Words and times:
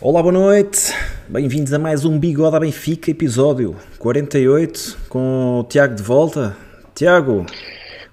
Olá, 0.00 0.22
boa 0.22 0.32
noite. 0.32 0.94
Bem-vindos 1.28 1.72
a 1.72 1.78
mais 1.78 2.04
um 2.04 2.18
Bigode 2.18 2.54
à 2.56 2.60
Benfica, 2.60 3.10
episódio 3.10 3.76
48, 3.98 4.96
com 5.08 5.60
o 5.60 5.64
Tiago 5.64 5.94
de 5.94 6.02
volta. 6.02 6.56
Tiago, 6.94 7.44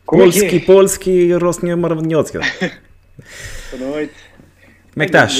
Como 0.05 0.21
é 0.21 0.25
Polski, 0.25 0.55
é? 0.55 0.59
Polski, 0.59 1.33
Rosnia 1.33 1.77
Maravilhosa. 1.77 2.39
Boa 3.71 3.91
noite. 3.91 4.13
Como 4.93 5.03
é 5.03 5.05
que 5.05 5.15
estás? 5.15 5.35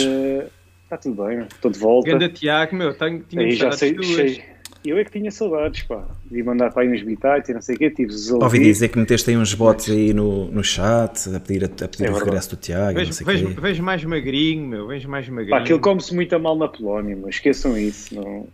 Está 0.83 0.97
tudo 0.97 1.25
bem, 1.25 1.39
estou 1.41 1.71
de 1.71 1.79
volta. 1.79 2.11
Ganda 2.11 2.29
Tiago, 2.29 2.75
meu, 2.75 2.93
tenho, 2.95 3.23
tinha 3.23 3.41
Aí 3.41 3.51
já 3.55 3.71
saudades 3.71 3.79
sei, 3.79 3.93
tuas. 3.95 4.07
sei. 4.07 4.54
Eu 4.85 4.97
é 4.99 5.03
que 5.03 5.11
tinha 5.11 5.31
saudades, 5.31 5.83
pá. 5.83 6.05
Vi 6.29 6.43
mandar 6.43 6.71
para 6.71 6.83
aí 6.83 6.89
nos 6.89 7.01
bitites 7.01 7.49
e 7.49 7.53
não 7.53 7.61
sei 7.61 7.75
o 7.75 7.79
quê, 7.79 7.89
tive-os 7.89 8.31
a 8.31 8.35
Ouvi 8.35 8.59
dizer 8.59 8.89
que 8.89 8.99
meteste 8.99 9.29
aí 9.31 9.37
uns 9.37 9.53
bots 9.53 9.89
aí 9.89 10.13
no, 10.13 10.45
no 10.51 10.63
chat 10.63 11.33
a 11.35 11.39
pedir, 11.39 11.63
a, 11.63 11.67
a 11.67 11.87
pedir 11.87 12.05
É 12.05 12.11
o 12.11 12.13
regresso 12.17 12.51
do 12.51 12.55
Tiago, 12.57 12.87
não 12.87 12.93
Vejo, 12.93 13.13
sei 13.13 13.25
vejo, 13.25 13.47
quê. 13.55 13.61
vejo 13.61 13.83
mais 13.83 14.03
magrinho, 14.03 14.67
meu, 14.67 14.87
vejo 14.87 15.09
mais 15.09 15.27
magrinho. 15.27 15.49
Pá, 15.51 15.59
aquilo 15.59 15.79
come-se 15.79 16.13
muito 16.13 16.35
a 16.35 16.39
mal 16.39 16.55
na 16.57 16.67
Polónia, 16.67 17.15
mas 17.19 17.35
esqueçam 17.35 17.77
isso. 17.77 18.13
Não, 18.15 18.47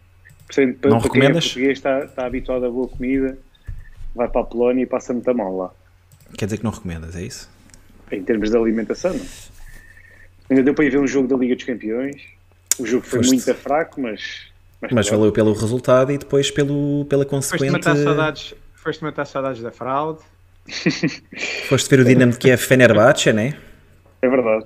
Portanto, 0.48 0.80
para, 0.80 0.90
Não 0.90 1.00
para 1.00 1.10
quem 1.10 1.22
é 1.22 1.24
recomendas? 1.24 1.46
português 1.46 1.78
está, 1.78 2.00
está 2.06 2.26
habituado 2.26 2.66
a 2.66 2.70
boa 2.70 2.88
comida, 2.88 3.38
vai 4.14 4.28
para 4.28 4.42
a 4.42 4.44
Polónia 4.44 4.84
e 4.84 4.86
passa 4.86 5.14
muito 5.14 5.30
a 5.30 5.34
mal 5.34 5.56
lá. 5.56 5.72
Quer 6.38 6.46
dizer 6.46 6.58
que 6.58 6.64
não 6.64 6.72
recomendas, 6.72 7.16
é 7.16 7.24
isso? 7.24 7.50
Em 8.12 8.22
termos 8.22 8.50
de 8.50 8.58
alimentação, 8.58 9.14
não. 9.14 9.26
Ainda 10.50 10.64
deu 10.64 10.74
para 10.74 10.84
ir 10.86 10.90
ver 10.92 11.00
um 11.00 11.08
jogo 11.08 11.28
da 11.30 11.38
Liga 11.38 11.56
dos 11.56 11.64
Campeões. 11.64 12.22
O 12.78 12.86
jogo 12.86 13.06
foi 13.06 13.20
Foste. 13.20 13.32
muito 13.34 13.54
fraco, 13.56 14.02
mas. 14.02 14.51
Mas 14.82 15.08
pronto. 15.08 15.10
valeu 15.20 15.32
pelo 15.32 15.54
resultado 15.54 16.12
e 16.12 16.18
depois 16.18 16.50
pelo, 16.50 17.06
pela 17.06 17.24
Foste 17.26 17.52
consequente... 17.52 17.72
matar 17.72 17.96
saudades, 17.96 18.54
foste 18.76 19.04
matar 19.04 19.26
saudades 19.26 19.62
da 19.62 19.72
fraude. 19.72 20.20
Foste 21.68 21.90
ver 21.90 22.00
o 22.02 22.06
Dinamo 22.06 22.32
de 22.32 22.38
Kiev 22.38 22.60
Fenerbahçe, 22.62 23.34
né? 23.34 23.56
É 24.22 24.30
verdade. 24.30 24.66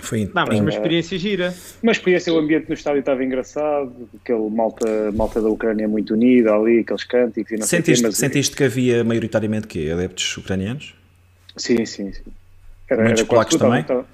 Foi 0.00 0.30
Não, 0.34 0.44
mas 0.46 0.60
uma 0.60 0.68
experiência 0.68 1.18
gira. 1.18 1.54
Uma 1.82 1.92
experiência, 1.92 2.32
o 2.32 2.38
ambiente 2.38 2.68
no 2.68 2.74
estádio 2.74 3.00
estava 3.00 3.24
engraçado, 3.24 4.08
aquele 4.22 4.48
malta, 4.50 5.10
malta 5.12 5.40
da 5.40 5.48
Ucrânia 5.48 5.88
muito 5.88 6.12
unida 6.14 6.54
ali, 6.54 6.80
aqueles 6.80 7.04
cânticos 7.04 7.50
e 7.52 7.56
não 7.56 7.66
sei 7.66 7.78
o 7.78 7.82
quê, 7.82 7.86
Sentiste, 7.86 8.06
mas- 8.06 8.16
sentiste 8.18 8.56
que 8.56 8.64
havia 8.64 9.02
maioritariamente 9.04 9.66
quê? 9.66 9.90
Adeptos 9.92 10.36
ucranianos? 10.36 10.94
Sim, 11.56 11.84
sim, 11.86 12.12
sim. 12.12 12.22
Era, 12.88 13.02
Muitos 13.04 13.20
era 13.20 13.28
polacos 13.28 13.56
também? 13.56 13.80
estava- 13.80 14.06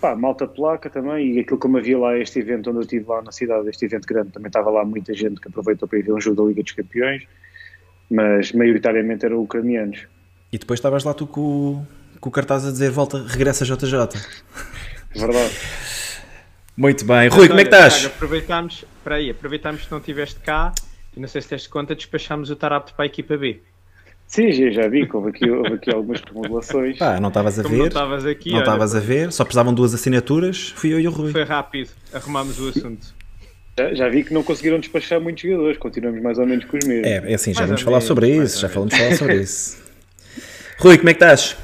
Pá, 0.00 0.14
malta 0.14 0.46
polaca 0.46 0.90
também, 0.90 1.32
e 1.36 1.40
aquilo 1.40 1.58
como 1.58 1.78
havia 1.78 1.98
lá 1.98 2.16
este 2.18 2.38
evento 2.38 2.68
onde 2.68 2.78
eu 2.78 2.82
estive 2.82 3.06
lá 3.08 3.22
na 3.22 3.32
cidade, 3.32 3.68
este 3.70 3.86
evento 3.86 4.06
grande, 4.06 4.30
também 4.30 4.48
estava 4.48 4.68
lá 4.70 4.84
muita 4.84 5.14
gente 5.14 5.40
que 5.40 5.48
aproveitou 5.48 5.88
para 5.88 5.98
ir 5.98 6.02
ver 6.02 6.12
um 6.12 6.20
jogo 6.20 6.42
da 6.42 6.48
Liga 6.48 6.62
dos 6.62 6.72
Campeões, 6.72 7.22
mas 8.10 8.52
maioritariamente 8.52 9.24
eram 9.24 9.38
ucranianos. 9.42 10.06
E 10.52 10.58
depois 10.58 10.78
estavas 10.78 11.02
lá 11.02 11.14
tu 11.14 11.26
com, 11.26 11.40
o- 11.40 11.86
com 12.20 12.28
o 12.28 12.32
cartaz 12.32 12.66
a 12.66 12.70
dizer 12.70 12.90
volta, 12.90 13.24
regressa 13.26 13.64
JJ. 13.64 13.96
Verdade. 15.16 15.54
Muito 16.76 17.04
bem. 17.06 17.28
Rui, 17.28 17.48
como 17.48 17.58
é 17.60 17.64
que 17.64 17.74
estás? 17.74 18.04
Aproveitámos, 18.04 18.84
espera 18.98 19.16
aí, 19.16 19.30
aproveitámos 19.30 19.82
que 19.86 19.90
não 19.90 19.98
estiveste 19.98 20.38
cá 20.40 20.74
e 21.16 21.20
não 21.20 21.26
sei 21.26 21.40
se 21.40 21.48
deste 21.48 21.70
conta, 21.70 21.94
despachámos 21.94 22.50
o 22.50 22.56
Tarapto 22.56 22.92
para 22.94 23.04
a 23.04 23.06
equipa 23.06 23.34
B. 23.38 23.62
Sim, 24.28 24.50
já, 24.52 24.70
já 24.70 24.88
vi 24.88 25.06
que 25.08 25.16
houve 25.16 25.30
aqui, 25.30 25.48
houve 25.48 25.74
aqui 25.74 25.90
algumas 25.94 26.20
remodelações. 26.20 26.98
Pá, 26.98 27.20
não 27.20 27.28
estavas 27.28 27.58
a 27.58 27.62
Como 27.62 27.74
não 27.76 27.82
ver. 27.84 27.88
estavas 27.88 28.26
aqui, 28.26 28.50
Não 28.50 28.58
estavas 28.60 28.94
a 28.94 29.00
ver, 29.00 29.32
só 29.32 29.44
precisavam 29.44 29.72
duas 29.72 29.94
assinaturas, 29.94 30.70
fui 30.76 30.92
eu 30.92 31.00
e 31.00 31.06
o 31.06 31.10
Rui. 31.10 31.30
foi 31.32 31.44
rápido, 31.44 31.90
arrumámos 32.12 32.58
o 32.60 32.68
assunto. 32.68 33.14
Já, 33.78 33.94
já 33.94 34.08
vi 34.08 34.24
que 34.24 34.32
não 34.34 34.42
conseguiram 34.42 34.80
despachar 34.80 35.20
muitos 35.20 35.42
jogadores, 35.42 35.78
continuamos 35.78 36.20
mais 36.22 36.38
ou 36.38 36.46
menos 36.46 36.64
com 36.64 36.76
os 36.76 36.84
mesmos. 36.84 37.06
É, 37.06 37.30
é 37.30 37.34
assim, 37.34 37.52
já 37.52 37.60
Mais 37.60 37.68
vamos 37.70 37.82
falar 37.82 37.96
menos, 37.98 38.08
sobre 38.08 38.28
isso, 38.36 38.60
já 38.60 38.68
falamos 38.68 38.96
falar 38.96 39.12
sobre 39.14 39.36
isso. 39.36 39.82
Rui, 40.80 40.98
como 40.98 41.08
é 41.10 41.14
que 41.14 41.22
estás? 41.24 41.56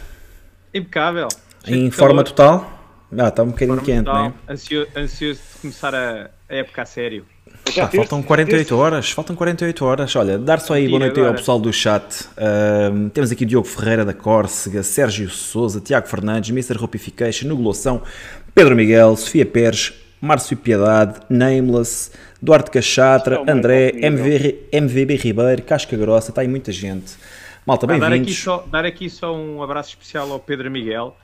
Impecável. 0.72 1.28
Em 1.66 1.90
forma 1.90 2.22
calor, 2.22 2.24
total? 2.24 2.78
Ah, 3.18 3.28
está 3.28 3.42
um 3.42 3.46
bocadinho 3.48 3.77
forma 3.77 3.83
quente, 3.84 4.05
total, 4.06 4.22
não 4.22 4.34
é? 4.48 4.52
ansio- 4.52 4.86
ansioso 4.96 5.40
de 5.55 5.60
começar 5.60 5.94
a, 5.94 6.30
a 6.48 6.55
época 6.55 6.83
a 6.83 6.86
sério. 6.86 7.27
Já 7.70 7.86
teve- 7.86 7.98
faltam 8.05 8.22
48 8.22 8.77
horas, 8.77 9.10
faltam 9.10 9.36
48 9.36 9.84
horas. 9.84 10.14
Olha, 10.16 10.38
dar 10.38 10.60
só 10.60 10.74
aí 10.74 10.88
boa 10.88 10.98
noite 11.00 11.14
aí 11.14 11.20
ao 11.20 11.24
agora. 11.27 11.38
pessoal 11.38 11.58
do 11.60 11.72
chat. 11.72 12.27
Ahm, 12.36 13.08
temos 13.08 13.30
aqui 13.30 13.45
Diogo 13.46 13.67
Ferreira 13.67 14.05
da 14.05 14.12
Córcega, 14.12 14.83
Sérgio 14.83 15.30
Souza, 15.30 15.80
Tiago 15.80 16.06
Fernandes, 16.08 16.50
Mr. 16.50 16.83
Hopification, 16.83 17.48
Nugulação, 17.48 18.02
Pedro 18.55 18.74
Miguel, 18.77 19.17
Sofia 19.17 19.46
Pérez, 19.46 19.92
Márcio 20.20 20.56
Piedade, 20.56 21.20
Nameless, 21.30 22.11
Duarte 22.40 22.70
Cachatra, 22.70 23.42
é 23.46 23.50
André, 23.50 23.92
MV, 23.94 24.56
MVB 24.73 25.17
Ribeiro, 25.17 25.62
Casca 25.62 25.96
Grossa, 25.96 26.30
está 26.30 26.42
aí 26.42 26.48
muita 26.48 26.70
gente. 26.73 27.14
Malta, 27.64 27.86
Ah, 27.86 27.89
dar, 27.89 27.94
aqui 27.94 28.11
bem-vindos. 28.11 28.39
só, 28.39 28.67
dar 28.70 28.84
aqui 28.84 29.08
só 29.08 29.34
um 29.34 29.62
abraço 29.62 29.90
especial 29.90 30.30
ao 30.33 30.39
Pedro 30.40 30.68
Miguel, 30.70 31.17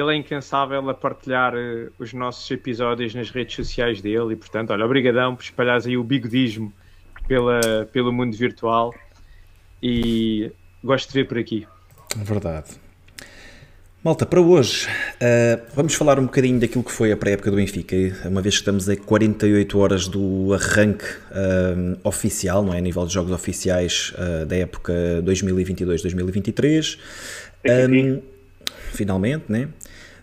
ele 0.00 0.12
é 0.12 0.16
incansável 0.16 0.88
a 0.88 0.94
partilhar 0.94 1.54
eh, 1.56 1.88
os 1.98 2.12
nossos 2.12 2.50
episódios 2.50 3.14
nas 3.14 3.30
redes 3.30 3.56
sociais 3.56 4.00
dele 4.00 4.32
e, 4.32 4.36
portanto, 4.36 4.70
olha, 4.70 4.84
obrigadão 4.84 5.34
por 5.34 5.42
espalhares 5.42 5.86
aí 5.86 5.96
o 5.96 6.04
bigodismo 6.04 6.72
pela, 7.26 7.60
pelo 7.92 8.12
mundo 8.12 8.36
virtual 8.36 8.94
e 9.82 10.50
gosto 10.82 11.08
de 11.08 11.14
ver 11.14 11.24
por 11.28 11.38
aqui. 11.38 11.66
Verdade. 12.16 12.88
Malta, 14.02 14.24
para 14.24 14.40
hoje 14.40 14.86
uh, 14.86 15.60
vamos 15.74 15.92
falar 15.94 16.20
um 16.20 16.24
bocadinho 16.24 16.60
daquilo 16.60 16.84
que 16.84 16.92
foi 16.92 17.10
a 17.10 17.16
pré-época 17.16 17.50
do 17.50 17.56
Benfica, 17.56 17.96
uma 18.26 18.40
vez 18.40 18.54
que 18.54 18.60
estamos 18.60 18.88
a 18.88 18.96
48 18.96 19.78
horas 19.78 20.06
do 20.06 20.54
arranque 20.54 21.04
um, 21.76 21.96
oficial, 22.04 22.62
não 22.62 22.72
é? 22.72 22.78
A 22.78 22.80
nível 22.80 23.04
de 23.04 23.12
jogos 23.12 23.32
oficiais 23.32 24.14
uh, 24.14 24.46
da 24.46 24.56
época 24.56 24.92
2022-2023. 25.24 26.98
Um, 27.90 28.22
finalmente, 28.92 29.44
né? 29.48 29.68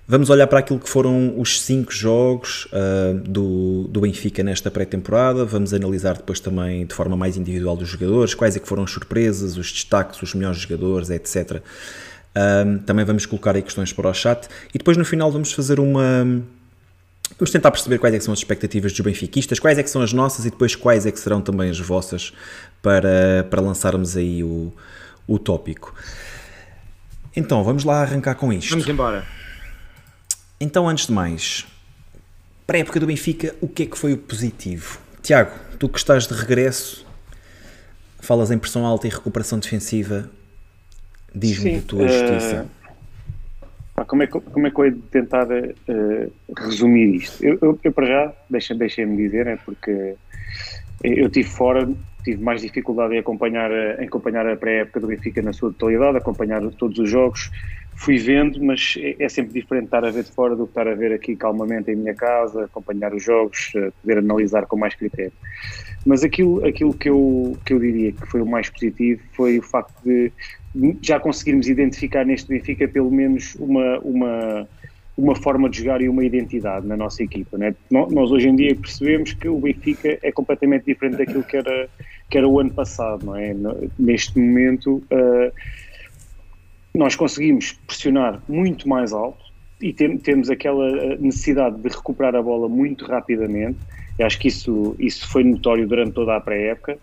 Vamos 0.08 0.30
olhar 0.30 0.46
para 0.46 0.60
aquilo 0.60 0.80
que 0.80 0.88
foram 0.88 1.34
os 1.40 1.60
cinco 1.60 1.92
jogos 1.92 2.66
uh, 2.66 3.16
do, 3.28 3.88
do 3.90 4.02
Benfica 4.02 4.44
nesta 4.44 4.70
pré-temporada. 4.70 5.44
Vamos 5.44 5.74
analisar 5.74 6.16
depois 6.16 6.40
também 6.40 6.86
de 6.86 6.94
forma 6.94 7.18
mais 7.18 7.38
individual 7.38 7.76
dos 7.76 7.90
jogadores, 7.90 8.36
quais 8.36 8.56
é 8.56 8.60
que 8.60 8.68
foram 8.68 8.84
as 8.84 8.92
surpresas, 8.92 9.58
os 9.58 9.72
destaques, 9.72 10.22
os 10.22 10.36
melhores 10.36 10.60
jogadores, 10.60 11.10
etc. 11.10 11.60
Um, 12.36 12.78
também 12.78 13.04
vamos 13.04 13.26
colocar 13.26 13.56
aí 13.56 13.64
questões 13.64 13.94
para 13.94 14.08
o 14.08 14.14
chat 14.14 14.48
e 14.74 14.78
depois 14.78 14.96
no 14.96 15.06
final 15.06 15.32
vamos 15.32 15.52
fazer 15.52 15.80
uma. 15.80 16.24
Vamos 17.40 17.50
tentar 17.50 17.72
perceber 17.72 17.98
quais 17.98 18.14
é 18.14 18.20
são 18.20 18.32
as 18.32 18.40
expectativas 18.40 18.92
dos 18.92 19.02
benfiquistas, 19.02 19.58
quais 19.58 19.80
é 19.80 19.84
são 19.88 20.04
as 20.04 20.14
nossas 20.14 20.46
e 20.46 20.52
depois 20.52 20.76
quais 20.76 21.08
é 21.08 21.12
serão 21.16 21.42
também 21.42 21.72
as 21.72 21.80
vossas 21.80 22.32
para, 22.80 23.48
para 23.50 23.60
lançarmos 23.60 24.16
aí 24.16 24.44
o, 24.44 24.72
o 25.28 25.40
tópico. 25.40 25.96
Então, 27.36 27.64
vamos 27.64 27.84
lá 27.84 28.04
arrancar 28.04 28.36
com 28.36 28.54
isto. 28.54 28.70
Vamos 28.70 28.88
embora. 28.88 29.26
Então, 30.60 30.88
antes 30.88 31.08
de 31.08 31.14
mais, 31.14 31.66
para 32.66 32.78
a 32.78 32.80
época 32.80 33.00
do 33.00 33.08
Benfica, 33.08 33.54
o 33.62 33.68
que 33.68 33.84
é 33.84 33.86
que 33.86 33.98
foi 33.98 34.14
o 34.14 34.18
positivo? 34.18 35.00
Tiago, 35.22 35.52
tu 35.80 35.90
que 35.90 35.98
estás 35.98 36.28
de 36.28 36.34
regresso, 36.34 37.06
falas 38.20 38.52
em 38.52 38.58
pressão 38.58 38.86
alta 38.86 39.08
e 39.08 39.10
recuperação 39.10 39.60
defensiva, 39.60 40.30
diz-me 41.34 41.80
da 41.80 41.82
tua 41.88 42.06
eh, 42.06 42.08
justiça. 42.08 42.68
Pá, 43.96 44.06
como, 44.06 44.24
é 44.24 44.28
que, 44.28 44.40
como 44.40 44.68
é 44.68 44.72
que 44.72 44.80
eu 44.80 44.86
hei 44.86 44.92
de 44.92 45.02
tentar 45.02 45.48
eh, 45.52 46.30
resumir 46.58 47.16
isto? 47.16 47.44
Eu, 47.44 47.58
eu, 47.62 47.80
eu, 47.84 47.92
para 47.92 48.06
já, 48.06 48.34
deixa- 48.50 48.76
deixem-me 48.76 49.18
dizer, 49.18 49.48
é 49.48 49.58
porque 49.58 50.16
eu 51.04 51.28
estive 51.28 51.50
fora, 51.50 51.88
tive 52.24 52.42
mais 52.42 52.62
dificuldade 52.62 53.14
em 53.16 53.20
acompanhar, 53.20 53.72
a- 53.72 54.02
em 54.02 54.08
acompanhar 54.08 54.48
a 54.48 54.56
pré-época 54.56 55.00
do 55.02 55.08
Benfica 55.08 55.42
na 55.42 55.52
sua 55.54 55.72
totalidade, 55.72 56.18
acompanhar 56.18 56.62
todos 56.72 56.98
os 56.98 57.10
jogos. 57.10 57.52
Fui 57.96 58.18
vendo, 58.18 58.62
mas 58.62 58.96
é, 58.98 59.16
é 59.20 59.30
sempre 59.30 59.54
diferente 59.54 59.86
estar 59.86 60.04
a 60.04 60.12
ver 60.12 60.24
de 60.24 60.32
fora 60.32 60.56
do 60.56 60.66
que 60.66 60.72
estar 60.72 60.88
a 60.88 60.94
ver 60.94 61.14
aqui 61.14 61.36
calmamente 61.36 61.92
em 61.92 61.96
minha 61.96 62.14
casa, 62.14 62.66
acompanhar 62.66 63.14
os 63.14 63.24
jogos, 63.24 63.72
eh, 63.76 63.92
poder 64.02 64.18
analisar 64.18 64.66
com 64.66 64.78
mais 64.78 64.94
critério. 64.94 65.32
Mas 66.06 66.24
aquilo, 66.24 66.64
aquilo 66.66 66.94
que, 66.94 67.10
eu, 67.10 67.58
que 67.66 67.74
eu 67.74 67.80
diria 67.80 68.12
que 68.12 68.26
foi 68.28 68.42
o 68.42 68.46
mais 68.46 68.70
positivo 68.70 69.22
foi 69.34 69.58
o 69.58 69.62
facto 69.62 69.96
de 70.04 70.32
já 71.02 71.20
conseguirmos 71.20 71.68
identificar 71.68 72.26
neste 72.26 72.50
Benfica 72.50 72.88
pelo 72.88 73.10
menos 73.10 73.56
uma, 73.56 74.00
uma, 74.00 74.68
uma 75.18 75.36
forma 75.36 75.70
de 75.70 75.80
jogar 75.80 76.02
e 76.02 76.10
uma 76.10 76.24
identidade 76.24 76.86
na 76.86 76.98
nossa 76.98 77.24
equipa. 77.24 77.58
Né? 77.58 77.74
Nós 77.90 78.32
hoje 78.32 78.50
em 78.50 78.56
dia 78.56 78.76
percebemos 78.76 79.34
que 79.34 79.48
o 79.48 79.58
Benfica 79.60 80.20
é 80.22 80.32
completamente 80.32 80.86
diferente 80.86 81.18
daquilo 81.18 81.44
que 81.44 81.56
era, 81.56 81.90
que 82.30 82.38
era 82.38 82.48
o 82.48 82.60
ano 82.60 82.72
passado. 82.72 83.26
Não 83.26 83.36
é? 83.36 83.56
Neste 83.98 84.38
momento, 84.38 85.02
uh, 85.12 85.52
nós 86.96 87.16
conseguimos 87.16 87.74
pressionar 87.86 88.42
muito 88.48 88.88
mais 88.88 89.14
alto 89.14 89.44
e 89.82 89.94
tem- 89.94 90.18
temos 90.18 90.50
aquela 90.50 90.86
uh, 90.86 91.22
necessidade 91.22 91.78
de 91.78 91.90
recuperar 91.90 92.36
a 92.36 92.42
bola 92.42 92.68
muito 92.70 93.06
rapidamente. 93.06 93.78
Eu 94.18 94.26
acho 94.26 94.40
que 94.40 94.48
isso, 94.48 94.96
isso 94.98 95.28
foi 95.30 95.44
notório 95.44 95.88
durante 95.88 96.14
toda 96.14 96.36
a 96.36 96.40
pré-época. 96.40 96.98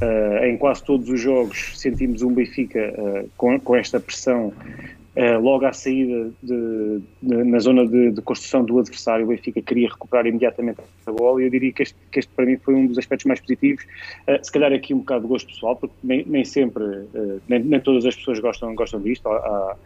Uh, 0.00 0.44
em 0.44 0.56
quase 0.56 0.84
todos 0.84 1.08
os 1.08 1.20
jogos 1.20 1.72
sentimos 1.76 2.22
um 2.22 2.32
Benfica 2.32 2.94
uh, 2.96 3.28
com, 3.36 3.58
com 3.58 3.74
esta 3.74 3.98
pressão 3.98 4.52
uh, 5.18 5.40
logo 5.40 5.66
à 5.66 5.72
saída 5.72 6.30
de, 6.42 7.00
de- 7.22 7.44
na 7.44 7.58
zona 7.58 7.86
de, 7.86 8.12
de 8.12 8.22
construção 8.22 8.64
do 8.64 8.78
adversário, 8.78 9.24
o 9.24 9.28
Benfica 9.28 9.60
queria 9.60 9.88
recuperar 9.88 10.26
imediatamente 10.26 10.80
a 11.06 11.12
bola 11.12 11.42
e 11.42 11.46
eu 11.46 11.50
diria 11.50 11.72
que 11.72 11.82
este, 11.82 11.96
que 12.10 12.18
este 12.20 12.32
para 12.34 12.46
mim 12.46 12.56
foi 12.56 12.74
um 12.74 12.86
dos 12.86 12.96
aspectos 12.98 13.26
mais 13.26 13.40
positivos. 13.40 13.84
Uh, 14.28 14.38
se 14.42 14.50
calhar 14.52 14.72
aqui 14.72 14.94
um 14.94 14.98
bocado 14.98 15.22
de 15.22 15.28
gosto 15.28 15.48
pessoal, 15.48 15.76
porque 15.76 15.94
nem, 16.02 16.24
nem 16.26 16.44
sempre, 16.44 16.82
uh, 16.84 17.40
nem, 17.48 17.60
nem 17.62 17.80
todas 17.80 18.04
as 18.06 18.14
pessoas 18.16 18.38
gostam, 18.40 18.74
gostam 18.74 19.00
disto. 19.00 19.28
Há- 19.28 19.76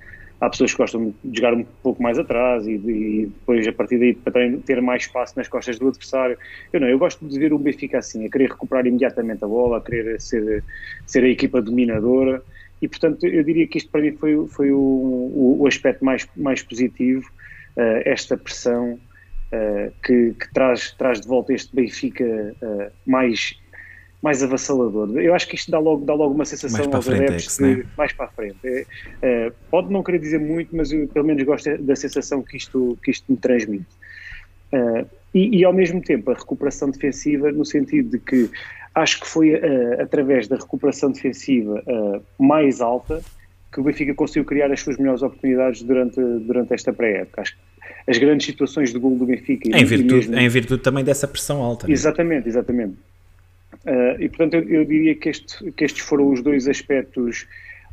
há 0.40 0.50
pessoas 0.50 0.72
que 0.72 0.78
gostam 0.78 1.14
de 1.22 1.36
jogar 1.38 1.54
um 1.54 1.64
pouco 1.84 2.02
mais 2.02 2.18
atrás 2.18 2.66
e, 2.66 2.72
e 2.72 3.26
depois 3.26 3.64
a 3.68 3.72
partir 3.72 3.96
daí 3.98 4.12
para 4.12 4.50
ter 4.66 4.82
mais 4.82 5.02
espaço 5.04 5.34
nas 5.36 5.46
costas 5.46 5.78
do 5.78 5.86
adversário. 5.86 6.36
Eu 6.72 6.80
não, 6.80 6.88
eu 6.88 6.98
gosto 6.98 7.24
de 7.24 7.38
ver 7.38 7.52
o 7.52 7.58
Benfica 7.60 7.98
assim, 7.98 8.26
a 8.26 8.28
querer 8.28 8.50
recuperar 8.50 8.84
imediatamente 8.84 9.44
a 9.44 9.46
bola, 9.46 9.78
a 9.78 9.80
querer 9.80 10.20
ser, 10.20 10.64
ser 11.06 11.22
a 11.22 11.28
equipa 11.28 11.62
dominadora 11.62 12.42
e 12.82 12.88
portanto 12.88 13.24
eu 13.24 13.44
diria 13.44 13.66
que 13.66 13.78
isto 13.78 13.88
para 13.90 14.02
mim 14.02 14.12
foi, 14.16 14.46
foi 14.48 14.72
o, 14.72 14.78
o, 14.78 15.56
o 15.60 15.66
aspecto 15.68 16.04
mais, 16.04 16.28
mais 16.36 16.62
positivo, 16.62 17.24
uh, 17.76 18.02
esta 18.04 18.36
pressão 18.36 18.94
uh, 18.94 19.92
que, 20.04 20.34
que, 20.34 20.52
traz, 20.52 20.90
traz 20.92 21.20
de 21.20 21.28
volta 21.28 21.54
este 21.54 21.74
Benfica 21.74 22.24
uh, 22.60 22.92
mais 23.06 23.56
mais 24.20 24.40
avassalador. 24.40 25.18
Eu 25.18 25.34
acho 25.34 25.48
que 25.48 25.56
isto 25.56 25.68
dá 25.68 25.80
logo, 25.80 26.04
dá 26.04 26.14
logo 26.14 26.32
uma 26.32 26.44
sensação 26.44 26.84
aos 26.94 27.08
adeptos 27.08 27.58
é 27.58 27.62
né? 27.62 27.84
mais 27.98 28.12
para 28.12 28.26
a 28.26 28.28
frente. 28.28 28.86
É, 29.20 29.52
pode 29.68 29.92
não 29.92 30.00
querer 30.00 30.20
dizer 30.20 30.38
muito, 30.38 30.76
mas 30.76 30.92
eu 30.92 31.08
pelo 31.08 31.26
menos 31.26 31.42
gosto 31.42 31.76
da 31.78 31.96
sensação 31.96 32.40
que 32.40 32.56
isto, 32.56 32.96
que 33.02 33.10
isto 33.10 33.24
me 33.28 33.36
transmite. 33.36 33.84
E, 35.34 35.58
e, 35.58 35.64
ao 35.64 35.72
mesmo 35.72 36.00
tempo 36.00 36.30
a 36.30 36.34
recuperação 36.34 36.88
defensiva, 36.88 37.50
no 37.50 37.64
sentido 37.64 38.10
de 38.10 38.18
que 38.20 38.48
acho 38.94 39.20
que 39.20 39.26
foi 39.26 39.54
uh, 39.54 40.02
através 40.02 40.48
da 40.48 40.56
recuperação 40.56 41.10
defensiva 41.10 41.82
uh, 41.86 42.22
mais 42.42 42.80
alta 42.80 43.22
que 43.72 43.80
o 43.80 43.82
Benfica 43.82 44.14
conseguiu 44.14 44.44
criar 44.44 44.70
as 44.70 44.80
suas 44.80 44.98
melhores 44.98 45.22
oportunidades 45.22 45.82
durante, 45.82 46.20
durante 46.20 46.74
esta 46.74 46.92
pré-época. 46.92 47.40
Acho 47.40 47.56
que 47.56 47.62
as 48.06 48.18
grandes 48.18 48.46
situações 48.46 48.92
de 48.92 48.98
gol 48.98 49.16
do 49.16 49.24
Benfica. 49.24 49.68
Em 49.68 49.84
virtude, 49.84 50.28
mesmo... 50.28 50.38
em 50.38 50.48
virtude 50.48 50.82
também 50.82 51.02
dessa 51.02 51.26
pressão 51.26 51.62
alta. 51.62 51.86
Né? 51.86 51.92
Exatamente, 51.92 52.48
exatamente. 52.48 52.94
Uh, 53.84 54.20
e 54.20 54.28
portanto 54.28 54.54
eu, 54.54 54.68
eu 54.68 54.84
diria 54.84 55.14
que, 55.14 55.28
este, 55.28 55.72
que, 55.72 55.84
estes 55.84 56.02
foram 56.02 56.30
os 56.30 56.42
dois 56.42 56.68
aspectos 56.68 57.46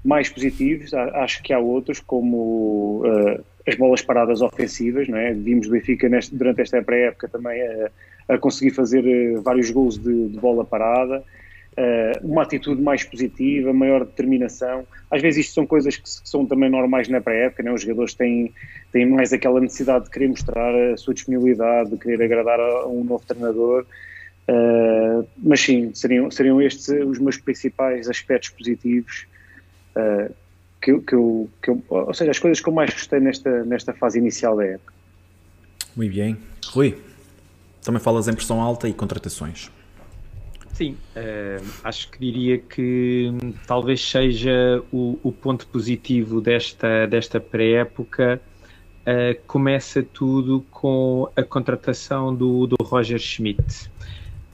mais 0.03 0.29
positivos. 0.29 0.93
Acho 0.93 1.41
que 1.41 1.53
há 1.53 1.59
outros, 1.59 1.99
como 1.99 3.03
uh, 3.05 3.43
as 3.65 3.75
bolas 3.75 4.01
paradas 4.01 4.41
ofensivas, 4.41 5.07
não 5.07 5.17
é? 5.17 5.33
Vimos 5.33 5.67
o 5.67 5.71
Benfica 5.71 6.09
neste, 6.09 6.35
durante 6.35 6.61
esta 6.61 6.81
pré-época 6.81 7.27
também 7.29 7.61
a, 7.61 7.89
a, 8.29 8.37
conseguir 8.37 8.71
fazer 8.71 9.03
uh, 9.03 9.41
vários 9.41 9.69
gols 9.71 9.97
de, 9.97 10.29
de, 10.29 10.39
bola 10.39 10.63
parada. 10.63 11.23
uma 12.23 12.43
atitude 12.43 12.81
mais 12.81 13.03
positiva, 13.03 13.73
maior 13.73 14.05
determinação. 14.05 14.85
Às 15.09 15.21
vezes 15.21 15.45
isto 15.45 15.53
são 15.53 15.65
coisas 15.65 15.95
que, 15.97 16.07
são 16.07 16.45
também 16.45 16.69
normais 16.69 17.07
na 17.07 17.19
pré-época, 17.19 17.67
é? 17.67 17.73
os 17.73 17.81
jogadores 17.81 18.13
têm, 18.13 18.53
têm 18.91 19.05
mais 19.05 19.33
aquela 19.33 19.59
necessidade 19.59 20.05
de 20.05 20.11
querer 20.11 20.27
mostrar 20.27 20.75
a 20.75 20.97
sua 20.97 21.13
disponibilidade, 21.13 21.91
de 21.91 21.97
querer 21.97 22.21
agradar 22.23 22.59
a 22.59 22.87
um 22.87 23.03
novo 23.03 23.23
treinador. 23.25 23.85
Uh, 24.49 25.27
mas 25.37 25.61
sim, 25.61 25.93
seriam, 25.93 26.31
seriam 26.31 26.59
estes 26.59 26.87
os 26.89 27.19
meus 27.19 27.37
principais 27.37 28.09
aspectos 28.09 28.49
positivos 28.49 29.27
uh, 29.95 30.33
que, 30.81 30.99
que, 31.01 31.13
eu, 31.13 31.49
que 31.61 31.69
eu, 31.69 31.83
ou 31.87 32.13
seja, 32.15 32.31
as 32.31 32.39
coisas 32.39 32.59
que 32.59 32.67
eu 32.67 32.73
mais 32.73 32.91
gostei 32.91 33.19
nesta, 33.19 33.63
nesta 33.63 33.93
fase 33.93 34.17
inicial 34.17 34.57
da 34.57 34.65
época. 34.65 34.93
Muito 35.95 36.15
bem. 36.15 36.37
Rui, 36.67 36.97
também 37.89 38.01
falas 38.01 38.27
em 38.27 38.33
pressão 38.33 38.61
alta 38.61 38.87
e 38.87 38.93
contratações. 38.93 39.71
Sim, 40.73 40.95
uh, 41.15 41.65
acho 41.83 42.09
que 42.09 42.19
diria 42.19 42.57
que 42.57 43.31
hum, 43.33 43.53
talvez 43.67 43.99
seja 44.01 44.81
o, 44.93 45.19
o 45.23 45.31
ponto 45.31 45.67
positivo 45.67 46.39
desta, 46.39 47.05
desta 47.07 47.39
pré-época. 47.39 48.39
Uh, 49.01 49.41
começa 49.47 50.03
tudo 50.03 50.63
com 50.69 51.27
a 51.35 51.41
contratação 51.41 52.33
do, 52.33 52.67
do 52.67 52.75
Roger 52.83 53.17
Schmidt 53.17 53.89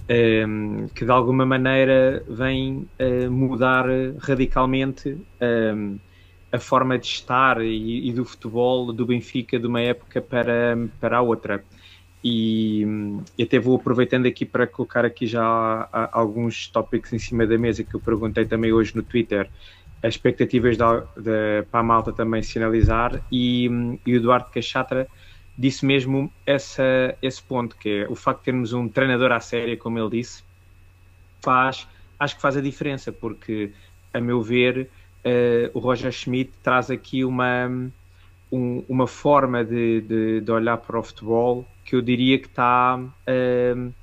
um, 0.07 0.13
ehm, 0.13 0.87
que 0.95 1.03
de 1.03 1.11
alguma 1.11 1.45
maneira 1.45 2.23
vem 2.29 2.87
uh, 2.99 3.29
mudar 3.29 3.85
radicalmente 4.19 5.17
um, 5.41 5.99
a 6.51 6.59
forma 6.59 6.97
de 6.97 7.07
estar 7.07 7.61
e, 7.61 8.07
e, 8.07 8.13
do 8.13 8.23
futebol 8.23 8.93
do 8.93 9.05
Benfica 9.05 9.59
de 9.59 9.67
uma 9.67 9.81
época 9.81 10.21
para, 10.21 10.77
para 11.01 11.17
a 11.17 11.21
outra. 11.21 11.63
E, 12.27 12.83
e 13.37 13.43
até 13.43 13.59
vou 13.59 13.75
aproveitando 13.75 14.25
aqui 14.25 14.47
para 14.47 14.65
colocar 14.65 15.05
aqui 15.05 15.27
já 15.27 15.87
alguns 16.11 16.67
tópicos 16.67 17.13
em 17.13 17.19
cima 17.19 17.45
da 17.45 17.55
mesa 17.55 17.83
que 17.83 17.93
eu 17.93 17.99
perguntei 17.99 18.47
também 18.47 18.73
hoje 18.73 18.95
no 18.95 19.03
Twitter, 19.03 19.47
as 20.01 20.15
expectativas 20.15 20.75
da, 20.75 21.03
para 21.69 21.79
a 21.79 21.83
malta 21.83 22.11
também 22.11 22.41
sinalizar 22.41 23.23
e, 23.31 23.69
e 24.03 24.13
o 24.13 24.15
Eduardo 24.15 24.49
Cachatra 24.49 25.07
disse 25.55 25.85
mesmo 25.85 26.33
essa, 26.47 27.15
esse 27.21 27.43
ponto, 27.43 27.77
que 27.77 27.89
é 27.89 28.07
o 28.09 28.15
facto 28.15 28.39
de 28.39 28.45
termos 28.45 28.73
um 28.73 28.89
treinador 28.89 29.31
à 29.31 29.39
séria, 29.39 29.77
como 29.77 29.99
ele 29.99 30.09
disse, 30.09 30.43
faz, 31.43 31.87
acho 32.19 32.35
que 32.35 32.41
faz 32.41 32.57
a 32.57 32.61
diferença, 32.61 33.11
porque, 33.11 33.71
a 34.11 34.19
meu 34.19 34.41
ver, 34.41 34.89
uh, 35.23 35.77
o 35.77 35.79
Roger 35.79 36.11
Schmidt 36.11 36.53
traz 36.63 36.89
aqui 36.89 37.23
uma, 37.23 37.69
um, 38.51 38.83
uma 38.87 39.07
forma 39.07 39.63
de, 39.63 40.01
de, 40.01 40.41
de, 40.41 40.51
olhar 40.51 40.77
para 40.77 40.99
o 40.99 41.03
futebol 41.03 41.65
que 41.83 41.95
eu 41.95 42.01
diria 42.01 42.37
que 42.39 42.47
está 42.47 42.97
uh, 42.97 43.93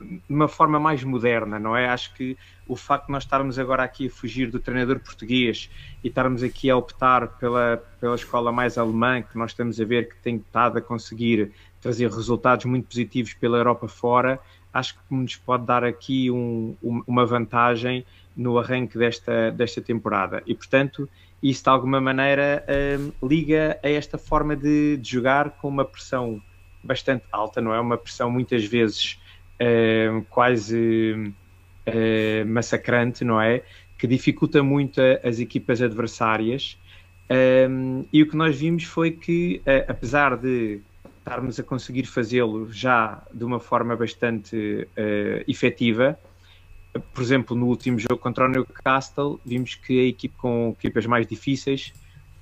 de 0.00 0.34
uma 0.34 0.48
forma 0.48 0.80
mais 0.80 1.04
moderna, 1.04 1.58
não 1.58 1.76
é? 1.76 1.88
Acho 1.88 2.14
que 2.14 2.36
o 2.66 2.74
facto 2.74 3.06
de 3.06 3.12
nós 3.12 3.24
estarmos 3.24 3.58
agora 3.58 3.82
aqui 3.82 4.06
a 4.06 4.10
fugir 4.10 4.50
do 4.50 4.58
treinador 4.58 4.98
português 5.00 5.68
e 6.02 6.08
estarmos 6.08 6.42
aqui 6.42 6.70
a 6.70 6.76
optar 6.76 7.28
pela, 7.38 7.82
pela 8.00 8.14
escola 8.14 8.50
mais 8.50 8.78
alemã, 8.78 9.20
que 9.20 9.36
nós 9.36 9.50
estamos 9.50 9.78
a 9.78 9.84
ver 9.84 10.08
que 10.08 10.16
tem 10.22 10.36
estado 10.36 10.78
a 10.78 10.80
conseguir 10.80 11.52
trazer 11.80 12.10
resultados 12.10 12.64
muito 12.64 12.86
positivos 12.86 13.34
pela 13.34 13.58
Europa 13.58 13.88
fora, 13.88 14.40
acho 14.72 14.94
que 14.94 15.00
nos 15.14 15.36
pode 15.36 15.66
dar 15.66 15.84
aqui 15.84 16.30
um, 16.30 16.74
um, 16.82 17.02
uma 17.06 17.26
vantagem 17.26 18.04
no 18.36 18.58
arranque 18.58 18.96
desta, 18.96 19.50
desta 19.50 19.82
temporada. 19.82 20.42
E, 20.46 20.54
portanto, 20.54 21.08
isso 21.42 21.62
de 21.64 21.70
alguma 21.70 22.00
maneira 22.00 22.64
um, 22.98 23.26
liga 23.26 23.78
a 23.82 23.88
esta 23.88 24.18
forma 24.18 24.54
de, 24.54 24.96
de, 24.98 25.10
jogar 25.10 25.50
com 25.50 25.68
uma 25.68 25.84
pressão 25.84 26.40
bastante 26.82 27.24
alta, 27.32 27.60
não 27.60 27.72
é? 27.74 27.80
Uma 27.80 27.96
pressão 27.96 28.30
muitas 28.30 28.64
vezes 28.64 29.18
uh, 29.60 30.22
quase 30.28 31.32
uh, 31.86 32.46
massacrante, 32.46 33.24
não 33.24 33.40
é? 33.40 33.62
Que 33.98 34.06
dificulta 34.06 34.62
muito 34.62 35.00
as 35.22 35.38
equipas 35.38 35.80
adversárias. 35.80 36.78
Um, 37.68 38.04
e 38.12 38.22
o 38.22 38.28
que 38.28 38.36
nós 38.36 38.58
vimos 38.58 38.84
foi 38.84 39.12
que, 39.12 39.62
apesar 39.86 40.36
de 40.36 40.80
estarmos 41.30 41.60
a 41.60 41.62
conseguir 41.62 42.04
fazê-lo 42.06 42.72
já 42.72 43.22
de 43.32 43.44
uma 43.44 43.60
forma 43.60 43.94
bastante 43.94 44.56
uh, 44.56 45.44
efetiva, 45.46 46.18
por 46.98 47.22
exemplo, 47.22 47.56
no 47.56 47.66
último 47.66 47.98
jogo 47.98 48.18
contra 48.18 48.46
o 48.46 48.48
Newcastle, 48.48 49.40
vimos 49.44 49.74
que 49.74 50.00
a 50.00 50.04
equipe 50.04 50.34
com 50.36 50.74
equipas 50.76 51.06
mais 51.06 51.26
difíceis 51.26 51.92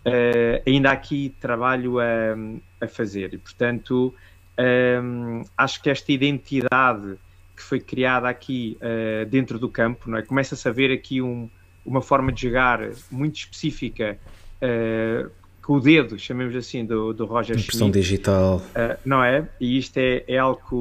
uh, 0.06 0.62
ainda 0.66 0.90
há 0.90 0.92
aqui 0.92 1.34
trabalho 1.40 1.98
a, 1.98 2.04
a 2.80 2.88
fazer. 2.88 3.34
E, 3.34 3.38
portanto, 3.38 4.14
um, 5.02 5.42
acho 5.56 5.82
que 5.82 5.90
esta 5.90 6.10
identidade 6.10 7.16
que 7.54 7.62
foi 7.62 7.80
criada 7.80 8.28
aqui 8.28 8.78
uh, 8.80 9.26
dentro 9.26 9.58
do 9.58 9.68
campo, 9.68 10.08
não 10.08 10.18
é? 10.18 10.22
começa-se 10.22 10.66
a 10.68 10.72
ver 10.72 10.92
aqui 10.92 11.20
um, 11.20 11.50
uma 11.84 12.00
forma 12.00 12.32
de 12.32 12.42
jogar 12.42 12.80
muito 13.10 13.36
específica 13.36 14.18
uh, 14.62 15.30
com 15.60 15.74
o 15.74 15.80
dedo, 15.80 16.18
chamemos 16.18 16.56
assim, 16.56 16.86
do, 16.86 17.12
do 17.12 17.26
Roger 17.26 17.56
Impressão 17.56 17.88
Schmidt. 17.88 18.00
digital. 18.00 18.62
Não 19.04 19.22
é? 19.22 19.46
E 19.60 19.76
isto 19.76 19.98
é, 19.98 20.24
é 20.26 20.38
algo 20.38 20.58
que, 20.66 20.74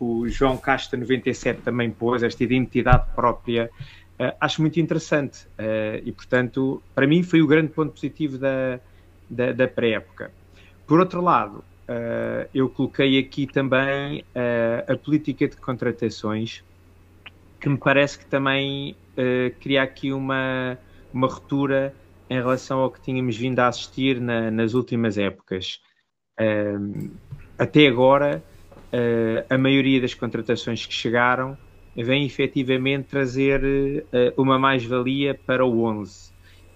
que 0.00 0.04
o 0.04 0.26
João 0.28 0.56
Casta 0.56 0.96
97 0.96 1.60
também 1.60 1.90
pôs, 1.90 2.22
esta 2.22 2.42
identidade 2.42 3.04
própria. 3.14 3.70
Uh, 4.18 4.34
acho 4.40 4.62
muito 4.62 4.80
interessante 4.80 5.46
uh, 5.58 6.00
e, 6.02 6.10
portanto, 6.10 6.82
para 6.94 7.06
mim 7.06 7.22
foi 7.22 7.42
o 7.42 7.46
grande 7.46 7.68
ponto 7.68 7.92
positivo 7.92 8.38
da, 8.38 8.80
da, 9.28 9.52
da 9.52 9.68
pré-época. 9.68 10.32
Por 10.86 10.98
outro 10.98 11.20
lado, 11.20 11.58
uh, 11.58 12.48
eu 12.54 12.68
coloquei 12.70 13.18
aqui 13.18 13.46
também 13.46 14.24
a 14.88 14.96
política 14.96 15.46
de 15.46 15.56
contratações, 15.56 16.64
que 17.60 17.68
me 17.68 17.76
parece 17.76 18.18
que 18.18 18.24
também 18.24 18.96
cria 19.60 19.82
aqui 19.82 20.12
uma, 20.12 20.78
uma 21.12 21.26
ruptura 21.26 21.94
em 22.28 22.36
relação 22.36 22.78
ao 22.78 22.90
que 22.90 23.02
tínhamos 23.02 23.36
vindo 23.36 23.58
a 23.58 23.68
assistir 23.68 24.18
na, 24.18 24.50
nas 24.50 24.72
últimas 24.72 25.18
épocas. 25.18 25.80
até 27.58 27.86
agora, 27.86 28.42
a 29.48 29.56
maioria 29.56 30.00
das 30.00 30.14
contratações 30.14 30.84
que 30.84 30.92
chegaram 30.92 31.56
vem 31.96 32.24
efetivamente 32.24 33.08
trazer 33.08 33.62
uma 34.36 34.58
mais-valia 34.58 35.38
para 35.46 35.64
o 35.64 35.84
11 35.84 36.30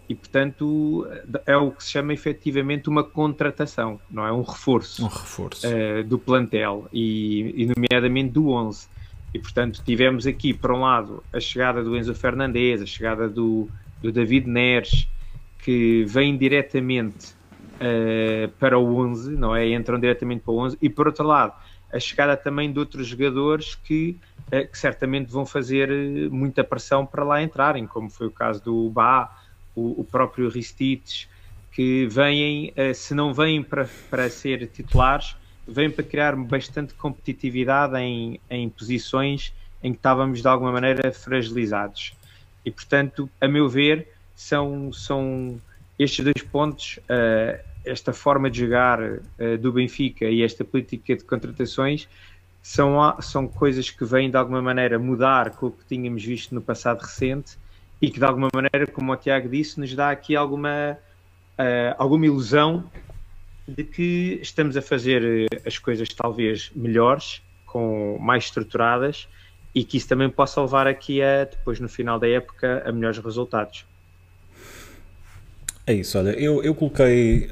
e 0.08 0.14
portanto 0.14 1.06
é 1.46 1.56
o 1.56 1.70
que 1.70 1.82
se 1.82 1.92
chama 1.92 2.12
efetivamente 2.12 2.88
uma 2.88 3.02
contratação, 3.02 3.98
não 4.10 4.26
é? 4.26 4.32
Um 4.32 4.42
reforço, 4.42 5.04
um 5.04 5.08
reforço. 5.08 5.66
Uh, 5.66 6.04
do 6.04 6.18
plantel 6.18 6.86
e, 6.92 7.62
e, 7.62 7.72
nomeadamente 7.74 8.32
do 8.32 8.50
11. 8.50 8.86
E 9.32 9.38
portanto 9.38 9.82
tivemos 9.84 10.26
aqui, 10.26 10.52
por 10.52 10.72
um 10.72 10.80
lado, 10.80 11.24
a 11.32 11.40
chegada 11.40 11.82
do 11.82 11.96
Enzo 11.96 12.14
Fernandes, 12.14 12.82
a 12.82 12.86
chegada 12.86 13.28
do, 13.28 13.68
do 14.02 14.12
David 14.12 14.48
Neres, 14.48 15.08
que 15.58 16.04
vêm 16.04 16.36
diretamente 16.36 17.32
uh, 17.76 18.48
para 18.58 18.78
o 18.78 18.96
11, 18.96 19.34
não 19.36 19.56
é? 19.56 19.72
Entram 19.72 19.98
diretamente 19.98 20.42
para 20.42 20.52
o 20.52 20.58
11, 20.58 20.76
e 20.82 20.90
por 20.90 21.06
outro 21.06 21.26
lado, 21.26 21.54
a 21.94 22.00
chegada 22.00 22.36
também 22.36 22.72
de 22.72 22.78
outros 22.78 23.06
jogadores 23.06 23.76
que, 23.76 24.18
uh, 24.48 24.68
que 24.68 24.76
certamente 24.76 25.30
vão 25.30 25.46
fazer 25.46 25.88
muita 26.30 26.64
pressão 26.64 27.06
para 27.06 27.22
lá 27.22 27.42
entrarem, 27.42 27.86
como 27.86 28.10
foi 28.10 28.26
o 28.26 28.30
caso 28.30 28.62
do 28.62 28.90
Bá 28.90 29.32
o, 29.76 30.00
o 30.00 30.04
próprio 30.04 30.48
Ristich, 30.48 31.28
que 31.70 32.06
vêm, 32.06 32.72
uh, 32.76 32.94
se 32.94 33.14
não 33.14 33.32
vêm 33.32 33.62
para, 33.62 33.88
para 34.10 34.28
ser 34.28 34.66
titulares, 34.66 35.36
vêm 35.66 35.90
para 35.90 36.04
criar 36.04 36.36
bastante 36.36 36.94
competitividade 36.94 37.96
em, 37.96 38.40
em 38.50 38.68
posições 38.68 39.52
em 39.82 39.92
que 39.92 39.98
estávamos 39.98 40.40
de 40.42 40.48
alguma 40.48 40.72
maneira 40.72 41.12
fragilizados. 41.12 42.12
E 42.64 42.70
portanto, 42.70 43.30
a 43.40 43.46
meu 43.46 43.68
ver, 43.68 44.08
são, 44.34 44.92
são 44.92 45.60
estes 45.98 46.24
dois 46.24 46.42
pontos, 46.50 46.98
uh, 47.04 47.73
esta 47.84 48.12
forma 48.12 48.50
de 48.50 48.60
jogar 48.60 49.00
uh, 49.00 49.58
do 49.60 49.72
Benfica 49.72 50.26
e 50.26 50.42
esta 50.42 50.64
política 50.64 51.16
de 51.16 51.24
contratações, 51.24 52.08
são, 52.62 52.98
são 53.20 53.46
coisas 53.46 53.90
que 53.90 54.04
vêm 54.04 54.30
de 54.30 54.36
alguma 54.36 54.62
maneira 54.62 54.98
mudar 54.98 55.50
com 55.50 55.66
o 55.66 55.70
que 55.70 55.84
tínhamos 55.84 56.24
visto 56.24 56.54
no 56.54 56.62
passado 56.62 57.00
recente 57.00 57.58
e 58.00 58.10
que 58.10 58.18
de 58.18 58.24
alguma 58.24 58.48
maneira, 58.54 58.86
como 58.86 59.12
o 59.12 59.16
Tiago 59.16 59.48
disse, 59.48 59.78
nos 59.78 59.94
dá 59.94 60.10
aqui 60.10 60.34
alguma, 60.34 60.98
uh, 61.58 61.94
alguma 61.98 62.26
ilusão 62.26 62.90
de 63.66 63.84
que 63.84 64.38
estamos 64.42 64.76
a 64.76 64.82
fazer 64.82 65.46
as 65.66 65.78
coisas 65.78 66.08
talvez 66.08 66.70
melhores, 66.74 67.42
com 67.66 68.18
mais 68.18 68.44
estruturadas 68.44 69.28
e 69.74 69.84
que 69.84 69.96
isso 69.96 70.08
também 70.08 70.30
possa 70.30 70.60
levar 70.60 70.86
aqui 70.86 71.22
a 71.22 71.44
depois 71.44 71.80
no 71.80 71.88
final 71.88 72.18
da 72.18 72.28
época 72.28 72.82
a 72.86 72.92
melhores 72.92 73.18
resultados. 73.18 73.84
É 75.86 75.92
isso, 75.92 76.18
olha, 76.18 76.30
eu, 76.30 76.62
eu 76.62 76.74
coloquei 76.74 77.46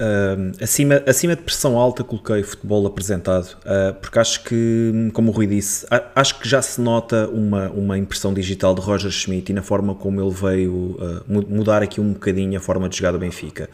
acima, 0.58 1.02
acima 1.06 1.36
de 1.36 1.42
pressão 1.42 1.76
alta, 1.76 2.02
coloquei 2.02 2.42
futebol 2.42 2.86
apresentado, 2.86 3.58
uh, 3.58 3.92
porque 4.00 4.18
acho 4.18 4.42
que, 4.44 5.10
como 5.12 5.30
o 5.30 5.34
Rui 5.34 5.46
disse, 5.46 5.86
acho 6.14 6.40
que 6.40 6.48
já 6.48 6.62
se 6.62 6.80
nota 6.80 7.28
uma, 7.28 7.68
uma 7.68 7.98
impressão 7.98 8.32
digital 8.32 8.74
de 8.74 8.80
Roger 8.80 9.10
Schmidt 9.10 9.52
e 9.52 9.54
na 9.54 9.60
forma 9.60 9.94
como 9.94 10.18
ele 10.18 10.30
veio 10.30 10.72
uh, 10.72 11.22
mudar 11.28 11.82
aqui 11.82 12.00
um 12.00 12.14
bocadinho 12.14 12.56
a 12.56 12.60
forma 12.60 12.88
de 12.88 12.96
jogar 12.96 13.12
do 13.12 13.18
Benfica. 13.18 13.68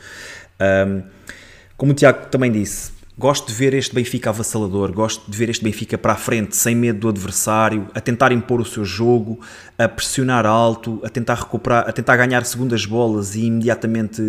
como 1.77 1.93
o 1.93 1.95
Tiago 1.95 2.27
também 2.27 2.50
disse, 2.50 2.98
Gosto 3.19 3.49
de 3.49 3.55
ver 3.55 3.75
este 3.75 3.93
Benfica 3.97 4.31
avassalador, 4.31 4.93
gosto 4.93 5.29
de 5.29 5.37
ver 5.37 5.51
este 5.51 5.65
Benfica 5.65 5.99
para 5.99 6.13
a 6.13 6.17
frente, 6.17 6.55
sem 6.55 6.77
medo 6.77 7.01
do 7.01 7.09
adversário, 7.09 7.89
a 7.93 8.01
tentar 8.01 8.31
impor 8.31 8.61
o 8.61 8.65
seu 8.65 8.85
jogo, 8.85 9.41
a 9.77 9.89
pressionar 9.89 10.47
alto, 10.47 11.01
a 11.05 11.09
tentar 11.09 11.35
recuperar, 11.35 11.89
a 11.89 11.91
tentar 11.91 12.17
ganhar 12.17 12.45
segundas 12.45 12.87
bolas 12.87 13.35
e 13.35 13.47
imediatamente 13.47 14.23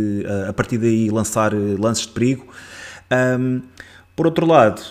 a 0.48 0.52
partir 0.54 0.80
daí 0.80 1.08
lançar 1.12 1.54
eh, 1.54 1.76
lances 1.78 2.08
de 2.08 2.14
perigo. 2.14 2.48
Um, 3.12 3.62
por 4.16 4.26
outro 4.26 4.48
lado, 4.48 4.82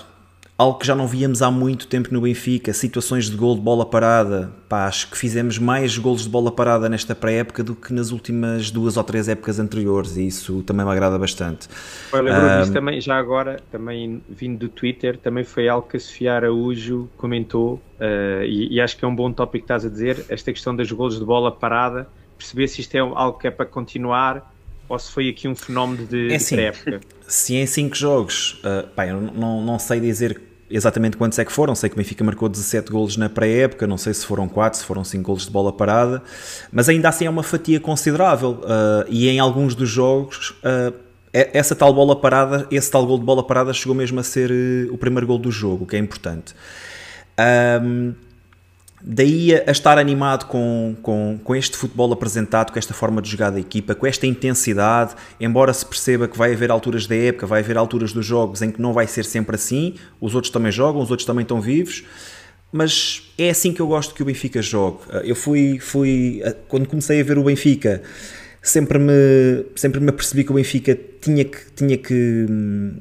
algo 0.59 0.77
que 0.77 0.87
já 0.87 0.95
não 0.97 1.07
víamos 1.07 1.41
há 1.41 1.53
muito 1.53 1.87
tempo 1.87 2.13
no 2.13 2.21
Benfica, 2.21 2.73
situações 2.73 3.31
de 3.31 3.37
gol 3.37 3.55
de 3.55 3.61
bola 3.61 3.87
parada. 3.87 4.53
Pá, 4.69 4.87
acho 4.87 5.09
que 5.09 5.17
fizemos 5.17 5.57
mais 5.57 5.97
golos 5.97 6.25
de 6.25 6.29
bola 6.29 6.51
parada 6.51 6.89
nesta 6.89 7.15
pré-época 7.15 7.63
do 7.63 7.77
que 7.77 7.93
nas 7.95 8.11
últimas 8.11 8.69
duas 8.69 8.97
ou 8.97 9.05
três 9.05 9.29
épocas 9.29 9.61
anteriores 9.61 10.17
e 10.17 10.27
isso 10.27 10.65
também 10.65 10.85
me 10.85 10.91
agrada 10.91 11.17
bastante. 11.17 11.69
Olha, 12.13 12.35
Bruno, 12.35 12.73
também, 12.73 13.01
já 13.01 13.17
agora, 13.17 13.61
também 13.71 14.21
vindo 14.29 14.59
do 14.59 14.69
Twitter, 14.69 15.17
também 15.17 15.45
foi 15.45 15.69
algo 15.69 15.89
que 15.89 15.97
a 15.97 16.01
Sofia 16.01 16.35
Araújo 16.35 17.09
comentou 17.17 17.75
uh, 18.01 18.43
e, 18.45 18.75
e, 18.75 18.81
acho 18.81 18.97
que 18.97 19.05
é 19.05 19.09
um 19.09 19.15
bom 19.15 19.33
tópico 19.33 19.65
que 19.65 19.73
estás 19.73 19.87
a 19.87 19.89
dizer, 19.89 20.25
esta 20.29 20.53
questão 20.53 20.75
dos 20.75 20.91
golos 20.91 21.21
de 21.21 21.25
bola 21.25 21.53
parada, 21.53 22.09
perceber 22.37 22.67
se 22.67 22.81
isto 22.81 22.97
é 22.97 22.99
algo 22.99 23.39
que 23.39 23.47
é 23.47 23.51
para 23.53 23.65
continuar 23.65 24.53
ou 24.89 24.99
se 24.99 25.13
foi 25.13 25.29
aqui 25.29 25.47
um 25.47 25.55
fenómeno 25.55 26.05
de, 26.05 26.33
é 26.33 26.37
de 26.37 26.45
pré-época. 26.45 27.01
Se 27.29 27.55
em 27.55 27.67
5 27.67 27.95
jogos, 27.95 28.61
uh, 28.65 28.89
pá, 28.89 29.07
eu 29.07 29.21
não, 29.21 29.63
não 29.63 29.79
sei 29.79 30.01
dizer 30.01 30.48
exatamente 30.71 31.17
quantos 31.17 31.39
é 31.39 31.45
que 31.45 31.53
foram. 31.53 31.75
Sei 31.75 31.89
que 31.89 31.95
o 31.95 31.99
Benfica 31.99 32.23
marcou 32.25 32.49
17 32.49 32.91
golos 32.91 33.17
na 33.17 33.29
pré-época, 33.29 33.87
não 33.87 33.97
sei 33.99 34.15
se 34.15 34.25
foram 34.25 34.49
4, 34.49 34.81
se 34.81 34.85
foram 34.85 35.05
5 35.05 35.25
golos 35.25 35.45
de 35.47 35.51
bola 35.51 35.73
parada, 35.73 36.23
mas 36.73 36.89
ainda 36.89 37.09
assim 37.09 37.27
é 37.27 37.31
uma 37.31 37.43
fatia 37.43 37.81
considerável. 37.81 38.61
Uh, 38.63 39.05
e 39.09 39.29
em 39.29 39.39
alguns 39.39 39.75
dos 39.75 39.89
jogos, 39.89 40.51
uh, 40.63 40.95
essa 41.33 41.75
tal 41.75 41.93
bola 41.93 42.17
parada, 42.17 42.67
esse 42.71 42.91
tal 42.91 43.07
gol 43.07 43.19
de 43.19 43.25
bola 43.25 43.43
parada 43.43 43.73
chegou 43.73 43.95
mesmo 43.95 44.19
a 44.21 44.23
ser 44.23 44.51
uh, 44.51 44.95
o 44.95 44.99
primeiro 44.99 45.27
gol 45.27 45.39
do 45.39 45.51
jogo, 45.51 45.85
o 45.85 45.87
que 45.87 45.97
é 45.97 45.99
importante. 45.99 46.55
Um, 47.83 48.15
Daí 49.01 49.55
a, 49.55 49.71
estar 49.71 49.97
animado 49.97 50.47
com, 50.47 50.97
com, 51.03 51.39
com 51.43 51.55
este 51.55 51.77
futebol 51.77 52.13
apresentado, 52.13 52.73
com 52.73 52.79
esta 52.79 52.93
forma 52.93 53.23
de 53.23 53.31
jogar 53.31 53.51
da 53.51 53.61
equipa, 53.61 53.95
com 53.95 54.07
esta 54.07 54.27
intensidade, 54.27 55.15
embora 55.41 55.73
se 55.73 55.87
perceba 55.87 56.27
que 56.27 56.37
vai 56.37 56.53
haver 56.53 56.71
alturas 56.71 57.07
da 57.07 57.15
época, 57.15 57.47
vai 57.47 57.61
haver 57.61 57.77
alturas 57.77 58.13
dos 58.13 58.27
jogos 58.27 58.61
em 58.61 58.71
que 58.71 58.83
não 58.83 58.93
vai 58.93 59.07
ser 59.07 59.25
sempre 59.25 59.55
assim, 59.55 59.95
os 60.21 60.35
outros 60.35 60.51
também 60.51 60.73
jogam, 60.73 61.01
os 61.01 61.11
outros 61.11 61.27
também 61.27 61.43
estão 61.43 61.61
vivos, 61.61 62.05
mas 62.73 63.33
é 63.39 63.51
assim 63.51 63.73
que 63.73 63.81
eu 63.81 63.87
gosto 63.87 64.15
que 64.15 64.23
o 64.23 64.27
Benfica 64.27 64.61
jogue. 64.61 64.99
Eu 65.25 65.37
fui, 65.37 65.79
fui 65.79 66.43
quando 66.67 66.89
comecei 66.89 67.21
a 67.21 67.25
ver 67.25 67.39
o 67.39 67.45
Benfica, 67.45 68.03
sempre 68.61 68.99
me, 68.99 69.65
sempre 69.77 70.01
me 70.01 70.11
apercebi 70.11 70.45
que 70.45 70.51
o 70.51 70.55
Benfica 70.55 70.99
tinha 71.21 71.45
que, 71.45 71.59
tinha 71.75 71.97
que 71.97 72.47
hum, 72.51 72.97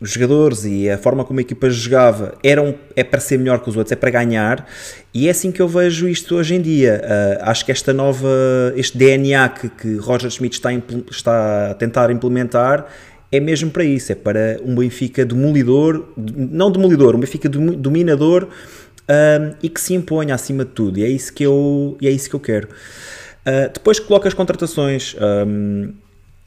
os 0.00 0.10
jogadores 0.10 0.64
e 0.64 0.90
a 0.90 0.98
forma 0.98 1.24
como 1.24 1.38
a 1.38 1.42
equipa 1.42 1.70
jogava 1.70 2.36
eram, 2.42 2.74
é 2.96 3.04
para 3.04 3.20
ser 3.20 3.38
melhor 3.38 3.60
que 3.60 3.70
os 3.70 3.76
outros, 3.76 3.92
é 3.92 3.96
para 3.96 4.10
ganhar, 4.10 4.68
e 5.12 5.28
é 5.28 5.30
assim 5.30 5.52
que 5.52 5.62
eu 5.62 5.68
vejo 5.68 6.08
isto 6.08 6.34
hoje 6.34 6.54
em 6.54 6.60
dia. 6.60 7.00
Uh, 7.04 7.42
acho 7.42 7.64
que 7.64 7.70
esta 7.70 7.92
nova, 7.92 8.28
este 8.76 8.98
DNA 8.98 9.48
que, 9.50 9.68
que 9.68 9.96
Roger 9.96 10.30
Schmidt 10.30 10.56
está, 10.56 10.70
está 11.10 11.70
a 11.70 11.74
tentar 11.74 12.10
implementar 12.10 12.86
é 13.30 13.40
mesmo 13.40 13.70
para 13.70 13.84
isso, 13.84 14.12
é 14.12 14.14
para 14.14 14.60
um 14.64 14.76
Benfica 14.76 15.24
demolidor, 15.24 16.08
não 16.16 16.70
demolidor, 16.70 17.16
um 17.16 17.18
Benfica 17.18 17.48
dominador 17.48 18.44
uh, 18.44 19.56
e 19.60 19.68
que 19.68 19.80
se 19.80 19.92
imponha 19.92 20.34
acima 20.34 20.64
de 20.64 20.70
tudo, 20.70 20.98
e 20.98 21.04
é 21.04 21.08
isso 21.08 21.32
que 21.32 21.42
eu, 21.42 21.96
e 22.00 22.06
é 22.06 22.10
isso 22.10 22.30
que 22.30 22.36
eu 22.36 22.40
quero. 22.40 22.68
Uh, 22.68 23.72
depois 23.72 23.98
coloca 23.98 24.28
as 24.28 24.34
contratações, 24.34 25.16
um, 25.46 25.92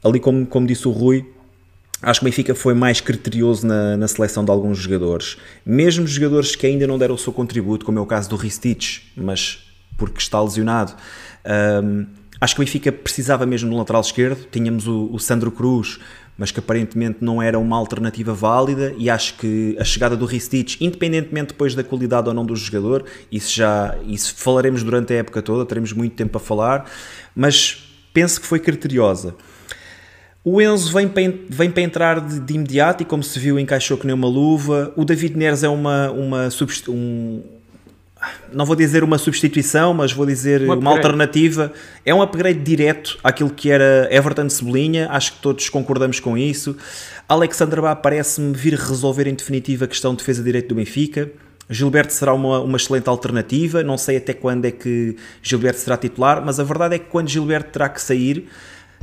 ali 0.02 0.18
como, 0.18 0.46
como 0.46 0.66
disse 0.66 0.88
o 0.88 0.90
Rui, 0.90 1.26
Acho 2.00 2.20
que 2.20 2.26
o 2.26 2.28
Benfica 2.28 2.54
foi 2.54 2.74
mais 2.74 3.00
criterioso 3.00 3.66
na, 3.66 3.96
na, 3.96 4.06
seleção 4.06 4.44
de 4.44 4.50
alguns 4.50 4.78
jogadores. 4.78 5.36
Mesmo 5.66 6.06
jogadores 6.06 6.54
que 6.54 6.66
ainda 6.66 6.86
não 6.86 6.96
deram 6.96 7.16
o 7.16 7.18
seu 7.18 7.32
contributo, 7.32 7.84
como 7.84 7.98
é 7.98 8.00
o 8.00 8.06
caso 8.06 8.30
do 8.30 8.36
Ristich, 8.36 9.12
mas 9.16 9.64
porque 9.96 10.20
está 10.20 10.40
lesionado. 10.40 10.94
Um, 11.82 12.06
acho 12.40 12.54
que 12.54 12.62
o 12.62 12.64
Benfica 12.64 12.92
precisava 12.92 13.44
mesmo 13.44 13.68
de 13.68 13.74
um 13.74 13.78
lateral 13.78 14.00
esquerdo. 14.00 14.46
Tínhamos 14.48 14.86
o, 14.86 15.10
o, 15.12 15.18
Sandro 15.18 15.50
Cruz, 15.50 15.98
mas 16.36 16.52
que 16.52 16.60
aparentemente 16.60 17.18
não 17.20 17.42
era 17.42 17.58
uma 17.58 17.76
alternativa 17.76 18.32
válida. 18.32 18.94
E 18.96 19.10
acho 19.10 19.34
que 19.34 19.76
a 19.76 19.82
chegada 19.84 20.16
do 20.16 20.24
Ristich, 20.24 20.78
independentemente 20.80 21.48
depois 21.48 21.74
da 21.74 21.82
qualidade 21.82 22.28
ou 22.28 22.34
não 22.34 22.46
do 22.46 22.54
jogador, 22.54 23.04
isso 23.30 23.52
já 23.52 23.98
isso 24.06 24.36
falaremos 24.36 24.84
durante 24.84 25.12
a 25.12 25.16
época 25.16 25.42
toda, 25.42 25.66
teremos 25.66 25.92
muito 25.92 26.14
tempo 26.14 26.38
a 26.38 26.40
falar, 26.40 26.88
mas 27.34 27.84
penso 28.14 28.40
que 28.40 28.46
foi 28.46 28.60
criteriosa. 28.60 29.34
O 30.50 30.62
Enzo 30.62 30.90
vem 30.94 31.06
para, 31.06 31.22
vem 31.50 31.70
para 31.70 31.82
entrar 31.82 32.20
de, 32.22 32.40
de, 32.40 32.54
imediato 32.54 33.02
e, 33.02 33.04
como 33.04 33.22
se 33.22 33.38
viu, 33.38 33.58
encaixou 33.58 33.98
que 33.98 34.06
nem 34.06 34.14
uma 34.14 34.26
luva. 34.26 34.90
O 34.96 35.04
David 35.04 35.36
Neres 35.36 35.62
é 35.62 35.68
uma, 35.68 36.10
uma 36.10 36.48
um, 36.88 37.42
não 38.50 38.64
vou 38.64 38.74
dizer 38.74 39.04
uma 39.04 39.18
substituição, 39.18 39.92
mas 39.92 40.10
vou 40.10 40.24
dizer 40.24 40.62
uma, 40.62 40.74
uma 40.74 40.90
alternativa. 40.90 41.70
É 42.02 42.14
um 42.14 42.22
upgrade 42.22 42.60
direto 42.60 43.18
àquilo 43.22 43.50
que 43.50 43.70
era 43.70 44.08
Everton 44.10 44.48
Cebolinha, 44.48 45.08
acho 45.10 45.34
que 45.34 45.42
todos 45.42 45.68
concordamos 45.68 46.18
com 46.18 46.38
isso. 46.38 46.74
Alexandre 47.28 47.82
Bá 47.82 47.94
parece-me 47.94 48.54
vir 48.54 48.72
resolver 48.72 49.26
em 49.26 49.34
definitiva 49.34 49.84
a 49.84 49.88
questão 49.88 50.12
de 50.12 50.20
defesa 50.20 50.42
direito 50.42 50.70
do 50.70 50.76
Benfica. 50.76 51.30
Gilberto 51.68 52.14
será 52.14 52.32
uma, 52.32 52.60
uma 52.60 52.78
excelente 52.78 53.06
alternativa, 53.06 53.82
não 53.82 53.98
sei 53.98 54.16
até 54.16 54.32
quando 54.32 54.64
é 54.64 54.70
que 54.70 55.14
Gilberto 55.42 55.80
será 55.80 55.98
titular, 55.98 56.42
mas 56.42 56.58
a 56.58 56.64
verdade 56.64 56.94
é 56.94 56.98
que 56.98 57.10
quando 57.10 57.28
Gilberto 57.28 57.70
terá 57.70 57.90
que 57.90 58.00
sair, 58.00 58.48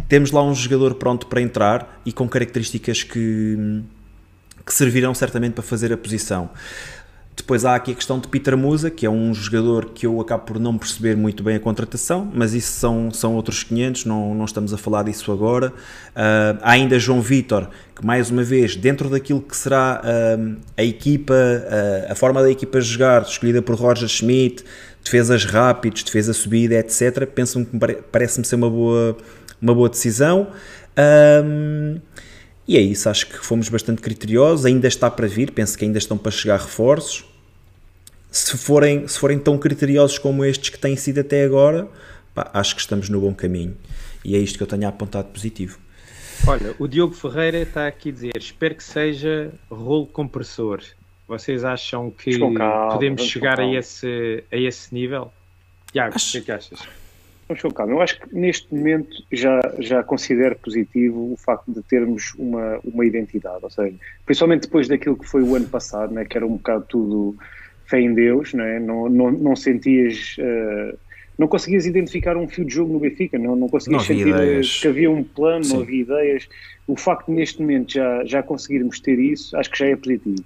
temos 0.08 0.32
lá 0.32 0.44
um 0.44 0.54
jogador 0.54 0.96
pronto 0.96 1.28
para 1.28 1.42
entrar 1.42 2.02
e 2.06 2.12
com 2.12 2.28
características 2.28 3.04
que, 3.04 3.84
que 4.66 4.74
servirão 4.74 5.14
certamente 5.14 5.54
para 5.54 5.64
fazer 5.64 5.92
a 5.92 5.98
posição. 5.98 6.50
Depois 7.36 7.66
há 7.66 7.76
aqui 7.76 7.92
a 7.92 7.96
questão 7.96 8.18
de 8.18 8.30
Peter 8.30 8.56
Musa, 8.56 8.90
que 8.90 9.06
é 9.06 9.10
um 9.10 9.34
jogador 9.34 9.90
que 9.94 10.08
eu 10.08 10.22
acabo 10.22 10.46
por 10.46 10.60
não 10.60 10.78
perceber 10.78 11.18
muito 11.18 11.44
bem 11.44 11.58
a 11.58 11.60
contratação, 11.60 12.32
mas 12.34 12.54
isso 12.54 12.72
são, 12.72 13.12
são 13.12 13.36
outros 13.36 13.62
500, 13.62 14.06
não, 14.06 14.34
não 14.34 14.46
estamos 14.46 14.74
a 14.74 14.78
falar 14.78 15.04
disso 15.04 15.32
agora. 15.32 15.68
Uh, 15.68 16.58
há 16.62 16.72
ainda 16.72 16.98
João 16.98 17.22
Vitor, 17.22 17.68
que 17.94 18.06
mais 18.06 18.32
uma 18.32 18.42
vez, 18.42 18.78
dentro 18.78 19.10
daquilo 19.10 19.42
que 19.42 19.56
será 19.56 20.02
uh, 20.02 20.56
a 20.78 20.84
equipa, 20.84 21.34
uh, 21.34 22.12
a 22.12 22.16
forma 22.16 22.42
da 22.42 22.50
equipa 22.50 22.80
jogar, 22.80 23.24
escolhida 23.24 23.62
por 23.62 23.76
Roger 23.76 24.08
Schmidt, 24.08 24.64
defesas 25.04 25.44
rápidos, 25.44 26.04
defesa 26.04 26.34
subida, 26.34 26.76
etc., 26.76 27.30
parece-me 28.12 28.46
ser 28.46 28.56
uma 28.56 28.70
boa 28.70 29.18
uma 29.62 29.74
boa 29.74 29.90
decisão. 29.90 30.52
Um, 31.44 32.00
e 32.68 32.78
é 32.78 32.82
isso, 32.82 33.08
acho 33.10 33.28
que 33.28 33.38
fomos 33.38 33.70
bastante 33.70 34.02
criteriosos. 34.02 34.66
Ainda 34.66 34.88
está 34.88 35.10
para 35.10 35.28
vir, 35.28 35.52
penso 35.52 35.78
que 35.78 35.86
ainda 35.86 35.98
estão 35.98 36.18
para 36.18 36.32
chegar 36.32 36.60
reforços. 36.60 37.26
Se 38.32 38.58
forem, 38.58 39.08
se 39.08 39.18
forem 39.18 39.40
tão 39.40 39.58
criteriosos 39.58 40.18
como 40.18 40.44
estes 40.44 40.70
que 40.70 40.80
têm 40.80 40.96
sido 40.96 41.20
até 41.20 41.46
agora, 41.46 41.88
pá, 42.34 42.50
acho 42.54 42.76
que 42.76 42.82
estamos 42.82 43.08
no 43.08 43.22
bom 43.22 43.34
caminho. 43.34 43.78
E 44.24 44.36
é 44.36 44.40
isto 44.40 44.58
que 44.58 44.64
eu 44.64 44.68
tenho 44.68 44.88
apontado 44.88 45.30
positivo. 45.30 45.80
Olha, 46.48 46.76
o 46.78 46.88
Diogo 46.88 47.14
Ferreira 47.14 47.60
está 47.60 47.88
aqui 47.88 48.10
a 48.10 48.12
dizer: 48.12 48.38
espero 48.38 48.76
que 48.76 48.84
seja 48.84 49.54
rolo 49.70 50.08
compressor. 50.08 50.82
Vocês 51.28 51.64
acham 51.64 52.12
que 52.12 52.38
calma, 52.38 52.90
podemos 52.92 53.24
chegar 53.24 53.60
a 53.60 53.74
esse, 53.74 54.44
a 54.52 54.58
esse 54.58 54.94
nível? 54.94 55.32
Tiago, 55.92 56.16
o 56.16 56.20
que 56.20 56.38
é 56.38 56.42
que 56.42 56.52
achas? 56.52 56.80
Vamos 57.48 57.62
com 57.62 57.72
calma. 57.72 57.94
Eu 57.94 58.02
acho 58.02 58.20
que 58.20 58.36
neste 58.36 58.74
momento 58.74 59.24
já, 59.32 59.60
já 59.78 60.04
considero 60.04 60.56
positivo 60.56 61.34
o 61.34 61.38
facto 61.38 61.72
de 61.72 61.82
termos 61.84 62.34
uma, 62.36 62.80
uma 62.84 63.06
identidade, 63.06 63.60
ou 63.62 63.70
seja, 63.70 63.96
principalmente 64.26 64.64
depois 64.64 64.88
daquilo 64.88 65.16
que 65.16 65.28
foi 65.28 65.44
o 65.44 65.56
ano 65.56 65.68
passado, 65.68 66.14
né, 66.14 66.26
que 66.26 66.36
era 66.36 66.46
um 66.46 66.58
bocado 66.58 66.86
tudo 66.90 67.36
fé 67.86 68.00
em 68.00 68.14
Deus, 68.16 68.54
né, 68.54 68.80
não, 68.80 69.08
não, 69.08 69.32
não 69.32 69.56
sentias. 69.56 70.36
Uh, 70.40 70.98
não 71.38 71.50
conseguias 71.50 71.86
identificar 71.86 72.38
um 72.38 72.48
fio 72.48 72.64
de 72.64 72.74
jogo 72.74 72.94
no 72.94 73.00
Benfica, 73.00 73.38
não, 73.38 73.58
não 73.58 73.68
conseguias 73.68 74.02
não 74.02 74.08
sentir 74.08 74.30
ideias. 74.30 74.80
que 74.80 74.88
havia 74.88 75.12
um 75.12 75.22
plano, 75.22 75.66
Sim. 75.66 75.74
não 75.74 75.82
havia 75.82 76.02
ideias. 76.02 76.48
O 76.88 76.96
facto 76.96 77.26
de 77.28 77.34
neste 77.34 77.62
momento 77.62 77.92
já, 77.92 78.24
já 78.24 78.42
conseguirmos 78.42 79.02
ter 79.02 79.20
isso, 79.20 79.56
acho 79.58 79.70
que 79.70 79.78
já 79.78 79.88
é 79.88 79.98
positivo. 79.98 80.46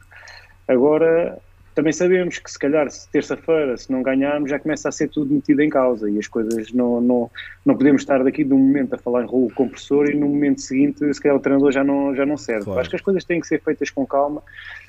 Agora, 0.67 1.37
também 1.79 1.93
sabemos 1.93 2.37
que 2.39 2.51
se 2.51 2.59
calhar 2.59 2.91
se 2.91 3.09
terça-feira, 3.09 3.77
se 3.77 3.89
não 3.89 4.03
ganharmos, 4.03 4.49
já 4.49 4.59
começa 4.59 4.89
a 4.89 4.91
ser 4.91 5.07
tudo 5.07 5.33
metido 5.33 5.61
em 5.61 5.69
causa 5.69 6.09
e 6.09 6.19
as 6.19 6.27
coisas 6.27 6.73
não, 6.73 6.99
não, 6.99 7.31
não 7.65 7.73
podemos 7.73 8.01
estar 8.01 8.21
daqui 8.21 8.43
de 8.43 8.53
um 8.53 8.57
momento 8.57 8.95
a 8.95 8.97
falar 8.97 9.23
em 9.23 9.25
rolo 9.25 9.49
compressor 9.55 10.09
e 10.09 10.13
no 10.13 10.27
momento 10.27 10.59
seguinte 10.59 11.13
se 11.13 11.21
calhar 11.21 11.37
o 11.37 11.39
treinador 11.39 11.71
já 11.71 11.81
não, 11.81 12.13
já 12.13 12.25
não 12.25 12.35
serve. 12.35 12.65
Claro. 12.65 12.81
Acho 12.81 12.89
que 12.89 12.97
as 12.97 13.01
coisas 13.01 13.23
têm 13.23 13.39
que 13.39 13.47
ser 13.47 13.61
feitas 13.61 13.89
com 13.91 14.05
calma, 14.05 14.43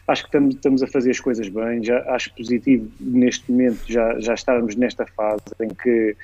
acho 0.08 0.22
que 0.22 0.28
estamos, 0.30 0.54
estamos 0.56 0.82
a 0.82 0.88
fazer 0.88 1.10
as 1.10 1.20
coisas 1.20 1.48
bem, 1.48 1.84
já 1.84 2.00
acho 2.12 2.34
positivo 2.34 2.90
neste 2.98 3.52
momento 3.52 3.82
já, 3.86 4.18
já 4.18 4.34
estarmos 4.34 4.74
nesta 4.74 5.06
fase 5.06 5.44
em 5.60 5.68
que 5.68 6.16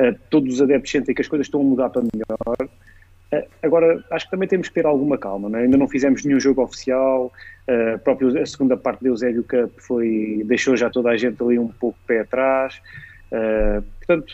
uh, 0.00 0.18
todos 0.30 0.54
os 0.54 0.62
adeptos 0.62 0.90
sentem 0.90 1.14
que 1.14 1.20
as 1.20 1.28
coisas 1.28 1.48
estão 1.48 1.60
a 1.60 1.64
mudar 1.64 1.90
para 1.90 2.00
melhor 2.00 2.70
agora, 3.62 4.04
acho 4.10 4.26
que 4.26 4.30
também 4.30 4.48
temos 4.48 4.68
que 4.68 4.74
ter 4.74 4.86
alguma 4.86 5.16
calma, 5.18 5.58
é? 5.58 5.62
ainda 5.62 5.76
não 5.76 5.88
fizemos 5.88 6.24
nenhum 6.24 6.40
jogo 6.40 6.62
oficial, 6.62 7.32
uh, 7.68 7.98
próprio, 8.00 8.40
a 8.40 8.46
segunda 8.46 8.76
parte 8.76 9.00
do 9.00 9.08
Eusébio 9.08 9.44
Cup 9.44 9.72
foi, 9.78 10.42
deixou 10.46 10.76
já 10.76 10.90
toda 10.90 11.10
a 11.10 11.16
gente 11.16 11.42
ali 11.42 11.58
um 11.58 11.68
pouco 11.68 11.98
pé 12.06 12.20
atrás, 12.20 12.80
uh, 13.32 13.82
portanto, 13.98 14.32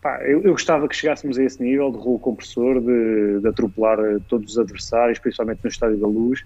pá, 0.00 0.20
eu, 0.22 0.42
eu, 0.42 0.52
gostava 0.52 0.88
que 0.88 0.96
chegássemos 0.96 1.38
a 1.38 1.44
esse 1.44 1.62
nível 1.62 1.90
de 1.92 1.98
rolo 1.98 2.18
compressor, 2.18 2.80
de, 2.80 3.40
de, 3.40 3.48
atropelar 3.48 3.98
todos 4.28 4.52
os 4.52 4.58
adversários, 4.58 5.18
principalmente 5.18 5.60
no 5.62 5.70
Estádio 5.70 5.98
da 5.98 6.08
Luz, 6.08 6.42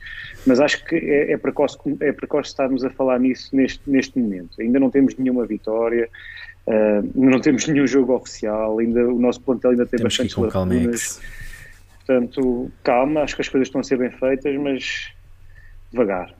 mas 0.46 0.60
acho 0.60 0.84
que 0.84 0.96
é, 0.96 1.32
é, 1.32 1.36
precoce, 1.36 1.78
é 2.00 2.12
precoce 2.12 2.50
estarmos 2.50 2.84
a 2.84 2.90
falar 2.90 3.18
nisso 3.18 3.54
neste, 3.56 3.80
neste 3.86 4.18
momento, 4.18 4.60
ainda 4.60 4.78
não 4.78 4.90
temos 4.90 5.16
nenhuma 5.16 5.46
vitória, 5.46 6.08
uh, 6.66 7.10
não 7.14 7.40
temos 7.40 7.66
nenhum 7.66 7.86
jogo 7.86 8.14
oficial, 8.14 8.78
ainda, 8.78 9.08
o 9.08 9.18
nosso 9.18 9.40
plantel 9.40 9.70
ainda 9.70 9.86
tem 9.86 9.98
temos 9.98 10.16
bastante 10.16 10.38
lacunas. 10.38 11.20
Portanto, 12.06 12.70
calma, 12.84 13.22
acho 13.22 13.34
que 13.34 13.42
as 13.42 13.48
coisas 13.48 13.66
estão 13.66 13.80
a 13.80 13.84
ser 13.84 13.98
bem 13.98 14.10
feitas, 14.10 14.54
mas 14.56 15.08
devagar. 15.90 16.32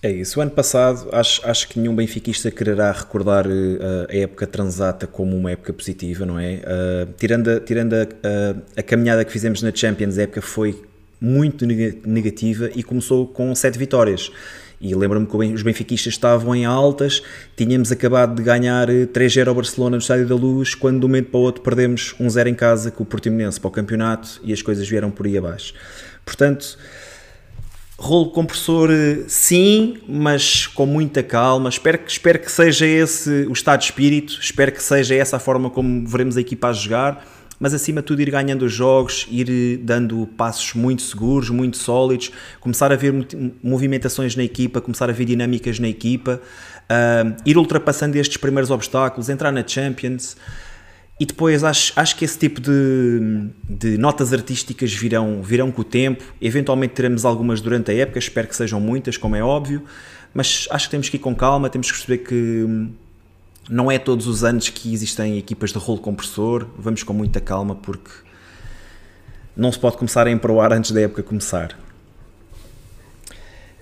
É 0.00 0.10
isso. 0.10 0.38
O 0.38 0.42
ano 0.42 0.50
passado, 0.50 1.08
acho, 1.12 1.48
acho 1.48 1.68
que 1.68 1.78
nenhum 1.78 1.94
benfiquista 1.94 2.50
quererá 2.50 2.90
recordar 2.92 3.46
uh, 3.46 3.50
a 4.08 4.16
época 4.16 4.46
transata 4.46 5.06
como 5.06 5.36
uma 5.36 5.50
época 5.50 5.72
positiva, 5.72 6.24
não 6.24 6.38
é? 6.38 6.54
Uh, 6.54 7.12
tirando 7.16 7.48
a, 7.48 7.60
tirando 7.60 7.94
a, 7.94 8.02
a, 8.02 8.80
a, 8.80 8.82
caminhada 8.82 9.24
que 9.24 9.32
fizemos 9.32 9.62
na 9.62 9.72
Champions, 9.74 10.18
a 10.18 10.22
época 10.22 10.42
foi 10.42 10.80
muito 11.20 11.64
negativa 11.64 12.68
e 12.74 12.82
começou 12.82 13.28
com 13.28 13.54
sete 13.54 13.78
vitórias. 13.78 14.32
E 14.82 14.92
lembro-me 14.96 15.26
que 15.26 15.36
os 15.36 15.62
benfiquistas 15.62 16.14
estavam 16.14 16.56
em 16.56 16.64
altas, 16.64 17.22
tínhamos 17.56 17.92
acabado 17.92 18.34
de 18.34 18.42
ganhar 18.42 18.88
3-0 18.88 19.46
eh, 19.46 19.48
ao 19.48 19.54
Barcelona 19.54 19.92
no 19.92 20.00
Estádio 20.00 20.26
da 20.26 20.34
Luz, 20.34 20.74
quando 20.74 20.98
de 20.98 21.06
um 21.06 21.08
momento 21.08 21.30
para 21.30 21.38
o 21.38 21.42
outro 21.44 21.62
perdemos 21.62 22.16
1-0 22.20 22.48
em 22.48 22.54
casa 22.54 22.90
com 22.90 23.04
o 23.04 23.06
Portimonense 23.06 23.60
para 23.60 23.68
o 23.68 23.70
campeonato 23.70 24.40
e 24.42 24.52
as 24.52 24.60
coisas 24.60 24.88
vieram 24.88 25.08
por 25.08 25.24
aí 25.24 25.38
abaixo. 25.38 25.72
Portanto, 26.26 26.76
rolo 27.96 28.32
compressor 28.32 28.90
eh, 28.90 29.22
sim, 29.28 29.98
mas 30.08 30.66
com 30.66 30.84
muita 30.84 31.22
calma. 31.22 31.68
Espero 31.68 31.98
que, 31.98 32.10
espero 32.10 32.40
que 32.40 32.50
seja 32.50 32.84
esse 32.84 33.30
o 33.48 33.52
estado 33.52 33.78
de 33.78 33.84
espírito, 33.84 34.36
espero 34.40 34.72
que 34.72 34.82
seja 34.82 35.14
essa 35.14 35.36
a 35.36 35.38
forma 35.38 35.70
como 35.70 36.04
veremos 36.08 36.36
a 36.36 36.40
equipa 36.40 36.70
a 36.70 36.72
jogar 36.72 37.24
mas 37.62 37.72
acima 37.72 38.00
de 38.00 38.08
tudo 38.08 38.20
ir 38.20 38.28
ganhando 38.28 38.64
os 38.64 38.72
jogos, 38.72 39.24
ir 39.30 39.48
eh, 39.48 39.76
dando 39.80 40.26
passos 40.36 40.74
muito 40.74 41.00
seguros, 41.00 41.48
muito 41.48 41.76
sólidos, 41.76 42.32
começar 42.58 42.90
a 42.90 42.96
ver 42.96 43.14
movimentações 43.62 44.34
na 44.34 44.42
equipa, 44.42 44.80
começar 44.80 45.08
a 45.08 45.12
ver 45.12 45.24
dinâmicas 45.26 45.78
na 45.78 45.86
equipa, 45.86 46.42
uh, 46.90 47.36
ir 47.46 47.56
ultrapassando 47.56 48.18
estes 48.18 48.36
primeiros 48.36 48.72
obstáculos, 48.72 49.28
entrar 49.28 49.52
na 49.52 49.64
Champions. 49.64 50.36
E 51.20 51.24
depois 51.24 51.62
acho, 51.62 51.92
acho 51.94 52.16
que 52.16 52.24
esse 52.24 52.36
tipo 52.36 52.60
de, 52.60 53.20
de 53.68 53.96
notas 53.96 54.32
artísticas 54.32 54.92
virão, 54.92 55.40
virão 55.40 55.70
com 55.70 55.82
o 55.82 55.84
tempo. 55.84 56.24
Eventualmente 56.40 56.94
teremos 56.94 57.24
algumas 57.24 57.60
durante 57.60 57.92
a 57.92 57.94
época, 57.94 58.18
espero 58.18 58.48
que 58.48 58.56
sejam 58.56 58.80
muitas, 58.80 59.16
como 59.16 59.36
é 59.36 59.42
óbvio. 59.42 59.84
Mas 60.34 60.66
acho 60.68 60.86
que 60.86 60.90
temos 60.90 61.08
que 61.08 61.16
ir 61.16 61.20
com 61.20 61.32
calma, 61.32 61.70
temos 61.70 61.92
que 61.92 61.96
perceber 61.96 62.24
que 62.24 62.90
não 63.68 63.90
é 63.90 63.98
todos 63.98 64.26
os 64.26 64.44
anos 64.44 64.68
que 64.68 64.92
existem 64.92 65.38
equipas 65.38 65.72
de 65.72 65.78
rolo 65.78 66.00
compressor, 66.00 66.66
vamos 66.76 67.02
com 67.02 67.12
muita 67.12 67.40
calma 67.40 67.74
porque 67.74 68.10
não 69.56 69.70
se 69.70 69.78
pode 69.78 69.96
começar 69.96 70.26
a 70.26 70.30
emproar 70.30 70.72
antes 70.72 70.90
da 70.90 71.00
época 71.00 71.22
começar. 71.22 71.78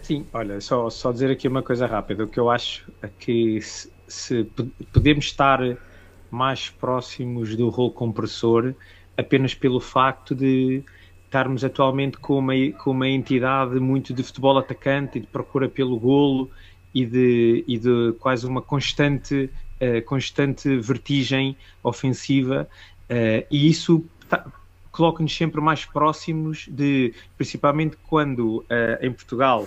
Sim, 0.02 0.26
olha, 0.32 0.60
só, 0.60 0.90
só 0.90 1.12
dizer 1.12 1.30
aqui 1.30 1.46
uma 1.46 1.62
coisa 1.62 1.86
rápida. 1.86 2.24
O 2.24 2.28
que 2.28 2.38
eu 2.38 2.50
acho 2.50 2.90
é 3.00 3.08
que 3.08 3.60
se, 3.62 3.90
se 4.08 4.44
podemos 4.92 5.26
estar 5.26 5.60
mais 6.30 6.68
próximos 6.68 7.56
do 7.56 7.68
rolo 7.68 7.92
compressor 7.92 8.74
apenas 9.16 9.54
pelo 9.54 9.80
facto 9.80 10.34
de 10.34 10.82
estarmos 11.24 11.62
atualmente 11.62 12.18
com 12.18 12.38
uma, 12.38 12.54
com 12.82 12.90
uma 12.90 13.08
entidade 13.08 13.78
muito 13.78 14.12
de 14.12 14.22
futebol 14.22 14.58
atacante 14.58 15.18
e 15.18 15.20
de 15.20 15.28
procura 15.28 15.68
pelo 15.68 15.98
golo 15.98 16.50
e 16.92 17.06
de, 17.06 17.64
e 17.68 17.78
de 17.78 18.12
quase 18.18 18.46
uma 18.46 18.60
constante 18.60 19.48
uh, 19.80 20.02
constante 20.04 20.78
vertigem 20.78 21.56
ofensiva 21.82 22.68
uh, 23.10 23.46
e 23.50 23.68
isso 23.68 24.04
tá, 24.28 24.46
coloca-nos 24.92 25.34
sempre 25.34 25.60
mais 25.60 25.84
próximos 25.84 26.68
de, 26.68 27.14
principalmente 27.36 27.96
quando 28.08 28.58
uh, 28.58 28.66
em 29.00 29.12
Portugal 29.12 29.66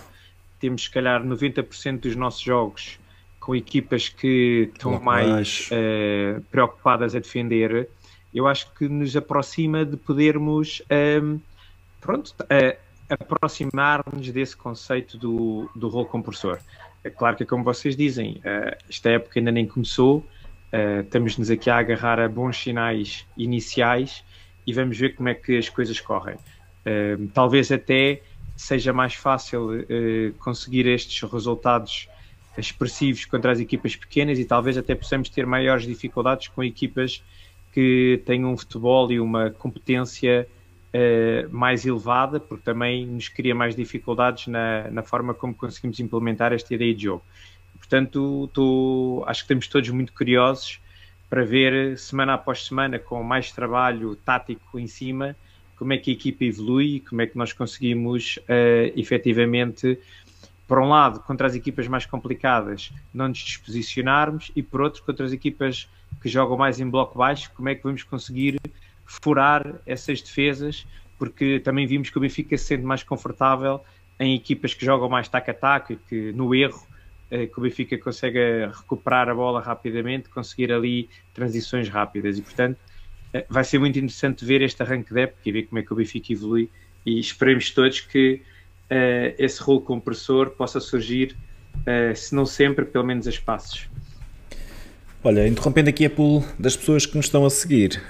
temos 0.60 0.84
se 0.84 0.90
calhar 0.90 1.24
90% 1.24 2.00
dos 2.00 2.16
nossos 2.16 2.42
jogos 2.42 3.00
com 3.40 3.54
equipas 3.54 4.08
que 4.08 4.72
estão 4.74 5.02
mais 5.02 5.70
preocupadas 6.50 7.14
a 7.14 7.20
defender, 7.20 7.90
eu 8.34 8.48
acho 8.48 8.74
que 8.74 8.88
nos 8.88 9.18
aproxima 9.18 9.84
de 9.84 9.98
podermos 9.98 10.82
um, 11.22 11.42
pronto, 12.00 12.34
aproximar-nos 13.10 14.32
desse 14.32 14.56
conceito 14.56 15.18
do, 15.18 15.70
do 15.76 15.88
rolo 15.88 16.06
compressor. 16.06 16.60
É 17.04 17.10
claro 17.10 17.36
que, 17.36 17.46
como 17.46 17.64
vocês 17.64 17.96
dizem, 17.96 18.42
uh, 18.46 18.78
esta 18.90 19.10
época 19.10 19.40
ainda 19.40 19.52
nem 19.52 19.68
começou, 19.68 20.20
uh, 20.20 21.02
estamos-nos 21.02 21.50
aqui 21.50 21.70
a 21.70 21.78
agarrar 21.78 22.20
a 22.20 22.30
bons 22.30 22.58
sinais 22.58 23.26
iniciais 23.38 24.24
e 24.66 24.72
vamos 24.72 24.98
ver 24.98 25.16
como 25.16 25.28
é 25.28 25.34
que 25.34 25.58
as 25.58 25.68
coisas 25.68 26.00
correm. 26.00 26.36
Uh, 26.36 27.28
talvez 27.34 27.72
até 27.72 28.22
seja 28.56 28.94
mais 28.94 29.16
fácil 29.16 29.70
conseguir 30.38 30.86
estes 30.86 31.28
resultados 31.28 32.08
expressivos 32.56 33.26
contra 33.26 33.52
as 33.52 33.60
equipas 33.60 33.96
pequenas 33.96 34.38
e 34.38 34.46
talvez 34.46 34.78
até 34.78 34.94
possamos 34.94 35.28
ter 35.28 35.44
maiores 35.44 35.88
dificuldades 35.88 36.50
com 36.50 36.64
equipas 36.64 37.24
que 37.74 38.22
tenham 38.28 38.54
um 38.54 38.58
futebol 38.58 39.12
e 39.12 39.20
uma 39.20 39.50
competência 39.50 40.48
uh, 40.94 41.50
mais 41.56 41.86
elevada, 41.86 42.40
porque 42.40 42.64
também 42.64 43.06
nos 43.06 43.28
cria 43.28 43.56
mais 43.56 43.76
dificuldades 43.76 44.48
na, 44.48 44.90
na 44.92 45.02
forma 45.02 45.34
como 45.34 45.54
conseguimos 45.54 46.00
implementar 46.00 46.54
esta 46.54 46.74
ideia 46.74 46.94
de 46.94 47.04
jogo. 47.04 47.24
Portanto, 47.78 48.50
tô, 48.54 49.24
acho 49.28 49.42
que 49.42 49.46
estamos 49.46 49.68
todos 49.68 49.90
muito 49.90 50.14
curiosos 50.14 50.80
para 51.30 51.44
ver 51.44 51.98
semana 51.98 52.36
após 52.36 52.66
semana, 52.66 53.00
com 53.00 53.22
mais 53.24 53.52
trabalho 53.52 54.16
tático 54.16 54.80
em 54.80 54.88
cima, 54.88 55.36
como 55.76 55.92
é 55.92 55.98
que 55.98 56.12
a 56.12 56.14
equipa 56.14 56.46
evolui, 56.46 57.02
como 57.02 57.22
é 57.22 57.28
que 57.28 57.38
nós 57.38 57.52
conseguimos 57.52 58.38
uh, 58.44 58.94
efetivamente, 58.96 60.00
por 60.68 60.80
um 60.80 60.90
lado, 60.90 61.20
contra 61.22 61.48
as 61.48 61.56
equipas 61.56 61.88
mais 61.88 62.06
complicadas, 62.06 62.94
não 63.14 63.28
nos 63.28 63.40
disposicionarmos 63.40 64.52
e 64.56 64.64
por 64.64 64.82
outro, 64.82 65.04
contra 65.04 65.26
as 65.26 65.34
equipas 65.34 65.90
que 66.22 66.30
jogam 66.30 66.56
mais 66.56 66.80
em 66.80 66.88
bloco 66.88 67.18
baixo, 67.18 67.52
como 67.56 67.68
é 67.68 67.76
que 67.76 67.84
vamos 67.84 68.04
conseguir 68.04 68.60
furar 69.06 69.82
essas 69.86 70.22
defesas, 70.22 70.86
porque 71.18 71.60
também 71.60 71.86
vimos 71.86 72.10
que 72.10 72.18
o 72.18 72.22
Benfica 72.22 72.58
se 72.58 72.66
sente 72.66 72.84
mais 72.84 73.04
confortável 73.04 73.82
em 74.20 74.36
equipas 74.36 74.74
que 74.74 74.86
jogam 74.86 75.10
mais 75.10 75.28
tac-a-tac 75.28 75.96
que 76.08 76.32
no 76.34 76.54
erro 76.54 76.88
eh, 77.30 77.48
que 77.48 77.60
o 77.60 77.62
Benfica 77.62 77.98
consegue 77.98 78.68
recuperar 78.68 79.30
a 79.30 79.36
bola 79.36 79.62
rapidamente, 79.62 80.30
conseguir 80.30 80.72
ali 80.72 81.10
transições 81.34 81.90
rápidas 81.90 82.38
e 82.38 82.42
portanto 82.42 82.80
eh, 83.34 83.46
vai 83.50 83.64
ser 83.64 83.80
muito 83.80 83.98
interessante 83.98 84.46
ver 84.46 84.62
este 84.62 84.84
arranque 84.84 85.14
de 85.14 85.22
época 85.22 85.42
e 85.46 85.52
ver 85.52 85.64
como 85.64 85.80
é 85.80 85.84
que 85.84 85.92
o 85.92 85.96
Benfica 85.96 86.32
evolui 86.32 86.70
e 87.06 87.20
esperemos 87.20 87.72
todos 87.72 88.02
que 88.02 88.44
uh, 88.92 89.36
esse 89.38 89.62
rolo 89.62 89.82
compressor 89.82 90.52
possa 90.52 90.80
surgir, 90.80 91.38
uh, 91.88 92.16
se 92.16 92.34
não 92.34 92.46
sempre, 92.46 92.86
pelo 92.86 93.04
menos 93.04 93.28
a 93.28 93.30
espaços. 93.30 93.90
Olha, 95.26 95.48
interrompendo 95.48 95.90
aqui 95.90 96.06
a 96.06 96.10
pool 96.10 96.44
das 96.60 96.76
pessoas 96.76 97.06
que 97.06 97.16
nos 97.16 97.28
estão 97.28 97.46
a 97.46 97.50
seguir, 97.50 98.02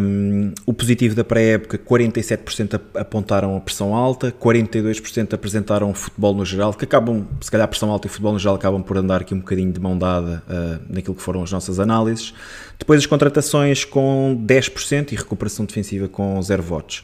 um, 0.00 0.54
o 0.64 0.72
positivo 0.72 1.14
da 1.14 1.22
pré-época, 1.22 1.76
47% 1.76 2.80
apontaram 2.94 3.54
a 3.54 3.60
pressão 3.60 3.94
alta, 3.94 4.32
42% 4.32 5.34
apresentaram 5.34 5.92
futebol 5.92 6.34
no 6.34 6.46
geral, 6.46 6.72
que 6.72 6.86
acabam, 6.86 7.26
se 7.42 7.50
calhar 7.50 7.66
a 7.66 7.68
pressão 7.68 7.90
alta 7.90 8.06
e 8.06 8.10
futebol 8.10 8.32
no 8.32 8.38
geral 8.38 8.54
acabam 8.54 8.82
por 8.82 8.96
andar 8.96 9.20
aqui 9.20 9.34
um 9.34 9.40
bocadinho 9.40 9.70
de 9.70 9.78
mão 9.78 9.98
dada 9.98 10.42
uh, 10.48 10.80
naquilo 10.88 11.14
que 11.14 11.20
foram 11.20 11.42
as 11.42 11.52
nossas 11.52 11.78
análises. 11.78 12.32
Depois 12.78 13.00
as 13.00 13.06
contratações 13.06 13.84
com 13.84 14.42
10% 14.46 15.12
e 15.12 15.16
recuperação 15.16 15.66
defensiva 15.66 16.08
com 16.08 16.40
0 16.40 16.62
votos. 16.62 17.02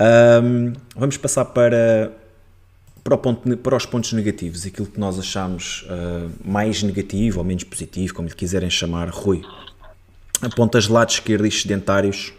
Um, 0.00 0.72
vamos 0.94 1.16
passar 1.16 1.46
para 1.46 2.12
para, 3.02 3.16
ponto, 3.16 3.56
para, 3.56 3.76
os 3.76 3.86
pontos 3.86 4.12
negativos, 4.12 4.64
aquilo 4.64 4.86
que 4.86 5.00
nós 5.00 5.18
achamos 5.18 5.82
uh, 5.82 6.30
mais 6.44 6.82
negativo 6.82 7.38
ou 7.38 7.44
menos 7.44 7.64
positivo, 7.64 8.14
como 8.14 8.28
lhe 8.28 8.34
quiserem 8.34 8.70
chamar, 8.70 9.08
Rui, 9.08 9.42
apontas 10.40 10.88
lado 10.88 11.10
esquerdo 11.10 11.46
e 11.46 11.50
sedentários, 11.50 12.32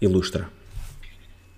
ilustra. 0.00 0.48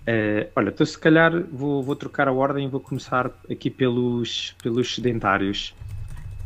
Uh, 0.01 0.49
olha, 0.55 0.69
então 0.69 0.85
se 0.85 0.97
calhar 0.97 1.43
vou, 1.51 1.83
vou 1.83 1.95
trocar 1.95 2.27
a 2.27 2.33
ordem 2.33 2.65
e 2.65 2.67
vou 2.67 2.79
começar 2.79 3.29
aqui 3.49 3.69
pelos, 3.69 4.55
pelos 4.63 4.95
sedentários. 4.95 5.75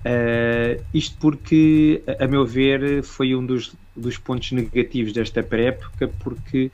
Uh, 0.06 0.84
isto 0.94 1.18
porque, 1.20 2.04
a, 2.20 2.28
meu 2.28 2.46
ver, 2.46 3.02
foi 3.02 3.34
um 3.34 3.46
dos, 3.46 3.74
dos 3.96 4.18
pontos 4.18 4.52
negativos 4.52 5.13
desta 5.13 5.41
pré-época, 5.41 6.12
porque 6.20 6.70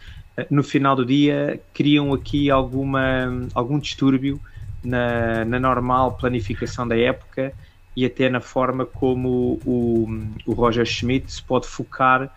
no 0.49 0.63
final 0.63 0.95
do 0.95 1.05
dia 1.05 1.61
criam 1.73 2.13
aqui 2.13 2.49
alguma, 2.49 3.47
algum 3.53 3.77
distúrbio 3.77 4.41
na, 4.83 5.45
na 5.45 5.59
normal 5.59 6.13
planificação 6.13 6.87
da 6.87 6.97
época 6.97 7.53
e 7.95 8.05
até 8.05 8.29
na 8.29 8.39
forma 8.39 8.85
como 8.85 9.59
o, 9.65 10.07
o 10.45 10.53
Roger 10.53 10.85
Schmidt 10.85 11.31
se 11.31 11.43
pode 11.43 11.67
focar 11.67 12.23
uh, 12.25 12.29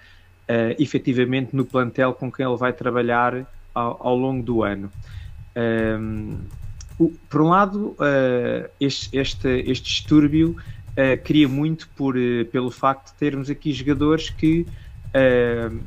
efetivamente 0.78 1.54
no 1.54 1.64
plantel 1.64 2.12
com 2.12 2.30
quem 2.30 2.44
ele 2.44 2.56
vai 2.56 2.72
trabalhar 2.72 3.46
ao, 3.74 4.06
ao 4.06 4.16
longo 4.16 4.42
do 4.42 4.62
ano. 4.62 4.90
Um, 5.56 6.38
o, 6.98 7.10
por 7.28 7.42
um 7.42 7.48
lado, 7.48 7.96
uh, 7.98 8.68
este, 8.80 9.16
este, 9.16 9.48
este 9.66 9.84
distúrbio 9.84 10.50
uh, 10.50 11.22
cria 11.24 11.48
muito 11.48 11.88
por, 11.96 12.16
uh, 12.16 12.44
pelo 12.46 12.70
facto 12.70 13.12
de 13.12 13.18
termos 13.18 13.50
aqui 13.50 13.72
jogadores 13.72 14.30
que 14.30 14.66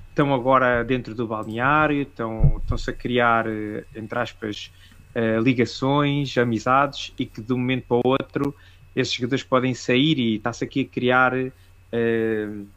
estão 0.10 0.34
agora 0.34 0.86
dentro 0.86 1.14
do 1.14 1.28
balneário, 1.28 2.04
estão, 2.04 2.62
estão-se 2.62 2.90
a 2.90 2.94
criar, 2.94 3.46
entre 3.94 4.18
aspas, 4.18 4.72
uh, 5.18 5.42
ligações, 5.42 6.38
amizades 6.38 7.12
e 7.18 7.26
que 7.26 7.42
de 7.42 7.52
um 7.52 7.58
momento 7.58 7.86
para 7.88 7.98
o 7.98 8.02
outro 8.04 8.54
esses 8.96 9.14
jogadores 9.14 9.44
podem 9.44 9.74
sair 9.74 10.18
e 10.18 10.36
está-se 10.36 10.64
aqui 10.64 10.82
a 10.82 10.94
criar, 10.94 11.34
uh, 11.36 12.68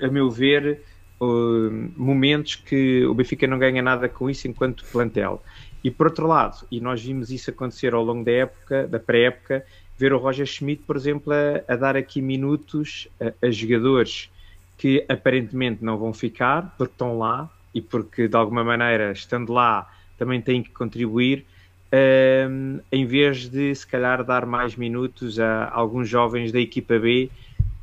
a 0.00 0.08
meu 0.08 0.30
ver, 0.30 0.82
uh, 1.20 1.90
momentos 1.96 2.56
que 2.56 3.04
o 3.04 3.14
Benfica 3.14 3.46
não 3.46 3.58
ganha 3.58 3.82
nada 3.82 4.08
com 4.08 4.30
isso 4.30 4.48
enquanto 4.48 4.84
plantel. 4.86 5.42
E 5.82 5.90
por 5.90 6.06
outro 6.06 6.26
lado, 6.26 6.66
e 6.70 6.80
nós 6.80 7.02
vimos 7.02 7.30
isso 7.30 7.50
acontecer 7.50 7.94
ao 7.94 8.02
longo 8.02 8.24
da 8.24 8.32
época, 8.32 8.86
da 8.86 8.98
pré-época, 8.98 9.64
ver 9.96 10.12
o 10.12 10.18
Roger 10.18 10.46
Schmidt, 10.46 10.82
por 10.86 10.96
exemplo, 10.96 11.32
a, 11.32 11.72
a 11.72 11.76
dar 11.76 11.96
aqui 11.96 12.20
minutos 12.22 13.08
a, 13.20 13.46
a, 13.46 13.50
jogadores 13.50 14.30
que 14.76 15.04
aparentemente 15.08 15.84
não 15.84 15.98
vão 15.98 16.12
ficar 16.12 16.74
porque 16.78 16.92
estão 16.92 17.18
lá 17.18 17.50
e 17.74 17.82
porque 17.82 18.26
de 18.26 18.36
alguma 18.36 18.64
maneira, 18.64 19.12
estando 19.12 19.52
lá, 19.52 19.90
também 20.16 20.40
têm 20.40 20.62
que 20.62 20.70
contribuir 20.70 21.44
um, 21.92 22.80
em 22.92 23.06
vez 23.06 23.48
de 23.48 23.74
se 23.74 23.86
calhar 23.86 24.22
dar 24.24 24.44
mais 24.44 24.76
minutos 24.76 25.40
a 25.40 25.70
alguns 25.72 26.08
jovens 26.08 26.52
da 26.52 26.60
equipa 26.60 26.98
B 26.98 27.30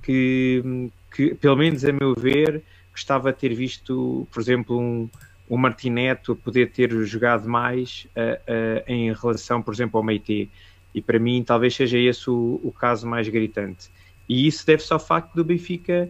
que, 0.01 0.89
que 1.13 1.33
pelo 1.35 1.55
menos 1.55 1.83
a 1.83 1.91
meu 1.91 2.13
ver, 2.13 2.61
gostava 2.91 3.33
de 3.33 3.39
ter 3.39 3.53
visto, 3.53 4.27
por 4.31 4.39
exemplo, 4.39 4.79
um, 4.79 5.09
um 5.49 5.57
Martineto 5.57 6.35
poder 6.35 6.71
ter 6.71 6.91
jogado 7.05 7.49
mais 7.49 8.07
uh, 8.15 8.19
uh, 8.19 8.83
em 8.87 9.11
relação, 9.13 9.61
por 9.61 9.73
exemplo, 9.73 9.97
ao 9.97 10.03
Meite. 10.03 10.49
E 10.93 11.01
para 11.01 11.19
mim, 11.19 11.43
talvez 11.43 11.75
seja 11.75 11.97
esse 11.97 12.29
o, 12.29 12.61
o 12.63 12.71
caso 12.71 13.07
mais 13.07 13.27
gritante. 13.27 13.89
E 14.29 14.47
isso 14.47 14.65
deve-se 14.65 14.93
ao 14.93 14.99
facto 14.99 15.33
do 15.33 15.43
Benfica, 15.43 16.09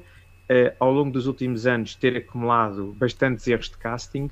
uh, 0.49 0.75
ao 0.79 0.91
longo 0.91 1.11
dos 1.11 1.25
últimos 1.25 1.65
anos, 1.65 1.95
ter 1.95 2.17
acumulado 2.17 2.93
bastantes 2.99 3.47
erros 3.47 3.69
de 3.69 3.77
casting 3.77 4.29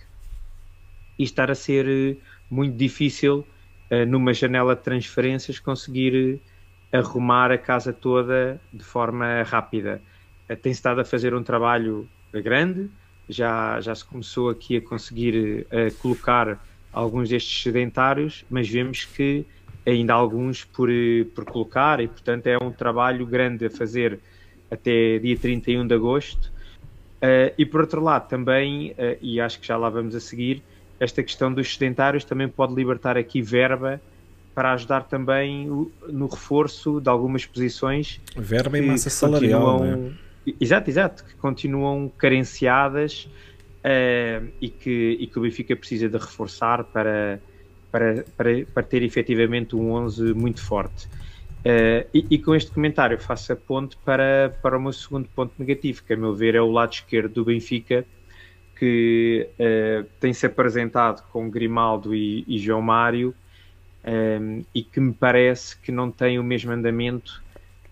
e 1.17 1.23
estar 1.23 1.49
a 1.49 1.55
ser 1.55 2.17
muito 2.53 2.75
difícil 2.75 3.45
uh, 3.91 4.05
numa 4.07 4.33
janela 4.33 4.75
de 4.75 4.81
transferências, 4.81 5.59
conseguir 5.59 6.39
eh, 6.91 6.97
arrumar 6.97 7.51
a 7.51 7.57
casa 7.57 7.91
toda 7.91 8.61
de 8.71 8.83
forma 8.83 9.43
rápida. 9.43 10.01
Uh, 10.49 10.55
tem 10.55 10.71
estado 10.71 11.01
a 11.01 11.05
fazer 11.05 11.33
um 11.33 11.43
trabalho 11.43 12.07
grande, 12.31 12.89
já, 13.27 13.79
já 13.81 13.93
se 13.95 14.05
começou 14.05 14.49
aqui 14.49 14.77
a 14.77 14.81
conseguir 14.81 15.67
colocar 16.01 16.59
alguns 16.91 17.29
destes 17.29 17.61
sedentários, 17.61 18.43
mas 18.49 18.67
vemos 18.67 19.05
que 19.05 19.45
ainda 19.85 20.13
há 20.13 20.15
alguns 20.15 20.63
por, 20.63 20.89
por 21.35 21.45
colocar 21.45 21.99
e, 21.99 22.07
portanto, 22.07 22.47
é 22.47 22.57
um 22.57 22.71
trabalho 22.71 23.25
grande 23.25 23.65
a 23.65 23.69
fazer 23.69 24.19
até 24.69 25.19
dia 25.19 25.37
31 25.37 25.85
de 25.87 25.93
agosto. 25.93 26.51
Uh, 27.23 27.53
e 27.57 27.65
por 27.65 27.81
outro 27.81 28.01
lado, 28.01 28.27
também, 28.27 28.91
uh, 28.91 29.17
e 29.21 29.39
acho 29.39 29.59
que 29.59 29.67
já 29.67 29.77
lá 29.77 29.89
vamos 29.89 30.13
a 30.15 30.19
seguir, 30.19 30.61
esta 30.99 31.21
questão 31.23 31.53
dos 31.53 31.73
sedentários 31.73 32.23
também 32.23 32.47
pode 32.47 32.73
libertar 32.73 33.17
aqui 33.17 33.41
verba 33.41 34.01
para 34.53 34.73
ajudar 34.73 35.03
também 35.03 35.67
no 36.07 36.27
reforço 36.27 37.01
de 37.01 37.09
algumas 37.09 37.45
posições. 37.45 38.21
Verba 38.35 38.77
e 38.77 38.81
massa 38.81 39.09
salarial. 39.09 39.83
Né? 39.83 40.13
Exato, 40.59 40.89
exato, 40.89 41.23
que 41.23 41.35
continuam 41.35 42.11
carenciadas 42.17 43.27
uh, 43.83 44.47
e, 44.61 44.69
que, 44.69 45.17
e 45.19 45.27
que 45.27 45.39
o 45.39 45.41
Benfica 45.41 45.75
precisa 45.75 46.07
de 46.07 46.17
reforçar 46.17 46.83
para, 46.83 47.39
para, 47.91 48.25
para, 48.37 48.65
para 48.65 48.83
ter 48.83 49.03
efetivamente 49.03 49.75
um 49.75 49.91
11 49.91 50.33
muito 50.33 50.61
forte. 50.61 51.07
Uh, 51.65 52.05
e, 52.13 52.27
e, 52.31 52.37
com 52.37 52.53
este 52.53 52.71
comentário 52.71 53.17
faço 53.17 53.53
a 53.53 53.55
ponte 53.55 53.97
para, 54.03 54.53
para 54.61 54.77
o 54.77 54.81
meu 54.81 54.91
segundo 54.91 55.29
ponto 55.29 55.53
negativo, 55.57 56.03
que 56.05 56.11
a 56.11 56.17
meu 56.17 56.35
ver 56.35 56.55
é 56.55 56.61
o 56.61 56.69
lado 56.69 56.91
esquerdo 56.91 57.35
do 57.35 57.45
Benfica, 57.45 58.05
que 58.83 59.47
uh, 59.57 60.03
tem-se 60.19 60.45
apresentado 60.45 61.23
com 61.31 61.49
Grimaldo 61.49 62.13
e, 62.13 62.43
e 62.45 62.59
João 62.59 62.81
Mário 62.81 63.33
um, 64.03 64.09
ehm, 64.09 64.61
e 64.75 64.83
que 64.83 64.99
me 64.99 65.13
parece 65.13 65.77
que 65.77 65.89
não 65.89 66.11
tem 66.11 66.37
o 66.37 66.43
mesmo 66.43 66.73
andamento 66.73 67.41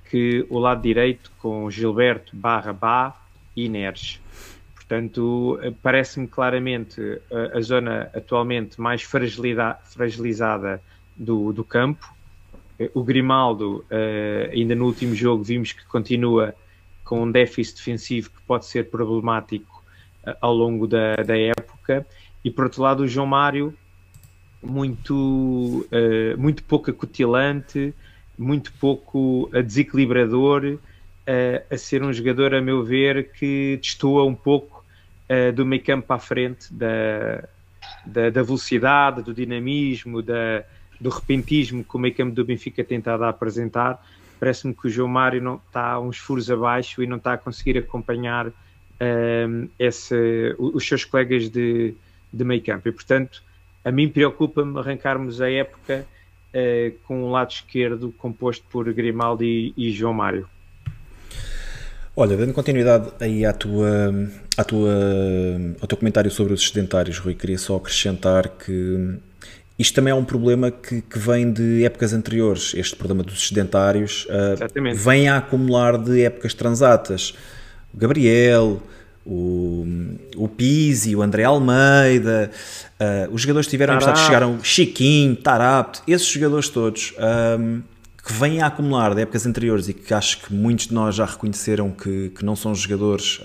que 0.10 0.46
o 0.50 0.60
lado 0.60 0.82
direito 0.82 1.32
com 1.40 1.72
Gilberto 1.72 2.36
barra 2.36 2.74
Bá 2.74 3.16
e 3.56 3.70
Neres. 3.70 4.20
Portanto, 4.76 5.58
eh, 5.62 5.72
parece-me 5.82 6.28
claramente 6.28 7.00
a, 7.00 7.36
eh, 7.36 7.58
a, 7.58 7.62
zona 7.62 8.10
atualmente 8.14 8.82
mais 8.82 9.02
fragilizada 9.02 10.82
do, 11.16 11.54
do 11.54 11.64
campo. 11.64 12.14
O 12.94 13.02
Grimaldo, 13.02 13.86
uh, 13.90 14.52
ainda 14.52 14.76
no 14.76 14.86
último 14.88 15.16
jogo, 15.16 15.44
vimos 15.44 15.72
que 15.72 15.86
continua 15.86 16.54
com 17.06 17.22
um 17.24 17.32
déficit 17.32 17.78
defensivo 17.78 18.32
que 18.32 18.42
pode 18.42 18.66
ser 18.66 18.90
problemático 18.90 19.81
ao 20.40 20.54
longo 20.54 20.88
da, 20.88 21.16
da 21.16 21.38
época. 21.38 22.06
E 22.44 22.50
por 22.50 22.66
outro 22.66 22.82
lado, 22.82 23.04
o 23.04 23.08
João 23.08 23.28
Mário, 23.28 23.74
muito, 24.62 25.88
uh, 25.92 26.38
muito 26.38 26.64
pouco 26.64 26.90
acutilante, 26.90 27.94
muito 28.38 28.72
pouco 28.74 29.50
desequilibrador, 29.66 30.64
uh, 30.66 31.74
a 31.74 31.78
ser 31.78 32.04
um 32.04 32.12
jogador, 32.12 32.54
a 32.54 32.62
meu 32.62 32.84
ver, 32.84 33.32
que 33.32 33.78
destoa 33.82 34.26
um 34.26 34.36
pouco 34.36 34.84
uh, 35.30 35.52
do 35.52 35.66
meio 35.66 35.84
campo 35.84 36.12
a 36.14 36.20
frente, 36.20 36.74
da, 36.74 37.44
da, 38.06 38.30
da 38.30 38.44
velocidade, 38.44 39.22
do 39.22 39.34
dinamismo, 39.34 40.22
da, 40.22 40.64
do 41.00 41.10
repentismo 41.10 41.84
que 41.84 41.96
o 41.96 42.00
meio 42.00 42.16
campo 42.16 42.34
do 42.34 42.46
Benfica 42.46 42.84
tem 42.84 43.00
estado 43.00 43.24
a 43.24 43.30
apresentar. 43.30 44.04
Parece-me 44.40 44.74
que 44.74 44.88
o 44.88 44.90
João 44.90 45.08
Mário 45.08 45.42
não 45.42 45.56
está 45.56 46.00
uns 46.00 46.18
furos 46.18 46.50
abaixo 46.50 47.04
e 47.04 47.08
não 47.08 47.18
está 47.18 47.34
a 47.34 47.38
conseguir 47.38 47.78
acompanhar 47.78 48.52
um, 49.02 49.68
esse, 49.80 50.56
os 50.58 50.88
seus 50.88 51.04
colegas 51.04 51.50
de, 51.50 51.94
de 52.32 52.44
meio 52.44 52.64
campo. 52.64 52.88
E, 52.88 52.92
portanto, 52.92 53.44
a 53.84 53.92
mim 53.92 54.08
preocupa-me 54.08 54.78
arrancarmos 54.78 55.42
a 55.42 55.50
época 55.50 56.06
uh, 56.54 56.98
com 57.08 57.24
um 57.24 57.32
lado 57.32 57.52
esquerdo 57.52 58.14
composto 58.18 58.64
por 58.70 58.92
Grimaldi 58.94 59.74
e, 59.76 59.88
e 59.88 59.92
João 59.92 60.14
Mário. 60.14 60.48
Olha, 62.16 62.36
dando 62.36 62.54
continuidade 62.54 63.10
aí 63.20 63.46
à 63.46 63.54
tua, 63.54 64.14
à 64.58 64.64
tua, 64.64 64.94
ao 65.80 65.88
teu 65.88 65.98
comentário 65.98 66.30
sobre 66.30 66.54
os 66.54 66.68
sedentários, 66.68 67.18
Rui, 67.18 67.34
queria 67.34 67.58
só 67.58 67.78
acrescentar 67.78 68.50
que 68.50 69.18
isto 69.80 69.96
também 69.96 70.12
é 70.12 70.16
um 70.16 70.26
problema 70.26 70.70
que, 70.70 71.02
que 71.02 71.18
vem 71.18 71.52
de 71.52 71.86
épocas 71.86 72.14
anteriores. 72.14 72.74
Este 72.76 72.98
problema 72.98 73.24
dos 73.24 73.48
sedentários 73.48 74.26
uh, 74.26 74.94
vem 74.94 75.30
a 75.30 75.38
acumular 75.38 75.98
de 75.98 76.22
épocas 76.22 76.54
transatas 76.54 77.34
o 77.94 77.98
Gabriel, 77.98 78.82
o, 79.26 79.86
o 80.36 80.48
Pizzi, 80.48 81.16
o 81.16 81.22
André 81.22 81.44
Almeida, 81.44 82.52
uh, 83.00 83.34
os 83.34 83.42
jogadores 83.42 83.68
tiveram, 83.68 83.98
que 83.98 84.20
chegaram, 84.20 84.60
Chiquinho, 84.64 85.36
Tarapte, 85.36 86.02
esses 86.08 86.28
jogadores 86.28 86.70
todos 86.70 87.14
um, 87.60 87.82
que 88.24 88.34
vêm 88.34 88.62
a 88.62 88.68
acumular 88.68 89.14
de 89.14 89.22
épocas 89.22 89.46
anteriores 89.46 89.88
e 89.88 89.94
que 89.94 90.14
acho 90.14 90.42
que 90.42 90.54
muitos 90.54 90.88
de 90.88 90.94
nós 90.94 91.16
já 91.16 91.26
reconheceram 91.26 91.92
que, 91.92 92.30
que 92.30 92.46
não 92.46 92.56
são 92.56 92.74
jogadores 92.74 93.42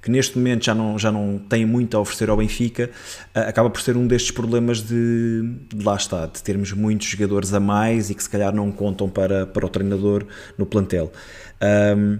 que 0.00 0.10
neste 0.10 0.38
momento 0.38 0.64
já 0.64 0.74
não, 0.74 0.98
já 0.98 1.10
não 1.10 1.38
têm 1.38 1.66
muito 1.66 1.96
a 1.96 2.00
oferecer 2.00 2.30
ao 2.30 2.36
Benfica, 2.36 2.90
uh, 3.34 3.40
acaba 3.40 3.68
por 3.68 3.80
ser 3.80 3.96
um 3.96 4.06
destes 4.06 4.30
problemas 4.30 4.80
de, 4.80 5.42
de, 5.68 5.84
lá 5.84 5.96
está, 5.96 6.26
de 6.26 6.42
termos 6.42 6.72
muitos 6.72 7.06
jogadores 7.06 7.52
a 7.52 7.60
mais 7.60 8.10
e 8.10 8.14
que 8.14 8.22
se 8.22 8.30
calhar 8.30 8.54
não 8.54 8.70
contam 8.70 9.08
para, 9.08 9.46
para 9.46 9.66
o 9.66 9.68
treinador 9.68 10.24
no 10.56 10.64
plantel. 10.64 11.12
Um, 11.96 12.18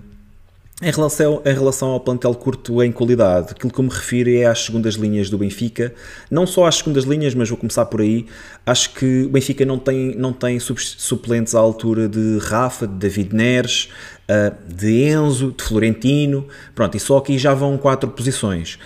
em 0.80 0.92
relação, 0.92 1.42
em 1.44 1.52
relação 1.52 1.88
ao 1.88 1.98
plantel 1.98 2.32
curto 2.34 2.80
em 2.82 2.92
qualidade, 2.92 3.48
aquilo 3.50 3.72
que 3.72 3.80
eu 3.80 3.84
me 3.84 3.90
refiro 3.90 4.30
é 4.30 4.46
às 4.46 4.64
segundas 4.64 4.94
linhas 4.94 5.28
do 5.28 5.36
Benfica, 5.36 5.92
não 6.30 6.46
só 6.46 6.66
às 6.66 6.76
segundas 6.76 7.02
linhas, 7.02 7.34
mas 7.34 7.48
vou 7.48 7.58
começar 7.58 7.84
por 7.86 8.00
aí. 8.00 8.26
Acho 8.64 8.94
que 8.94 9.24
o 9.24 9.28
Benfica 9.28 9.64
não 9.64 9.76
tem, 9.76 10.14
não 10.14 10.32
tem 10.32 10.58
suplentes 10.60 11.56
à 11.56 11.58
altura 11.58 12.08
de 12.08 12.38
Rafa, 12.38 12.86
de 12.86 12.94
David 12.94 13.34
Neres, 13.34 13.88
ah, 14.28 14.52
de 14.68 15.02
Enzo, 15.02 15.52
de 15.56 15.64
Florentino, 15.64 16.46
pronto, 16.76 16.96
e 16.96 17.00
só 17.00 17.16
aqui 17.16 17.38
já 17.38 17.54
vão 17.54 17.76
quatro 17.76 18.08
posições. 18.10 18.78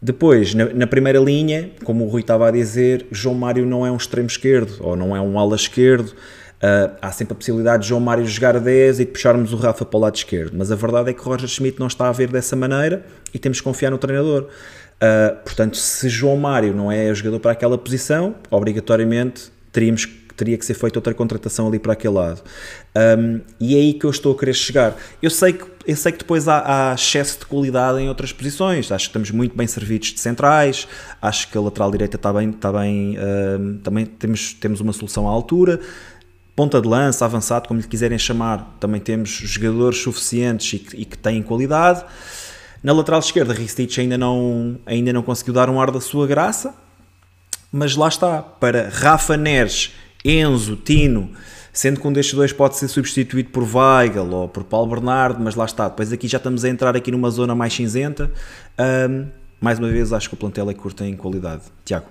Depois, 0.00 0.54
na, 0.54 0.66
na, 0.66 0.86
primeira 0.86 1.18
linha, 1.18 1.70
como 1.82 2.04
o 2.04 2.08
Rui 2.08 2.20
estava 2.20 2.48
a 2.48 2.50
dizer, 2.50 3.06
João 3.10 3.34
Mário 3.34 3.66
não 3.66 3.86
é 3.86 3.90
um 3.90 3.96
extremo 3.96 4.28
esquerdo, 4.28 4.76
ou 4.80 4.96
não 4.96 5.16
é 5.16 5.20
um 5.20 5.38
ala 5.38 5.56
esquerdo, 5.56 6.14
Uh, 6.64 6.96
há 7.02 7.12
sempre 7.12 7.34
a 7.34 7.36
possibilidade 7.36 7.82
de 7.82 7.90
João 7.90 8.00
Mário 8.00 8.26
jogar 8.26 8.56
a 8.56 8.58
10 8.58 9.00
e 9.00 9.04
de 9.04 9.10
puxarmos 9.10 9.52
o 9.52 9.56
Rafa 9.56 9.84
para 9.84 9.98
o 9.98 10.00
lado 10.00 10.16
esquerdo, 10.16 10.54
mas 10.56 10.72
a 10.72 10.74
verdade 10.74 11.10
é 11.10 11.12
que 11.12 11.20
Roger 11.20 11.46
Schmidt 11.46 11.78
não 11.78 11.88
está 11.88 12.08
a 12.08 12.12
ver 12.12 12.30
dessa 12.30 12.56
maneira 12.56 13.04
e 13.34 13.38
temos 13.38 13.58
que 13.58 13.64
confiar 13.64 13.90
no 13.90 13.98
treinador. 13.98 14.44
Uh, 14.94 15.36
portanto, 15.44 15.76
se 15.76 16.08
João 16.08 16.38
Mário 16.38 16.74
não 16.74 16.90
é 16.90 17.10
o 17.10 17.14
jogador 17.14 17.38
para 17.38 17.52
aquela 17.52 17.76
posição, 17.76 18.34
obrigatoriamente 18.50 19.52
teríamos, 19.70 20.08
teria 20.36 20.56
que 20.56 20.64
ser 20.64 20.72
feita 20.72 20.98
outra 20.98 21.12
contratação 21.12 21.68
ali 21.68 21.78
para 21.78 21.92
aquele 21.92 22.14
lado. 22.14 22.40
Um, 22.96 23.42
e 23.60 23.76
é 23.76 23.80
aí 23.80 23.92
que 23.92 24.06
eu 24.06 24.10
estou 24.10 24.34
a 24.34 24.38
querer 24.38 24.54
chegar. 24.54 24.96
Eu 25.20 25.28
sei 25.28 25.52
que, 25.52 25.66
eu 25.86 25.96
sei 25.96 26.12
que 26.12 26.18
depois 26.18 26.48
há, 26.48 26.92
há, 26.92 26.94
excesso 26.94 27.40
de 27.40 27.46
qualidade 27.46 27.98
em 28.00 28.08
outras 28.08 28.32
posições. 28.32 28.90
Acho 28.90 29.04
que 29.04 29.10
estamos 29.10 29.30
muito 29.30 29.54
bem 29.54 29.66
servidos 29.66 30.14
de 30.14 30.20
centrais. 30.20 30.88
Acho 31.20 31.50
que 31.50 31.58
a 31.58 31.60
lateral 31.60 31.90
direita 31.90 32.16
está 32.16 32.32
bem. 32.32 32.48
Está 32.48 32.72
bem 32.72 33.18
um, 33.18 33.78
também 33.78 34.06
temos, 34.06 34.54
temos 34.54 34.80
uma 34.80 34.94
solução 34.94 35.28
à 35.28 35.30
altura 35.30 35.80
ponta 36.54 36.80
de 36.80 36.88
lança, 36.88 37.24
avançado, 37.24 37.68
como 37.68 37.80
lhe 37.80 37.86
quiserem 37.86 38.18
chamar, 38.18 38.76
também 38.78 39.00
temos 39.00 39.30
jogadores 39.30 39.98
suficientes 39.98 40.72
e 40.72 40.78
que, 40.78 40.96
e 40.96 41.04
que 41.04 41.18
têm 41.18 41.42
qualidade. 41.42 42.04
Na 42.82 42.92
lateral 42.92 43.20
esquerda, 43.20 43.52
Ristich 43.52 44.00
ainda 44.00 44.18
não, 44.18 44.78
ainda 44.84 45.12
não 45.12 45.22
conseguiu 45.22 45.54
dar 45.54 45.70
um 45.70 45.80
ar 45.80 45.90
da 45.90 46.00
sua 46.00 46.26
graça, 46.26 46.74
mas 47.72 47.96
lá 47.96 48.08
está, 48.08 48.40
para 48.42 48.88
Rafa 48.88 49.36
Neres, 49.36 49.92
Enzo, 50.24 50.76
Tino, 50.76 51.30
sendo 51.72 52.00
que 52.00 52.06
um 52.06 52.12
destes 52.12 52.34
dois 52.34 52.52
pode 52.52 52.76
ser 52.76 52.86
substituído 52.86 53.50
por 53.50 53.64
Weigl 53.64 54.30
ou 54.32 54.48
por 54.48 54.62
Paulo 54.62 54.88
Bernardo, 54.90 55.42
mas 55.42 55.56
lá 55.56 55.64
está, 55.64 55.88
depois 55.88 56.12
aqui 56.12 56.28
já 56.28 56.38
estamos 56.38 56.64
a 56.64 56.68
entrar 56.68 56.94
aqui 56.94 57.10
numa 57.10 57.30
zona 57.30 57.54
mais 57.54 57.72
cinzenta. 57.72 58.30
Um, 58.78 59.26
mais 59.60 59.78
uma 59.78 59.88
vez, 59.88 60.12
acho 60.12 60.28
que 60.28 60.34
o 60.34 60.36
plantel 60.36 60.70
é 60.70 60.74
curto 60.74 61.02
em 61.02 61.16
qualidade. 61.16 61.62
Tiago. 61.84 62.06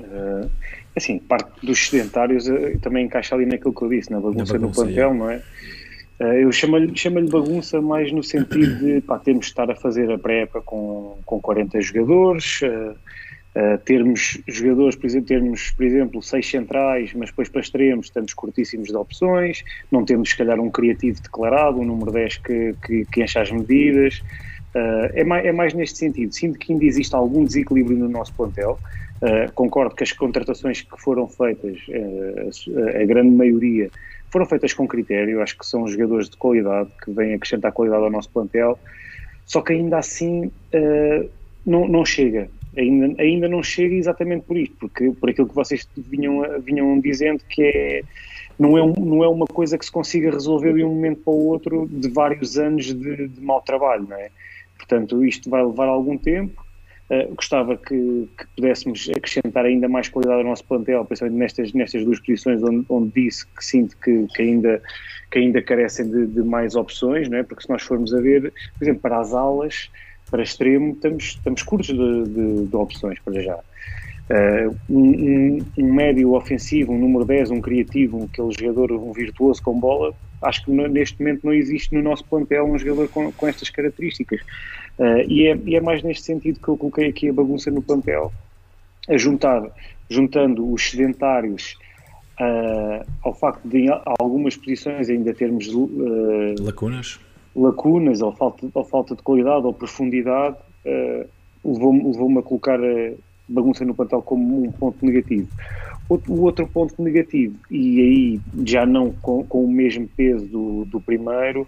Uh, 0.00 0.50
assim, 0.96 1.18
parte 1.18 1.50
dos 1.64 1.88
sedentários 1.88 2.48
uh, 2.48 2.78
também 2.80 3.06
encaixa 3.06 3.34
ali 3.34 3.46
naquilo 3.46 3.74
que 3.74 3.82
eu 3.82 3.88
disse, 3.88 4.10
na 4.10 4.20
bagunça, 4.20 4.52
na 4.54 4.58
bagunça 4.58 4.82
no 4.84 4.86
plantel, 4.86 5.10
é. 5.10 5.14
não 5.14 5.30
é? 5.30 5.42
Uh, 6.20 6.24
eu 6.24 6.52
chamo-lhe 6.52 6.96
chamo 6.96 7.26
bagunça 7.28 7.80
mais 7.80 8.12
no 8.12 8.22
sentido 8.22 8.76
de 8.78 9.00
pá, 9.00 9.18
temos 9.18 9.46
de 9.46 9.52
estar 9.52 9.70
a 9.70 9.74
fazer 9.74 10.10
a 10.10 10.18
pré-época 10.18 10.60
com, 10.62 11.18
com 11.24 11.40
40 11.40 11.80
jogadores, 11.80 12.60
termos 13.84 14.40
jogadores, 14.48 14.96
por 14.96 15.04
exemplo, 15.04 15.28
termos, 15.28 15.70
por 15.72 15.84
exemplo, 15.84 16.22
seis 16.22 16.48
centrais, 16.48 17.12
mas 17.12 17.28
depois 17.28 17.50
para 17.50 17.60
extremos 17.60 18.06
estamos 18.06 18.32
curtíssimos 18.32 18.88
de 18.88 18.96
opções, 18.96 19.62
não 19.90 20.06
temos, 20.06 20.30
se 20.30 20.36
calhar, 20.38 20.58
um 20.58 20.70
criativo 20.70 21.20
declarado, 21.20 21.78
um 21.78 21.84
número 21.84 22.10
10 22.12 22.38
que, 22.38 22.74
que, 22.82 23.04
que 23.04 23.22
enche 23.22 23.38
as 23.38 23.50
medidas. 23.50 24.22
é, 25.12 25.22
mais, 25.22 25.44
é 25.44 25.52
mais 25.52 25.74
neste 25.74 25.98
sentido. 25.98 26.32
Sinto 26.32 26.58
que 26.58 26.72
ainda 26.72 26.86
existe 26.86 27.14
algum 27.14 27.44
desequilíbrio 27.44 27.98
no 27.98 28.08
nosso 28.08 28.32
plantel. 28.32 28.78
Uh, 29.22 29.52
concordo 29.54 29.94
que 29.94 30.02
as 30.02 30.10
contratações 30.10 30.80
que 30.80 31.00
foram 31.00 31.28
feitas, 31.28 31.78
uh, 31.88 33.00
a 33.00 33.04
grande 33.04 33.30
maioria, 33.30 33.88
foram 34.30 34.44
feitas 34.46 34.74
com 34.74 34.88
critério. 34.88 35.40
Acho 35.40 35.56
que 35.56 35.64
são 35.64 35.86
jogadores 35.86 36.28
de 36.28 36.36
qualidade 36.36 36.90
que 37.04 37.12
vêm 37.12 37.34
acrescentar 37.34 37.70
qualidade 37.70 38.02
ao 38.02 38.10
nosso 38.10 38.28
plantel. 38.30 38.76
Só 39.46 39.60
que 39.60 39.74
ainda 39.74 39.98
assim 39.98 40.46
uh, 40.46 41.30
não, 41.64 41.86
não, 41.86 42.04
chega. 42.04 42.50
Ainda, 42.76 43.22
ainda 43.22 43.48
não 43.48 43.62
chega 43.62 43.94
exatamente 43.94 44.44
por 44.44 44.56
isto, 44.56 44.74
porque 44.80 45.12
por 45.12 45.30
aquilo 45.30 45.48
que 45.48 45.54
vocês 45.54 45.86
vinham, 45.96 46.42
vinham 46.60 46.98
dizendo 46.98 47.44
que 47.48 47.62
é, 47.62 48.02
não, 48.58 48.76
é 48.76 48.82
um, 48.82 48.92
não 48.92 49.22
é 49.22 49.28
uma 49.28 49.46
coisa 49.46 49.78
que 49.78 49.84
se 49.84 49.92
consiga 49.92 50.32
resolver 50.32 50.72
de 50.72 50.82
um 50.82 50.88
momento 50.88 51.20
para 51.22 51.32
o 51.32 51.46
outro 51.46 51.86
de 51.88 52.08
vários 52.08 52.58
anos 52.58 52.86
de, 52.86 53.28
de 53.28 53.40
mau 53.40 53.60
trabalho, 53.60 54.04
não 54.08 54.16
é? 54.16 54.30
Portanto, 54.78 55.24
isto 55.24 55.48
vai 55.48 55.64
levar 55.64 55.86
algum 55.86 56.18
tempo 56.18 56.61
Uh, 57.12 57.34
gostava 57.34 57.76
que, 57.76 58.26
que, 58.38 58.46
pudéssemos 58.56 59.06
acrescentar 59.14 59.66
ainda 59.66 59.86
mais 59.86 60.08
qualidade 60.08 60.40
ao 60.40 60.48
nosso 60.48 60.64
plantel, 60.64 61.04
principalmente 61.04 61.38
nestas, 61.38 61.72
nestas 61.74 62.04
duas 62.06 62.18
posições 62.20 62.62
onde, 62.62 62.86
onde 62.88 63.12
disse 63.12 63.46
que 63.48 63.62
sinto 63.62 63.94
que, 63.98 64.26
que, 64.34 64.40
ainda, 64.40 64.80
que 65.30 65.38
ainda 65.38 65.60
carecem 65.60 66.10
de, 66.10 66.26
de, 66.28 66.42
mais 66.42 66.74
opções, 66.74 67.28
não 67.28 67.36
é? 67.36 67.42
porque 67.42 67.64
se 67.64 67.68
nós 67.68 67.82
formos 67.82 68.14
a 68.14 68.20
ver, 68.20 68.50
por 68.78 68.84
exemplo, 68.84 69.02
para 69.02 69.20
as 69.20 69.34
alas, 69.34 69.90
para 70.30 70.42
extremo, 70.42 70.92
estamos, 70.94 71.24
estamos 71.24 71.62
curtos 71.62 71.88
de, 71.88 72.24
de, 72.24 72.66
de 72.66 72.76
opções 72.76 73.18
para 73.20 73.42
já. 73.42 73.56
Uh, 73.56 74.74
um, 74.88 75.58
um, 75.76 75.92
médio 75.92 76.32
ofensivo, 76.32 76.94
um 76.94 76.98
número 76.98 77.26
10, 77.26 77.50
um 77.50 77.60
criativo, 77.60 78.20
um, 78.20 78.24
aquele 78.24 78.52
jogador, 78.58 78.92
um 78.92 79.12
virtuoso 79.12 79.62
com 79.62 79.78
bola, 79.78 80.14
acho 80.42 80.64
que 80.64 80.70
neste 80.70 81.20
momento 81.20 81.44
não 81.44 81.52
existe 81.52 81.94
no 81.94 82.02
nosso 82.02 82.24
plantel 82.24 82.64
um 82.64 82.78
jogador 82.78 83.08
com, 83.08 83.32
com 83.32 83.48
estas 83.48 83.70
características. 83.70 84.40
Uh, 84.98 85.22
e, 85.26 85.46
é, 85.46 85.58
e, 85.64 85.76
é, 85.76 85.80
mais 85.80 86.02
neste 86.02 86.24
sentido 86.24 86.60
que 86.60 86.68
eu 86.68 86.76
coloquei 86.76 87.08
aqui 87.08 87.28
a 87.28 87.32
bagunça 87.32 87.70
no 87.70 87.82
plantel, 87.82 88.32
a 89.08 89.16
juntar, 89.16 89.62
juntando 90.08 90.70
os 90.70 90.90
sedentários 90.90 91.78
uh, 92.40 93.06
ao 93.22 93.34
facto 93.34 93.66
de 93.66 93.86
em 93.86 93.90
algumas 94.20 94.56
posições 94.56 95.08
ainda 95.08 95.32
termos 95.32 95.68
uh, 95.68 96.54
lacunas, 96.60 97.18
lacunas 97.56 98.20
ou 98.20 98.32
falta, 98.32 98.66
ou 98.72 98.84
falta 98.84 99.16
de 99.16 99.22
qualidade 99.22 99.66
ou 99.66 99.72
profundidade, 99.72 100.56
levou-me 101.64 102.04
levou 102.04 102.38
a 102.38 102.42
colocar 102.42 102.78
a 102.80 103.12
bagunça 103.48 103.84
no 103.84 103.94
plantel 103.94 104.22
como 104.22 104.64
um 104.64 104.72
ponto 104.72 105.04
negativo. 105.04 105.48
O 106.08 106.42
outro 106.42 106.66
ponto 106.66 107.02
negativo, 107.02 107.54
e 107.70 108.00
aí 108.00 108.40
já 108.66 108.84
não 108.84 109.12
com, 109.12 109.44
com 109.44 109.64
o 109.64 109.70
mesmo 109.70 110.06
peso 110.14 110.46
do, 110.46 110.84
do 110.84 111.00
primeiro, 111.00 111.62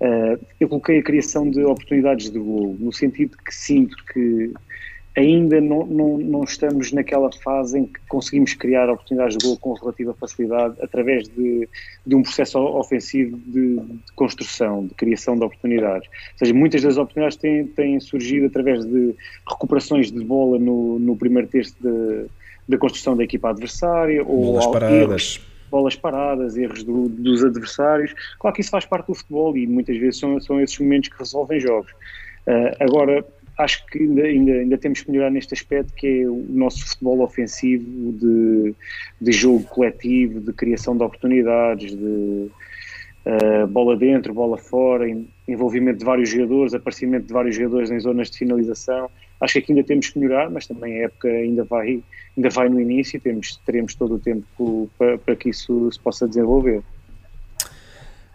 uh, 0.00 0.46
eu 0.58 0.68
coloquei 0.68 1.00
a 1.00 1.02
criação 1.02 1.50
de 1.50 1.62
oportunidades 1.64 2.30
de 2.30 2.38
golo, 2.38 2.76
no 2.78 2.92
sentido 2.92 3.36
que 3.36 3.54
sinto 3.54 3.94
que 4.06 4.54
ainda 5.16 5.60
não, 5.60 5.86
não, 5.86 6.18
não 6.18 6.44
estamos 6.44 6.92
naquela 6.92 7.30
fase 7.32 7.78
em 7.78 7.84
que 7.84 8.00
conseguimos 8.08 8.54
criar 8.54 8.88
oportunidades 8.88 9.36
de 9.36 9.46
gol 9.46 9.56
com 9.58 9.72
relativa 9.74 10.14
facilidade 10.14 10.76
através 10.80 11.28
de, 11.28 11.68
de 12.06 12.14
um 12.14 12.22
processo 12.22 12.58
ofensivo 12.58 13.36
de, 13.46 13.76
de, 13.76 14.12
construção, 14.14 14.86
de 14.86 14.94
criação 14.94 15.36
de 15.36 15.44
oportunidades. 15.44 16.08
Ou 16.08 16.38
seja, 16.38 16.54
muitas 16.54 16.82
das 16.82 16.96
oportunidades 16.96 17.36
têm, 17.36 17.66
têm 17.66 17.98
surgido 18.00 18.46
através 18.46 18.84
de 18.84 19.14
recuperações 19.48 20.12
de 20.12 20.24
bola 20.24 20.58
no, 20.58 20.98
no 20.98 21.16
primeiro 21.16 21.48
terço 21.48 21.74
de 21.80 22.26
da 22.70 22.78
construção 22.78 23.16
da 23.16 23.24
equipa 23.24 23.50
adversária 23.50 24.22
ou 24.22 24.44
bolas 24.44 24.66
paradas. 24.66 25.00
Erros, 25.00 25.40
bolas 25.70 25.96
paradas, 25.96 26.56
erros 26.56 26.82
do, 26.82 27.08
dos 27.08 27.44
adversários. 27.44 28.14
Claro 28.38 28.54
que 28.54 28.62
isso 28.62 28.70
faz 28.70 28.86
parte 28.86 29.06
do 29.08 29.14
futebol 29.14 29.56
e 29.56 29.66
muitas 29.66 29.96
vezes 29.98 30.18
são, 30.18 30.40
são 30.40 30.60
esses 30.60 30.78
momentos 30.78 31.08
que 31.08 31.18
resolvem 31.18 31.60
jogos. 31.60 31.90
Uh, 32.46 32.74
agora, 32.80 33.24
acho 33.58 33.84
que 33.86 33.98
ainda, 33.98 34.22
ainda, 34.22 34.52
ainda 34.52 34.78
temos 34.78 35.02
que 35.02 35.10
melhorar 35.10 35.30
neste 35.30 35.52
aspecto 35.52 35.92
que 35.94 36.22
é 36.22 36.26
o 36.26 36.46
nosso 36.48 36.86
futebol 36.86 37.20
ofensivo 37.20 38.12
de, 38.12 38.74
de 39.20 39.32
jogo 39.32 39.64
coletivo, 39.64 40.40
de 40.40 40.52
criação 40.52 40.96
de 40.96 41.02
oportunidades, 41.02 41.90
de 41.90 42.50
uh, 43.26 43.66
bola 43.68 43.96
dentro, 43.96 44.32
bola 44.32 44.56
fora, 44.56 45.06
envolvimento 45.46 45.98
de 45.98 46.04
vários 46.04 46.30
jogadores, 46.30 46.72
aparecimento 46.72 47.26
de 47.26 47.32
vários 47.32 47.56
jogadores 47.56 47.90
em 47.90 48.00
zonas 48.00 48.30
de 48.30 48.38
finalização. 48.38 49.10
Acho 49.40 49.54
que 49.54 49.58
aqui 49.60 49.72
ainda 49.72 49.84
temos 49.84 50.10
que 50.10 50.18
melhorar, 50.18 50.50
mas 50.50 50.66
também 50.66 51.00
a 51.00 51.04
época 51.04 51.28
ainda 51.28 51.64
vai, 51.64 52.02
ainda 52.36 52.50
vai 52.50 52.68
no 52.68 52.80
início 52.80 53.16
e 53.16 53.20
temos, 53.20 53.56
teremos 53.64 53.94
todo 53.94 54.16
o 54.16 54.18
tempo 54.18 54.90
para, 54.98 55.16
para 55.18 55.36
que 55.36 55.48
isso 55.48 55.90
se 55.90 55.98
possa 55.98 56.28
desenvolver. 56.28 56.82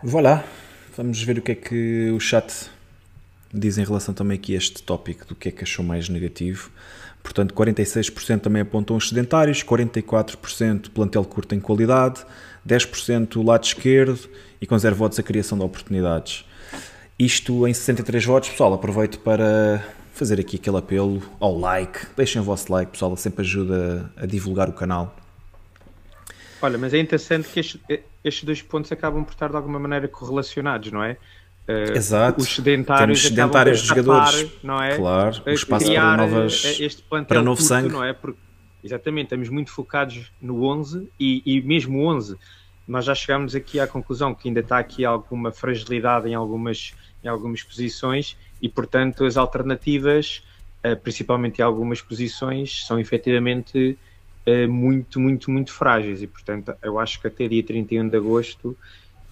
Voilà, 0.04 0.44
vamos 0.98 1.22
ver 1.22 1.38
o 1.38 1.42
que 1.42 1.52
é 1.52 1.56
que 1.56 2.10
o 2.10 2.20
chat 2.20 2.70
diz 3.54 3.78
em 3.78 3.84
relação 3.84 4.14
também 4.14 4.38
aqui 4.38 4.54
a 4.56 4.58
este 4.58 4.84
tópico 4.84 5.26
do 5.26 5.36
que 5.36 5.50
é 5.50 5.52
que 5.52 5.64
achou 5.64 5.86
mais 5.86 6.10
negativo. 6.10 6.72
Portanto, 7.24 7.54
46% 7.56 8.42
também 8.42 8.62
apontam 8.62 8.96
os 8.96 9.10
sedentários, 9.10 9.64
44% 9.64 10.92
plantel 10.92 11.24
curto 11.26 11.56
em 11.56 11.60
qualidade, 11.60 12.24
10% 12.68 13.44
lado 13.44 13.64
esquerdo 13.64 14.30
e 14.62 14.68
com 14.68 14.78
zero 14.78 14.96
votos 14.96 15.18
a 15.18 15.24
criação 15.24 15.58
de 15.58 15.64
oportunidades. 15.64 16.46
Isto 17.18 17.68
em 17.68 17.74
63 17.74 18.26
votos, 18.26 18.50
pessoal, 18.50 18.74
aproveito 18.74 19.20
para 19.20 19.84
fazer 20.16 20.40
aqui 20.40 20.56
aquele 20.56 20.78
apelo 20.78 21.22
ao 21.40 21.58
like. 21.60 22.08
Deixem 22.16 22.42
o 22.42 22.44
vosso 22.44 22.72
like, 22.72 22.92
pessoal, 22.92 23.16
sempre 23.18 23.42
ajuda 23.42 24.12
a 24.16 24.26
divulgar 24.26 24.70
o 24.70 24.74
canal. 24.74 25.16
Olha, 26.62 26.78
mas 26.78 26.94
é 26.94 27.00
interessante 27.00 27.50
que 27.50 27.60
estes, 27.60 27.80
estes 28.24 28.44
dois 28.44 28.62
pontos 28.62 28.92
acabam 28.92 29.24
por 29.24 29.34
estar 29.34 29.50
de 29.50 29.56
alguma 29.56 29.78
maneira 29.78 30.08
correlacionados, 30.08 30.92
não 30.92 31.04
é? 31.04 31.18
Uh, 31.68 31.96
Exato. 31.96 32.42
Os 32.42 32.56
sedentários, 32.56 33.22
Temos 33.22 33.36
sedentários 33.36 33.82
de 33.82 33.88
jogadores, 33.88 34.52
não 34.64 34.82
é? 34.82 34.96
Claro, 34.96 35.42
o 35.46 35.50
espaço 35.50 35.92
para 35.92 36.18
novas 36.18 36.80
este 36.80 37.04
para 37.04 37.42
novo 37.42 37.58
curto, 37.58 37.64
sangue, 37.64 37.90
não 37.90 38.04
é? 38.04 38.14
Porque, 38.14 38.40
exatamente, 38.84 39.26
estamos 39.26 39.50
muito 39.50 39.72
focados 39.72 40.32
no 40.42 40.64
11 40.64 41.10
e, 41.20 41.42
e 41.46 41.62
mesmo 41.62 42.00
o 42.00 42.08
11 42.08 42.38
nós 42.88 43.06
já 43.06 43.16
chegámos 43.16 43.56
aqui 43.56 43.80
à 43.80 43.88
conclusão 43.88 44.34
que 44.34 44.48
ainda 44.48 44.60
está 44.60 44.78
aqui 44.78 45.04
alguma 45.04 45.52
fragilidade 45.52 46.30
em 46.30 46.36
algumas, 46.36 46.94
em 47.24 47.28
algumas 47.28 47.64
posições 47.64 48.38
e, 48.62 48.70
portanto, 48.70 49.26
as 49.26 49.38
alternativas, 49.38 50.44
uh, 50.86 50.96
principalmente 50.98 51.60
em 51.60 51.62
algumas 51.62 52.02
posições, 52.02 52.86
são 52.86 53.00
efetivamente 53.00 53.98
uh, 54.48 54.72
muito, 54.72 55.20
muito, 55.20 55.52
muito 55.52 55.72
frágeis 55.72 56.22
e, 56.22 56.28
portanto, 56.28 56.74
eu 56.82 57.00
acho 57.00 57.20
que 57.22 57.28
até 57.28 57.48
dia 57.48 57.64
31 57.64 58.08
de 58.08 58.18
agosto 58.18 58.78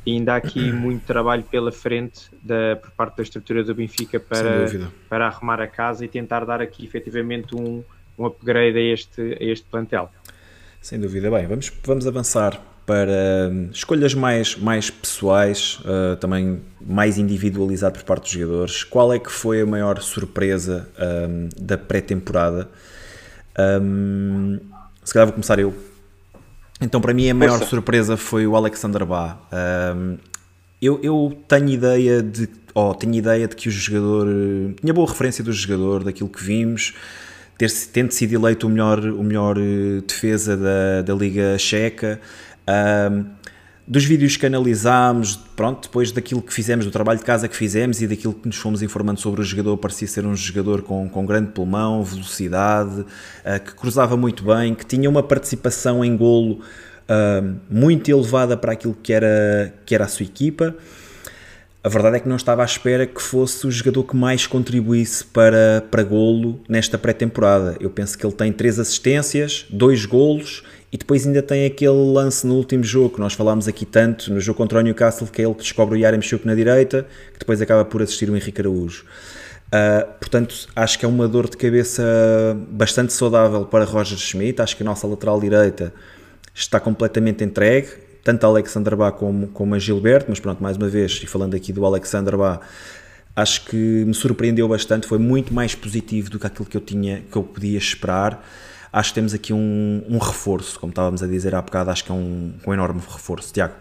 ainda 0.05 0.33
há 0.33 0.35
aqui 0.37 0.59
muito 0.73 1.05
trabalho 1.05 1.43
pela 1.43 1.71
frente 1.71 2.29
da, 2.41 2.75
por 2.75 2.91
parte 2.91 3.17
da 3.17 3.23
estrutura 3.23 3.63
do 3.63 3.73
Benfica 3.73 4.19
para, 4.19 4.67
para 5.09 5.27
arrumar 5.27 5.61
a 5.61 5.67
casa 5.67 6.03
e 6.05 6.07
tentar 6.07 6.45
dar 6.45 6.61
aqui 6.61 6.85
efetivamente 6.85 7.55
um, 7.55 7.83
um 8.17 8.25
upgrade 8.25 8.77
a 8.77 8.81
este, 8.81 9.21
a 9.21 9.43
este 9.43 9.65
plantel. 9.65 10.11
Sem 10.81 10.99
dúvida. 10.99 11.31
Bem, 11.31 11.47
vamos, 11.47 11.71
vamos 11.85 12.05
avançar 12.05 12.72
para 12.85 13.49
hum, 13.51 13.69
escolhas 13.71 14.13
mais, 14.13 14.55
mais 14.57 14.89
pessoais, 14.89 15.79
uh, 15.81 16.15
também 16.17 16.61
mais 16.81 17.17
individualizado 17.17 17.97
por 17.97 18.03
parte 18.03 18.23
dos 18.23 18.31
jogadores. 18.31 18.83
Qual 18.83 19.13
é 19.13 19.19
que 19.19 19.31
foi 19.31 19.61
a 19.61 19.65
maior 19.65 20.01
surpresa 20.01 20.87
um, 21.29 21.49
da 21.57 21.77
pré-temporada? 21.77 22.69
Um, 23.57 24.59
se 25.03 25.13
calhar 25.13 25.27
vou 25.27 25.33
começar 25.33 25.59
eu. 25.59 25.73
Então, 26.81 26.99
para 26.99 27.13
mim, 27.13 27.29
a 27.29 27.33
maior 27.33 27.63
surpresa 27.63 28.17
foi 28.17 28.45
o 28.45 28.55
Alexander 28.55 29.05
Bá. 29.05 29.37
Um, 29.95 30.17
eu, 30.81 30.99
eu, 31.01 31.37
tenho 31.47 31.69
ideia 31.69 32.21
de, 32.21 32.49
oh, 32.75 32.93
tenho 32.93 33.15
ideia 33.15 33.47
de 33.47 33.55
que 33.55 33.69
o 33.69 33.71
jogador 33.71 34.27
tinha 34.81 34.93
boa 34.93 35.07
referência 35.07 35.41
do 35.41 35.53
jogador, 35.53 36.03
daquilo 36.03 36.27
que 36.27 36.43
vimos, 36.43 36.93
ter, 37.57 37.71
tendo 37.93 38.11
sido 38.11 38.33
eleito 38.33 38.67
o 38.67 38.69
melhor, 38.69 38.99
o 38.99 39.23
melhor 39.23 39.57
eh, 39.57 40.01
defesa 40.05 40.57
da, 40.57 41.01
da 41.01 41.13
Liga 41.13 41.57
Checa. 41.57 42.19
Um, 42.67 43.25
dos 43.85 44.05
vídeos 44.05 44.37
que 44.37 44.45
analisámos, 44.45 45.35
pronto, 45.55 45.83
depois 45.83 46.11
daquilo 46.11 46.41
que 46.41 46.53
fizemos, 46.53 46.85
do 46.85 46.91
trabalho 46.91 47.19
de 47.19 47.25
casa 47.25 47.47
que 47.47 47.55
fizemos 47.55 48.01
e 48.01 48.07
daquilo 48.07 48.33
que 48.33 48.47
nos 48.47 48.55
fomos 48.55 48.81
informando 48.81 49.19
sobre 49.19 49.41
o 49.41 49.43
jogador, 49.43 49.77
parecia 49.77 50.07
ser 50.07 50.25
um 50.25 50.35
jogador 50.35 50.81
com, 50.81 51.09
com 51.09 51.25
grande 51.25 51.51
pulmão, 51.51 52.03
velocidade, 52.03 53.01
uh, 53.01 53.63
que 53.63 53.73
cruzava 53.75 54.15
muito 54.15 54.43
bem, 54.43 54.73
que 54.73 54.85
tinha 54.85 55.09
uma 55.09 55.21
participação 55.21 56.03
em 56.03 56.15
golo 56.15 56.61
uh, 56.61 57.55
muito 57.69 58.09
elevada 58.09 58.55
para 58.55 58.71
aquilo 58.71 58.95
que 59.01 59.11
era, 59.11 59.73
que 59.85 59.93
era 59.93 60.05
a 60.05 60.07
sua 60.07 60.25
equipa. 60.25 60.75
A 61.83 61.89
verdade 61.89 62.15
é 62.15 62.19
que 62.21 62.29
não 62.29 62.37
estava 62.37 62.61
à 62.61 62.65
espera 62.65 63.05
que 63.05 63.21
fosse 63.21 63.67
o 63.67 63.71
jogador 63.71 64.05
que 64.05 64.15
mais 64.15 64.47
contribuísse 64.47 65.25
para, 65.25 65.83
para 65.91 66.01
golo 66.01 66.61
nesta 66.69 66.97
pré-temporada. 66.97 67.75
Eu 67.77 67.89
penso 67.89 68.17
que 68.17 68.25
ele 68.25 68.33
tem 68.33 68.53
três 68.53 68.79
assistências, 68.79 69.65
dois 69.69 70.05
golos 70.05 70.63
e 70.93 70.97
depois 70.97 71.25
ainda 71.25 71.41
tem 71.41 71.65
aquele 71.65 72.13
lance 72.13 72.45
no 72.45 72.53
último 72.53 72.83
jogo 72.83 73.15
que 73.15 73.19
nós 73.19 73.33
falámos 73.33 73.67
aqui 73.67 73.83
tanto, 73.83 74.31
no 74.31 74.39
jogo 74.39 74.57
contra 74.57 74.77
o 74.77 74.81
Newcastle, 74.83 75.27
que 75.27 75.41
é 75.41 75.45
ele 75.45 75.55
que 75.55 75.63
descobre 75.63 75.97
o 75.97 75.99
Yaremchuk 75.99 76.45
na 76.45 76.53
direita, 76.53 77.07
que 77.33 77.39
depois 77.39 77.59
acaba 77.59 77.83
por 77.83 78.03
assistir 78.03 78.29
o 78.29 78.35
Henrique 78.35 78.61
Araújo. 78.61 79.03
Uh, 79.03 80.05
portanto, 80.19 80.67
acho 80.75 80.99
que 80.99 81.03
é 81.03 81.07
uma 81.07 81.27
dor 81.27 81.49
de 81.49 81.57
cabeça 81.57 82.03
bastante 82.69 83.11
saudável 83.11 83.65
para 83.65 83.85
Roger 83.85 84.19
Schmidt. 84.19 84.61
Acho 84.61 84.77
que 84.77 84.83
a 84.83 84.85
nossa 84.85 85.07
lateral 85.07 85.41
direita 85.41 85.91
está 86.53 86.79
completamente 86.79 87.43
entregue, 87.43 87.87
tanto 88.23 88.43
a 88.43 88.49
Alexander 88.49 88.95
Bá 88.95 89.11
como, 89.11 89.47
como 89.47 89.73
a 89.73 89.79
Gilberto. 89.79 90.27
Mas 90.29 90.39
pronto, 90.39 90.61
mais 90.61 90.77
uma 90.77 90.87
vez, 90.87 91.21
e 91.23 91.25
falando 91.25 91.55
aqui 91.55 91.73
do 91.73 91.83
Alexander 91.83 92.37
Bá, 92.37 92.61
acho 93.35 93.65
que 93.65 93.75
me 93.75 94.13
surpreendeu 94.13 94.67
bastante. 94.67 95.07
Foi 95.07 95.17
muito 95.17 95.51
mais 95.55 95.73
positivo 95.73 96.29
do 96.29 96.37
que 96.37 96.45
aquilo 96.45 96.67
que 96.67 96.77
eu 96.77 96.81
tinha, 96.81 97.23
que 97.31 97.35
eu 97.35 97.41
podia 97.41 97.79
esperar 97.79 98.45
acho 98.93 99.09
que 99.09 99.15
temos 99.15 99.33
aqui 99.33 99.51
um, 99.51 100.03
um 100.07 100.19
reforço, 100.19 100.79
como 100.79 100.91
estávamos 100.91 101.23
a 101.23 101.27
dizer 101.27 101.55
há 101.55 101.61
bocado, 101.61 101.89
acho 101.89 102.05
que 102.05 102.11
é 102.11 102.13
um, 102.13 102.53
um 102.65 102.73
enorme 102.73 102.99
reforço. 103.01 103.51
Tiago. 103.51 103.73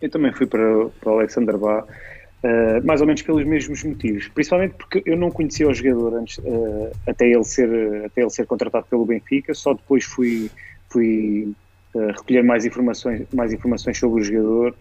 Eu 0.00 0.08
também 0.08 0.32
fui 0.32 0.46
para, 0.46 0.62
o 0.62 0.92
Alexander 1.06 1.58
Bá, 1.58 1.82
uh, 1.82 2.86
mais 2.86 3.00
ou 3.00 3.06
menos 3.06 3.20
pelos 3.22 3.44
mesmos 3.44 3.82
motivos, 3.82 4.28
principalmente 4.28 4.74
porque 4.74 5.02
eu 5.04 5.16
não 5.16 5.30
conhecia 5.30 5.68
o 5.68 5.74
jogador 5.74 6.14
antes, 6.14 6.38
uh, 6.38 6.92
até, 7.06 7.26
ele 7.26 7.44
ser, 7.44 8.04
até 8.06 8.20
ele 8.22 8.30
ser 8.30 8.46
contratado 8.46 8.86
pelo 8.88 9.04
Benfica, 9.04 9.52
só 9.54 9.74
depois 9.74 10.04
fui, 10.04 10.48
fui 10.88 11.52
uh, 11.94 12.06
recolher 12.12 12.44
mais 12.44 12.64
informações, 12.64 13.26
mais 13.32 13.52
informações 13.52 13.98
sobre 13.98 14.20
o 14.20 14.24
jogador. 14.24 14.74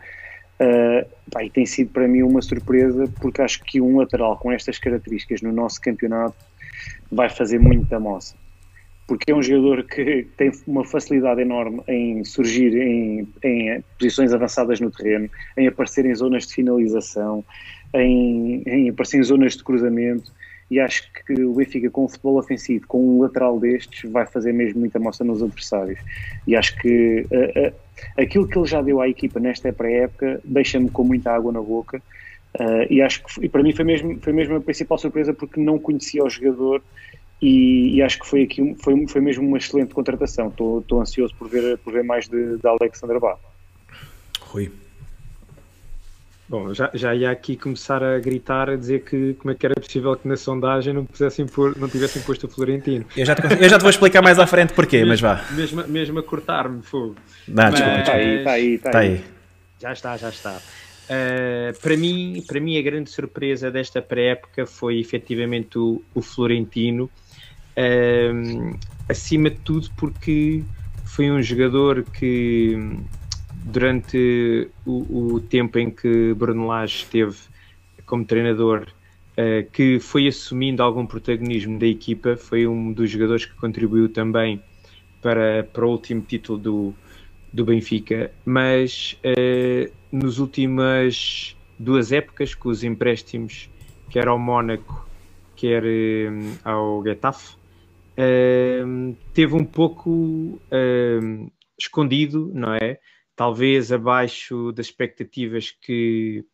Uh, 0.59 1.09
pá, 1.31 1.43
e 1.43 1.49
tem 1.49 1.65
sido 1.65 1.89
para 1.89 2.07
mim 2.07 2.21
uma 2.21 2.39
surpresa 2.43 3.11
porque 3.19 3.41
acho 3.41 3.63
que 3.63 3.81
um 3.81 3.97
lateral 3.97 4.37
com 4.37 4.51
estas 4.51 4.77
características 4.77 5.41
no 5.41 5.51
nosso 5.51 5.81
campeonato 5.81 6.35
vai 7.11 7.29
fazer 7.29 7.57
muita 7.57 7.99
moça 7.99 8.35
porque 9.11 9.29
é 9.29 9.35
um 9.35 9.43
jogador 9.43 9.83
que 9.83 10.25
tem 10.37 10.49
uma 10.65 10.85
facilidade 10.85 11.41
enorme 11.41 11.81
em 11.85 12.23
surgir 12.23 12.73
em, 12.77 13.27
em 13.43 13.83
posições 13.99 14.31
avançadas 14.31 14.79
no 14.79 14.89
terreno, 14.89 15.29
em 15.57 15.67
aparecer 15.67 16.05
em 16.05 16.15
zonas 16.15 16.47
de 16.47 16.53
finalização, 16.53 17.43
em, 17.93 18.63
em, 18.65 18.89
aparecer 18.89 19.19
em 19.19 19.23
zonas 19.23 19.57
de 19.57 19.65
cruzamento. 19.65 20.31
E 20.69 20.79
acho 20.79 21.11
que 21.11 21.33
o 21.43 21.53
Benfica, 21.53 21.89
com 21.89 22.05
o 22.05 22.07
futebol 22.07 22.39
ofensivo, 22.39 22.87
com 22.87 23.17
um 23.17 23.21
lateral 23.21 23.59
destes, 23.59 24.09
vai 24.09 24.25
fazer 24.25 24.53
mesmo 24.53 24.79
muita 24.79 24.97
moça 24.97 25.25
nos 25.25 25.43
adversários. 25.43 25.99
E 26.47 26.55
acho 26.55 26.77
que 26.77 27.27
uh, 27.29 27.67
uh, 27.67 27.73
aquilo 28.17 28.47
que 28.47 28.57
ele 28.57 28.65
já 28.65 28.81
deu 28.81 29.01
à 29.01 29.09
equipa 29.09 29.41
nesta 29.41 29.73
pré-época 29.73 30.39
deixa-me 30.45 30.89
com 30.89 31.03
muita 31.03 31.33
água 31.33 31.51
na 31.51 31.61
boca. 31.61 32.01
Uh, 32.57 32.87
e 32.89 33.01
acho 33.01 33.25
que 33.25 33.45
e 33.45 33.49
para 33.49 33.61
mim 33.61 33.73
foi 33.73 33.83
mesmo, 33.83 34.17
foi 34.21 34.31
mesmo 34.31 34.55
a 34.55 34.61
principal 34.61 34.97
surpresa 34.97 35.33
porque 35.33 35.59
não 35.59 35.77
conhecia 35.77 36.23
o 36.23 36.29
jogador 36.29 36.81
e, 37.41 37.95
e, 37.95 38.01
acho 38.03 38.19
que 38.19 38.27
foi 38.27 38.43
aqui 38.43 38.75
foi, 38.79 39.07
foi 39.07 39.19
mesmo 39.19 39.47
uma 39.47 39.57
excelente 39.57 39.93
contratação. 39.93 40.49
Estou 40.49 41.01
ansioso 41.01 41.33
por 41.35 41.49
ver, 41.49 41.77
por 41.79 41.91
ver 41.91 42.03
mais 42.03 42.27
de, 42.27 42.57
de 42.57 42.67
Alexander 42.67 43.19
Bá. 43.19 43.35
Rui. 44.41 44.71
Bom, 46.47 46.73
já, 46.73 46.91
já 46.93 47.15
ia 47.15 47.31
aqui 47.31 47.55
começar 47.55 48.03
a 48.03 48.19
gritar, 48.19 48.69
a 48.69 48.75
dizer 48.75 49.05
que 49.05 49.35
como 49.35 49.51
é 49.51 49.55
que 49.55 49.65
era 49.65 49.73
possível 49.73 50.13
que 50.17 50.27
na 50.27 50.35
sondagem 50.35 50.93
não, 50.93 51.05
pusessem 51.05 51.45
por, 51.45 51.77
não 51.77 51.87
tivessem 51.87 52.21
posto 52.23 52.45
o 52.45 52.49
Florentino. 52.49 53.05
Eu 53.15 53.25
já, 53.25 53.33
te, 53.33 53.41
eu 53.41 53.69
já 53.69 53.77
te 53.77 53.81
vou 53.81 53.89
explicar 53.89 54.21
mais 54.21 54.37
à 54.37 54.45
frente 54.45 54.73
porquê, 54.73 54.97
mesmo, 54.97 55.09
mas 55.11 55.21
vá. 55.21 55.45
Mesmo, 55.51 55.87
mesmo 55.87 56.19
a 56.19 56.23
cortar-me, 56.23 56.83
fogo. 56.83 57.15
Não, 57.47 57.63
mas, 57.63 57.75
desculpa, 57.75 57.99
está 57.99 58.13
aí, 58.13 58.35
está 58.35 58.51
aí, 58.51 58.73
está 58.73 58.99
aí. 58.99 59.07
aí. 59.07 59.23
Já 59.79 59.93
está, 59.93 60.17
já 60.17 60.29
está. 60.29 60.57
Uh, 60.57 61.79
para, 61.81 61.95
mim, 61.95 62.43
para 62.45 62.59
mim, 62.59 62.77
a 62.77 62.81
grande 62.81 63.09
surpresa 63.09 63.71
desta 63.71 64.01
pré-época 64.01 64.65
foi 64.65 64.99
efetivamente 64.99 65.79
o, 65.79 66.03
o 66.13 66.21
Florentino 66.21 67.09
um, 67.77 68.73
acima 69.09 69.49
de 69.49 69.57
tudo 69.57 69.89
porque 69.97 70.63
foi 71.05 71.29
um 71.29 71.41
jogador 71.41 72.03
que 72.03 72.77
durante 73.63 74.69
o, 74.85 75.33
o 75.33 75.39
tempo 75.39 75.77
em 75.77 75.89
que 75.89 76.33
Bruno 76.33 76.67
Lage 76.67 77.03
esteve 77.03 77.37
como 78.05 78.25
treinador 78.25 78.87
uh, 79.37 79.69
que 79.71 79.99
foi 79.99 80.27
assumindo 80.27 80.81
algum 80.81 81.05
protagonismo 81.05 81.77
da 81.77 81.85
equipa, 81.85 82.35
foi 82.35 82.67
um 82.67 82.91
dos 82.91 83.09
jogadores 83.09 83.45
que 83.45 83.53
contribuiu 83.55 84.09
também 84.09 84.61
para, 85.21 85.63
para 85.63 85.85
o 85.85 85.89
último 85.89 86.21
título 86.21 86.57
do, 86.57 86.95
do 87.53 87.65
Benfica, 87.65 88.31
mas 88.45 89.17
uh, 89.25 89.91
nos 90.11 90.39
últimas 90.39 91.55
duas 91.77 92.11
épocas 92.11 92.53
com 92.55 92.69
os 92.69 92.83
empréstimos, 92.83 93.69
quer 94.09 94.27
ao 94.27 94.39
Mónaco, 94.39 95.07
quer 95.55 95.83
uh, 95.83 96.57
ao 96.63 97.03
Getafe, 97.03 97.60
teve 99.33 99.55
um 99.55 99.65
pouco 99.65 100.59
escondido, 101.77 102.51
não 102.53 102.73
é? 102.73 102.99
Talvez 103.35 103.91
abaixo 103.91 104.71
das 104.71 104.87
expectativas 104.87 105.71
que, 105.71 106.45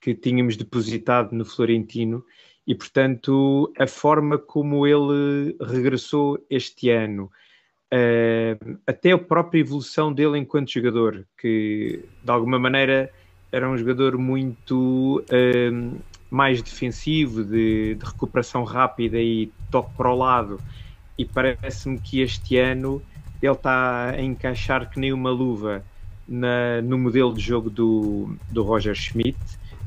que 0.00 0.14
tínhamos 0.14 0.56
depositado 0.56 1.32
no 1.34 1.44
Florentino 1.44 2.24
e, 2.66 2.74
portanto, 2.74 3.72
a 3.78 3.86
forma 3.86 4.38
como 4.38 4.86
ele 4.86 5.56
regressou 5.60 6.44
este 6.48 6.90
ano, 6.90 7.30
uh, 7.92 8.78
até 8.86 9.12
a 9.12 9.18
própria 9.18 9.60
evolução 9.60 10.12
dele 10.12 10.38
enquanto 10.38 10.72
jogador, 10.72 11.26
que 11.36 12.04
de 12.22 12.30
alguma 12.30 12.58
maneira 12.58 13.10
era 13.50 13.68
um 13.68 13.76
jogador 13.76 14.16
muito 14.16 15.22
uh, 15.22 16.02
mais 16.30 16.62
defensivo, 16.62 17.44
de, 17.44 17.96
de 17.96 18.04
recuperação 18.04 18.64
rápida 18.64 19.20
e 19.20 19.50
toque 19.70 19.94
para 19.96 20.10
o 20.10 20.16
lado 20.16 20.58
e 21.16 21.24
parece-me 21.24 21.98
que 21.98 22.20
este 22.20 22.58
ano 22.58 23.02
ele 23.42 23.52
está 23.52 24.10
a 24.10 24.22
encaixar 24.22 24.88
que 24.88 25.00
nem 25.00 25.12
uma 25.12 25.30
luva 25.30 25.84
na, 26.28 26.80
no 26.82 26.96
modelo 26.96 27.34
de 27.34 27.40
jogo 27.40 27.68
do, 27.68 28.36
do 28.50 28.62
Roger 28.62 28.94
Schmidt. 28.94 29.38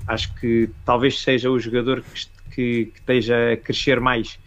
Acho 0.08 0.34
que 0.36 0.70
talvez 0.84 1.20
seja 1.20 1.50
o 1.50 1.60
jogador 1.60 2.02
que, 2.02 2.28
que, 2.52 2.86
que 2.86 3.00
esteja 3.00 3.54
a 3.54 3.58
crescer 3.58 4.00
mais 4.00 4.38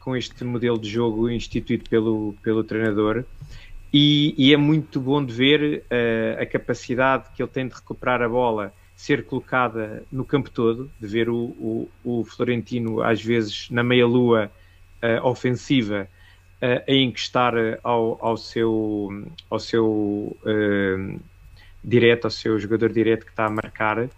com 0.00 0.16
este 0.16 0.44
modelo 0.44 0.78
de 0.78 0.88
jogo 0.88 1.30
instituído 1.30 1.88
pelo, 1.88 2.34
pelo 2.42 2.64
treinador. 2.64 3.24
e, 3.92 4.34
e, 4.36 4.52
é 4.52 4.56
muito 4.56 5.00
bom 5.00 5.24
de 5.24 5.32
ver 5.32 5.84
uh, 5.84 6.42
a 6.42 6.46
capacidade 6.46 7.28
que 7.34 7.42
ele 7.42 7.50
tem 7.50 7.68
de 7.68 7.74
recuperar 7.74 8.20
a 8.20 8.28
bola, 8.28 8.74
ser 8.96 9.24
colocada 9.24 10.02
no 10.10 10.24
campo 10.24 10.50
todo, 10.50 10.90
de 11.00 11.06
ver 11.06 11.28
o, 11.30 11.36
o, 11.36 11.88
o 12.04 12.24
Florentino 12.24 13.02
às 13.02 13.22
vezes 13.22 13.68
na 13.70 13.82
meia-lua 13.82 14.50
uh, 15.02 15.26
ofensiva 15.26 16.08
a 16.60 16.92
encostar 16.92 17.54
ao, 17.82 18.18
ao 18.24 18.36
seu, 18.36 19.26
ao 19.50 19.58
seu 19.58 19.86
uh, 19.86 21.20
direto, 21.82 22.24
ao 22.24 22.30
seu 22.30 22.58
jogador 22.58 22.90
direto 22.90 23.24
que 23.24 23.30
está 23.30 23.46
a 23.46 23.50
marcar. 23.50 24.08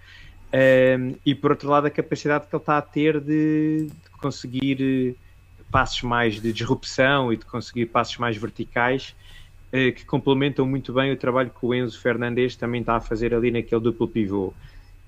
e 1.25 1.35
por 1.35 1.51
outro 1.51 1.69
lado, 1.69 1.87
a 1.87 1.91
capacidade 1.91 2.47
que 2.47 2.55
ele 2.55 2.63
está 2.63 2.79
a 2.79 2.83
ter 2.83 3.21
de, 3.21 3.87
de 3.89 4.11
conseguir 4.21 5.17
passos 5.71 6.03
mais 6.03 6.41
de 6.41 6.53
disrupção 6.53 7.33
e 7.33 7.37
de 7.37 7.45
conseguir 7.45 7.87
passos 7.87 8.17
mais 8.19 8.37
verticais 8.37 9.15
eh, 9.73 9.91
que 9.91 10.05
complementam 10.05 10.67
muito 10.67 10.93
bem 10.93 11.13
o 11.13 11.17
trabalho 11.17 11.51
que 11.51 11.67
o 11.67 11.75
Enzo 11.75 12.01
Fernandes 12.01 12.57
também 12.57 12.81
está 12.81 12.97
a 12.97 13.01
fazer 13.01 13.35
ali 13.35 13.51
naquele 13.51 13.81
duplo 13.81 14.07
pivô. 14.07 14.55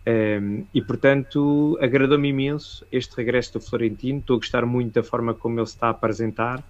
Um, 0.06 0.64
e 0.72 0.80
portanto, 0.80 1.78
agradou-me 1.80 2.28
imenso 2.28 2.84
este 2.90 3.14
regresso 3.16 3.54
do 3.54 3.60
Florentino. 3.60 4.18
Estou 4.18 4.36
a 4.36 4.38
gostar 4.38 4.66
muito 4.66 4.94
da 4.94 5.02
forma 5.02 5.34
como 5.34 5.58
ele 5.58 5.66
se 5.66 5.74
está 5.74 5.88
a 5.88 5.90
apresentar, 5.90 6.62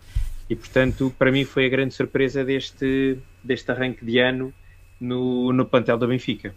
e 0.48 0.56
portanto, 0.56 1.14
para 1.18 1.30
mim, 1.30 1.44
foi 1.44 1.66
a 1.66 1.68
grande 1.68 1.94
surpresa 1.94 2.44
deste, 2.44 3.18
deste 3.42 3.70
arranque 3.70 4.04
de 4.04 4.18
ano 4.18 4.52
no, 5.00 5.52
no 5.52 5.66
plantel 5.66 5.98
do 5.98 6.08
Benfica. 6.08 6.54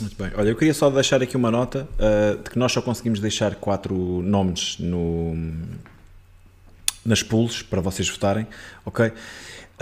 Muito 0.00 0.16
bem. 0.16 0.30
Olha, 0.34 0.48
eu 0.48 0.56
queria 0.56 0.74
só 0.74 0.90
deixar 0.90 1.22
aqui 1.22 1.36
uma 1.36 1.50
nota 1.50 1.86
uh, 1.94 2.42
de 2.42 2.50
que 2.50 2.58
nós 2.58 2.72
só 2.72 2.80
conseguimos 2.80 3.20
deixar 3.20 3.54
quatro 3.56 3.94
nomes 4.22 4.78
no, 4.78 5.34
nas 7.04 7.22
pools 7.22 7.62
para 7.62 7.80
vocês 7.80 8.08
votarem, 8.08 8.46
ok? 8.84 9.06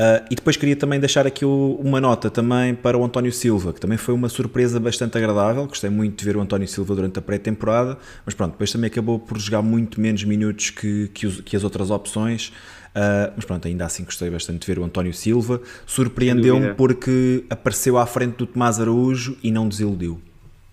Uh, 0.00 0.24
e 0.30 0.34
depois 0.34 0.56
queria 0.56 0.76
também 0.76 0.98
deixar 0.98 1.26
aqui 1.26 1.44
o, 1.44 1.78
uma 1.80 2.00
nota 2.00 2.30
também 2.30 2.74
para 2.74 2.96
o 2.96 3.04
António 3.04 3.32
Silva, 3.32 3.72
que 3.72 3.80
também 3.80 3.98
foi 3.98 4.14
uma 4.14 4.28
surpresa 4.28 4.80
bastante 4.80 5.18
agradável. 5.18 5.66
Gostei 5.66 5.90
muito 5.90 6.18
de 6.18 6.24
ver 6.24 6.36
o 6.36 6.40
António 6.40 6.66
Silva 6.66 6.94
durante 6.94 7.18
a 7.18 7.22
pré-temporada, 7.22 7.98
mas 8.24 8.34
pronto, 8.34 8.52
depois 8.52 8.72
também 8.72 8.88
acabou 8.88 9.18
por 9.18 9.38
jogar 9.38 9.62
muito 9.62 10.00
menos 10.00 10.24
minutos 10.24 10.70
que, 10.70 11.08
que, 11.08 11.26
os, 11.26 11.40
que 11.42 11.54
as 11.54 11.64
outras 11.64 11.90
opções. 11.90 12.52
Uh, 12.90 13.32
mas 13.36 13.44
pronto, 13.44 13.68
ainda 13.68 13.84
assim 13.84 14.04
gostei 14.04 14.30
bastante 14.30 14.60
de 14.60 14.66
ver 14.66 14.78
o 14.78 14.84
António 14.84 15.12
Silva. 15.14 15.60
Surpreendeu-me 15.86 16.74
porque 16.74 17.44
apareceu 17.48 17.98
à 17.98 18.06
frente 18.06 18.36
do 18.36 18.46
Tomás 18.46 18.80
Araújo 18.80 19.36
e 19.42 19.50
não 19.50 19.68
desiludiu. 19.68 20.20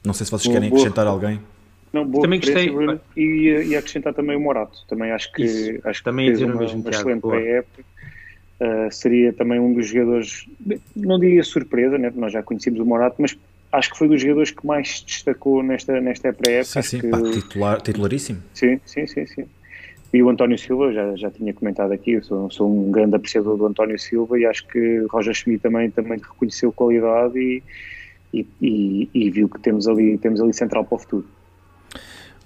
Não 0.04 0.14
sei 0.14 0.26
se 0.26 0.32
vocês 0.32 0.52
querem 0.52 0.70
acrescentar 0.70 1.06
alguém. 1.06 1.40
Não, 1.94 2.06
boa 2.06 2.24
também 2.24 2.40
gostei. 2.40 2.70
E, 3.16 3.68
e 3.68 3.76
acrescentar 3.76 4.14
também 4.14 4.36
o 4.36 4.40
Morato. 4.40 4.80
Também 4.88 5.12
acho 5.12 5.32
que, 5.32 5.44
Isso. 5.44 5.88
acho 5.88 6.00
que 6.00 6.06
também 6.06 6.28
fez 6.28 6.42
uma, 6.42 6.56
uma 6.56 6.90
excelente 6.90 7.22
pré-época 7.22 7.84
Uh, 8.60 8.92
seria 8.92 9.32
também 9.32 9.60
um 9.60 9.72
dos 9.72 9.88
jogadores, 9.88 10.48
não 10.96 11.20
diria 11.20 11.44
surpresa, 11.44 11.96
né? 11.96 12.12
nós 12.16 12.34
já 12.34 12.42
conhecíamos 12.42 12.80
o 12.80 12.86
Morato, 12.86 13.18
mas 13.20 13.38
acho 13.72 13.92
que 13.92 13.98
foi 13.98 14.08
dos 14.08 14.20
jogadores 14.20 14.50
que 14.50 14.66
mais 14.66 15.04
destacou 15.06 15.62
nesta, 15.62 16.02
nesta 16.02 16.34
pré-época. 16.34 16.82
Sim, 16.82 16.90
sim, 16.90 17.00
que... 17.02 17.08
pá, 17.08 17.22
titular, 17.22 17.82
titularíssimo. 17.82 18.42
Sim, 18.56 18.80
sim, 18.84 19.06
sim, 19.06 19.28
sim. 19.28 19.46
E 20.14 20.24
o 20.24 20.30
António 20.30 20.58
Silva, 20.58 20.92
já, 20.94 21.16
já 21.16 21.30
tinha 21.30 21.54
comentado 21.54 21.92
aqui, 21.92 22.12
eu 22.12 22.24
sou, 22.24 22.50
sou 22.50 22.72
um 22.72 22.92
grande 22.92 23.16
apreciador 23.16 23.58
do 23.58 23.66
António 23.66 24.00
Silva 24.00 24.40
e 24.40 24.46
acho 24.46 24.66
que 24.68 25.06
Roger 25.10 25.34
Schmidt 25.34 25.62
também, 25.62 25.92
também 25.92 26.18
reconheceu 26.18 26.72
qualidade 26.72 27.38
e, 27.38 27.64
e, 28.34 28.48
e, 28.62 29.10
e 29.14 29.30
viu 29.30 29.50
que 29.50 29.60
temos 29.60 29.88
ali, 29.88 30.18
temos 30.18 30.40
ali 30.40 30.54
central 30.54 30.86
para 30.86 30.96
o 30.96 31.00
futuro. 31.00 31.28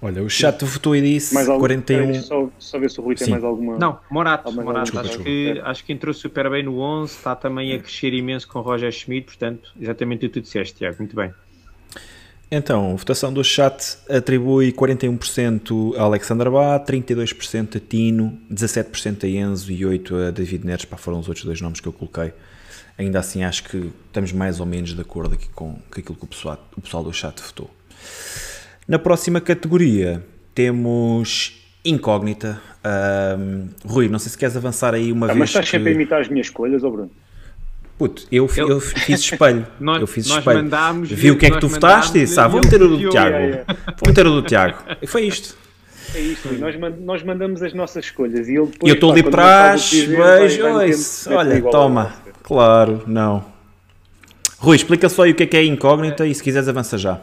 Olha, 0.04 0.20
o 0.20 0.28
chat 0.28 0.64
votou 0.64 0.96
e 0.96 1.00
disse 1.00 1.32
mais 1.32 1.48
algum, 1.48 1.60
41. 1.60 2.14
Só, 2.22 2.50
só 2.58 2.78
ver 2.80 2.90
se 2.90 2.98
o 2.98 3.04
Rui 3.04 3.16
Sim. 3.16 3.26
tem 3.26 3.32
mais 3.34 3.44
alguma. 3.44 3.78
Não, 3.78 4.00
Morato. 4.10 4.52
Morato 4.52 4.98
acho, 4.98 5.20
Que, 5.20 5.62
acho 5.62 5.84
que 5.84 5.92
entrou 5.92 6.12
super 6.12 6.50
bem 6.50 6.64
no 6.64 6.80
11, 6.80 7.12
está 7.12 7.36
também 7.36 7.72
a 7.72 7.78
crescer 7.78 8.12
imenso 8.12 8.48
com 8.48 8.58
o 8.58 8.62
Roger 8.62 8.90
Schmidt, 8.90 9.26
portanto, 9.26 9.72
exatamente 9.80 10.26
o 10.26 10.28
que 10.28 10.40
tu 10.40 10.42
disseste, 10.42 10.78
Tiago. 10.78 10.96
Muito 10.98 11.14
bem. 11.14 11.32
Então, 12.54 12.92
a 12.92 12.94
votação 12.96 13.32
do 13.32 13.42
chat 13.42 13.96
atribui 14.10 14.72
41% 14.72 15.96
a 15.96 16.02
Alexander 16.02 16.50
Bá, 16.50 16.78
32% 16.78 17.76
a 17.76 17.80
Tino, 17.80 18.38
17% 18.52 19.24
a 19.24 19.26
Enzo 19.26 19.72
e 19.72 19.80
8% 19.80 20.28
a 20.28 20.30
David 20.30 20.66
Neres. 20.66 20.84
Pá, 20.84 20.98
foram 20.98 21.18
os 21.18 21.28
outros 21.28 21.46
dois 21.46 21.62
nomes 21.62 21.80
que 21.80 21.88
eu 21.88 21.94
coloquei. 21.94 22.34
Ainda 22.98 23.20
assim, 23.20 23.42
acho 23.42 23.64
que 23.64 23.90
estamos 24.06 24.32
mais 24.32 24.60
ou 24.60 24.66
menos 24.66 24.94
de 24.94 25.00
acordo 25.00 25.34
aqui 25.34 25.48
com, 25.54 25.76
com 25.76 25.98
aquilo 25.98 26.14
que 26.14 26.24
o 26.24 26.26
pessoal, 26.26 26.62
o 26.76 26.82
pessoal 26.82 27.02
do 27.02 27.10
chat 27.10 27.40
votou. 27.40 27.70
Na 28.86 28.98
próxima 28.98 29.40
categoria 29.40 30.22
temos 30.54 31.58
incógnita. 31.82 32.60
Um, 32.84 33.68
Rui, 33.82 34.10
não 34.10 34.18
sei 34.18 34.30
se 34.30 34.36
queres 34.36 34.58
avançar 34.58 34.92
aí 34.92 35.10
uma 35.10 35.24
ah, 35.24 35.28
vez. 35.28 35.38
Mas 35.38 35.48
estás 35.48 35.64
que... 35.64 35.70
sempre 35.70 35.92
a 35.92 35.94
imitar 35.94 36.20
as 36.20 36.28
minhas 36.28 36.48
escolhas, 36.48 36.82
ou 36.82 36.90
oh 36.90 36.92
Bruno? 36.92 37.10
Puto, 37.98 38.26
eu, 38.32 38.48
eu, 38.56 38.68
eu 38.68 38.80
fiz 38.80 39.20
espelho. 39.20 39.66
nós, 39.78 40.00
eu 40.00 40.06
fiz 40.06 40.26
espelho. 40.26 40.62
Mandámos, 40.62 41.10
Vi 41.10 41.30
o 41.30 41.38
que 41.38 41.46
é 41.46 41.50
que 41.50 41.60
tu 41.60 41.68
votaste 41.68 42.18
e 42.18 42.20
disse: 42.22 42.40
Ah, 42.40 42.48
vou 42.48 42.60
meter 42.60 42.82
o 42.82 42.88
do 42.88 43.10
Tiago. 43.10 43.36
Vou 43.66 44.08
meter 44.08 44.26
o 44.26 44.30
do 44.30 44.42
Tiago. 44.42 44.78
E 45.00 45.06
foi 45.06 45.22
isto. 45.22 45.56
É 46.14 46.20
isto, 46.20 46.52
nós, 46.54 46.74
nós 47.00 47.22
mandamos 47.22 47.62
as 47.62 47.72
nossas 47.72 48.04
escolhas 48.04 48.48
e 48.48 48.56
ele 48.56 48.66
depois. 48.66 48.82
E 48.82 48.88
eu 48.88 48.94
estou 48.94 49.12
ali 49.12 49.22
para 49.22 49.76
vejo, 49.76 50.64
olha, 51.30 51.62
toma. 51.70 52.12
Claro, 52.42 53.02
não. 53.06 53.44
Rui, 54.58 54.76
explica 54.76 55.08
só 55.08 55.22
aí 55.22 55.30
o 55.30 55.34
que 55.34 55.44
é 55.44 55.46
que 55.46 55.56
é 55.56 55.64
incógnita 55.64 56.26
e 56.26 56.34
se 56.34 56.42
quiseres 56.42 56.68
avança 56.68 56.98
já. 56.98 57.20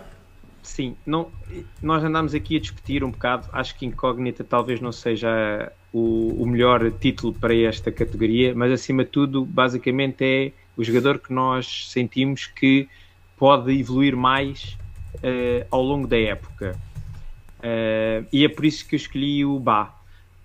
Sim, 0.63 0.95
não, 1.05 1.29
nós 1.81 2.03
andamos 2.03 2.33
aqui 2.33 2.57
a 2.57 2.59
discutir 2.59 3.03
um 3.03 3.11
bocado. 3.11 3.47
Acho 3.53 3.77
que 3.77 3.85
incógnita 3.85 4.43
talvez 4.43 4.81
não 4.81 4.91
seja 4.91 5.71
o, 5.91 6.43
o, 6.43 6.45
melhor 6.45 6.91
título 6.91 7.33
para 7.33 7.55
esta 7.55 7.91
categoria, 7.91 8.53
mas 8.55 8.71
acima 8.71 9.03
de 9.03 9.09
tudo, 9.09 9.45
basicamente 9.45 10.23
é 10.23 10.51
o 10.77 10.83
jogador 10.83 11.19
que 11.19 11.33
nós 11.33 11.89
sentimos 11.91 12.45
que 12.45 12.87
pode 13.37 13.77
evoluir 13.77 14.15
mais 14.15 14.77
uh, 15.15 15.65
ao 15.71 15.81
longo 15.81 16.07
da 16.07 16.17
época. 16.17 16.79
Uh, 17.59 18.25
e 18.31 18.45
é 18.45 18.49
por 18.49 18.65
isso 18.65 18.87
que 18.87 18.95
eu 18.95 18.97
escolhi 18.97 19.43
o 19.43 19.59
Bá, 19.59 19.95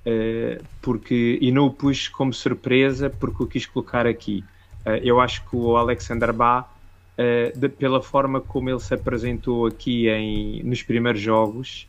uh, 0.07 0.64
porque, 0.80 1.38
e 1.40 1.53
não 1.53 1.66
o 1.66 1.70
pus 1.70 2.09
como 2.09 2.32
surpresa, 2.32 3.11
porque 3.11 3.42
o 3.42 3.47
quis 3.47 3.66
colocar 3.66 4.07
aqui. 4.07 4.42
eu 5.03 5.20
acho 5.20 5.45
que 5.49 5.57
o 5.57 5.76
Alexander 5.76 6.32
Bá 6.32 6.68
pela 7.78 8.03
forma 8.03 8.40
como 8.40 8.68
ele 8.68 8.80
se 8.80 8.92
apresentou 8.92 9.66
aqui 9.66 10.09
em, 10.09 10.62
nos 10.64 10.82
primeiros 10.82 11.20
jogos 11.20 11.86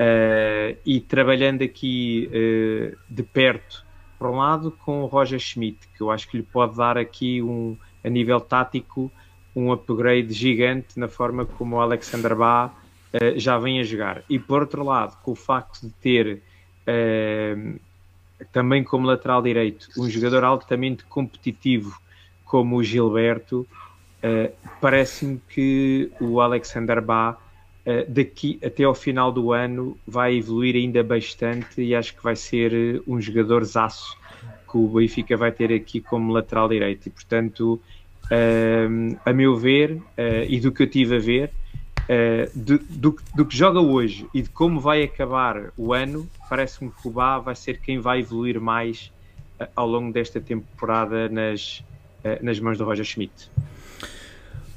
uh, 0.00 0.76
e 0.84 1.00
trabalhando 1.00 1.62
aqui 1.62 2.28
uh, 2.32 2.96
de 3.08 3.22
perto, 3.22 3.84
por 4.18 4.30
um 4.30 4.36
lado, 4.36 4.70
com 4.70 5.02
o 5.02 5.06
Roger 5.06 5.38
Schmidt, 5.38 5.78
que 5.96 6.02
eu 6.02 6.10
acho 6.10 6.28
que 6.28 6.38
lhe 6.38 6.42
pode 6.42 6.76
dar 6.76 6.96
aqui 6.98 7.42
um, 7.42 7.76
a 8.02 8.08
nível 8.08 8.40
tático 8.40 9.10
um 9.54 9.72
upgrade 9.72 10.32
gigante 10.32 10.98
na 10.98 11.08
forma 11.08 11.44
como 11.44 11.76
o 11.76 11.80
Alexander 11.80 12.36
Bá 12.36 12.70
já 13.34 13.58
vem 13.58 13.80
a 13.80 13.82
jogar. 13.82 14.22
E 14.30 14.38
por 14.38 14.60
outro 14.60 14.84
lado, 14.84 15.16
com 15.24 15.32
o 15.32 15.34
facto 15.34 15.80
de 15.80 15.90
ter 15.94 16.42
também 18.52 18.84
como 18.84 19.08
lateral 19.08 19.42
direito 19.42 19.88
um 19.98 20.08
jogador 20.08 20.44
altamente 20.44 21.02
competitivo 21.06 22.00
como 22.44 22.76
o 22.76 22.84
Gilberto, 22.84 23.66
Uh, 24.20 24.52
Parece-me 24.80 25.40
que 25.48 26.12
o 26.20 26.40
Alexander 26.40 26.98
uh, 26.98 27.36
daqui 28.08 28.58
até 28.64 28.84
ao 28.84 28.94
final 28.94 29.32
do 29.32 29.52
ano, 29.52 29.96
vai 30.06 30.36
evoluir 30.36 30.76
ainda 30.76 31.02
bastante 31.02 31.80
e 31.82 31.94
acho 31.94 32.14
que 32.14 32.22
vai 32.22 32.36
ser 32.36 32.72
eh, 32.72 33.00
um 33.06 33.20
jogador 33.20 33.64
zaço 33.64 34.16
que 34.70 34.76
o 34.76 34.86
Benfica 34.86 35.36
vai 35.36 35.50
ter 35.50 35.72
aqui 35.72 36.00
como 36.00 36.32
lateral 36.32 36.68
direito. 36.68 37.06
E, 37.06 37.10
portanto, 37.10 37.80
uh, 38.26 39.18
a 39.24 39.32
meu 39.32 39.56
ver, 39.56 40.00
e 40.48 40.60
do 40.60 40.70
que 40.70 40.84
eu 40.84 40.86
tive 40.86 41.16
a 41.16 41.18
ver, 41.18 41.50
do, 42.54 42.78
do, 42.78 43.16
do, 43.34 43.44
que 43.44 43.56
joga 43.56 43.80
hoje 43.80 44.28
e 44.32 44.42
de 44.42 44.48
como 44.48 44.78
vai 44.78 45.02
acabar 45.02 45.72
o 45.76 45.92
ano, 45.92 46.28
parece-me 46.48 46.90
que 46.90 47.08
o 47.08 47.10
Bá 47.10 47.40
vai 47.40 47.56
ser 47.56 47.80
quem 47.80 47.98
vai 47.98 48.20
evoluir 48.20 48.60
mais 48.60 49.10
ao 49.74 49.88
longo 49.88 50.12
desta 50.12 50.40
temporada 50.40 51.28
nas, 51.28 51.82
nas 52.40 52.60
mãos 52.60 52.78
do 52.78 52.84
Roger 52.84 53.04
Schmidt. 53.04 53.50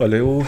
Olha, 0.04 0.18
eu 0.18 0.46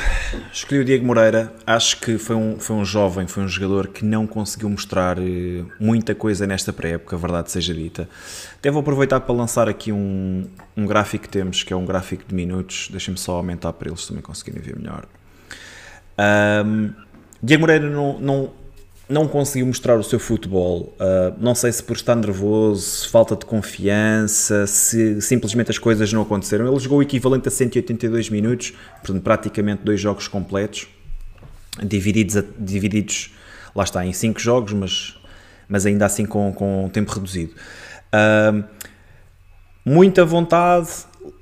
escolhi 0.52 0.82
o 0.82 0.84
Diego 0.84 1.06
Moreira. 1.06 1.50
Acho 1.66 2.02
que 2.02 2.18
foi 2.18 2.36
um, 2.36 2.60
foi 2.60 2.76
um 2.76 2.84
jovem, 2.84 3.26
foi 3.26 3.42
um 3.42 3.48
jogador 3.48 3.88
que 3.88 4.04
não 4.04 4.28
conseguiu 4.28 4.70
mostrar 4.70 5.18
eh, 5.18 5.64
muita 5.80 6.14
coisa 6.14 6.46
nesta 6.46 6.74
pré-época, 6.74 7.16
verdade 7.16 7.50
seja 7.50 7.74
dita. 7.74 8.10
Até 8.58 8.70
vou 8.70 8.82
aproveitar 8.82 9.22
para 9.22 9.34
lançar 9.34 9.70
aqui 9.70 9.94
um, 9.94 10.46
um 10.76 10.86
gráfico 10.86 11.24
que 11.24 11.30
temos, 11.30 11.64
que 11.64 11.72
é 11.72 11.76
um 11.76 11.86
gráfico 11.86 12.26
de 12.28 12.36
minutos. 12.36 12.90
Deixem-me 12.92 13.18
só 13.18 13.38
aumentar 13.38 13.72
para 13.72 13.88
eles 13.88 14.06
também 14.06 14.22
conseguirem 14.22 14.62
ver 14.62 14.76
melhor. 14.76 15.06
Um, 16.66 16.92
Diego 17.42 17.62
Moreira 17.62 17.90
não, 17.90 18.20
não, 18.20 18.52
não 19.08 19.28
conseguiu 19.28 19.68
mostrar 19.68 19.98
o 19.98 20.04
seu 20.04 20.20
futebol. 20.20 20.96
Uh, 21.00 21.36
não 21.40 21.54
sei 21.54 21.72
se 21.72 21.84
por 21.84 21.96
estar 21.96 22.16
nervoso, 22.16 23.08
falta 23.10 23.36
de 23.36 23.46
confiança, 23.46 24.66
se 24.66 25.22
simplesmente 25.22 25.72
as 25.72 25.78
coisas 25.78 26.12
não 26.12 26.24
aconteceram. 26.24 26.68
Ele 26.68 26.80
jogou 26.80 27.00
o 27.00 27.02
equivalente 27.04 27.48
a 27.48 27.52
182 27.52 28.30
minutos, 28.30 28.74
portanto, 29.02 29.22
praticamente 29.22 29.84
dois 29.84 30.00
jogos 30.00 30.28
completos, 30.28 30.88
divididos, 31.84 32.38
a, 32.38 32.44
divididos 32.58 33.34
lá 33.76 33.84
está, 33.84 34.06
em 34.06 34.14
5 34.14 34.40
jogos, 34.40 34.74
mas, 34.74 35.16
mas 35.68 35.86
ainda 35.86 36.06
assim 36.06 36.26
com, 36.26 36.52
com 36.54 36.90
tempo 36.92 37.12
reduzido. 37.12 37.54
Uh, 38.14 38.64
muita 39.86 40.26
vontade, 40.26 40.90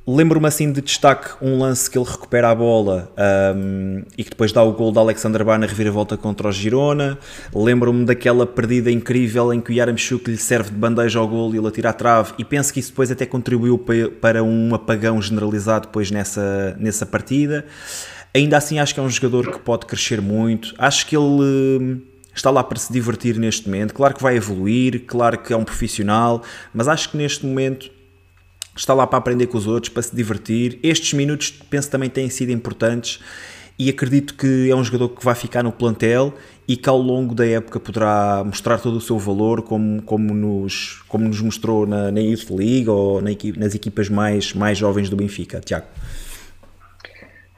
Lembro-me 0.06 0.47
assim 0.47 0.70
de 0.70 0.82
destaque 0.82 1.30
um 1.41 1.60
lance 1.60 1.89
que 1.89 1.97
ele 1.97 2.06
recupera 2.06 2.49
a 2.49 2.56
bola 2.56 3.10
um, 3.56 4.04
e 4.18 4.24
que 4.26 4.32
depois 4.32 4.51
dá 4.51 4.62
o 4.62 4.74
gol 4.74 4.91
de 4.91 4.99
Alexander 4.99 5.45
Bar 5.45 5.58
na 5.58 5.66
reviravolta 5.66 6.18
contra 6.18 6.49
o 6.49 6.51
Girona. 6.51 7.18
Lembro-me 7.56 8.04
daquela 8.04 8.45
perdida 8.45 8.91
incrível 8.91 9.54
em 9.54 9.62
que 9.62 9.72
o 9.72 9.74
Yaramchuk 9.74 10.30
lhe 10.30 10.36
serve 10.36 10.72
de 10.72 10.76
bandeja 10.76 11.20
ao 11.20 11.28
gol 11.28 11.56
e 11.56 11.58
ele 11.58 11.68
atira 11.68 11.91
à 11.91 11.93
trave. 11.93 12.34
E 12.38 12.43
penso 12.43 12.74
que 12.74 12.82
isso 12.82 12.89
depois 12.89 13.10
até 13.12 13.26
contribuiu 13.26 13.80
para 14.20 14.43
um 14.43 14.76
apagão 14.76 15.22
generalizado 15.22 15.88
depois 15.88 16.12
nessa, 16.12 16.76
nessa 16.78 17.06
partida. 17.06 17.66
Ainda 18.36 18.58
assim, 18.58 18.80
acho 18.80 18.93
que 18.93 18.99
é 18.99 19.04
um 19.04 19.10
jogador 19.10 19.54
que 19.54 19.60
pode 19.60 19.86
crescer 19.86 20.20
muito. 20.20 20.74
Acho 20.78 21.08
que 21.08 21.16
ele 21.16 22.01
está 22.36 22.49
lá 22.49 22.62
para 22.62 22.78
se 22.78 22.91
divertir 22.91 23.38
neste 23.38 23.68
momento. 23.68 23.93
Claro 23.93 24.16
que 24.16 24.22
vai 24.22 24.36
evoluir, 24.36 25.06
claro 25.08 25.38
que 25.38 25.54
é 25.54 25.56
um 25.56 25.64
profissional, 25.64 26.43
mas 26.74 26.89
acho 26.89 27.10
que 27.10 27.16
neste 27.16 27.45
momento 27.45 27.89
está 28.76 28.93
lá 28.93 29.05
para 29.05 29.19
aprender 29.19 29.47
com 29.47 29.57
os 29.57 29.67
outros, 29.67 29.91
para 29.91 30.01
se 30.01 30.15
divertir. 30.15 30.80
Estes 30.82 31.13
minutos, 31.13 31.51
penso, 31.69 31.89
também 31.89 32.09
têm 32.09 32.30
sido 32.30 32.51
importantes 32.51 33.19
e 33.78 33.89
acredito 33.89 34.36
que 34.36 34.69
é 34.69 34.76
um 34.76 34.84
jogador 34.84 35.09
que 35.09 35.24
vai 35.24 35.36
ficar 35.36 35.63
no 35.63 35.71
plantel 35.71 36.34
e 36.67 36.78
que 36.78 36.88
ao 36.88 36.97
longo 36.97 37.34
da 37.34 37.45
época 37.45 37.80
poderá 37.80 38.43
mostrar 38.45 38.80
todo 38.80 38.97
o 38.97 39.01
seu 39.01 39.17
valor, 39.17 39.63
como, 39.63 40.01
como, 40.03 40.34
nos, 40.34 41.01
como 41.07 41.28
nos 41.28 41.41
mostrou 41.41 41.86
na, 41.86 42.11
na 42.11 42.19
Youth 42.19 42.49
League 42.49 42.88
ou 42.88 43.21
na, 43.21 43.32
nas 43.57 43.76
equipas 43.76 44.09
mais, 44.09 44.53
mais 44.53 44.78
jovens 44.78 45.09
do 45.09 45.15
Benfica. 45.15 45.59
Tiago. 45.59 45.88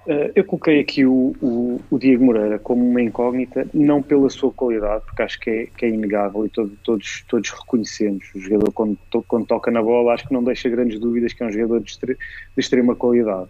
Uh, 0.06 0.32
eu 0.36 0.46
coloquei 0.46 0.80
aqui 0.80 1.04
o, 1.04 1.36
o, 1.42 1.82
o, 1.90 1.98
Diego 1.98 2.24
Moreira 2.24 2.60
como 2.60 2.88
uma 2.88 3.02
incógnita, 3.02 3.68
não 3.74 4.04
pela 4.04 4.30
sua 4.30 4.52
qualidade, 4.52 5.04
porque 5.04 5.24
acho 5.24 5.40
que 5.40 5.50
é, 5.50 5.66
que 5.66 5.86
é 5.86 5.90
inegável 5.90 6.46
e 6.46 6.50
todo, 6.50 6.72
todos, 6.84 7.24
todos 7.28 7.50
reconhecemos. 7.50 8.24
O 8.36 8.40
jogador, 8.40 8.72
quando, 8.72 8.98
to, 9.10 9.26
quando, 9.28 9.48
toca 9.48 9.72
na 9.72 9.82
bola, 9.82 10.14
acho 10.14 10.28
que 10.28 10.34
não 10.34 10.44
deixa 10.44 10.70
grandes 10.70 11.00
dúvidas 11.00 11.34
que 11.34 11.42
é 11.42 11.48
um 11.48 11.52
jogador 11.52 11.80
de, 11.80 11.90
extre, 11.90 12.14
de 12.14 12.60
extrema 12.60 12.96
qualidade. 12.96 13.50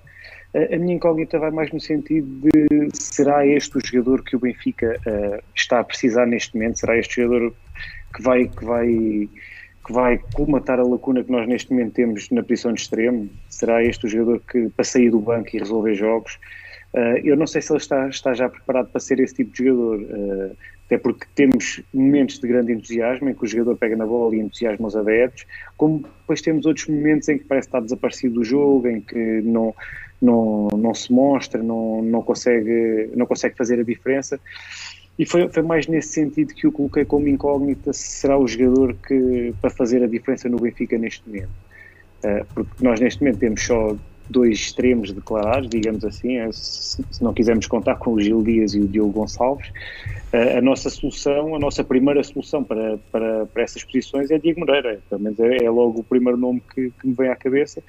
Uh, 0.53 0.76
a 0.76 0.78
minha 0.78 0.95
incógnita 0.95 1.38
vai 1.38 1.51
mais 1.51 1.70
no 1.74 1.80
sentido 1.82 2.26
de 2.49 2.89
será 2.93 3.45
este 3.45 3.78
o 3.78 3.86
jogador 3.86 4.24
que 4.24 4.38
o 4.38 4.39
Benfica 4.39 4.97
uh, 5.06 5.43
está 5.53 5.82
a 5.82 5.84
precisar 5.84 6.26
neste 6.26 6.56
momento? 6.56 6.80
Será 6.80 6.97
este 6.97 7.22
jogador 7.22 7.53
que 8.16 8.22
vai. 8.22 8.47
Que 8.47 8.64
vai 8.64 9.30
que 9.86 9.94
vai 9.94 10.20
colmatar 10.34 10.80
a 10.80 10.84
lacuna 10.84 11.24
que 11.24 11.32
nós 11.32 11.48
neste 11.48 11.72
momento 11.72 11.94
temos 11.94 12.30
na 12.32 12.42
posição 12.42 12.74
de 12.74 12.82
extremo? 12.82 13.30
Será 13.50 13.84
este 13.84 14.06
o 14.06 14.10
jogador 14.10 14.42
que 14.42 14.70
para 14.70 14.84
sair 14.84 15.12
do 15.12 15.20
banco 15.20 15.50
e 15.54 15.60
resolver 15.60 15.94
jogos? 15.94 16.40
Uh, 16.94 17.20
eu 17.24 17.36
não 17.36 17.46
sei 17.46 17.62
se 17.62 17.72
ele 17.72 17.78
está, 17.78 18.08
está 18.08 18.34
já 18.34 18.48
preparado 18.50 18.88
para 18.88 19.02
ser 19.02 19.20
esse 19.20 19.36
tipo 19.36 19.52
de 19.52 19.66
jogador, 19.66 20.02
uh, 20.02 20.58
até 20.86 20.98
porque 20.98 21.26
temos 21.36 21.82
momentos 21.94 22.40
de 22.40 22.48
grande 22.48 22.72
entusiasmo 22.72 23.30
em 23.30 23.34
que 23.34 23.44
o 23.44 23.48
jogador 23.48 23.76
pega 23.76 23.96
na 23.96 24.06
bola 24.06 24.36
e 24.36 24.40
entusiasma 24.40 24.88
os 24.88 24.96
adeptos, 24.96 25.46
como 25.76 26.00
depois 26.00 26.42
temos 26.42 26.66
outros 26.66 26.88
momentos 26.88 27.28
em 27.28 27.38
que 27.38 27.44
parece 27.44 27.68
estar 27.68 27.82
desaparecido 27.82 28.36
do 28.36 28.44
jogo, 28.44 28.88
em 28.88 29.02
que 29.02 29.42
não, 29.42 29.76
não, 30.22 30.70
não 30.78 30.94
se 30.94 31.12
mostra, 31.12 31.62
não, 31.62 32.02
não, 32.02 32.22
consegue, 32.22 33.10
não 33.16 33.26
consegue 33.26 33.56
fazer 33.58 33.80
a 33.80 33.84
diferença. 33.84 34.40
E 35.18 35.26
foi, 35.26 35.47
foi 35.49 35.63
mais 35.63 35.88
nesse 35.88 36.09
sentido 36.09 36.53
que 36.53 36.68
o 36.68 36.72
coloquei 36.72 37.05
como 37.05 37.28
incógnita 37.28 37.93
se 37.93 38.20
será 38.20 38.38
o 38.38 38.47
jogador 38.47 38.95
que 39.07 39.53
para 39.61 39.70
fazer 39.70 40.03
a 40.03 40.07
diferença 40.07 40.49
no 40.49 40.57
Benfica 40.57 40.97
neste 40.97 41.28
momento. 41.28 41.49
Uh, 42.24 42.45
porque 42.53 42.84
nós 42.84 42.99
neste 42.99 43.22
momento 43.22 43.39
temos 43.39 43.61
só 43.61 43.95
dois 44.30 44.57
extremos 44.57 45.11
declarados, 45.11 45.70
digamos 45.70 46.03
assim, 46.03 46.38
eh, 46.38 46.51
se, 46.51 47.03
se 47.11 47.24
não 47.24 47.32
quisermos 47.32 47.68
contar 47.68 47.95
com 47.97 48.13
o 48.13 48.20
Gil 48.20 48.41
Dias 48.41 48.74
e 48.74 48.80
o 48.80 48.88
Diogo 48.88 49.11
Gonçalves, 49.11 49.70
uh, 50.34 50.57
a 50.57 50.61
nossa 50.61 50.89
solução, 50.89 51.55
a 51.55 51.59
nossa 51.59 51.84
primeira 51.84 52.24
solução 52.24 52.63
para, 52.63 52.97
para, 53.11 53.45
para 53.45 53.63
essas 53.63 53.84
posições 53.84 54.32
é 54.32 54.39
Diego 54.39 54.61
Moreira, 54.61 54.99
pelo 55.09 55.22
menos 55.22 55.39
é, 55.39 55.63
é 55.63 55.70
logo 55.70 55.99
o 55.99 56.03
primeiro 56.03 56.38
nome 56.38 56.61
que, 56.74 56.91
que 56.99 57.07
me 57.07 57.13
vem 57.13 57.30
à 57.30 57.36
cabeça 57.36 57.84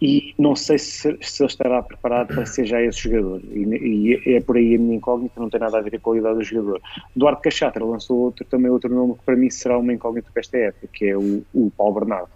e 0.00 0.34
não 0.38 0.54
sei 0.54 0.78
se, 0.78 1.16
se 1.22 1.42
ele 1.42 1.50
estará 1.50 1.82
preparado 1.82 2.28
para 2.28 2.44
ser 2.44 2.66
já 2.66 2.82
esse 2.82 3.00
jogador. 3.00 3.40
E, 3.50 4.20
e, 4.26 4.36
é 4.36 4.40
por 4.40 4.56
aí 4.56 4.74
a 4.74 4.78
minha 4.78 4.96
incógnita, 4.96 5.40
não 5.40 5.48
tem 5.48 5.60
nada 5.60 5.78
a 5.78 5.80
ver 5.80 5.90
com 5.92 5.96
a 5.96 6.00
qualidade 6.00 6.36
do 6.36 6.44
jogador. 6.44 6.82
Duarte 7.14 7.42
Cachatra 7.42 7.84
lançou 7.84 8.18
outro, 8.18 8.44
também 8.44 8.70
outro 8.70 8.94
nome 8.94 9.14
que 9.14 9.24
para 9.24 9.36
mim 9.36 9.48
será 9.50 9.78
uma 9.78 9.92
incógnita 9.92 10.30
para 10.32 10.40
esta 10.40 10.58
época, 10.58 10.88
que 10.92 11.06
é 11.06 11.16
o, 11.16 11.42
o 11.54 11.70
Paulo 11.76 11.94
Bernardo. 11.94 12.28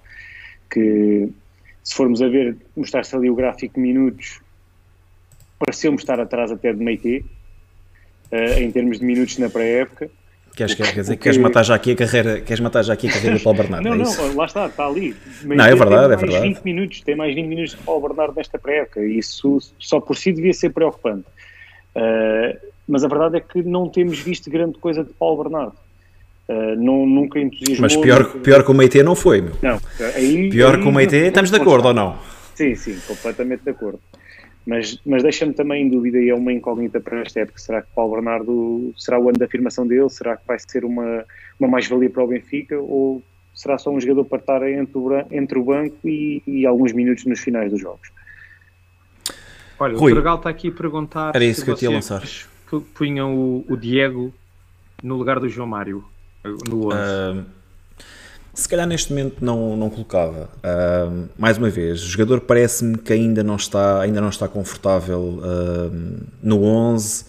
Que 0.71 1.31
se 1.85 1.95
formos 1.95 2.23
a 2.23 2.29
ver, 2.29 2.57
mostrar-se 2.77 3.15
ali 3.15 3.29
o 3.29 3.35
gráfico 3.35 3.75
de 3.75 3.81
minutos, 3.81 4.41
pareceu-me 5.59 5.99
estar 5.99 6.19
atrás 6.19 6.51
até 6.51 6.73
de 6.73 6.83
Meite, 6.83 7.25
uh, 8.33 8.59
em 8.59 8.71
termos 8.71 8.99
de 8.99 9.05
minutos 9.05 9.37
na 9.39 9.51
pré-época. 9.51 10.11
Queres, 10.55 10.75
quer 10.75 10.93
dizer, 10.93 11.17
que... 11.17 11.23
queres 11.23 11.39
matar 11.39 11.63
já 11.63 11.75
aqui 11.75 11.93
a 11.93 11.97
carreira, 11.97 12.41
queres 12.41 12.61
matar 12.61 12.83
já 12.83 12.93
aqui 12.93 13.09
a 13.09 13.13
carreira 13.13 13.39
do 13.39 13.43
Paulo 13.43 13.59
Bernardo? 13.59 13.85
Não, 13.85 13.95
é 13.95 13.99
não, 13.99 14.37
lá 14.37 14.45
está, 14.45 14.67
está 14.67 14.87
ali. 14.87 15.17
Mas 15.45 15.59
não, 15.59 15.65
é 15.65 15.75
verdade, 15.75 16.13
é 16.13 16.17
verdade. 16.17 16.49
20 16.49 16.63
minutos, 16.63 17.01
tem 17.03 17.17
mais 17.17 17.35
20 17.35 17.47
minutos 17.47 17.71
de 17.73 17.77
Paulo 17.79 18.09
Bernardo 18.09 18.35
nesta 18.37 18.59
pré-época 18.59 19.01
e 19.01 19.19
isso 19.19 19.59
só 19.79 20.01
por 20.01 20.17
si 20.17 20.33
devia 20.33 20.53
ser 20.53 20.71
preocupante. 20.71 21.25
Uh, 21.95 22.59
mas 22.87 23.05
a 23.05 23.09
verdade 23.09 23.37
é 23.37 23.41
que 23.41 23.63
não 23.63 23.89
temos 23.89 24.19
visto 24.19 24.51
grande 24.51 24.79
coisa 24.79 25.05
de 25.05 25.11
Paulo 25.13 25.45
Bernardo. 25.45 25.75
Uh, 26.49 26.77
não, 26.77 27.07
nunca 27.07 27.39
entusiasmou. 27.39 27.83
Mas 27.83 27.97
pior, 27.97 28.25
pior 28.41 28.65
que 28.65 28.71
o 28.71 28.75
Meite 28.75 29.03
não 29.03 29.15
foi, 29.15 29.41
meu. 29.41 29.53
Não, 29.63 29.81
aí, 30.17 30.51
pior 30.51 30.75
aí, 30.75 30.83
que 30.83 30.89
o 30.89 30.93
Meite, 30.93 31.17
estamos 31.17 31.51
de 31.51 31.57
acordo 31.57 31.89
ou 31.89 31.95
não? 31.95 32.19
Sim, 32.55 32.75
sim, 32.75 32.99
completamente 33.07 33.63
de 33.63 33.71
acordo. 33.71 34.01
Mas, 34.71 35.01
mas 35.05 35.25
deixa-me 35.25 35.53
também 35.53 35.85
em 35.85 35.91
dúvida 35.91 36.17
e 36.21 36.29
é 36.29 36.35
uma 36.35 36.53
incógnita 36.53 37.01
para 37.01 37.23
esta 37.23 37.41
época. 37.41 37.59
Será 37.59 37.83
que 37.83 37.89
Paulo 37.93 38.13
Bernardo 38.13 38.95
será 38.97 39.19
o 39.19 39.29
ano 39.29 39.37
da 39.37 39.47
afirmação 39.47 39.85
dele? 39.85 40.09
Será 40.09 40.37
que 40.37 40.47
vai 40.47 40.61
ser 40.61 40.85
uma, 40.85 41.25
uma 41.59 41.69
mais-valia 41.69 42.09
para 42.09 42.23
o 42.23 42.29
Benfica? 42.29 42.79
Ou 42.79 43.21
será 43.53 43.79
só 43.79 43.91
um 43.91 44.01
jogador 44.01 44.27
para 44.27 44.39
estar 44.39 44.71
entre 44.71 44.97
o, 44.97 45.27
entre 45.33 45.59
o 45.59 45.65
banco 45.65 45.97
e, 46.05 46.41
e 46.47 46.65
alguns 46.65 46.93
minutos 46.93 47.25
nos 47.25 47.41
finais 47.41 47.73
dos 47.73 47.81
jogos? 47.81 48.13
Olha, 49.77 49.99
Rui, 49.99 50.13
o 50.13 50.15
Dragal 50.15 50.37
está 50.37 50.51
aqui 50.51 50.69
a 50.69 50.73
perguntar 50.73 51.35
era 51.35 51.45
isso 51.45 51.65
que 51.65 51.71
eu 51.73 51.75
tinha 51.75 51.91
lançar. 51.91 52.23
punham 52.95 53.35
o, 53.35 53.65
o, 53.69 53.77
Diego 53.77 54.33
no 55.03 55.17
lugar 55.17 55.41
do 55.41 55.49
João 55.49 55.67
Mário 55.67 56.05
no 56.45 56.95
11. 56.95 56.97
Uh, 56.97 57.45
se 58.61 58.69
calhar 58.69 58.87
neste 58.87 59.11
momento 59.11 59.45
não, 59.45 59.77
não 59.77 59.91
colocava. 59.91 60.49
Uh, 60.59 61.29
mais 61.39 61.57
uma 61.59 61.71
vez, 61.71 62.03
o 62.03 62.07
jogador 62.07 62.41
parece-me 62.41 62.99
que 62.99 63.13
ainda 63.13 63.43
não 63.43 63.57
está, 63.57 64.01
ainda 64.01 64.21
não 64.21 64.29
está 64.29 64.47
confortável 64.47 65.41
uh, 65.41 66.27
no 66.43 66.63
11. 66.63 67.25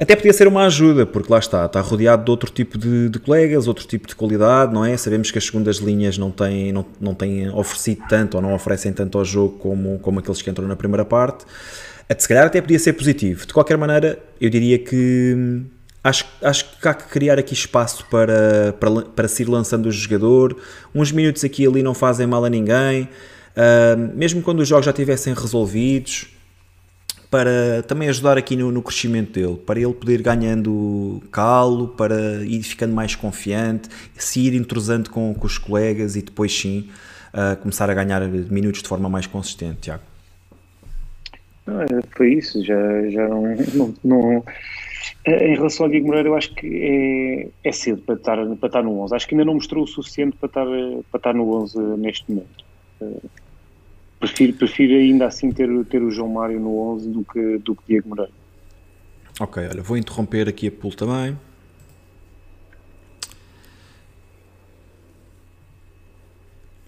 Até 0.00 0.14
podia 0.14 0.32
ser 0.32 0.46
uma 0.46 0.64
ajuda, 0.64 1.04
porque 1.04 1.30
lá 1.30 1.38
está, 1.38 1.66
está 1.66 1.80
rodeado 1.80 2.24
de 2.24 2.30
outro 2.30 2.50
tipo 2.50 2.78
de, 2.78 3.08
de, 3.08 3.18
colegas, 3.18 3.66
outro 3.66 3.86
tipo 3.86 4.06
de 4.06 4.14
qualidade, 4.14 4.72
não 4.72 4.84
é? 4.84 4.96
Sabemos 4.96 5.30
que 5.30 5.38
as 5.38 5.44
segundas 5.44 5.76
linhas 5.78 6.16
não 6.16 6.30
têm, 6.30 6.72
não, 6.72 6.86
não 7.00 7.14
têm 7.14 7.50
oferecido 7.50 8.02
tanto 8.08 8.36
ou 8.36 8.42
não 8.42 8.54
oferecem 8.54 8.92
tanto 8.92 9.18
ao 9.18 9.24
jogo 9.24 9.58
como, 9.58 9.98
como 9.98 10.20
aqueles 10.20 10.40
que 10.40 10.48
entram 10.48 10.68
na 10.68 10.76
primeira 10.76 11.04
parte. 11.04 11.44
Se 12.16 12.28
calhar 12.28 12.46
até 12.46 12.60
podia 12.60 12.78
ser 12.78 12.92
positivo. 12.92 13.46
De 13.46 13.52
qualquer 13.52 13.76
maneira, 13.76 14.18
eu 14.40 14.50
diria 14.50 14.78
que 14.78 15.62
Acho, 16.04 16.24
acho 16.42 16.78
que 16.80 16.88
há 16.88 16.94
que 16.94 17.04
criar 17.04 17.38
aqui 17.38 17.54
espaço 17.54 18.04
para, 18.10 18.74
para, 18.80 19.02
para 19.02 19.28
se 19.28 19.42
ir 19.42 19.48
lançando 19.48 19.86
o 19.86 19.92
jogador. 19.92 20.56
Uns 20.92 21.12
minutos 21.12 21.44
aqui 21.44 21.62
e 21.62 21.66
ali 21.66 21.82
não 21.82 21.94
fazem 21.94 22.26
mal 22.26 22.44
a 22.44 22.50
ninguém. 22.50 23.08
Uh, 23.56 24.16
mesmo 24.16 24.42
quando 24.42 24.60
os 24.60 24.68
jogos 24.68 24.84
já 24.84 24.90
estivessem 24.90 25.32
resolvidos, 25.32 26.26
para 27.30 27.82
também 27.86 28.08
ajudar 28.08 28.36
aqui 28.36 28.56
no, 28.56 28.72
no, 28.72 28.82
crescimento 28.82 29.32
dele, 29.32 29.56
para 29.56 29.80
ele 29.80 29.94
poder 29.94 30.20
ir 30.20 30.22
ganhando 30.22 31.22
calo, 31.30 31.88
para 31.88 32.44
ir 32.44 32.62
ficando 32.62 32.94
mais 32.94 33.14
confiante, 33.14 33.88
se 34.16 34.40
ir 34.40 34.54
entrosando 34.54 35.08
com, 35.08 35.32
com 35.32 35.46
os 35.46 35.56
colegas 35.56 36.16
e 36.16 36.22
depois 36.22 36.52
sim 36.52 36.90
uh, 37.32 37.56
começar 37.56 37.88
a 37.88 37.94
ganhar 37.94 38.20
minutos 38.28 38.82
de 38.82 38.88
forma 38.88 39.08
mais 39.08 39.26
consistente, 39.26 39.82
Tiago. 39.82 40.02
Ah, 41.66 41.86
foi 42.16 42.34
isso, 42.34 42.62
já, 42.64 43.08
já 43.08 43.28
não, 43.28 43.54
não, 43.72 43.94
não 44.04 44.44
em 45.26 45.54
relação 45.54 45.86
ao 45.86 45.90
Diego 45.90 46.06
Moreira, 46.06 46.28
eu 46.28 46.36
acho 46.36 46.54
que 46.54 47.50
é, 47.64 47.68
é 47.68 47.72
cedo 47.72 48.02
para 48.02 48.14
estar, 48.14 48.36
para 48.56 48.66
estar 48.66 48.82
no 48.82 49.00
11. 49.00 49.14
Acho 49.14 49.28
que 49.28 49.34
ainda 49.34 49.44
não 49.44 49.54
mostrou 49.54 49.84
o 49.84 49.86
suficiente 49.86 50.36
para 50.36 50.46
estar, 50.48 50.66
para 51.10 51.18
estar 51.18 51.34
no 51.34 51.54
11 51.62 51.78
neste 51.98 52.30
momento. 52.30 52.64
Eh, 53.00 53.28
prefiro, 54.18 54.52
prefiro 54.54 54.94
ainda 54.94 55.26
assim 55.26 55.50
ter, 55.50 55.68
ter 55.86 56.02
o 56.02 56.10
João 56.10 56.28
Mário 56.28 56.60
no 56.60 56.78
11 56.94 57.08
do 57.08 57.24
que, 57.24 57.58
do 57.58 57.74
que 57.74 57.82
Diego 57.86 58.08
Moreira. 58.08 58.32
Ok, 59.40 59.62
olha, 59.66 59.82
vou 59.82 59.96
interromper 59.96 60.48
aqui 60.48 60.68
a 60.68 60.70
pool 60.70 60.94
também. 60.94 61.36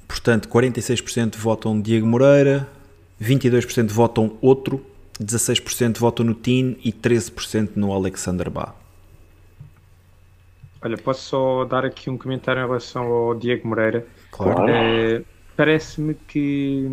Portanto, 0.06 0.48
46% 0.48 1.36
votam 1.36 1.80
Diego 1.80 2.06
Moreira, 2.06 2.68
22% 3.20 3.90
votam 3.90 4.38
outro 4.40 4.84
16% 5.20 5.98
votam 5.98 6.26
no 6.26 6.34
Tin 6.34 6.76
e 6.84 6.92
13% 6.92 7.72
no 7.76 7.92
Alexander 7.92 8.50
Bá. 8.50 8.74
Olha, 10.82 10.98
posso 10.98 11.22
só 11.22 11.64
dar 11.64 11.84
aqui 11.84 12.10
um 12.10 12.18
comentário 12.18 12.60
em 12.60 12.66
relação 12.66 13.04
ao 13.04 13.34
Diego 13.34 13.66
Moreira. 13.66 14.06
Claro. 14.30 14.64
Uh, 14.64 15.24
Parece-me 15.56 16.14
que 16.14 16.84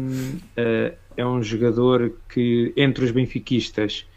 uh, 0.57 0.95
é 1.17 1.26
um 1.26 1.41
jogador 1.41 2.15
que, 2.30 2.72
entre 2.78 3.03
os 3.03 3.11
benfiquistas, 3.11 4.07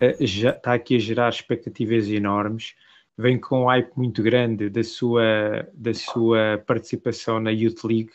uh, 0.00 0.26
já 0.26 0.50
está 0.50 0.72
aqui 0.72 0.96
a 0.96 0.98
gerar 0.98 1.28
expectativas 1.28 2.08
enormes. 2.08 2.74
Vem 3.16 3.38
com 3.38 3.62
um 3.62 3.66
hype 3.66 3.92
muito 3.94 4.22
grande 4.22 4.68
da 4.68 4.82
sua, 4.82 5.68
da 5.72 5.94
sua 5.94 6.60
participação 6.66 7.38
na 7.38 7.50
Youth 7.50 7.84
League 7.84 8.10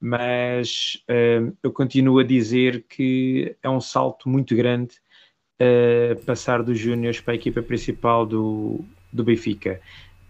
mas 0.00 1.02
uh, 1.10 1.56
eu 1.62 1.72
continuo 1.72 2.18
a 2.18 2.24
dizer 2.24 2.84
que 2.88 3.56
é 3.62 3.68
um 3.68 3.80
salto 3.80 4.28
muito 4.28 4.54
grande 4.54 4.94
uh, 5.60 6.24
passar 6.24 6.62
dos 6.62 6.78
Júniors 6.78 7.20
para 7.20 7.34
a 7.34 7.36
equipa 7.36 7.62
principal 7.62 8.24
do, 8.24 8.84
do 9.12 9.24
Benfica. 9.24 9.80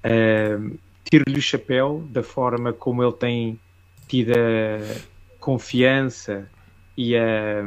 Uh, 0.04 0.78
Tiro-lhe 1.10 1.38
o 1.38 1.42
chapéu 1.42 2.06
da 2.10 2.22
forma 2.22 2.72
como 2.72 3.02
ele 3.02 3.12
tem 3.12 3.60
tido 4.08 4.32
a 4.32 5.40
confiança 5.40 6.50
e, 6.96 7.16
a, 7.16 7.64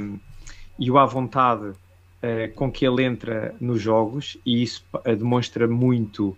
e 0.77 0.91
o 0.91 0.97
à 0.97 1.05
vontade 1.05 1.73
com 2.53 2.71
que 2.71 2.85
ele 2.85 3.03
entra 3.03 3.55
nos 3.59 3.81
jogos, 3.81 4.37
e 4.45 4.61
isso 4.61 4.85
demonstra 5.17 5.67
muito 5.67 6.37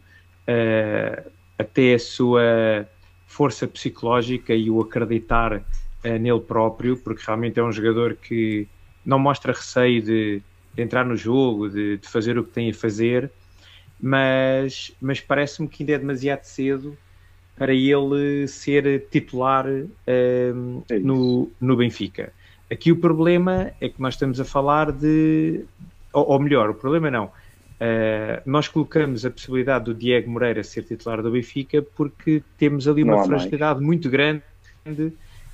até 1.60 1.96
a 1.96 2.00
sua 2.00 2.88
força 3.34 3.68
psicológica 3.68 4.54
e 4.54 4.70
o 4.70 4.80
acreditar 4.80 5.58
uh, 5.58 6.20
nele 6.20 6.40
próprio, 6.40 6.96
porque 6.96 7.24
realmente 7.26 7.60
é 7.60 7.64
um 7.64 7.72
jogador 7.72 8.16
que 8.16 8.68
não 9.04 9.18
mostra 9.18 9.52
receio 9.52 10.02
de, 10.02 10.42
de 10.76 10.82
entrar 10.82 11.04
no 11.04 11.18
jogo, 11.18 11.68
de, 11.68 11.98
de, 11.98 12.08
fazer 12.08 12.38
o 12.38 12.44
que 12.44 12.52
tem 12.52 12.70
a 12.70 12.74
fazer, 12.74 13.32
mas, 14.00 14.96
mas 15.02 15.20
parece-me 15.20 15.68
que 15.68 15.82
ainda 15.82 15.94
é 15.94 15.98
demasiado 15.98 16.44
cedo 16.44 16.96
para 17.56 17.74
ele 17.74 18.48
ser 18.48 19.08
titular 19.10 19.66
uh, 19.68 20.84
é 20.90 21.00
no, 21.00 21.52
no 21.60 21.76
Benfica. 21.76 22.32
Aqui 22.72 22.92
o 22.92 22.96
problema 22.96 23.72
é 23.82 23.90
que 23.90 24.02
nós 24.02 24.14
estamos 24.14 24.40
a 24.40 24.46
falar 24.46 24.92
de. 24.92 25.66
Ou, 26.12 26.30
ou 26.30 26.40
melhor, 26.40 26.70
o 26.70 26.74
problema 26.74 27.10
não 27.10 27.32
Uh, 27.84 28.42
nós 28.46 28.70
colocamos 28.70 29.26
a 29.26 29.30
possibilidade 29.30 29.84
do 29.86 29.94
Diego 29.94 30.32
Moreira 30.32 30.64
ser 30.64 30.84
titular 30.84 31.22
do 31.22 31.30
Benfica 31.30 31.82
porque 31.82 32.42
temos 32.58 32.88
ali 32.88 33.04
uma 33.04 33.26
fragilidade 33.26 33.76
mais. 33.76 33.86
muito 33.86 34.10
grande 34.10 34.42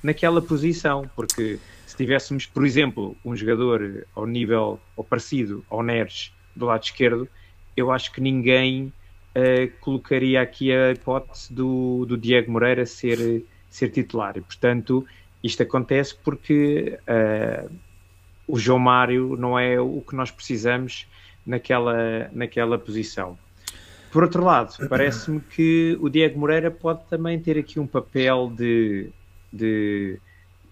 naquela 0.00 0.40
posição, 0.40 1.10
porque 1.16 1.58
se 1.84 1.96
tivéssemos, 1.96 2.46
por 2.46 2.64
exemplo, 2.64 3.16
um 3.24 3.34
jogador 3.34 4.06
ao 4.14 4.28
nível 4.28 4.78
ou 4.96 5.02
parecido 5.02 5.64
ao 5.68 5.82
Neres 5.82 6.32
do 6.54 6.66
lado 6.66 6.84
esquerdo, 6.84 7.28
eu 7.76 7.90
acho 7.90 8.12
que 8.12 8.20
ninguém 8.20 8.92
uh, 9.34 9.72
colocaria 9.80 10.40
aqui 10.40 10.72
a 10.72 10.92
hipótese 10.92 11.52
do, 11.52 12.06
do 12.06 12.16
Diego 12.16 12.52
Moreira 12.52 12.86
ser, 12.86 13.44
ser 13.68 13.88
titular. 13.88 14.36
E, 14.36 14.40
portanto, 14.40 15.04
isto 15.42 15.64
acontece 15.64 16.14
porque 16.14 16.96
uh, 17.08 17.68
o 18.46 18.56
João 18.56 18.78
Mário 18.78 19.36
não 19.36 19.58
é 19.58 19.80
o 19.80 20.00
que 20.00 20.14
nós 20.14 20.30
precisamos 20.30 21.08
naquela, 21.46 22.30
naquela 22.32 22.78
posição. 22.78 23.38
Por 24.10 24.24
outro 24.24 24.44
lado, 24.44 24.74
parece-me 24.88 25.40
que 25.40 25.96
o 26.00 26.08
Diego 26.08 26.38
Moreira 26.38 26.70
pode 26.70 27.04
também 27.08 27.38
ter 27.38 27.56
aqui 27.56 27.78
um 27.78 27.86
papel 27.86 28.52
de, 28.56 29.10
de, 29.52 30.18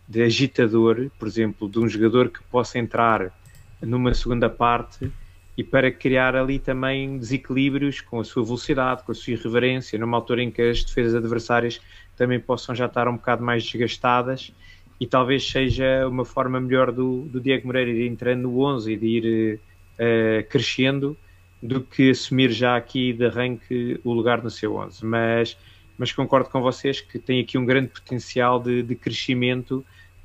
de, 0.09 0.23
agitador, 0.23 1.09
por 1.19 1.29
exemplo, 1.29 1.69
de 1.69 1.79
um 1.79 1.89
jogador 1.89 2.31
que 2.31 2.43
possa 2.45 2.79
entrar 2.79 3.33
numa 3.81 4.13
segunda 4.13 4.51
parte 4.51 5.11
e 5.57 5.63
para 5.63 5.91
criar 5.91 6.35
ali 6.35 6.59
também 6.59 7.17
desequilíbrios 7.17 8.01
com 8.01 8.19
a 8.19 8.25
sua 8.25 8.45
velocidade, 8.45 9.05
com 9.05 9.13
a 9.13 9.15
sua 9.15 9.35
irreverência, 9.35 9.99
numa 9.99 10.17
altura 10.17 10.43
em 10.43 10.51
que 10.51 10.63
as 10.63 10.83
defesas 10.83 11.15
adversárias 11.15 11.81
também 12.17 12.41
possam 12.41 12.75
já 12.75 12.87
estar 12.87 13.07
um 13.07 13.15
bocado 13.15 13.45
mais 13.45 13.65
desgastadas 13.65 14.53
e 15.01 15.07
talvez 15.07 15.49
seja 15.49 16.09
uma 16.09 16.25
forma 16.25 16.61
melhor 16.61 16.91
do, 16.91 17.23
do 17.23 17.41
Diego 17.41 17.69
Moreira 17.69 17.91
ir 17.91 18.09
entrando 18.09 18.43
no 18.43 18.61
11 18.61 18.93
e 18.93 18.97
de 18.97 19.07
ir 19.07 19.61
uh, 19.99 20.49
crescendo 20.49 21.17
do 21.63 21.81
que 21.81 22.11
assumir 22.11 22.51
já 22.51 22.77
aqui 22.77 23.13
de 23.13 23.27
arranque 23.27 24.01
o 24.05 24.13
lugar 24.13 24.43
no 24.43 24.51
seu 24.51 24.77
11. 24.77 25.05
Mas, 25.05 25.57
mas 25.97 26.13
concordo 26.13 26.49
com 26.49 26.61
vocês 26.61 27.01
que 27.01 27.19
tem 27.19 27.41
aqui 27.41 27.59
um 27.59 27.65
grande 27.65 27.89
potencial 27.89 28.61
de, 28.61 28.83
de 28.83 28.95
crescimento 28.95 29.85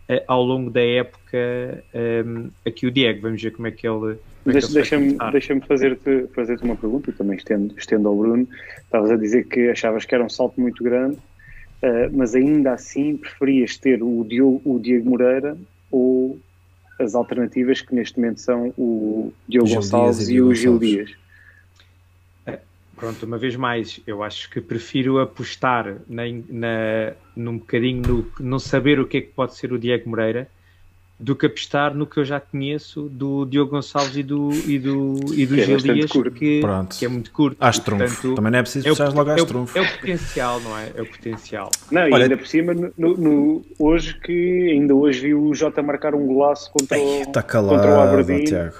uh, 0.09 0.23
ao 0.27 0.43
longo 0.43 0.69
da 0.69 0.81
época. 0.81 1.83
Um, 2.25 2.49
eh, 2.65 2.69
aqui 2.69 2.85
o 2.85 2.91
Diego, 2.91 3.21
vamos 3.21 3.41
ver 3.41 3.51
como 3.51 3.67
é 3.67 3.71
que 3.71 3.87
ele. 3.87 4.17
É 4.45 4.51
deixa-me 4.51 5.17
deixa 5.31 5.59
fazer-te 5.61 6.27
fazer 6.35 6.59
uma 6.61 6.75
pergunta 6.75 7.09
e 7.09 7.13
também 7.13 7.37
estendo, 7.37 7.73
estendo 7.77 8.07
ao 8.07 8.15
Bruno. 8.15 8.47
Estavas 8.77 9.09
a 9.09 9.15
dizer 9.15 9.47
que 9.47 9.69
achavas 9.69 10.05
que 10.05 10.13
era 10.13 10.23
um 10.23 10.29
salto 10.29 10.59
muito 10.59 10.83
grande, 10.83 11.15
uh, 11.15 12.11
mas 12.11 12.35
ainda 12.35 12.73
assim 12.73 13.17
preferias 13.17 13.77
ter 13.77 14.03
o 14.03 14.23
Diogo, 14.23 14.61
o 14.65 14.79
Diego 14.79 15.09
Moreira 15.09 15.57
as 16.99 17.15
alternativas 17.15 17.81
que 17.81 17.93
neste 17.93 18.19
momento 18.19 18.39
são 18.39 18.73
o 18.77 19.33
Diogo 19.47 19.67
Gil 19.67 19.75
Gonçalves 19.77 20.29
e, 20.29 20.35
e 20.35 20.41
o 20.41 20.53
Gil 20.53 20.79
Dias. 20.79 21.15
Pronto, 22.95 23.25
uma 23.25 23.37
vez 23.37 23.55
mais, 23.55 23.99
eu 24.07 24.23
acho 24.23 24.49
que 24.49 24.61
prefiro 24.61 25.19
apostar 25.19 25.97
na, 26.07 26.23
na, 26.47 27.13
num 27.35 27.57
bocadinho 27.57 28.01
no, 28.01 28.31
no 28.39 28.59
saber 28.59 28.99
o 28.99 29.07
que 29.07 29.17
é 29.17 29.21
que 29.21 29.27
pode 29.27 29.55
ser 29.55 29.73
o 29.73 29.79
Diego 29.79 30.09
Moreira 30.09 30.47
do 31.23 31.37
que 31.37 31.45
apostar 31.45 31.95
no 31.95 32.05
que 32.05 32.17
eu 32.17 32.25
já 32.25 32.37
conheço 32.37 33.03
do 33.03 33.45
Diogo 33.45 33.71
Gonçalves 33.71 34.17
e 34.17 34.23
do, 34.23 34.51
e 34.67 34.77
do, 34.77 35.15
e 35.33 35.45
do 35.45 35.55
que 35.55 35.61
é 35.61 35.65
Gil 35.65 35.77
Dias, 35.77 36.11
que, 36.11 36.61
que, 36.99 37.05
é 37.05 37.07
muito 37.07 37.31
curto. 37.31 37.55
Às 37.61 37.79
trunfo. 37.79 38.35
Também 38.35 38.51
não 38.51 38.59
é 38.59 38.61
preciso 38.61 38.89
puxar 38.89 39.07
logo 39.13 39.31
às 39.31 39.41
é 39.41 39.45
trunfo. 39.45 39.77
É 39.77 39.81
o 39.81 39.87
potencial, 39.89 40.59
não 40.59 40.77
é? 40.77 40.91
É 40.93 41.01
o 41.01 41.05
potencial. 41.05 41.71
Não, 41.89 42.01
Olha, 42.01 42.17
e 42.17 42.23
ainda 42.23 42.35
por 42.35 42.45
cima, 42.45 42.73
no, 42.73 43.15
no, 43.15 43.65
hoje 43.79 44.19
que 44.19 44.71
ainda 44.71 44.93
hoje 44.93 45.21
vi 45.21 45.33
o 45.33 45.53
Jota 45.55 45.81
marcar 45.81 46.13
um 46.13 46.27
golaço 46.27 46.69
contra, 46.73 46.97
Ei, 46.97 47.25
tá 47.27 47.41
calado, 47.41 47.75
contra 47.77 47.91
o 47.91 48.01
Aberdeen. 48.01 48.43
Tiago. 48.43 48.75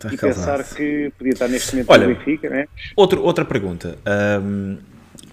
Tá 0.00 0.12
e 0.12 0.16
calado. 0.16 0.38
pensar 0.38 0.64
que 0.64 1.12
podia 1.16 1.34
estar 1.34 1.46
neste 1.46 1.72
momento 1.72 1.90
Olha, 1.90 2.08
no 2.08 2.14
Benfica, 2.16 2.50
né? 2.50 2.66
Outro, 2.96 3.22
outra 3.22 3.44
pergunta. 3.44 3.96
Um, 4.42 4.76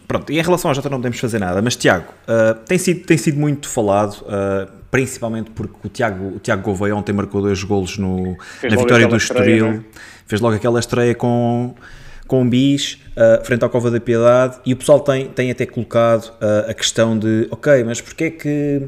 pronto, 0.07 0.31
e 0.31 0.37
em 0.37 0.43
relação 0.43 0.69
ao 0.69 0.75
Jota 0.75 0.87
não 0.87 0.99
podemos 0.99 1.19
fazer 1.19 1.39
nada, 1.39 1.63
mas 1.63 1.75
Tiago, 1.75 2.13
uh, 2.27 2.53
tem, 2.67 2.77
sido, 2.77 3.07
tem 3.07 3.17
sido 3.17 3.39
muito 3.39 3.67
falado... 3.67 4.21
Uh, 4.21 4.82
principalmente 4.93 5.49
porque 5.49 5.87
o 5.87 5.89
Tiago, 5.89 6.35
o 6.35 6.39
Tiago 6.39 6.61
Gouveia 6.61 6.95
ontem 6.95 7.13
marcou 7.13 7.41
dois 7.41 7.63
golos 7.63 7.97
no, 7.97 8.37
na 8.61 8.75
vitória 8.75 9.07
do 9.07 9.15
Estoril, 9.15 9.71
né? 9.71 9.83
fez 10.27 10.39
logo 10.39 10.55
aquela 10.55 10.79
estreia 10.79 11.15
com, 11.15 11.73
com 12.27 12.43
o 12.43 12.45
Bis, 12.45 12.99
uh, 13.17 13.43
frente 13.43 13.63
ao 13.63 13.71
Cova 13.71 13.89
da 13.89 13.99
Piedade, 13.99 14.59
e 14.63 14.71
o 14.71 14.77
pessoal 14.77 14.99
tem, 14.99 15.29
tem 15.29 15.49
até 15.49 15.65
colocado 15.65 16.27
uh, 16.27 16.69
a 16.69 16.73
questão 16.75 17.17
de, 17.17 17.47
ok, 17.49 17.83
mas 17.83 18.01
porquê 18.01 18.25
é 18.25 18.29
que 18.29 18.83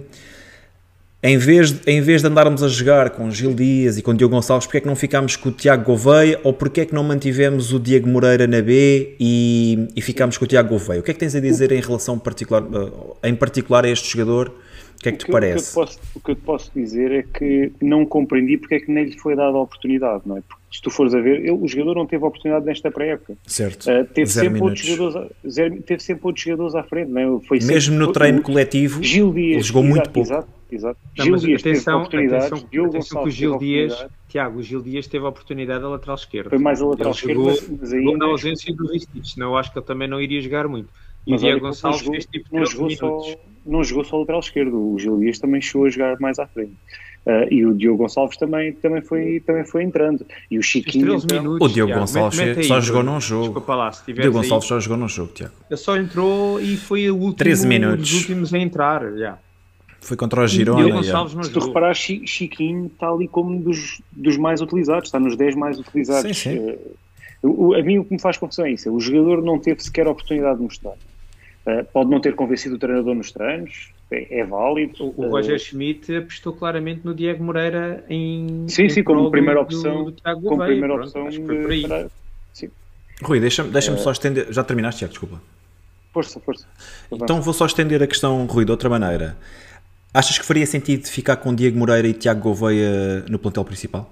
em 1.24 1.40
vez, 1.40 1.72
de, 1.72 1.92
em 1.92 2.00
vez 2.02 2.22
de 2.22 2.28
andarmos 2.28 2.62
a 2.62 2.68
jogar 2.68 3.10
com 3.10 3.32
Gil 3.32 3.56
Dias 3.56 3.98
e 3.98 4.04
com 4.04 4.14
Diogo 4.14 4.36
Gonçalves, 4.36 4.68
porquê 4.68 4.78
é 4.78 4.82
que 4.82 4.88
não 4.88 4.96
ficámos 4.96 5.36
com 5.36 5.50
o 5.50 5.52
Tiago 5.52 5.86
Gouveia 5.86 6.40
ou 6.44 6.54
porquê 6.54 6.82
é 6.82 6.86
que 6.86 6.94
não 6.94 7.04
mantivemos 7.04 7.74
o 7.74 7.80
Diego 7.80 8.08
Moreira 8.08 8.46
na 8.46 8.62
B 8.62 9.16
e, 9.20 9.88
e 9.96 10.02
ficámos 10.02 10.38
com 10.38 10.46
o 10.46 10.48
Tiago 10.48 10.70
Gouveia? 10.70 11.00
O 11.00 11.04
que 11.04 11.10
é 11.10 11.16
que 11.16 11.20
tens 11.20 11.34
a 11.34 11.40
dizer 11.40 11.72
em 11.72 11.82
relação 11.82 12.20
particular, 12.20 12.62
uh, 12.62 13.18
em 13.24 13.34
particular 13.34 13.86
a 13.86 13.90
este 13.90 14.08
jogador 14.08 14.54
o 14.96 15.04
que 15.04 15.10
é 15.10 15.12
que 15.12 15.18
te 15.20 15.32
parece? 15.32 15.66
O 15.66 15.68
que, 15.68 15.74
posso, 15.74 16.00
o 16.16 16.20
que, 16.20 16.32
eu 16.32 16.36
te 16.36 16.42
posso 16.42 16.72
dizer 16.74 17.12
é 17.12 17.24
que 17.24 17.72
não 17.82 18.06
compreendi 18.06 18.58
porque 18.58 18.76
é 18.76 18.80
que 18.80 18.92
nem 18.92 19.06
lhe 19.06 19.18
foi 19.18 19.36
dada 19.36 19.56
a 19.56 19.62
oportunidade, 19.62 20.24
não 20.26 20.38
é? 20.38 20.42
Porque 20.42 20.64
se 20.76 20.82
tu 20.82 20.90
fores 20.90 21.14
a 21.14 21.22
ver, 21.22 21.40
ele, 21.40 21.52
o 21.52 21.68
jogador 21.68 21.96
não 21.96 22.06
teve 22.06 22.24
a 22.24 22.28
oportunidade 22.28 22.66
nesta 22.66 22.92
pré-época. 22.92 23.38
Certo. 23.46 23.90
Uh, 23.90 24.06
teve, 24.06 24.30
sempre 24.30 24.62
outros 24.62 24.86
jogadores, 24.86 25.32
zero, 25.48 25.82
teve 25.82 26.04
sempre 26.04 26.26
outros 26.26 26.44
jogadores 26.44 26.76
à 26.76 26.84
frente, 26.84 27.12
não 27.12 27.38
é? 27.38 27.48
Foi 27.48 27.58
Mesmo 27.60 27.94
sempre, 27.94 27.98
no 27.98 28.12
treino 28.12 28.40
o, 28.40 28.42
coletivo, 28.42 29.04
Gil 29.04 29.32
Dias, 29.32 29.54
ele 29.54 29.64
jogou 29.64 29.84
exato, 29.84 29.96
muito 29.96 30.10
pouco. 30.12 30.30
Exato, 30.30 30.48
exato. 30.72 31.00
Não, 31.18 31.26
Gil 31.26 31.36
Dias 31.38 31.62
atenção, 31.62 31.84
teve 31.84 31.98
oportunidade, 31.98 32.46
atenção, 32.46 32.86
atenção 32.86 33.24
que 33.24 33.28
o 33.28 33.32
Gil 33.32 33.58
Dias, 33.58 34.06
Tiago, 34.28 34.60
o 34.60 34.64
Gil 34.64 34.82
Dias 34.82 35.08
teve 35.08 35.26
a 35.26 35.30
oportunidade 35.30 35.84
a 35.84 35.88
lateral 35.88 36.16
esquerda. 36.16 36.50
Foi 36.50 36.60
mais 36.60 36.82
a 36.82 36.86
lateral 36.86 37.12
esquerda, 37.12 37.44
mas, 37.44 37.70
mas 37.70 37.94
ainda... 37.94 38.18
na 38.18 38.26
ausência 38.26 38.74
do 38.74 38.88
Ristich, 38.92 39.30
senão 39.32 39.52
eu 39.52 39.58
acho 39.58 39.72
que 39.72 39.80
ele 39.80 39.86
também 39.86 40.08
não 40.08 40.20
iria 40.20 40.42
jogar 40.42 40.68
muito. 40.68 40.90
E 41.26 41.32
mas 41.32 41.42
o 41.42 41.46
Diego 41.46 41.60
Gonçalves 41.62 42.02
fez 42.02 42.26
tipo 42.26 42.56
não 42.56 42.66
jogou, 42.66 42.90
só, 42.92 43.36
não 43.66 43.84
jogou 43.84 44.04
só 44.04 44.20
lateral 44.20 44.40
esquerdo, 44.40 44.78
o 44.78 45.00
Gil 45.00 45.20
Dias 45.20 45.40
também 45.40 45.62
chegou 45.62 45.86
a 45.86 45.90
jogar 45.90 46.20
mais 46.20 46.38
à 46.40 46.46
frente. 46.46 46.74
Uh, 47.26 47.52
e 47.52 47.66
o 47.66 47.74
Diogo 47.74 48.04
Gonçalves 48.04 48.38
também, 48.38 48.72
também, 48.74 49.02
foi, 49.02 49.40
também 49.40 49.66
foi 49.66 49.82
entrando. 49.82 50.24
E 50.50 50.60
o 50.60 50.62
Chiquinho. 50.62 51.16
Então, 51.16 51.42
minutos, 51.42 51.68
o 51.68 51.74
Diogo 51.74 51.92
Tiago, 51.92 52.02
Gonçalves 52.02 52.38
mete, 52.38 52.58
mete 52.58 52.68
só 52.68 52.80
jogou 52.80 53.02
num 53.02 53.20
jogo. 53.20 53.64
Lá, 53.68 53.90
o 53.90 54.14
Diogo 54.14 54.38
Gonçalves 54.38 54.68
só 54.68 54.80
jogou 54.80 54.98
num 54.98 55.08
jogo, 55.08 55.32
Tiago. 55.34 55.54
Ele 55.68 55.78
só 55.78 55.98
entrou 55.98 56.62
e 56.62 56.78
foi 56.78 57.10
o 57.10 57.16
último 57.16 57.34
13 57.34 57.68
minutos. 57.68 58.12
dos 58.12 58.22
últimos 58.22 58.54
a 58.54 58.60
entrar. 58.60 59.12
Yeah. 59.16 59.40
Foi 60.02 60.16
contra 60.16 60.44
o 60.44 60.48
Girona. 60.48 60.84
Diogo 60.84 60.98
Gonçalves 60.98 61.34
yeah. 61.34 61.48
Se 61.48 61.52
tu 61.52 61.66
reparar, 61.66 61.96
Chiquinho 61.96 62.86
está 62.86 63.10
ali 63.10 63.28
como 63.28 63.60
dos, 63.60 64.00
dos 64.12 64.38
mais 64.38 64.62
utilizados, 64.62 65.08
está 65.08 65.20
nos 65.20 65.36
10 65.36 65.56
mais 65.56 65.80
utilizados. 65.80 66.38
Sim, 66.38 66.52
sim. 66.52 66.78
Uh, 67.42 67.74
a 67.74 67.82
mim 67.82 67.98
o 67.98 68.06
que 68.06 68.14
me 68.14 68.22
faz 68.22 68.38
confusão 68.38 68.66
é 68.66 68.74
isso: 68.74 68.92
o 68.94 69.00
jogador 69.00 69.42
não 69.42 69.58
teve 69.58 69.82
sequer 69.82 70.06
a 70.06 70.12
oportunidade 70.12 70.58
de 70.58 70.64
mostrar. 70.64 70.94
Uh, 71.66 71.84
pode 71.92 72.10
não 72.12 72.20
ter 72.20 72.36
convencido 72.36 72.76
o 72.76 72.78
treinador 72.78 73.16
nos 73.16 73.32
treinos, 73.32 73.90
é, 74.12 74.40
é 74.40 74.46
válido. 74.46 75.04
O, 75.04 75.26
o 75.26 75.30
Roger 75.30 75.56
uh, 75.56 75.60
Schmidt 75.60 76.16
apostou 76.16 76.54
claramente 76.54 77.02
no 77.04 77.14
Diego 77.14 77.44
Moreira 77.44 78.06
em. 78.08 78.66
Sim, 78.70 78.84
em 78.84 78.90
sim, 78.90 79.04
como 79.04 79.32
primeira 79.32 79.60
opção. 79.60 80.06
Do, 80.06 80.12
do 80.12 80.22
como 80.22 80.64
primeira 80.64 80.94
Pronto, 80.94 81.08
opção 81.08 81.28
de, 81.28 81.88
para, 81.88 82.08
sim. 82.54 82.70
Rui, 83.24 83.40
deixa-me 83.40 83.72
deixa 83.72 83.92
uh, 83.92 83.98
só 83.98 84.12
estender. 84.12 84.52
Já 84.52 84.64
terminaste, 84.64 85.00
Tiago? 85.00 85.12
Desculpa. 85.12 85.42
Força, 86.14 86.40
força. 86.40 86.68
Então 87.12 87.42
vou 87.42 87.54
só 87.54 87.66
estender 87.66 88.02
a 88.02 88.08
questão, 88.08 88.46
Rui, 88.46 88.64
de 88.64 88.72
outra 88.72 88.88
maneira. 88.88 89.36
Achas 90.14 90.38
que 90.38 90.46
faria 90.46 90.66
sentido 90.66 91.08
ficar 91.08 91.36
com 91.38 91.54
Diego 91.54 91.78
Moreira 91.78 92.08
e 92.08 92.14
Tiago 92.14 92.42
Gouveia 92.42 93.26
no 93.28 93.38
plantel 93.38 93.66
principal? 93.66 94.10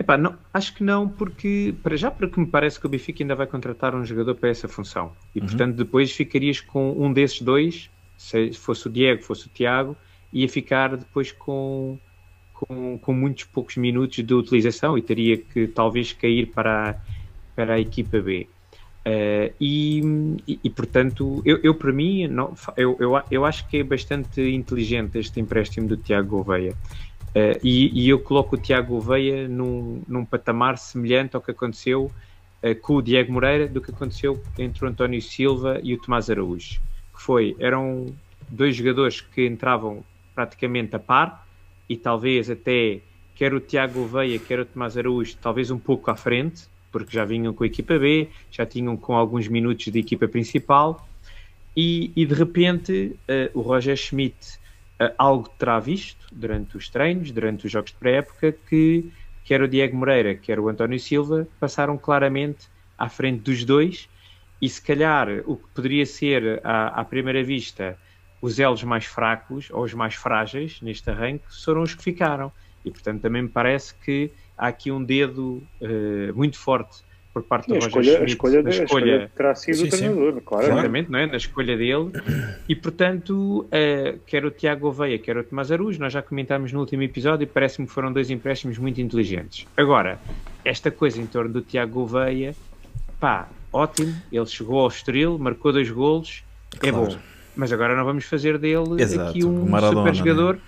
Epá, 0.00 0.16
não, 0.16 0.34
acho 0.54 0.74
que 0.74 0.82
não, 0.82 1.06
porque 1.06 1.74
para 1.82 1.94
já 1.94 2.10
porque 2.10 2.40
me 2.40 2.46
parece 2.46 2.80
que 2.80 2.86
o 2.86 2.88
Benfica 2.88 3.22
ainda 3.22 3.34
vai 3.34 3.46
contratar 3.46 3.94
um 3.94 4.02
jogador 4.02 4.34
para 4.34 4.48
essa 4.48 4.66
função 4.66 5.12
e 5.34 5.40
uhum. 5.40 5.46
portanto 5.46 5.76
depois 5.76 6.10
ficarias 6.10 6.58
com 6.58 6.92
um 6.92 7.12
desses 7.12 7.42
dois 7.42 7.90
se 8.16 8.52
fosse 8.54 8.86
o 8.86 8.90
Diego, 8.90 9.22
fosse 9.22 9.46
o 9.46 9.50
Tiago, 9.50 9.94
ia 10.32 10.48
ficar 10.48 10.96
depois 10.96 11.32
com, 11.32 11.98
com, 12.54 12.98
com 12.98 13.12
muitos 13.12 13.44
poucos 13.44 13.76
minutos 13.76 14.24
de 14.24 14.34
utilização 14.34 14.96
e 14.96 15.02
teria 15.02 15.36
que 15.36 15.66
talvez 15.66 16.14
cair 16.14 16.46
para 16.46 16.90
a, 16.90 16.94
para 17.54 17.74
a 17.74 17.80
equipa 17.80 18.20
B. 18.20 18.46
Uh, 19.00 19.52
e, 19.58 20.02
e, 20.46 20.60
e, 20.62 20.70
portanto, 20.70 21.40
eu, 21.46 21.58
eu 21.62 21.74
para 21.74 21.90
mim, 21.90 22.26
não, 22.26 22.54
eu, 22.76 22.96
eu, 23.00 23.22
eu 23.30 23.44
acho 23.46 23.66
que 23.66 23.78
é 23.78 23.82
bastante 23.82 24.42
inteligente 24.42 25.18
este 25.18 25.40
empréstimo 25.40 25.88
do 25.88 25.96
Tiago 25.96 26.28
Gouveia. 26.28 26.76
Uh, 27.30 27.54
e, 27.62 28.06
e, 28.06 28.08
eu 28.08 28.18
coloco 28.18 28.56
o 28.56 28.58
Tiago 28.58 28.88
Gouveia 28.88 29.46
num, 29.46 30.02
num 30.08 30.24
patamar 30.24 30.76
semelhante 30.76 31.36
ao 31.36 31.42
que 31.42 31.52
aconteceu 31.52 32.10
uh, 32.62 32.74
com 32.80 32.94
o 32.96 33.02
Diego 33.02 33.32
Moreira 33.32 33.68
do 33.68 33.80
que 33.80 33.92
aconteceu 33.92 34.42
entre 34.58 34.84
o 34.84 34.88
António 34.88 35.22
Silva 35.22 35.80
e 35.82 35.94
o 35.94 36.00
Tomás 36.00 36.28
Araújo. 36.28 36.80
Que 37.14 37.22
foi, 37.22 37.56
eram 37.60 38.06
dois 38.48 38.74
jogadores 38.74 39.20
que 39.20 39.46
entravam 39.46 40.02
praticamente 40.34 40.96
a 40.96 40.98
par 40.98 41.46
e 41.88 41.96
talvez 41.96 42.50
até 42.50 43.00
quer 43.34 43.54
o 43.54 43.60
Tiago 43.60 43.94
Gouveia, 43.94 44.38
quer 44.38 44.60
o 44.60 44.64
Tomás 44.64 44.96
Araújo, 44.96 45.36
talvez 45.40 45.70
um 45.70 45.78
pouco 45.78 46.10
à 46.10 46.16
frente, 46.16 46.64
porque 46.90 47.12
já 47.12 47.24
vinham 47.24 47.54
com 47.54 47.62
a 47.62 47.66
equipa 47.66 47.98
B, 47.98 48.28
já 48.50 48.66
tinham 48.66 48.96
com 48.96 49.14
alguns 49.14 49.46
minutos 49.46 49.86
de 49.86 49.98
equipa 49.98 50.26
principal, 50.26 51.08
e, 51.76 52.12
e 52.16 52.26
de 52.26 52.34
repente 52.34 53.16
uh, 53.28 53.58
o 53.58 53.62
Roger 53.62 53.96
Schmidt 53.96 54.58
algo 55.16 55.48
terá 55.58 55.78
visto 55.78 56.26
durante 56.32 56.76
os 56.76 56.88
treinos, 56.88 57.30
durante 57.30 57.66
os 57.66 57.72
jogos 57.72 57.90
de 57.92 57.96
pré-época, 57.96 58.52
que 58.52 59.10
quer 59.44 59.62
o 59.62 59.68
Diego 59.68 59.96
Moreira, 59.96 60.34
quer 60.34 60.60
o 60.60 60.68
António 60.68 60.98
Silva 60.98 61.48
passaram 61.58 61.96
claramente 61.96 62.68
à 62.98 63.08
frente 63.08 63.40
dos 63.42 63.64
dois, 63.64 64.08
e 64.60 64.68
se 64.68 64.82
calhar 64.82 65.28
o 65.46 65.56
que 65.56 65.68
poderia 65.74 66.04
ser 66.04 66.60
à, 66.62 67.00
à 67.00 67.04
primeira 67.04 67.42
vista 67.42 67.98
os 68.42 68.58
elos 68.58 68.82
mais 68.84 69.04
fracos 69.04 69.68
ou 69.70 69.82
os 69.82 69.94
mais 69.94 70.14
frágeis 70.14 70.80
neste 70.80 71.10
arranque 71.10 71.44
foram 71.64 71.82
os 71.82 71.94
que 71.94 72.02
ficaram. 72.02 72.52
E 72.84 72.90
portanto 72.90 73.20
também 73.20 73.42
me 73.42 73.48
parece 73.48 73.94
que 73.94 74.32
há 74.56 74.68
aqui 74.68 74.90
um 74.90 75.02
dedo 75.02 75.66
uh, 75.80 76.34
muito 76.34 76.58
forte 76.58 77.02
por 77.40 77.48
parte 77.48 77.68
do 77.68 77.74
Roger 77.74 77.88
escolha, 77.88 78.04
Schmidt. 78.04 78.22
A 78.22 78.26
escolha, 78.26 78.68
a 78.68 78.70
escolha 78.70 79.30
terá 79.34 79.54
sido 79.54 79.76
sim, 79.76 79.86
o 79.86 79.90
treinador, 79.90 80.40
claro. 80.42 80.66
Exatamente, 80.66 81.10
não 81.10 81.18
é? 81.18 81.26
na 81.26 81.36
escolha 81.36 81.76
dele. 81.76 82.10
E, 82.68 82.74
portanto, 82.74 83.66
uh, 83.66 84.18
quer 84.26 84.44
o 84.44 84.50
Tiago 84.50 84.82
Gouveia, 84.82 85.18
quer 85.18 85.36
o 85.36 85.44
Tomás 85.44 85.72
Aruz, 85.72 85.98
nós 85.98 86.12
já 86.12 86.22
comentámos 86.22 86.72
no 86.72 86.80
último 86.80 87.02
episódio 87.02 87.44
e 87.44 87.46
parece-me 87.46 87.86
que 87.86 87.92
foram 87.92 88.12
dois 88.12 88.30
empréstimos 88.30 88.78
muito 88.78 89.00
inteligentes. 89.00 89.66
Agora, 89.76 90.18
esta 90.64 90.90
coisa 90.90 91.20
em 91.20 91.26
torno 91.26 91.52
do 91.52 91.60
Tiago 91.62 91.92
Gouveia, 91.92 92.54
pá, 93.18 93.48
ótimo, 93.72 94.14
ele 94.32 94.46
chegou 94.46 94.80
ao 94.80 94.88
Estoril, 94.88 95.38
marcou 95.38 95.72
dois 95.72 95.90
golos, 95.90 96.44
é 96.74 96.90
claro. 96.90 97.06
é 97.06 97.08
bom. 97.10 97.18
Mas 97.56 97.72
agora 97.72 97.96
não 97.96 98.04
vamos 98.04 98.24
fazer 98.24 98.58
dele 98.58 99.02
Exato, 99.02 99.30
aqui 99.30 99.44
um 99.44 99.66
Maradona, 99.66 100.00
super 100.00 100.14
jogador... 100.14 100.54
Né? 100.54 100.60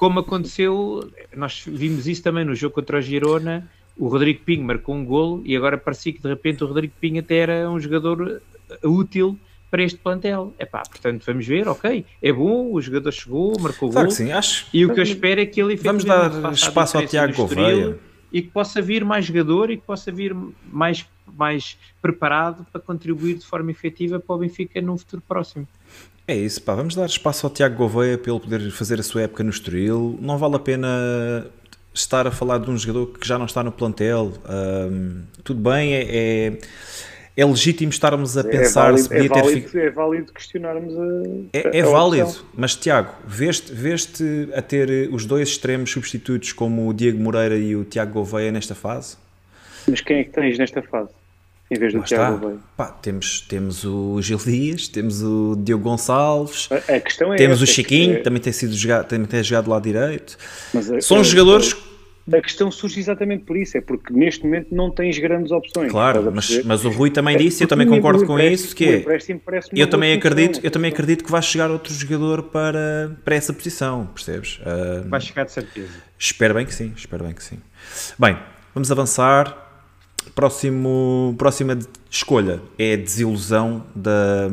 como 0.00 0.20
aconteceu, 0.20 1.12
nós 1.36 1.62
vimos 1.66 2.08
isso 2.08 2.22
também 2.22 2.42
no 2.42 2.54
jogo 2.54 2.74
contra 2.74 2.96
o 2.96 3.02
Girona, 3.02 3.68
o 4.00 4.08
Rodrigo 4.08 4.40
Pinho 4.42 4.64
marcou 4.64 4.94
um 4.94 5.04
golo 5.04 5.42
e 5.44 5.54
agora 5.54 5.76
parecia 5.76 6.10
que 6.10 6.22
de 6.22 6.28
repente 6.28 6.64
o 6.64 6.66
Rodrigo 6.66 6.94
Pinho 6.98 7.20
até 7.20 7.36
era 7.36 7.70
um 7.70 7.78
jogador 7.78 8.40
uh, 8.82 8.90
útil 8.90 9.38
para 9.70 9.82
este 9.82 9.98
plantel. 9.98 10.54
É 10.58 10.64
pá, 10.64 10.80
portanto, 10.80 11.22
vamos 11.26 11.46
ver, 11.46 11.68
ok, 11.68 12.06
é 12.22 12.32
bom, 12.32 12.72
o 12.72 12.80
jogador 12.80 13.12
chegou, 13.12 13.60
marcou 13.60 13.90
claro 13.90 14.08
gol. 14.08 14.16
sim, 14.16 14.32
acho. 14.32 14.66
E 14.72 14.86
o 14.86 14.94
que 14.94 15.00
eu 15.00 15.04
espero 15.04 15.38
é 15.42 15.44
que 15.44 15.60
ele 15.60 15.76
Vamos 15.76 16.04
dar 16.04 16.50
espaço 16.50 16.96
ao 16.96 17.06
Tiago 17.06 17.34
Gouveia. 17.34 17.98
E 18.32 18.40
que 18.40 18.48
possa 18.48 18.80
vir 18.80 19.04
mais 19.04 19.26
jogador 19.26 19.70
e 19.70 19.76
que 19.76 19.82
possa 19.82 20.10
vir 20.10 20.34
mais, 20.72 21.04
mais 21.36 21.76
preparado 22.00 22.64
para 22.72 22.80
contribuir 22.80 23.34
de 23.34 23.44
forma 23.44 23.70
efetiva 23.70 24.18
para 24.18 24.34
o 24.34 24.38
Benfica 24.38 24.80
num 24.80 24.96
futuro 24.96 25.22
próximo. 25.28 25.68
É 26.26 26.36
isso, 26.36 26.62
pá, 26.62 26.74
vamos 26.74 26.94
dar 26.94 27.06
espaço 27.06 27.44
ao 27.44 27.52
Tiago 27.52 27.76
Gouveia 27.76 28.16
para 28.16 28.32
ele 28.32 28.40
poder 28.40 28.70
fazer 28.70 28.98
a 29.00 29.02
sua 29.02 29.22
época 29.22 29.42
no 29.42 29.50
Estoril. 29.50 30.16
Não 30.22 30.38
vale 30.38 30.54
a 30.54 30.60
pena 30.60 31.50
estar 31.94 32.26
a 32.26 32.30
falar 32.30 32.58
de 32.58 32.70
um 32.70 32.76
jogador 32.76 33.18
que 33.18 33.26
já 33.26 33.38
não 33.38 33.46
está 33.46 33.62
no 33.62 33.72
plantel. 33.72 34.32
Um, 34.48 35.22
tudo 35.42 35.60
bem, 35.60 35.94
é, 35.94 36.02
é, 36.02 36.58
é, 37.36 37.44
legítimo 37.44 37.90
estarmos 37.90 38.36
a 38.36 38.40
é 38.40 38.44
pensar 38.44 38.80
é 38.80 38.96
válido, 38.96 39.02
se 39.02 39.08
podia 39.08 39.26
é 39.26 39.28
ter 39.28 39.42
válido, 39.42 39.78
É 39.78 39.90
válido 39.90 40.32
questionarmos 40.32 40.94
a. 40.96 41.58
É, 41.58 41.78
é 41.78 41.82
a 41.82 41.86
válido, 41.86 42.28
opção. 42.28 42.44
mas 42.54 42.76
Tiago, 42.76 43.12
veste, 43.26 43.72
veste 43.72 44.48
a 44.54 44.62
ter 44.62 45.08
os 45.12 45.26
dois 45.26 45.48
extremos 45.48 45.90
substitutos 45.90 46.52
como 46.52 46.88
o 46.88 46.94
Diego 46.94 47.20
Moreira 47.20 47.56
e 47.56 47.74
o 47.74 47.84
Tiago 47.84 48.12
Gouveia 48.12 48.52
nesta 48.52 48.74
fase? 48.74 49.16
Mas 49.88 50.00
quem 50.00 50.18
é 50.18 50.24
que 50.24 50.30
tens 50.30 50.58
nesta 50.58 50.82
fase? 50.82 51.19
Em 51.70 51.78
vez 51.78 51.92
do 51.92 52.00
Lá 52.00 52.04
Tiago 52.04 52.24
está. 52.24 52.36
Gouveia. 52.38 52.60
Pá, 52.76 52.86
temos, 52.86 53.42
temos 53.42 53.84
o 53.84 54.20
Gil 54.20 54.38
Dias, 54.38 54.88
temos 54.88 55.22
o 55.22 55.54
Diogo 55.56 55.84
Gonçalves, 55.84 56.68
A, 56.70 56.94
a 56.96 57.00
questão 57.00 57.32
é 57.32 57.36
temos 57.36 57.60
o 57.60 57.64
essa, 57.64 57.72
Chiquinho, 57.72 58.16
que- 58.16 58.22
também 58.22 58.40
tem 58.42 58.52
sido 58.52 58.74
jogado, 58.74 59.06
também 59.06 59.26
tem 59.26 59.42
jogado 59.42 59.64
do 59.66 59.70
lado 59.70 59.82
direito. 59.84 60.36
mas 60.74 60.90
a- 60.90 61.00
São 61.00 61.20
a- 61.20 61.22
jogadores, 61.22 61.76
A 62.32 62.40
questão 62.40 62.70
surge 62.70 63.00
exatamente 63.00 63.42
por 63.44 63.56
isso, 63.56 63.76
é 63.76 63.80
porque 63.80 64.12
neste 64.12 64.44
momento 64.44 64.72
não 64.72 64.88
tens 64.90 65.18
grandes 65.18 65.50
opções. 65.50 65.90
claro, 65.90 66.30
mas, 66.32 66.62
mas 66.64 66.84
o 66.84 66.88
Rui 66.90 67.10
também 67.10 67.34
É, 67.34 67.38
disse, 67.38 67.64
eu 67.64 67.66
porque 67.66 67.80
também 67.82 67.86
o 67.88 67.90
concordo 68.02 68.24
com 68.24 68.38
isso, 68.38 68.74
que 68.76 68.84
o 68.84 69.10
é, 69.10 69.20
eu 69.74 69.86
também 69.88 70.12
acredito, 70.12 70.60
eu 70.62 70.70
também 70.70 70.92
acredito 70.92 71.24
que 71.24 71.30
vai 71.30 71.42
chegar 71.42 71.70
outro 71.70 71.92
jogador 71.92 72.44
para, 72.44 73.16
para 73.24 73.34
essa 73.34 73.52
posição, 73.52 74.06
percebes? 74.14 74.60
Ah, 74.64 75.02
Vai 75.08 75.20
chegar 75.20 75.44
de 75.44 75.50
certeza. 75.52 75.88
Espero 76.18 76.54
bem 76.54 76.66
que 76.66 76.74
sim, 76.74 76.92
espero 76.96 77.24
bem 77.24 77.32
que 77.32 77.42
sim. 77.42 77.58
Bem, 78.18 78.36
vamos 78.74 78.92
avançar. 78.92 79.68
Próximo, 80.34 81.34
próxima 81.38 81.78
escolha 82.10 82.60
é 82.78 82.94
a 82.94 82.96
desilusão 82.96 83.84
da, 83.94 84.48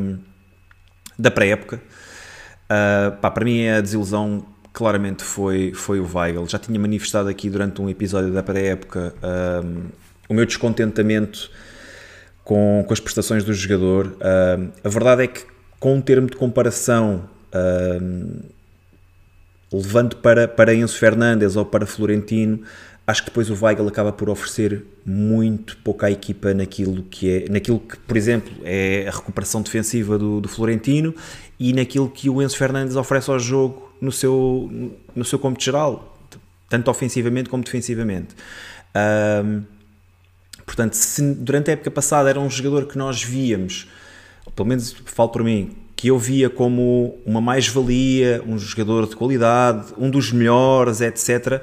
da 1.17 1.31
pré-época. 1.31 1.81
Ah, 2.69 3.17
pá, 3.21 3.31
para 3.31 3.45
mim 3.45 3.67
a 3.67 3.81
desilusão 3.81 4.45
claramente 4.73 5.23
foi, 5.23 5.73
foi 5.73 5.99
o 5.99 6.07
Weigl. 6.07 6.47
Já 6.47 6.59
tinha 6.59 6.79
manifestado 6.79 7.29
aqui 7.29 7.49
durante 7.49 7.81
um 7.81 7.89
episódio 7.89 8.31
da 8.31 8.43
pré-época 8.43 9.13
ah, 9.21 9.63
o 10.29 10.33
meu 10.33 10.45
descontentamento 10.45 11.49
com, 12.43 12.83
com 12.85 12.93
as 12.93 12.99
prestações 12.99 13.43
do 13.43 13.53
jogador. 13.53 14.15
Ah, 14.21 14.57
a 14.83 14.89
verdade 14.89 15.23
é 15.23 15.27
que 15.27 15.45
com 15.79 15.95
um 15.95 16.01
termo 16.01 16.27
de 16.27 16.35
comparação 16.35 17.29
ah, 17.51 17.99
levando 19.71 20.17
para, 20.17 20.47
para 20.47 20.73
Enzo 20.73 20.97
Fernandes 20.97 21.55
ou 21.55 21.65
para 21.65 21.85
Florentino, 21.85 22.61
acho 23.07 23.23
que 23.23 23.29
depois 23.29 23.49
o 23.49 23.57
Weigl 23.65 23.87
acaba 23.87 24.11
por 24.11 24.29
oferecer 24.29 24.85
muito 25.05 25.77
pouco 25.77 26.05
à 26.05 26.11
equipa 26.11 26.53
naquilo 26.53 27.03
que 27.03 27.29
é, 27.29 27.49
naquilo 27.49 27.79
que, 27.79 27.97
por 27.97 28.17
exemplo, 28.17 28.51
é 28.65 29.07
a 29.07 29.11
recuperação 29.11 29.61
defensiva 29.61 30.17
do, 30.17 30.41
do 30.41 30.49
Florentino 30.49 31.15
e 31.57 31.71
naquilo 31.71 32.09
que 32.09 32.29
o 32.29 32.41
Enzo 32.41 32.57
Fernandes 32.57 32.97
oferece 32.97 33.31
ao 33.31 33.39
jogo 33.39 33.89
no 34.01 34.11
seu, 34.11 34.69
no 35.15 35.23
seu 35.23 35.39
cômputo 35.39 35.63
geral, 35.63 36.19
tanto 36.69 36.91
ofensivamente 36.91 37.49
como 37.49 37.63
defensivamente. 37.63 38.35
Ahm, 38.93 39.61
portanto, 40.65 40.93
se 40.93 41.21
durante 41.33 41.69
a 41.69 41.73
época 41.73 41.89
passada 41.89 42.29
era 42.29 42.39
um 42.41 42.49
jogador 42.49 42.87
que 42.87 42.97
nós 42.97 43.23
víamos, 43.23 43.87
pelo 44.53 44.67
menos 44.67 44.91
falo 45.05 45.29
por 45.29 45.43
mim, 45.45 45.77
que 45.95 46.09
eu 46.09 46.19
via 46.19 46.49
como 46.49 47.17
uma 47.25 47.39
mais-valia, 47.39 48.43
um 48.45 48.57
jogador 48.59 49.07
de 49.07 49.15
qualidade, 49.15 49.93
um 49.97 50.09
dos 50.09 50.31
melhores, 50.31 50.99
etc., 50.99 51.61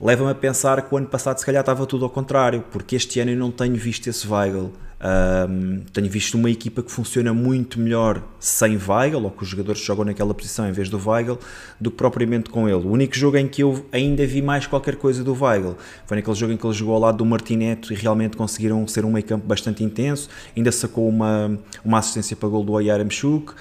leva-me 0.00 0.30
a 0.30 0.34
pensar 0.34 0.82
que 0.82 0.94
o 0.94 0.98
ano 0.98 1.06
passado 1.06 1.38
se 1.38 1.46
calhar 1.46 1.60
estava 1.60 1.86
tudo 1.86 2.04
ao 2.04 2.10
contrário, 2.10 2.64
porque 2.70 2.96
este 2.96 3.20
ano 3.20 3.30
eu 3.30 3.36
não 3.36 3.50
tenho 3.50 3.76
visto 3.76 4.08
esse 4.08 4.26
Weigl. 4.26 4.72
Ahm, 5.00 5.80
tenho 5.92 6.08
visto 6.08 6.34
uma 6.34 6.50
equipa 6.50 6.82
que 6.82 6.90
funciona 6.90 7.34
muito 7.34 7.78
melhor 7.78 8.22
sem 8.40 8.78
Weigl, 8.78 9.24
ou 9.24 9.30
que 9.30 9.42
os 9.42 9.48
jogadores 9.48 9.80
jogam 9.80 10.04
naquela 10.04 10.32
posição 10.32 10.66
em 10.66 10.72
vez 10.72 10.88
do 10.88 10.98
Weigl, 10.98 11.38
do 11.78 11.90
que 11.90 11.96
propriamente 11.96 12.48
com 12.48 12.68
ele. 12.68 12.86
O 12.86 12.90
único 12.90 13.14
jogo 13.14 13.36
em 13.36 13.46
que 13.46 13.62
eu 13.62 13.84
ainda 13.92 14.26
vi 14.26 14.40
mais 14.40 14.66
qualquer 14.66 14.96
coisa 14.96 15.22
do 15.22 15.34
Weigl 15.38 15.76
foi 16.06 16.16
naquele 16.16 16.36
jogo 16.36 16.52
em 16.54 16.56
que 16.56 16.66
ele 16.66 16.74
jogou 16.74 16.94
ao 16.94 17.00
lado 17.00 17.18
do 17.18 17.24
Martineto 17.26 17.92
e 17.92 17.96
realmente 17.96 18.36
conseguiram 18.36 18.86
ser 18.88 19.04
um 19.04 19.12
meio 19.12 19.26
campo 19.26 19.46
bastante 19.46 19.84
intenso, 19.84 20.28
ainda 20.56 20.72
sacou 20.72 21.06
uma, 21.08 21.58
uma 21.84 21.98
assistência 21.98 22.34
para 22.34 22.48
gol 22.48 22.64
do 22.64 22.72
Oyaremchuk. 22.72 23.52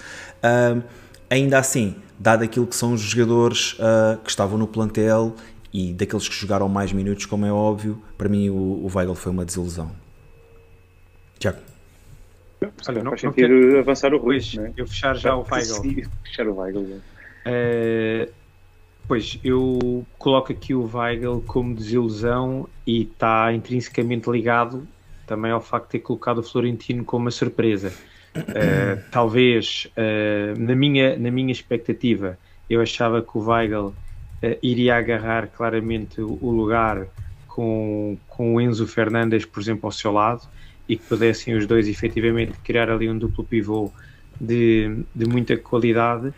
Ahm, 0.41 0.81
ainda 1.29 1.57
assim, 1.57 1.95
dado 2.19 2.43
aquilo 2.43 2.65
que 2.65 2.75
são 2.75 2.93
os 2.93 3.01
jogadores 3.01 3.75
ah, 3.79 4.17
que 4.23 4.29
estavam 4.29 4.57
no 4.57 4.67
plantel 4.67 5.35
e 5.73 5.91
daqueles 5.91 6.29
que 6.29 6.35
jogaram 6.35 6.69
mais 6.69 6.93
minutos, 6.93 7.25
como 7.25 7.45
é 7.45 7.51
óbvio, 7.51 8.01
para 8.17 8.29
mim 8.29 8.49
o, 8.49 8.53
o 8.55 8.91
Weigl 8.93 9.15
foi 9.15 9.31
uma 9.31 9.43
desilusão. 9.43 9.91
Tiago. 11.39 11.57
Olha, 12.87 13.03
não- 13.03 13.11
não 13.11 13.17
sentido 13.17 13.77
avançar 13.79 14.13
o 14.13 14.17
Rui. 14.17 14.35
Pois, 14.35 14.53
não 14.53 14.65
é? 14.65 14.73
eu 14.77 14.87
fechar 14.87 15.15
já 15.15 15.35
o 15.35 15.45
Weigl. 15.49 15.73
Sim, 15.73 16.03
Fechar 16.23 16.47
o 16.47 16.55
Weigl. 16.57 16.79
Uh, 16.79 18.31
pois, 19.07 19.39
eu 19.43 20.05
coloco 20.17 20.51
aqui 20.51 20.73
o 20.73 20.89
Weigl 20.95 21.41
como 21.47 21.75
desilusão 21.75 22.69
e 22.85 23.01
está 23.01 23.51
intrinsecamente 23.51 24.29
ligado 24.29 24.87
também 25.25 25.51
ao 25.51 25.59
facto 25.61 25.85
de 25.85 25.91
ter 25.93 25.99
colocado 25.99 26.37
o 26.39 26.43
Florentino 26.43 27.03
como 27.03 27.25
uma 27.25 27.31
surpresa. 27.31 27.91
Uh, 28.35 29.01
talvez, 29.11 29.87
uh, 29.97 30.59
na, 30.59 30.75
minha, 30.75 31.17
na 31.17 31.31
minha 31.31 31.51
expectativa, 31.51 32.37
eu 32.69 32.81
achava 32.81 33.21
que 33.21 33.37
o 33.37 33.41
Weigl 33.41 33.93
iria 34.61 34.97
agarrar 34.97 35.47
claramente 35.47 36.21
o, 36.21 36.51
lugar 36.51 37.07
com, 37.47 38.17
com 38.27 38.55
o 38.55 38.61
Enzo 38.61 38.87
Fernandes, 38.87 39.45
por 39.45 39.61
exemplo, 39.61 39.87
ao 39.87 39.91
seu 39.91 40.11
lado 40.11 40.47
e 40.87 40.97
que 40.97 41.03
pudessem 41.03 41.55
os 41.55 41.65
dois 41.65 41.87
efetivamente 41.87 42.53
criar 42.63 42.89
ali 42.89 43.09
um 43.09 43.17
duplo 43.17 43.43
pivô 43.43 43.91
de, 44.39 45.03
de 45.15 45.25
muita 45.25 45.55
qualidade. 45.57 46.33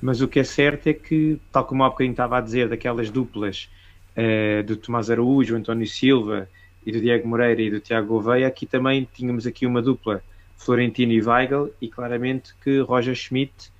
Mas 0.00 0.20
o 0.20 0.28
que 0.28 0.40
é 0.40 0.44
certo 0.44 0.88
é 0.88 0.92
que, 0.92 1.38
tal 1.50 1.64
como 1.64 1.82
há 1.82 1.88
bocadinho 1.88 2.12
estava 2.12 2.38
a 2.38 2.40
dizer, 2.40 2.68
daquelas 2.68 3.10
duplas 3.10 3.70
uh, 4.16 4.62
do 4.64 4.76
Tomás 4.76 5.10
Araújo, 5.10 5.56
António 5.56 5.86
Silva 5.86 6.48
e 6.84 6.92
do 6.92 7.00
Diego 7.00 7.26
Moreira 7.26 7.62
e 7.62 7.70
do 7.70 7.80
Tiago 7.80 8.08
Gouveia, 8.08 8.46
aqui 8.46 8.66
também 8.66 9.08
tínhamos 9.14 9.46
aqui 9.46 9.66
uma 9.66 9.80
dupla 9.80 10.22
Florentino 10.56 11.12
e 11.12 11.22
Weigl 11.22 11.70
e 11.80 11.88
claramente 11.88 12.54
que 12.62 12.80
Roger 12.80 13.14
Schmidt 13.14 13.70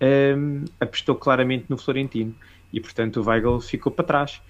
um, 0.00 0.06
ehm, 0.06 0.64
apostou 0.80 1.14
claramente 1.14 1.66
no 1.68 1.76
Florentino 1.76 2.34
e 2.74 2.80
portanto 2.80 3.20
o 3.20 3.24
Weigl 3.24 3.60
ficou 3.60 3.92
para 3.92 4.04
trás 4.04 4.42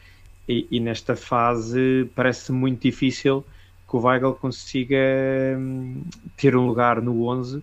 e, 0.48 0.66
e 0.70 0.80
nesta 0.80 1.14
fase 1.14 2.10
parece 2.14 2.50
muito 2.50 2.80
difícil 2.82 3.44
que 3.88 3.96
o 3.96 4.00
Weigl 4.00 4.32
consiga 4.34 4.96
um, 5.56 6.02
ter 6.36 6.56
um 6.56 6.66
lugar 6.66 7.02
no 7.02 7.26
11 7.26 7.62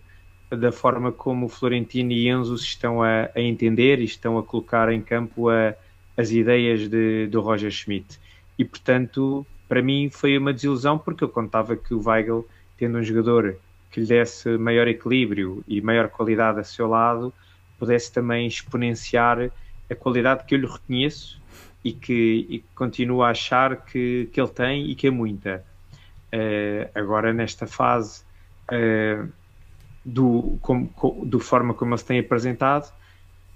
da 0.52 0.72
forma 0.72 1.12
como 1.12 1.48
Florentino 1.48 2.12
e 2.12 2.30
Enzo 2.30 2.58
se 2.58 2.66
estão 2.66 3.02
a, 3.02 3.30
a 3.36 3.42
entender 3.42 4.00
e 4.00 4.04
estão 4.04 4.38
a 4.38 4.44
colocar 4.44 4.92
em 4.92 5.02
campo 5.02 5.50
a, 5.50 5.74
as 6.16 6.32
ideias 6.32 6.90
de, 6.90 7.28
do 7.28 7.42
Roger 7.42 7.72
Schmidt. 7.72 8.20
E, 8.58 8.66
portanto, 8.66 9.46
para 9.68 9.82
mim 9.82 10.10
foi 10.12 10.38
uma 10.38 10.54
desilusão 10.54 10.98
porque 10.98 11.24
eu 11.24 11.30
contava 11.30 11.76
que 11.76 11.94
o 11.94 12.02
Weigl, 12.06 12.46
tendo 12.78 12.98
um 12.98 13.04
jogador 13.04 13.58
que 13.90 14.02
lhe 14.02 14.06
desse 14.06 14.58
maior 14.58 14.88
equilíbrio 14.88 15.64
e 15.68 15.82
maior 15.82 16.10
qualidade 16.10 16.60
a 16.60 16.64
seu 16.64 16.88
lado, 16.88 17.34
pudesse 17.80 18.12
também 18.12 18.46
exponenciar 18.46 19.50
a 19.92 19.96
qualidade 19.96 20.46
que 20.46 20.56
eu 20.56 20.60
lhe 20.60 20.68
reconheço 20.68 21.42
e 21.84 21.92
que, 21.92 22.48
e 22.50 22.60
continuo 22.76 23.24
a 23.24 23.32
achar 23.32 23.86
que, 23.86 24.30
que 24.32 24.40
ele 24.40 24.50
tem 24.50 24.90
e 24.90 24.96
que 24.96 25.08
é 25.08 25.12
muita. 25.12 25.64
Uh, 26.34 26.90
agora, 26.96 27.34
nesta 27.34 27.68
fase, 27.68 28.24
uh, 28.72 29.28
do, 30.06 30.58
como, 30.62 30.90
do 31.26 31.40
forma 31.40 31.74
como 31.74 31.92
ele 31.92 31.98
se 31.98 32.06
tem 32.06 32.20
apresentado, 32.20 32.92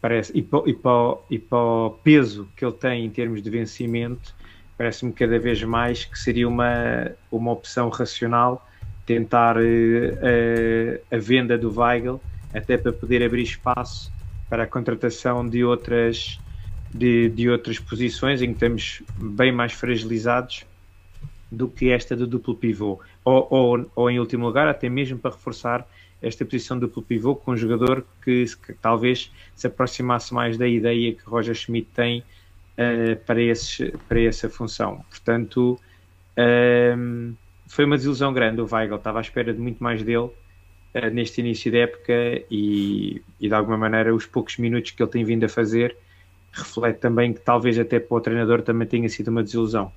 parece, 0.02 0.32
e 0.38 0.42
para, 0.42 0.70
e, 0.70 0.74
para, 0.74 1.18
e 1.30 1.40
para 1.40 1.58
o 1.58 1.90
peso 2.04 2.50
que 2.56 2.66
ele 2.66 2.74
tem 2.74 3.06
em 3.06 3.10
termos 3.10 3.42
de 3.42 3.50
vencimento, 3.50 4.36
parece-me 4.78 5.14
cada 5.14 5.40
vez 5.40 5.64
mais 5.64 6.04
que 6.04 6.20
seria 6.20 6.48
uma, 6.48 7.12
uma 7.32 7.52
opção 7.52 7.90
racional 7.90 8.68
tentar 9.06 9.56
uh, 9.58 11.02
a, 11.12 11.18
venda 11.18 11.58
do 11.58 11.72
Weigl, 11.80 12.20
até 12.54 12.78
para 12.78 12.92
poder 12.92 13.24
abrir 13.24 13.44
espaço 13.44 14.12
para 14.50 14.64
a 14.64 14.68
contratação 14.68 15.48
de 15.48 15.64
outras, 15.64 16.40
de, 16.94 17.30
de 17.30 17.50
outras 17.50 17.80
posições 17.80 18.42
em 18.42 18.48
que 18.48 18.54
estamos 18.54 19.04
bem 19.18 19.52
mais 19.52 19.74
fragilizados 19.74 20.66
do 21.52 21.68
que 21.68 21.90
esta 21.92 22.16
do 22.16 22.28
duplo 22.28 22.56
pivô. 22.56 23.00
Ou, 23.24 23.48
ou, 23.50 23.92
ou 23.96 24.10
em 24.10 24.20
último 24.20 24.46
lugar, 24.46 24.68
até 24.68 24.90
mesmo 24.90 25.18
para 25.18 25.32
reforçar 25.32 25.88
esta 26.22 26.44
posição 26.46 26.78
duplo 26.80 27.04
pivô 27.04 27.36
com 27.36 27.52
um 27.52 27.58
jogador 27.58 28.06
que, 28.24 28.46
que, 28.66 28.74
talvez 28.74 29.32
se 29.56 29.68
aproximasse 29.68 30.34
mais 30.34 30.58
da 30.58 30.68
ideia 30.68 31.14
que 31.14 31.24
Roger 31.24 31.54
Schmidt 31.54 31.88
tem 31.94 32.20
uh, 32.20 33.16
para, 33.26 33.42
esses, 33.42 33.92
para 34.08 34.22
essa 34.22 34.50
função. 34.50 35.04
Portanto, 35.10 35.80
uh, 36.38 37.36
foi 37.68 37.86
uma 37.86 37.98
desilusão 37.98 38.34
grande 38.34 38.62
o 38.62 38.68
Weigl, 38.72 38.96
estava 38.96 39.20
à 39.20 39.22
espera 39.22 39.54
de 39.54 39.60
muito 39.60 39.84
mais 39.84 40.04
dele 40.04 40.32
uh, 40.96 41.14
neste 41.14 41.42
início 41.42 41.72
da 41.72 41.80
época 41.80 42.14
e, 42.50 43.22
e, 43.40 43.48
de 43.48 43.54
alguma 43.54 43.78
maneira 43.78 44.16
os 44.16 44.26
poucos 44.26 44.58
minutos 44.58 44.92
que 44.92 45.04
ele 45.04 45.12
tem 45.12 45.24
vindo 45.24 45.44
a 45.44 45.50
fazer 45.50 45.96
reflete 46.52 47.00
também 47.00 47.34
que 47.34 47.42
talvez 47.42 47.78
até 47.78 48.00
para 48.00 48.16
o 48.16 48.22
treinador 48.22 48.62
também 48.62 48.88
tenha 48.88 49.10
sido 49.10 49.28
uma 49.28 49.44
desilusão. 49.44 49.92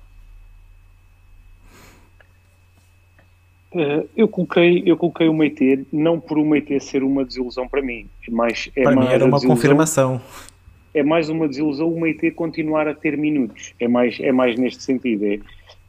Uh, 3.71 4.09
eu 4.17 4.27
coloquei 4.27 4.83
eu 4.85 4.97
coloquei 4.97 5.29
o 5.29 5.33
Meite 5.33 5.85
não 5.93 6.19
por 6.19 6.39
o 6.39 6.45
Meite 6.45 6.79
ser 6.79 7.03
uma 7.03 7.23
desilusão 7.23 7.67
para 7.67 7.81
mim, 7.81 8.09
mas 8.27 8.69
é 8.75 8.83
para 8.83 8.95
mais 8.95 9.07
mim 9.07 9.13
era 9.13 9.25
uma 9.25 9.39
confirmação. 9.39 10.21
É 10.91 11.03
mais 11.03 11.29
uma 11.29 11.47
desilusão 11.47 11.87
o 11.87 12.01
Meite 12.01 12.31
continuar 12.31 12.87
a 12.87 12.95
ter 12.95 13.15
minutos. 13.15 13.73
É 13.79 13.87
mais 13.87 14.19
é 14.19 14.31
mais 14.31 14.57
neste 14.57 14.83
sentido, 14.83 15.23
é 15.25 15.39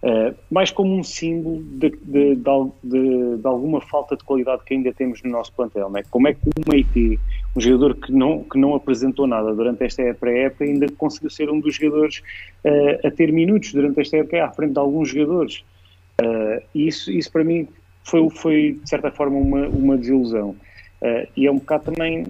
uh, 0.03 0.35
mais 0.51 0.71
como 0.71 0.95
um 0.95 1.03
símbolo 1.03 1.63
de, 1.63 1.91
de, 1.91 2.35
de, 2.37 3.37
de, 3.37 3.47
alguma 3.47 3.81
falta 3.81 4.17
de 4.17 4.25
qualidade 4.25 4.63
que 4.65 4.75
ainda 4.75 4.93
temos 4.93 5.23
no 5.23 5.31
nosso 5.31 5.53
plantel, 5.53 5.91
né? 5.91 6.03
Como 6.11 6.29
é 6.29 6.35
que 6.35 6.41
o 6.49 6.71
Meite, 6.71 7.21
um 7.57 7.61
jogador 7.61 7.95
que 7.95 8.13
não 8.13 8.43
que 8.45 8.59
não 8.59 8.75
apresentou 8.75 9.27
nada 9.27 9.55
durante 9.55 9.85
esta 9.85 10.03
pré-época, 10.15 10.65
ainda 10.65 10.87
conseguiu 10.97 11.31
ser 11.31 11.51
um 11.51 11.61
dos 11.61 11.77
jogadores 11.77 12.23
uh, 12.65 13.07
a 13.07 13.11
ter 13.11 13.33
minutos 13.33 13.73
durante 13.73 14.01
esta 14.01 14.17
época 14.17 14.45
à 14.45 14.51
frente 14.51 14.73
de 14.73 14.79
alguns 14.79 15.09
jogadores? 15.09 15.63
Uh, 16.21 16.63
isso, 16.75 17.11
isso 17.11 17.31
para 17.31 17.45
mim 17.45 17.69
foi, 18.05 18.29
foi 18.31 18.79
de 18.83 18.89
certa 18.89 19.11
forma 19.11 19.37
uma, 19.37 19.69
uma 19.69 19.97
desilusão. 19.97 20.57
E 21.35 21.47
é 21.47 21.51
um 21.51 21.57
bocado 21.57 21.85
também 21.85 22.27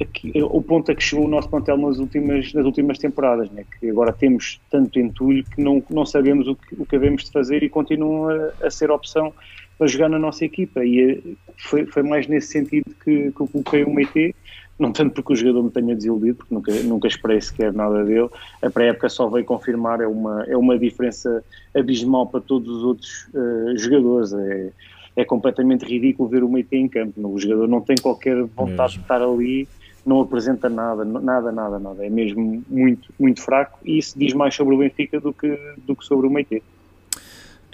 aqui, 0.00 0.32
o 0.42 0.62
ponto 0.62 0.90
a 0.90 0.94
que 0.94 1.02
chegou 1.02 1.26
o 1.26 1.28
nosso 1.28 1.48
plantel 1.48 1.76
nas 1.76 1.98
últimas, 1.98 2.52
nas 2.52 2.64
últimas 2.64 2.98
temporadas, 2.98 3.50
né? 3.50 3.64
que 3.78 3.90
agora 3.90 4.12
temos 4.12 4.60
tanto 4.70 4.98
entulho 4.98 5.44
que 5.44 5.62
não, 5.62 5.82
não 5.90 6.06
sabemos 6.06 6.48
o 6.48 6.54
que, 6.54 6.74
o 6.74 6.86
que 6.86 6.98
devemos 6.98 7.24
de 7.24 7.30
fazer 7.30 7.62
e 7.62 7.68
continuam 7.68 8.28
a, 8.28 8.66
a 8.66 8.70
ser 8.70 8.90
opção 8.90 9.32
para 9.78 9.86
jogar 9.86 10.08
na 10.08 10.18
nossa 10.18 10.44
equipa. 10.44 10.84
E 10.84 11.00
eh, 11.00 11.20
foi, 11.56 11.86
foi 11.86 12.02
mais 12.02 12.26
nesse 12.26 12.48
sentido 12.48 12.86
que, 13.04 13.32
que 13.32 13.40
eu 13.40 13.48
coloquei 13.48 13.84
o 13.84 13.92
Meite 13.92 14.34
não 14.78 14.90
tanto 14.90 15.14
porque 15.14 15.32
o 15.32 15.36
jogador 15.36 15.62
me 15.62 15.70
tenha 15.70 15.94
desiludido, 15.94 16.38
porque 16.38 16.54
nunca, 16.54 16.72
nunca 16.82 17.06
esperei 17.06 17.40
sequer 17.40 17.72
nada 17.72 18.04
dele. 18.04 18.28
A 18.60 18.68
pré-época 18.68 19.08
só 19.08 19.28
veio 19.28 19.44
confirmar, 19.44 20.00
é 20.00 20.06
uma, 20.06 20.44
é 20.44 20.56
uma 20.56 20.78
diferença 20.78 21.44
abismal 21.74 22.26
para 22.26 22.40
todos 22.40 22.68
os 22.68 22.82
outros 22.82 23.28
uh, 23.34 23.78
jogadores. 23.78 24.32
É, 24.32 24.72
é 25.14 25.24
completamente 25.24 25.84
ridículo 25.84 26.28
ver 26.28 26.42
o 26.42 26.48
Meite 26.48 26.74
em 26.74 26.88
campo. 26.88 27.12
O 27.28 27.38
jogador 27.38 27.68
não 27.68 27.80
tem 27.80 27.96
qualquer 27.96 28.42
vontade 28.42 28.94
mesmo. 28.94 28.98
de 28.98 29.00
estar 29.00 29.22
ali, 29.22 29.68
não 30.04 30.20
apresenta 30.20 30.68
nada, 30.68 31.04
nada, 31.04 31.52
nada, 31.52 31.78
nada. 31.78 32.04
É 32.04 32.10
mesmo 32.10 32.62
muito, 32.68 33.12
muito 33.18 33.40
fraco 33.40 33.78
e 33.84 33.98
isso 33.98 34.18
diz 34.18 34.32
mais 34.32 34.54
sobre 34.54 34.74
o 34.74 34.78
Benfica 34.78 35.20
do 35.20 35.32
que, 35.32 35.56
do 35.78 35.94
que 35.94 36.04
sobre 36.04 36.26
o 36.26 36.30
Meite. 36.30 36.62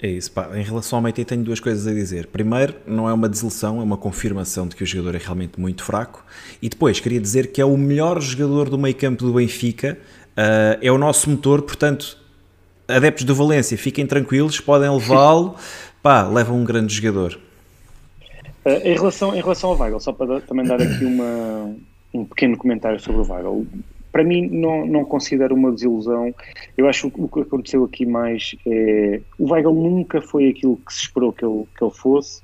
É 0.01 0.07
isso, 0.07 0.31
pá. 0.31 0.49
Em 0.57 0.63
relação 0.63 0.97
ao 0.97 1.03
Meite, 1.03 1.25
tenho 1.25 1.43
duas 1.43 1.59
coisas 1.59 1.85
a 1.85 1.93
dizer. 1.93 2.27
Primeiro, 2.27 2.73
não 2.87 3.09
é 3.09 3.13
uma 3.13 3.27
desilusão, 3.27 3.81
é 3.81 3.83
uma 3.83 3.97
confirmação 3.97 4.65
de 4.65 4.75
que 4.75 4.83
o 4.83 4.85
jogador 4.85 5.15
é 5.15 5.17
realmente 5.17 5.59
muito 5.59 5.83
fraco. 5.83 6.23
E 6.61 6.69
depois, 6.69 7.01
queria 7.01 7.19
dizer 7.19 7.51
que 7.51 7.59
é 7.59 7.65
o 7.65 7.75
melhor 7.75 8.21
jogador 8.21 8.69
do 8.69 8.77
meio 8.77 8.95
campo 8.95 9.25
do 9.25 9.33
Benfica, 9.33 9.97
uh, 10.37 10.79
é 10.81 10.89
o 10.89 10.97
nosso 10.97 11.29
motor, 11.29 11.63
portanto, 11.63 12.17
adeptos 12.87 13.25
do 13.25 13.35
Valência, 13.35 13.77
fiquem 13.77 14.05
tranquilos, 14.05 14.61
podem 14.61 14.89
levá-lo. 14.89 15.55
Pá, 16.01 16.25
levam 16.25 16.55
um 16.55 16.63
grande 16.63 16.93
jogador. 16.93 17.37
Uh, 18.65 18.69
em, 18.69 18.93
relação, 18.93 19.35
em 19.35 19.41
relação 19.41 19.71
ao 19.71 19.77
Weigl, 19.77 19.99
só 19.99 20.13
para 20.13 20.39
também 20.39 20.65
dar 20.65 20.81
aqui 20.81 21.03
uma, 21.03 21.75
um 22.13 22.25
pequeno 22.25 22.57
comentário 22.57 22.99
sobre 22.99 23.21
o 23.21 23.31
Weigl 23.31 23.67
para 24.11 24.23
mim 24.23 24.47
não, 24.47 24.85
não 24.85 25.05
considero 25.05 25.55
uma 25.55 25.71
desilusão. 25.71 26.33
Eu 26.77 26.87
acho 26.87 27.09
que 27.11 27.21
o 27.21 27.27
que 27.27 27.41
aconteceu 27.41 27.83
aqui 27.83 28.05
mais 28.05 28.55
é 28.65 29.21
o 29.37 29.51
Weigl 29.51 29.73
nunca 29.73 30.21
foi 30.21 30.49
aquilo 30.49 30.77
que 30.77 30.93
se 30.93 31.01
esperou 31.01 31.31
que 31.31 31.45
ele, 31.45 31.65
que 31.77 31.83
ele 31.83 31.93
fosse 31.93 32.41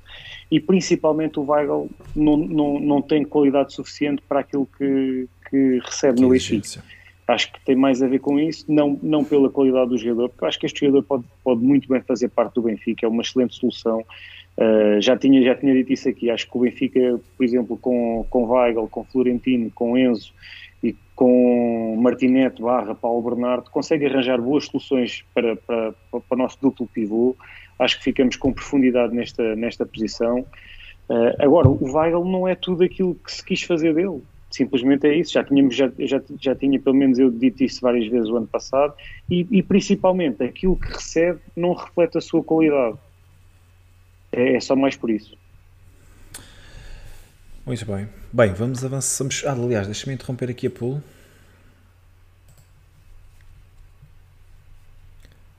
e 0.50 0.60
principalmente 0.60 1.38
o 1.38 1.50
Weigl 1.50 1.90
não, 2.14 2.36
não, 2.36 2.80
não 2.80 3.02
tem 3.02 3.24
qualidade 3.24 3.72
suficiente 3.72 4.22
para 4.28 4.40
aquilo 4.40 4.66
que, 4.78 5.28
que 5.50 5.80
recebe 5.84 6.16
que 6.16 6.22
no 6.22 6.28
Benfica. 6.28 6.82
Acho 7.28 7.52
que 7.52 7.60
tem 7.64 7.74
mais 7.74 8.00
a 8.02 8.06
ver 8.06 8.20
com 8.20 8.38
isso, 8.38 8.64
não, 8.68 9.00
não 9.02 9.24
pela 9.24 9.50
qualidade 9.50 9.90
do 9.90 9.98
jogador, 9.98 10.28
porque 10.28 10.44
eu 10.44 10.48
acho 10.48 10.60
que 10.60 10.66
este 10.66 10.86
jogador 10.86 11.02
pode, 11.02 11.24
pode 11.42 11.60
muito 11.60 11.88
bem 11.88 12.00
fazer 12.00 12.28
parte 12.28 12.54
do 12.54 12.62
Benfica, 12.62 13.04
é 13.04 13.08
uma 13.08 13.22
excelente 13.22 13.56
solução. 13.56 14.04
Uh, 14.58 15.00
já, 15.02 15.16
tinha, 15.16 15.42
já 15.42 15.54
tinha 15.54 15.74
dito 15.74 15.92
isso 15.92 16.08
aqui, 16.08 16.30
acho 16.30 16.50
que 16.50 16.56
o 16.56 16.60
Benfica, 16.60 17.20
por 17.36 17.44
exemplo, 17.44 17.76
com, 17.76 18.24
com 18.30 18.44
Weigl, 18.44 18.88
com 18.88 19.04
Florentino, 19.04 19.70
com 19.74 19.98
Enzo, 19.98 20.32
e 20.82 20.94
com 21.14 21.96
Martinete 22.00 22.62
barra 22.62 22.94
Paulo 22.94 23.22
Bernardo 23.30 23.70
consegue 23.70 24.06
arranjar 24.06 24.40
boas 24.40 24.66
soluções 24.66 25.24
para, 25.34 25.56
para, 25.56 25.92
para 26.10 26.22
o 26.30 26.36
nosso 26.36 26.58
duplo 26.60 26.86
pivô. 26.86 27.36
Acho 27.78 27.98
que 27.98 28.04
ficamos 28.04 28.36
com 28.36 28.52
profundidade 28.52 29.14
nesta, 29.14 29.54
nesta 29.56 29.84
posição. 29.84 30.40
Uh, 31.08 31.34
agora, 31.38 31.68
o 31.68 31.92
Weigl 31.92 32.24
não 32.24 32.48
é 32.48 32.54
tudo 32.54 32.82
aquilo 32.84 33.14
que 33.14 33.32
se 33.32 33.44
quis 33.44 33.62
fazer 33.62 33.94
dele. 33.94 34.22
Simplesmente 34.50 35.06
é 35.06 35.14
isso. 35.14 35.32
Já, 35.32 35.44
tínhamos, 35.44 35.74
já, 35.74 35.90
já, 35.98 36.22
já 36.40 36.54
tinha, 36.54 36.80
pelo 36.80 36.96
menos 36.96 37.18
eu 37.18 37.30
dito 37.30 37.62
isso 37.62 37.80
várias 37.80 38.06
vezes 38.06 38.28
o 38.30 38.36
ano 38.36 38.46
passado. 38.46 38.94
E, 39.30 39.46
e 39.50 39.62
principalmente, 39.62 40.42
aquilo 40.42 40.76
que 40.76 40.88
recebe 40.88 41.40
não 41.54 41.74
reflete 41.74 42.16
a 42.16 42.20
sua 42.20 42.42
qualidade. 42.42 42.96
É, 44.36 44.56
é 44.56 44.60
só 44.60 44.76
mais 44.76 44.94
por 44.94 45.10
isso. 45.10 45.36
Muito 47.64 47.84
bem. 47.84 48.08
Bem, 48.32 48.52
vamos 48.52 48.84
avançar. 48.84 49.26
Ah, 49.46 49.52
aliás, 49.52 49.86
deixa-me 49.86 50.14
interromper 50.14 50.50
aqui 50.50 50.66
a 50.66 50.70
pool. 50.70 51.02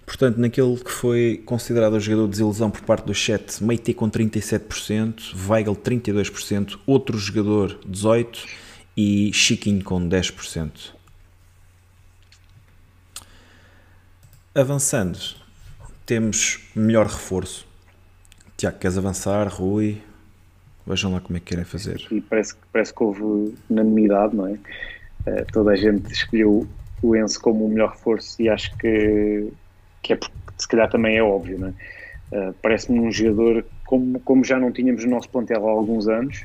Portanto, 0.05 0.37
naquele 0.37 0.77
que 0.77 0.89
foi 0.89 1.43
considerado 1.45 1.93
o 1.93 1.99
jogador 1.99 2.25
de 2.25 2.31
desilusão 2.31 2.71
por 2.71 2.81
parte 2.81 3.05
do 3.05 3.13
chat, 3.13 3.61
Meite 3.61 3.93
com 3.93 4.09
37%, 4.09 5.35
Weigl 5.49 5.75
32%, 5.75 6.79
outro 6.85 7.17
jogador 7.17 7.77
18% 7.85 8.47
e 8.95 9.31
Chiquinho 9.33 9.83
com 9.83 10.07
10%. 10.07 10.93
Avançando, 14.55 15.19
temos 16.05 16.61
melhor 16.73 17.05
reforço. 17.05 17.66
Tiago, 18.57 18.79
queres 18.79 18.97
avançar? 18.97 19.47
Rui? 19.47 20.01
Vejam 20.85 21.13
lá 21.13 21.21
como 21.21 21.37
é 21.37 21.39
que 21.39 21.45
querem 21.45 21.63
fazer. 21.63 22.07
E 22.09 22.19
parece, 22.21 22.55
parece 22.73 22.91
que 22.91 23.03
houve 23.03 23.53
unanimidade, 23.69 24.35
não 24.35 24.47
é? 24.47 24.53
uh, 24.53 25.45
toda 25.51 25.71
a 25.71 25.75
gente 25.75 26.11
escolheu 26.11 26.67
o 27.03 27.15
Enzo 27.15 27.39
como 27.39 27.65
o 27.65 27.69
melhor 27.69 27.91
reforço 27.91 28.41
e 28.41 28.49
acho 28.49 28.75
que, 28.77 29.51
que 30.01 30.13
é 30.13 30.15
porque 30.15 30.33
se 30.57 30.67
calhar 30.67 30.89
também 30.89 31.17
é 31.17 31.23
óbvio, 31.23 31.59
não 31.59 31.67
é? 31.67 32.49
Uh, 32.49 32.53
Parece-me 32.61 32.99
um 32.99 33.11
jogador 33.11 33.63
como, 33.85 34.19
como 34.21 34.43
já 34.43 34.59
não 34.59 34.71
tínhamos 34.71 35.03
no 35.05 35.11
nosso 35.11 35.29
plantel 35.29 35.67
há 35.67 35.71
alguns 35.71 36.07
anos, 36.07 36.43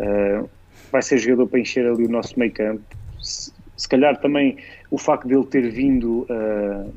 uh, 0.00 0.48
vai 0.90 1.02
ser 1.02 1.18
jogador 1.18 1.46
para 1.46 1.60
encher 1.60 1.86
ali 1.86 2.04
o 2.04 2.10
nosso 2.10 2.36
meio 2.36 2.52
campo. 2.52 2.82
Se, 3.22 3.52
se 3.76 3.88
calhar 3.88 4.20
também 4.20 4.58
o 4.90 4.98
facto 4.98 5.28
dele 5.28 5.46
ter 5.46 5.70
vindo 5.70 6.26
uh, 6.28 6.92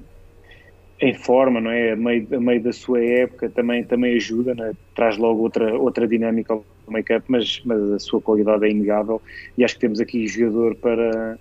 em 0.99 1.13
forma, 1.13 1.61
não 1.61 1.71
é? 1.71 1.91
A 1.91 1.95
meio, 1.95 2.27
a 2.33 2.39
meio 2.39 2.61
da 2.61 2.73
sua 2.73 3.03
época 3.03 3.49
também, 3.49 3.83
também 3.83 4.15
ajuda, 4.15 4.55
é? 4.59 4.71
traz 4.95 5.17
logo 5.17 5.41
outra, 5.41 5.77
outra 5.77 6.07
dinâmica 6.07 6.53
ao 6.53 6.65
campo, 7.05 7.25
mas, 7.27 7.61
mas 7.65 7.91
a 7.91 7.99
sua 7.99 8.21
qualidade 8.21 8.65
é 8.65 8.69
inegável 8.69 9.21
e 9.57 9.63
acho 9.63 9.75
que 9.75 9.81
temos 9.81 9.99
aqui 9.99 10.27
jogador 10.27 10.75
para 10.75 11.37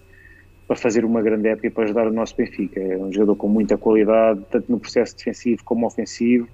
para 0.67 0.77
fazer 0.77 1.05
uma 1.05 1.23
grande 1.23 1.49
época 1.49 1.69
e 1.69 1.71
para 1.71 1.85
ajudar 1.85 2.07
o 2.09 2.13
nosso 2.13 2.37
Benfica. 2.37 2.81
É 2.81 2.97
um 2.97 3.13
jogador 3.13 3.37
com 3.37 3.49
muita 3.49 3.79
qualidade, 3.79 4.41
tanto 4.51 4.71
no 4.71 4.81
processo 4.81 5.17
defensivo 5.17 5.63
como 5.65 5.87
ofensivo. 5.87 6.49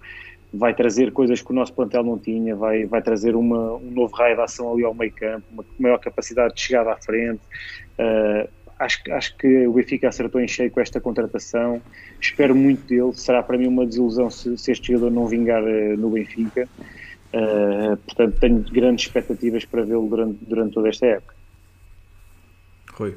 Vai 0.53 0.75
trazer 0.75 1.13
coisas 1.13 1.41
que 1.41 1.51
o 1.51 1.55
nosso 1.55 1.73
plantel 1.73 2.05
não 2.05 2.19
tinha, 2.19 2.55
vai, 2.55 2.85
vai 2.85 3.01
trazer 3.01 3.35
uma, 3.35 3.77
um 3.77 3.91
novo 3.91 4.15
raio 4.15 4.37
de 4.37 4.43
ação 4.43 4.71
ali 4.71 4.85
ao 4.85 4.93
meio 4.93 5.13
campo, 5.13 5.47
uma 5.51 5.65
maior 5.79 5.99
capacidade 5.99 6.55
de 6.55 6.61
chegada 6.61 6.93
à 6.93 6.97
frente. 6.99 7.41
Uh, 7.99 8.47
acho, 8.83 9.01
acho 9.11 9.37
que 9.37 9.67
o 9.67 9.73
Benfica 9.73 10.09
acertou 10.09 10.41
em 10.41 10.49
cheio 10.49 10.71
com 10.71 10.81
esta 10.81 11.01
contratação. 11.01 11.81
Espero 12.21 12.55
muito 12.55 12.87
dele. 12.87 13.13
Será 13.15 13.43
para 13.43 13.57
mim 13.57 13.67
uma 13.67 13.87
desilusão 13.87 14.31
se, 14.31 14.57
se 14.59 14.73
este 14.73 14.93
jogador 14.93 15.11
não 15.11 15.27
vingar 15.27 15.63
uh, 15.63 15.97
no 15.97 16.11
Benfica. 16.11 16.69
Uh, 17.33 17.97
portanto, 17.97 18.39
tenho 18.41 18.61
grandes 18.71 19.07
expectativas 19.07 19.65
para 19.65 19.83
vê-lo 19.83 20.09
durante, 20.09 20.45
durante 20.45 20.75
toda 20.75 20.89
esta 20.89 21.07
época. 21.07 21.35
Rui. 22.93 23.17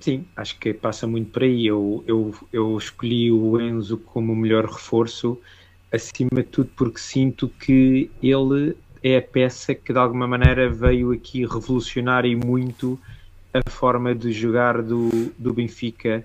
Sim, 0.00 0.26
acho 0.36 0.58
que 0.58 0.74
passa 0.74 1.06
muito 1.06 1.30
por 1.30 1.42
aí. 1.42 1.66
Eu, 1.66 2.04
eu, 2.06 2.34
eu 2.52 2.76
escolhi 2.76 3.30
o 3.30 3.60
Enzo 3.60 3.98
como 3.98 4.32
o 4.32 4.36
melhor 4.36 4.66
reforço, 4.66 5.40
acima 5.92 6.42
de 6.42 6.44
tudo 6.44 6.70
porque 6.76 6.98
sinto 6.98 7.48
que 7.48 8.10
ele 8.22 8.76
é 9.02 9.18
a 9.18 9.22
peça 9.22 9.74
que 9.74 9.92
de 9.92 9.98
alguma 9.98 10.26
maneira 10.26 10.68
veio 10.68 11.12
aqui 11.12 11.46
revolucionar 11.46 12.26
e 12.26 12.34
muito 12.34 12.98
a 13.54 13.70
forma 13.70 14.12
de 14.14 14.32
jogar 14.32 14.82
do, 14.82 15.10
do 15.38 15.54
Benfica 15.54 16.24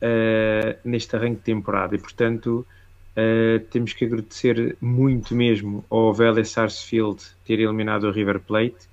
uh, 0.00 0.78
neste 0.82 1.14
arranque 1.14 1.36
de 1.36 1.42
temporada. 1.42 1.94
E 1.94 1.98
portanto 1.98 2.66
uh, 3.12 3.60
temos 3.70 3.92
que 3.92 4.06
agradecer 4.06 4.76
muito 4.80 5.34
mesmo 5.34 5.84
ao 5.90 6.14
Vélez 6.14 6.48
Sarsfield 6.48 7.22
ter 7.44 7.60
eliminado 7.60 8.04
o 8.04 8.10
River 8.10 8.40
Plate, 8.40 8.88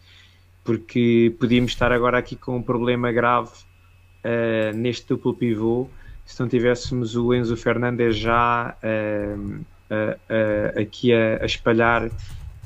porque 0.65 1.33
podíamos 1.39 1.71
estar 1.71 1.93
agora 1.93 2.17
aqui 2.17 2.35
com 2.35 2.57
um 2.57 2.61
problema 2.61 3.09
grave 3.09 3.51
uh, 3.51 4.75
neste 4.75 5.07
duplo 5.07 5.33
pivô 5.33 5.87
se 6.25 6.41
não 6.41 6.49
tivéssemos 6.49 7.15
o 7.15 7.33
Enzo 7.33 7.55
Fernandes 7.55 8.17
já 8.17 8.75
aqui 10.77 11.13
a, 11.13 11.41
a, 11.41 11.45
espalhar 11.45 12.11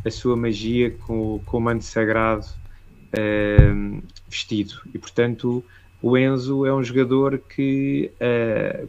a 0.03 0.09
sua 0.09 0.35
magia 0.35 0.89
com, 0.89 1.39
com 1.45 1.57
o 1.57 1.61
manto 1.61 1.83
sagrado 1.83 2.47
vestido. 4.31 4.81
E 4.93 4.97
portanto, 4.97 5.63
o 6.01 6.17
Enzo 6.17 6.65
é 6.65 6.73
um 6.73 6.83
jogador 6.83 7.37
que, 7.37 8.11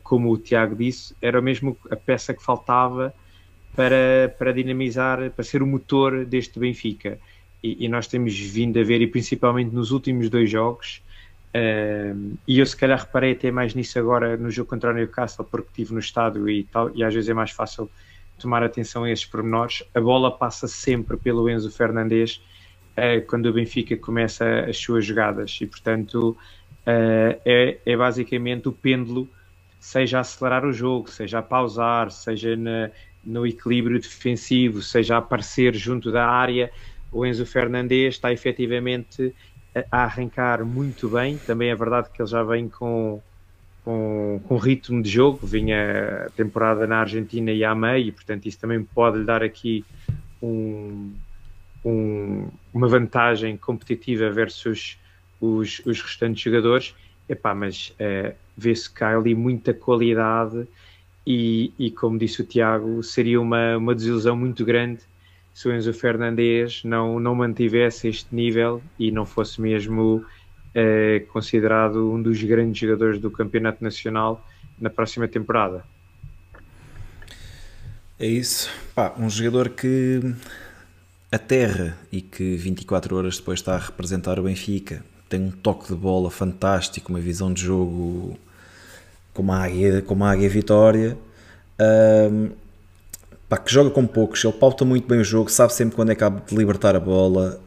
como 0.03 0.32
o 0.32 0.38
Tiago 0.38 0.74
disse, 0.74 1.14
era 1.20 1.43
mesmo 1.43 1.76
a 1.90 1.97
peça 1.97 2.32
que 2.32 2.43
faltava 2.43 3.12
para, 3.76 4.34
para 4.38 4.53
dinamizar, 4.53 5.30
para 5.30 5.45
ser 5.45 5.62
o 5.62 5.66
motor 5.66 6.24
deste 6.24 6.59
Benfica. 6.59 7.18
E, 7.62 7.84
e 7.84 7.88
nós 7.88 8.07
temos 8.07 8.38
vindo 8.38 8.80
a 8.80 8.82
ver, 8.82 9.03
e 9.03 9.07
principalmente 9.07 9.74
nos 9.74 9.90
últimos 9.90 10.30
dois 10.30 10.51
jogos, 10.51 11.03
Uh, 11.55 12.38
e 12.49 12.61
eu 12.61 12.64
se 12.64 12.74
calhar 12.74 12.99
reparei 12.99 13.32
até 13.32 13.51
mais 13.51 13.74
nisso 13.74 13.99
agora 13.99 14.38
no 14.38 14.51
jogo 14.51 14.70
contra 14.70 14.90
o 14.90 14.95
Newcastle 14.95 15.45
porque 15.45 15.68
estive 15.68 15.93
no 15.93 16.01
estádio 16.01 16.49
e 16.49 16.64
tal, 16.64 16.90
e 16.95 17.05
às 17.05 17.12
vezes 17.12 17.28
é 17.28 17.34
mais 17.34 17.51
fácil 17.51 17.90
tomar 18.38 18.62
atenção 18.62 19.05
a 19.05 19.11
esses 19.11 19.26
pormenores. 19.26 19.82
A 19.95 20.01
bola 20.01 20.30
passa 20.30 20.66
sempre 20.66 21.14
pelo 21.18 21.51
Enzo 21.51 21.70
Fernandes 21.70 22.36
uh, 22.36 22.52
quando 23.26 23.47
o 23.47 23.53
Benfica 23.53 23.97
começa 23.97 24.66
as 24.68 24.76
suas 24.76 25.05
jogadas 25.05 25.59
e 25.61 25.66
portanto 25.66 26.36
uh, 26.86 27.40
é, 27.45 27.78
é, 27.84 27.97
basicamente 27.97 28.68
o 28.68 28.72
pêndulo, 28.72 29.28
seja 29.80 30.20
acelerar 30.20 30.64
o 30.64 30.72
jogo, 30.72 31.11
seja 31.11 31.38
a 31.38 31.43
pausar, 31.43 32.11
seja 32.11 32.57
na, 32.57 32.90
no 33.24 33.47
equilíbrio 33.47 34.01
defensivo, 34.01 34.82
seja 34.82 35.16
a 35.16 35.18
aparecer 35.18 35.74
junto 35.74 36.12
da 36.12 36.26
área. 36.26 36.70
O 37.11 37.26
Enzo 37.26 37.45
Fernandes 37.45 38.14
está 38.14 38.32
efetivamente 38.32 39.34
a 39.90 40.05
arrancar 40.05 40.64
muito 40.64 41.09
bem. 41.09 41.38
Também 41.38 41.70
é 41.70 41.74
verdade 41.74 42.11
que 42.11 42.22
ele 42.22 42.28
já 42.28 42.43
vem 42.43 42.68
com, 42.68 43.20
com, 43.84 44.40
com 44.47 44.57
ritmo 44.57 45.03
de 45.03 45.11
jogo, 45.11 45.47
vinha 45.47 46.26
a 46.26 46.30
temporada 46.30 46.86
na 46.86 46.99
Argentina 46.99 47.51
e 47.51 47.64
à 47.64 47.74
meio, 47.74 48.12
portanto 48.12 48.47
isso 48.47 48.59
também 48.59 48.82
pode 48.82 49.18
lhe 49.18 49.24
dar 49.24 49.43
aqui 49.43 49.84
um, 50.43 51.12
um, 51.85 52.49
uma 52.72 52.89
vantagem 52.89 53.57
competitiva 53.57 54.30
versus 54.30 54.99
os, 55.41 55.80
os 55.85 56.01
restantes 56.01 56.43
jogadores. 56.43 56.95
Epá, 57.28 57.55
mas 57.55 57.95
é, 57.99 58.35
vê-se 58.57 58.91
há 59.01 59.16
ali 59.16 59.35
muita 59.35 59.72
qualidade 59.72 60.66
e, 61.26 61.72
e, 61.78 61.91
como 61.91 62.18
disse 62.18 62.43
o 62.43 62.45
Tiago, 62.45 63.03
seria 63.03 63.41
uma, 63.41 63.76
uma 63.76 63.95
desilusão 63.95 64.37
muito 64.37 64.64
grande 64.64 65.01
se 65.55 65.68
o 65.68 65.72
Enzo 65.72 65.93
Fernandes 65.93 66.83
não, 66.83 67.20
não 67.20 67.35
mantivesse 67.35 68.09
este 68.09 68.35
nível 68.35 68.83
e 68.99 69.11
não 69.11 69.26
fosse 69.26 69.61
mesmo 69.61 70.24
eh, 70.74 71.26
considerado 71.30 72.11
um 72.11 72.22
dos 72.22 72.43
grandes 72.43 72.78
jogadores 72.78 73.20
do 73.20 73.30
Campeonato 73.30 73.85
Nacional 73.85 74.47
na 74.80 74.89
próxima 74.89 75.28
temporada. 75.28 75.85
É 78.18 78.26
isso. 78.26 78.70
Pá, 78.95 79.14
um 79.18 79.28
jogador 79.28 79.68
que 79.68 80.20
aterra 81.33 81.97
e 82.12 82.20
que 82.20 82.57
24 82.57 83.16
horas 83.16 83.39
depois 83.39 83.61
está 83.61 83.74
a 83.74 83.78
representar 83.78 84.39
o 84.39 84.43
Benfica. 84.43 85.03
Tem 85.28 85.41
um 85.41 85.51
toque 85.51 85.89
de 85.89 85.95
bola 85.95 86.30
fantástico, 86.30 87.11
uma 87.11 87.20
visão 87.20 87.51
de 87.53 87.62
jogo 87.62 88.39
como 89.33 89.51
a 89.51 89.64
Águia, 89.64 90.03
como 90.03 90.24
a 90.24 90.30
Águia 90.30 90.49
Vitória. 90.51 91.16
Um, 91.80 92.51
pá, 93.49 93.57
que 93.57 93.72
joga 93.72 93.91
com 93.91 94.07
poucos, 94.07 94.45
ele 94.45 94.53
pauta 94.53 94.85
muito 94.85 95.09
bem 95.09 95.20
o 95.20 95.24
jogo, 95.24 95.51
sabe 95.51 95.72
sempre 95.72 95.97
quando 95.97 96.12
é 96.12 96.14
que 96.14 96.22
há 96.22 96.28
de 96.28 96.55
libertar 96.55 96.95
a 96.95 97.01
bola, 97.01 97.59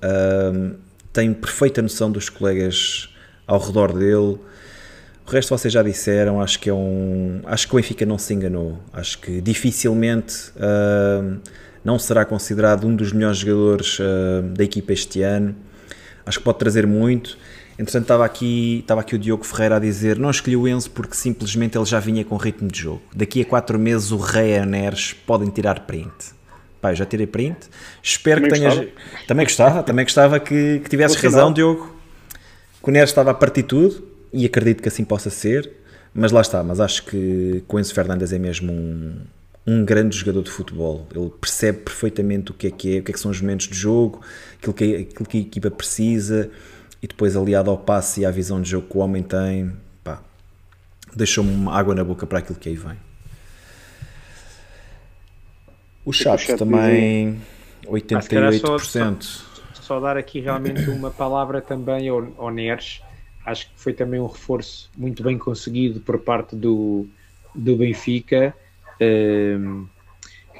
um, 0.53 0.75
tem 1.11 1.33
perfeita 1.33 1.81
noção 1.81 2.11
dos 2.11 2.29
colegas 2.29 3.09
ao 3.47 3.59
redor 3.59 3.93
dele. 3.93 4.37
O 5.25 5.31
resto 5.31 5.57
vocês 5.57 5.73
já 5.73 5.81
disseram, 5.81 6.39
acho 6.39 6.59
que 6.59 6.69
é 6.69 6.73
um. 6.73 7.41
Acho 7.45 7.67
que 7.67 7.73
o 7.73 7.77
Benfica 7.77 8.05
não 8.05 8.19
se 8.19 8.31
enganou. 8.31 8.77
Acho 8.93 9.17
que 9.17 9.41
dificilmente 9.41 10.51
não 11.85 11.99
será 11.99 12.25
considerado 12.25 12.87
um 12.87 12.95
dos 12.95 13.13
melhores 13.13 13.37
jogadores 13.37 13.99
uh, 13.99 14.41
da 14.41 14.63
equipa 14.63 14.91
este 14.91 15.21
ano. 15.21 15.55
Acho 16.25 16.39
que 16.39 16.43
pode 16.43 16.57
trazer 16.57 16.87
muito. 16.87 17.37
Entretanto, 17.77 18.03
estava 18.03 18.25
aqui, 18.25 18.79
estava 18.79 19.01
aqui 19.01 19.15
o 19.15 19.19
Diogo 19.19 19.45
Ferreira 19.45 19.75
a 19.75 19.79
dizer: 19.79 20.17
não 20.17 20.31
escolhi 20.31 20.57
o 20.57 20.67
Enzo 20.67 20.89
porque 20.89 21.15
simplesmente 21.15 21.77
ele 21.77 21.85
já 21.85 21.99
vinha 21.99 22.25
com 22.25 22.35
ritmo 22.37 22.67
de 22.67 22.79
jogo. 22.79 23.03
Daqui 23.15 23.41
a 23.41 23.45
4 23.45 23.77
meses 23.77 24.11
o 24.11 24.17
Rei 24.17 24.57
a 24.57 24.65
Neres 24.65 25.13
podem 25.13 25.49
tirar 25.49 25.81
print. 25.81 26.35
Eu 26.83 26.95
já 26.95 27.05
tirei 27.05 27.25
print. 27.25 27.57
Espero 28.01 28.41
também 28.41 28.51
que 28.51 28.59
tenhas. 28.59 28.75
Gostava. 28.75 29.25
Também 29.27 29.45
gostava, 29.45 29.83
também 29.83 30.05
gostava 30.05 30.39
que, 30.39 30.79
que 30.83 30.89
tivesses 30.89 31.17
razão, 31.19 31.51
Diogo. 31.51 31.95
Que 32.83 32.89
o 32.89 32.91
Neres 32.91 33.09
estava 33.09 33.31
a 33.31 33.33
partir 33.33 33.63
tudo 33.63 34.07
e 34.31 34.45
acredito 34.45 34.83
que 34.83 34.87
assim 34.87 35.03
possa 35.03 35.31
ser. 35.31 35.71
Mas 36.13 36.31
lá 36.31 36.41
está, 36.41 36.63
mas 36.63 36.79
acho 36.79 37.03
que, 37.03 37.63
que 37.67 37.75
o 37.75 37.79
Enzo 37.79 37.93
Fernandes 37.93 38.31
é 38.31 38.37
mesmo 38.37 38.71
um, 38.71 39.15
um 39.67 39.83
grande 39.83 40.15
jogador 40.15 40.43
de 40.43 40.51
futebol. 40.51 41.07
Ele 41.13 41.29
percebe 41.41 41.79
perfeitamente 41.79 42.51
o 42.51 42.53
que 42.53 42.67
é 42.67 42.71
que 42.71 42.97
é, 42.97 42.99
o 42.99 43.03
que 43.03 43.11
é 43.11 43.13
que 43.13 43.19
são 43.19 43.31
os 43.31 43.41
momentos 43.41 43.67
de 43.67 43.75
jogo, 43.75 44.21
aquilo 44.57 44.73
que, 44.73 44.95
aquilo 44.95 45.25
que 45.25 45.37
a 45.37 45.41
equipa 45.41 45.71
precisa 45.71 46.51
e 47.01 47.07
depois 47.07 47.35
aliado 47.35 47.69
ao 47.69 47.77
passe 47.77 48.21
e 48.21 48.25
à 48.25 48.31
visão 48.31 48.61
de 48.61 48.69
jogo 48.69 48.87
que 48.87 48.97
o 48.97 48.99
homem 48.99 49.23
tem, 49.23 49.71
pá, 50.03 50.21
deixou-me 51.15 51.69
água 51.69 51.95
na 51.95 52.03
boca 52.03 52.25
para 52.27 52.39
aquilo 52.39 52.57
que 52.57 52.69
aí 52.69 52.75
vem. 52.75 52.97
O 56.05 56.13
Chaves 56.13 56.45
também, 56.55 57.41
88%. 57.85 59.23
Só, 59.23 59.43
só, 59.73 59.99
dar 59.99 60.17
aqui 60.17 60.39
realmente 60.39 60.87
uma 60.91 61.09
palavra 61.09 61.59
também 61.61 62.07
ao, 62.07 62.31
ao 62.37 62.51
Neres. 62.51 63.01
Acho 63.43 63.67
que 63.67 63.73
foi 63.75 63.93
também 63.93 64.19
um 64.19 64.27
reforço 64.27 64.89
muito 64.95 65.23
bem 65.23 65.37
conseguido 65.37 65.99
por 65.99 66.19
parte 66.19 66.55
do, 66.55 67.07
do 67.55 67.75
Benfica. 67.75 68.55
Um, 69.01 69.87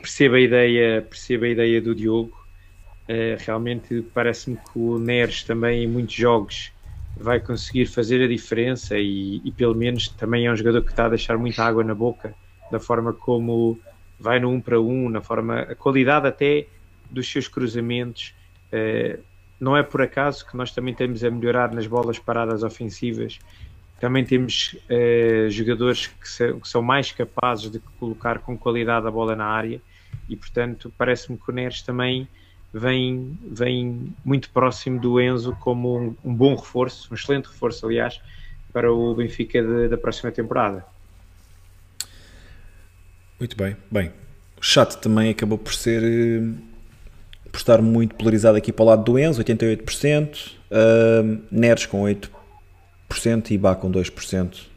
percebo 0.01 0.35
a 0.35 0.39
ideia, 0.39 1.01
percebo 1.01 1.45
a 1.45 1.49
ideia 1.49 1.81
do 1.81 1.95
Diogo 1.95 2.45
Uh, 3.07 3.37
realmente 3.45 4.01
parece-me 4.15 4.57
que 4.57 4.79
o 4.79 4.97
Neres 4.97 5.43
também 5.43 5.83
em 5.83 5.87
muitos 5.87 6.15
jogos 6.15 6.71
vai 7.15 7.39
conseguir 7.39 7.85
fazer 7.85 8.23
a 8.23 8.27
diferença 8.27 8.97
e, 8.97 9.41
e, 9.45 9.51
pelo 9.51 9.75
menos 9.75 10.09
também 10.09 10.47
é 10.47 10.51
um 10.51 10.55
jogador 10.55 10.81
que 10.81 10.89
está 10.89 11.05
a 11.05 11.09
deixar 11.09 11.37
muita 11.37 11.63
água 11.63 11.83
na 11.83 11.93
boca 11.93 12.33
da 12.71 12.79
forma 12.79 13.13
como 13.13 13.79
vai 14.19 14.39
no 14.39 14.49
um 14.49 14.59
para 14.59 14.81
um, 14.81 15.07
na 15.07 15.21
forma 15.21 15.59
a 15.59 15.75
qualidade 15.75 16.27
até 16.27 16.65
dos 17.11 17.31
seus 17.31 17.47
cruzamentos 17.47 18.33
uh, 18.73 19.21
não 19.59 19.77
é 19.77 19.83
por 19.83 20.01
acaso 20.01 20.43
que 20.43 20.57
nós 20.57 20.71
também 20.71 20.95
temos 20.95 21.23
a 21.23 21.29
melhorar 21.29 21.71
nas 21.71 21.87
bolas 21.87 22.19
paradas 22.19 22.63
ofensivas. 22.63 23.39
Também 24.05 24.23
temos 24.23 24.77
uh, 24.87 25.49
jogadores 25.49 26.05
que, 26.05 26.29
se, 26.29 26.53
que, 26.53 26.69
são 26.69 26.83
mais 26.83 27.11
capazes 27.11 27.71
de 27.71 27.79
colocar 27.99 28.37
com 28.37 28.55
qualidade 28.55 29.07
a 29.07 29.09
bola 29.09 29.35
na 29.35 29.47
área 29.47 29.81
e, 30.29 30.35
portanto, 30.35 30.93
parece-me 30.95 31.39
que 31.39 31.49
o 31.49 31.51
Neres 31.51 31.81
também 31.81 32.27
vem, 32.71 33.35
vem 33.43 34.13
muito 34.23 34.51
próximo 34.51 34.99
do 34.99 35.19
Enzo 35.19 35.57
como 35.59 35.97
um, 35.97 36.15
um 36.23 36.35
bom 36.35 36.53
reforço, 36.53 37.07
um 37.11 37.15
excelente 37.15 37.47
reforço, 37.47 37.87
aliás, 37.87 38.21
para 38.71 38.93
o 38.93 39.15
Benfica 39.15 39.63
de, 39.63 39.87
da 39.87 39.97
próxima 39.97 40.31
temporada. 40.31 40.85
Muito 43.39 43.57
bem. 43.57 43.75
Bem, 43.89 44.11
o 44.55 44.63
chat 44.63 44.99
também 44.99 45.31
acabou 45.31 45.57
por 45.57 45.73
ser 45.73 46.03
eh, 46.03 46.43
por 47.51 47.57
estar 47.57 47.81
muito 47.81 48.13
polarizado 48.13 48.55
aqui 48.55 48.71
para 48.71 48.83
o 48.83 48.85
lado 48.85 49.03
do 49.03 49.17
Enzo, 49.17 49.43
88%, 49.43 50.51
uh, 50.69 51.41
Neres 51.49 51.87
com 51.87 52.03
8% 52.03 52.34
e 53.49 53.57
Bá 53.57 53.75
com 53.75 53.91
2%. 53.91 54.67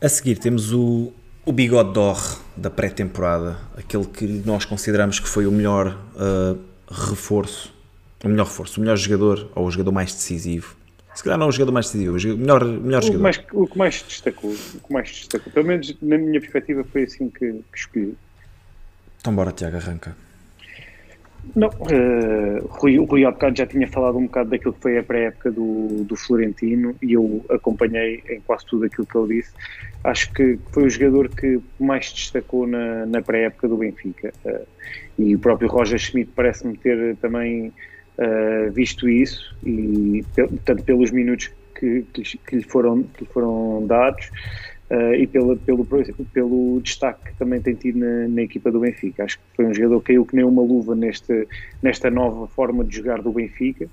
A 0.00 0.08
seguir 0.08 0.38
temos 0.38 0.72
o, 0.72 1.12
o 1.44 1.52
bigode 1.52 1.92
d'or 1.92 2.40
da 2.56 2.70
pré-temporada, 2.70 3.58
aquele 3.76 4.06
que 4.06 4.24
nós 4.46 4.64
consideramos 4.64 5.20
que 5.20 5.28
foi 5.28 5.46
o 5.46 5.52
melhor 5.52 5.98
uh, 6.14 6.58
reforço, 6.90 7.74
o 8.24 8.28
melhor 8.28 8.46
reforço, 8.46 8.80
o 8.80 8.82
melhor 8.82 8.96
jogador 8.96 9.50
ou 9.54 9.66
o 9.66 9.70
jogador 9.70 9.92
mais 9.92 10.14
decisivo. 10.14 10.76
Se 11.14 11.24
calhar 11.24 11.38
não 11.38 11.48
o 11.48 11.52
jogador 11.52 11.72
mais 11.72 11.86
decisivo, 11.86 12.12
o 12.12 12.38
melhor, 12.38 12.64
melhor 12.64 13.02
o 13.02 13.06
jogador. 13.06 13.22
Mais, 13.22 13.40
o 13.52 13.66
que 13.66 13.78
mais 13.78 14.02
destacou, 14.02 14.50
o 14.50 14.80
que 14.80 14.92
mais 14.92 15.10
destacou, 15.10 15.52
pelo 15.52 15.66
menos 15.66 15.94
na 16.00 16.16
minha 16.16 16.40
perspectiva 16.40 16.84
foi 16.84 17.02
assim 17.02 17.28
que, 17.28 17.52
que 17.52 17.78
escolhi. 17.78 18.16
Então 19.20 19.34
bora, 19.34 19.52
Tiago, 19.52 19.76
arranca. 19.76 20.16
Não, 21.54 21.68
uh, 21.68 22.64
o 22.64 23.04
Rui 23.04 23.24
há 23.24 23.30
bocado 23.30 23.56
já 23.56 23.66
tinha 23.66 23.86
falado 23.88 24.18
um 24.18 24.26
bocado 24.26 24.50
daquilo 24.50 24.72
que 24.72 24.80
foi 24.80 24.98
a 24.98 25.02
pré-época 25.02 25.50
do, 25.50 26.04
do 26.04 26.16
Florentino 26.16 26.94
e 27.02 27.14
eu 27.14 27.44
acompanhei 27.50 28.22
em 28.28 28.40
quase 28.40 28.66
tudo 28.66 28.84
aquilo 28.84 29.06
que 29.06 29.18
ele 29.18 29.36
disse. 29.36 29.52
Acho 30.04 30.32
que 30.32 30.58
foi 30.70 30.84
o 30.84 30.90
jogador 30.90 31.28
que 31.28 31.60
mais 31.78 32.12
destacou 32.12 32.66
na, 32.66 33.04
na 33.06 33.20
pré-época 33.20 33.68
do 33.68 33.76
Benfica. 33.76 34.32
Uh, 34.44 34.66
e 35.18 35.34
o 35.34 35.38
próprio 35.38 35.68
Roger 35.68 35.98
Schmidt 35.98 36.30
parece-me 36.34 36.76
ter 36.76 37.16
também 37.16 37.72
uh, 38.18 38.70
visto 38.72 39.08
isso, 39.08 39.54
e 39.64 40.24
tanto 40.64 40.82
pelos 40.84 41.10
minutos 41.10 41.50
que, 41.74 42.04
que, 42.12 42.56
lhe, 42.56 42.62
foram, 42.62 43.02
que 43.02 43.24
lhe 43.24 43.30
foram 43.30 43.86
dados, 43.86 44.30
uh, 44.90 45.14
e 45.14 45.26
pela, 45.26 45.56
pelo, 45.56 45.86
pelo 46.32 46.80
destaque 46.80 47.30
que 47.30 47.38
também 47.38 47.60
tem 47.60 47.74
tido 47.74 47.98
na, 47.98 48.28
na, 48.28 48.42
equipa 48.42 48.70
do 48.70 48.80
Benfica. 48.80 49.24
Acho 49.24 49.38
que 49.38 49.44
foi 49.54 49.66
um 49.66 49.74
jogador 49.74 50.00
que 50.00 50.06
caiu 50.08 50.26
que 50.26 50.36
nem 50.36 50.44
uma 50.44 50.62
luva 50.62 50.94
neste, 50.94 51.46
nesta 51.82 52.10
nova 52.10 52.46
forma 52.48 52.84
de 52.84 52.96
jogar 52.96 53.22
do 53.22 53.32
Benfica. 53.32 53.88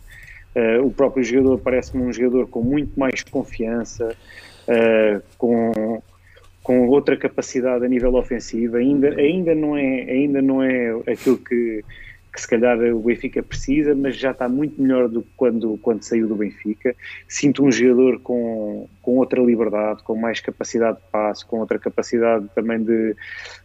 Uh, 0.55 0.85
o 0.85 0.91
próprio 0.91 1.23
jogador 1.23 1.59
parece-me 1.59 2.03
um 2.03 2.11
jogador 2.11 2.47
com 2.47 2.63
muito 2.63 2.99
mais 2.99 3.21
confiança, 3.23 4.15
uh, 4.67 5.21
com, 5.37 6.01
com 6.63 6.87
outra 6.87 7.15
capacidade 7.15 7.85
a 7.85 7.87
nível 7.87 8.15
ofensivo. 8.15 8.77
Ainda, 8.77 9.09
ainda, 9.09 9.53
não, 9.53 9.77
é, 9.77 10.01
ainda 10.03 10.41
não 10.41 10.63
é 10.63 10.91
aquilo 11.07 11.37
que 11.37 11.83
que 12.37 12.41
se 12.41 12.47
calhar 12.47 12.79
o 12.93 12.99
Benfica 12.99 13.41
precisa, 13.41 13.95
mas 13.95 14.15
já 14.15 14.29
está 14.29 14.47
muito 14.47 14.79
melhor 14.79 15.09
do 15.09 15.23
que 15.23 15.29
quando, 15.35 15.75
quando 15.79 16.03
saiu 16.03 16.27
do 16.27 16.35
Benfica. 16.35 16.95
Sinto 17.27 17.65
um 17.65 17.71
jogador 17.71 18.19
com, 18.19 18.87
com 19.01 19.17
outra 19.17 19.41
liberdade, 19.41 20.03
com 20.03 20.15
mais 20.15 20.39
capacidade 20.39 20.97
de 20.97 21.03
passe, 21.11 21.43
com 21.43 21.59
outra 21.59 21.79
capacidade 21.79 22.47
também 22.53 22.83
de, 22.83 23.15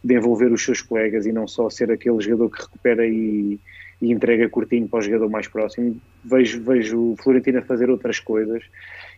de 0.02 0.14
envolver 0.14 0.50
os 0.50 0.64
seus 0.64 0.80
colegas 0.80 1.26
e 1.26 1.32
não 1.32 1.46
só 1.46 1.68
ser 1.68 1.92
aquele 1.92 2.18
jogador 2.22 2.48
que 2.48 2.62
recupera 2.62 3.06
e, 3.06 3.60
e 4.00 4.10
entrega 4.10 4.48
curtinho 4.48 4.88
para 4.88 5.00
o 5.00 5.02
jogador 5.02 5.28
mais 5.28 5.46
próximo. 5.46 6.00
Vejo, 6.24 6.62
vejo 6.62 7.12
o 7.12 7.16
Florentino 7.22 7.60
fazer 7.60 7.90
outras 7.90 8.20
coisas 8.20 8.64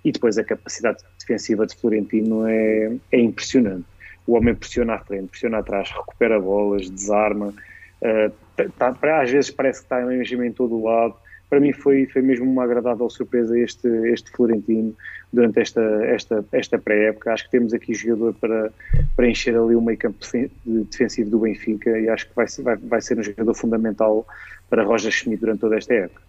e 0.04 0.10
depois 0.10 0.36
a 0.36 0.42
capacidade 0.42 0.98
defensiva 1.16 1.64
de 1.64 1.76
Florentino 1.76 2.44
é, 2.48 2.92
é 3.12 3.20
impressionante. 3.20 3.84
O 4.26 4.34
homem 4.34 4.52
pressiona 4.52 4.94
à 4.94 4.98
frente, 4.98 5.28
pressiona 5.28 5.58
atrás, 5.58 5.92
recupera 5.92 6.40
bolas, 6.40 6.90
desarma. 6.90 7.54
Uh, 8.02 8.43
tá, 8.78 8.96
às 9.20 9.30
vezes 9.30 9.50
parece 9.50 9.80
que 9.80 9.86
está 9.86 10.00
em 10.02 10.52
todo 10.52 10.76
o 10.76 10.84
lado. 10.84 11.14
Para 11.48 11.60
mim 11.60 11.72
foi, 11.72 12.06
foi 12.06 12.22
mesmo 12.22 12.50
uma 12.50 12.64
agradável 12.64 13.08
surpresa 13.08 13.56
este, 13.58 13.86
este 14.08 14.30
Florentino 14.32 14.94
durante 15.32 15.60
esta, 15.60 15.80
esta, 16.04 16.44
esta 16.52 16.78
pré-época. 16.78 17.32
Acho 17.32 17.44
que 17.44 17.50
temos 17.50 17.72
aqui 17.72 17.94
jogador 17.94 18.34
para, 18.34 18.72
para 19.14 19.28
encher 19.28 19.56
ali 19.56 19.76
o 19.76 19.80
meio 19.80 19.98
campo 19.98 20.18
defensivo 20.64 21.30
do 21.30 21.38
Benfica 21.40 21.90
e 21.98 22.08
acho 22.08 22.28
que 22.28 22.34
vai, 22.34 22.46
vai, 22.62 22.76
vai 22.76 23.00
ser 23.00 23.18
um 23.18 23.22
jogador 23.22 23.54
fundamental 23.54 24.26
para 24.68 24.82
Roger 24.82 25.12
Schmidt 25.12 25.40
durante 25.40 25.60
toda 25.60 25.76
esta 25.76 25.94
época. 25.94 26.22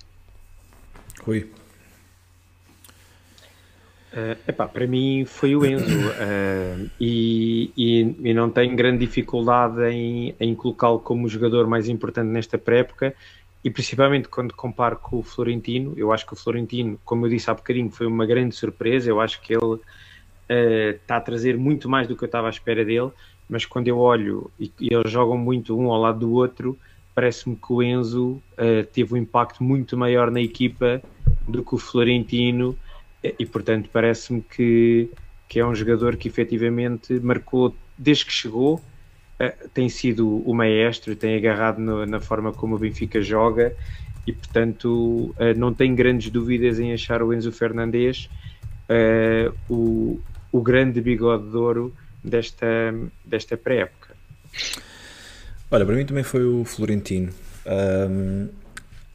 Rui. 1.21 1.49
Uh, 4.15 4.37
epá, 4.47 4.65
para 4.65 4.87
mim 4.87 5.25
foi 5.25 5.57
o 5.57 5.65
Enzo 5.65 6.07
uh, 6.07 6.89
e, 6.97 7.69
e, 7.75 8.15
e, 8.29 8.33
não 8.33 8.49
tenho 8.49 8.73
grande 8.73 8.99
dificuldade 8.99 9.83
em, 9.91 10.33
em 10.39 10.55
colocá-lo 10.55 10.99
como 10.99 11.25
o 11.25 11.29
jogador 11.29 11.67
mais 11.67 11.89
importante 11.89 12.29
nesta 12.29 12.57
pré-época 12.57 13.13
e 13.61 13.69
principalmente 13.69 14.29
quando 14.29 14.53
comparo 14.53 14.95
com 14.95 15.17
o 15.17 15.21
Florentino, 15.21 15.93
eu 15.97 16.13
acho 16.13 16.25
que 16.25 16.31
o 16.31 16.35
Florentino, 16.37 16.97
como 17.03 17.25
eu 17.25 17.29
disse 17.29 17.51
há 17.51 17.53
bocadinho, 17.53 17.91
foi 17.91 18.07
uma 18.07 18.25
grande 18.25 18.55
surpresa, 18.55 19.09
eu 19.09 19.19
acho 19.19 19.41
que 19.41 19.51
ele 19.51 19.65
uh, 19.65 19.81
está 20.47 21.17
a 21.17 21.21
trazer 21.21 21.57
muito 21.57 21.89
mais 21.89 22.07
do 22.07 22.15
que 22.15 22.23
eu 22.23 22.27
estava 22.27 22.47
à 22.47 22.49
espera 22.49 22.85
dele, 22.85 23.11
mas 23.49 23.65
quando 23.65 23.89
eu 23.89 23.97
olho 23.97 24.49
e, 24.57 24.71
e 24.79 24.93
eles 24.93 25.11
jogam 25.11 25.37
muito 25.37 25.77
um 25.77 25.91
ao 25.91 25.99
lado 25.99 26.19
do 26.19 26.31
outro, 26.31 26.79
parece-me 27.13 27.57
que 27.57 27.73
o 27.73 27.83
Enzo 27.83 28.41
teve 28.93 29.13
um 29.13 29.17
impacto 29.17 29.61
muito 29.61 29.97
maior 29.97 30.31
na 30.31 30.41
equipa 30.41 31.01
do 31.45 31.63
que 31.63 31.75
o 31.75 31.77
Florentino 31.77 32.77
e 33.37 33.45
portanto 33.45 33.89
parece-me 33.91 34.41
que, 34.41 35.09
que 35.47 35.59
é 35.59 35.65
um 35.65 35.73
jogador 35.73 36.15
que 36.15 36.27
efetivamente 36.27 37.13
marcou 37.19 37.75
desde 37.97 38.25
que 38.25 38.31
chegou 38.31 38.75
uh, 38.75 39.69
tem 39.73 39.89
sido 39.89 40.37
o 40.47 40.53
maestro, 40.53 41.15
tem 41.15 41.35
agarrado 41.35 41.79
no, 41.79 42.05
na 42.05 42.19
forma 42.19 42.51
como 42.51 42.75
o 42.75 42.79
Benfica 42.79 43.21
joga 43.21 43.75
e 44.27 44.33
portanto 44.33 45.33
uh, 45.37 45.57
não 45.57 45.73
tenho 45.73 45.95
grandes 45.95 46.29
dúvidas 46.29 46.79
em 46.79 46.93
achar 46.93 47.23
o 47.23 47.33
Enzo 47.33 47.51
Fernandes 47.51 48.29
uh, 48.89 49.53
o, 49.69 50.19
o 50.51 50.61
grande 50.61 51.01
bigode 51.01 51.49
de 51.49 51.57
ouro 51.57 51.95
desta, 52.23 52.93
desta 53.23 53.55
pré-época. 53.55 54.15
Olha, 55.71 55.85
para 55.85 55.95
mim 55.95 56.05
também 56.05 56.23
foi 56.23 56.43
o 56.43 56.63
Florentino. 56.63 57.31
Um 57.67 58.64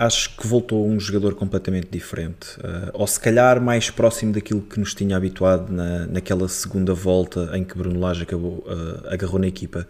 acho 0.00 0.34
que 0.36 0.46
voltou 0.46 0.88
um 0.88 0.98
jogador 0.98 1.34
completamente 1.34 1.88
diferente, 1.90 2.58
uh, 2.58 2.90
ou 2.94 3.06
se 3.06 3.20
calhar 3.20 3.60
mais 3.60 3.90
próximo 3.90 4.32
daquilo 4.32 4.62
que 4.62 4.80
nos 4.80 4.94
tinha 4.94 5.16
habituado 5.16 5.70
na, 5.70 6.06
naquela 6.06 6.48
segunda 6.48 6.94
volta 6.94 7.50
em 7.54 7.62
que 7.62 7.76
Bruno 7.76 8.00
Lage 8.00 8.22
acabou, 8.22 8.64
uh, 8.66 9.12
agarrou 9.12 9.38
na 9.38 9.46
equipa. 9.46 9.86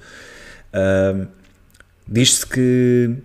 Uh, 0.74 1.28
Diz-se 2.12 2.44
que 2.44 3.18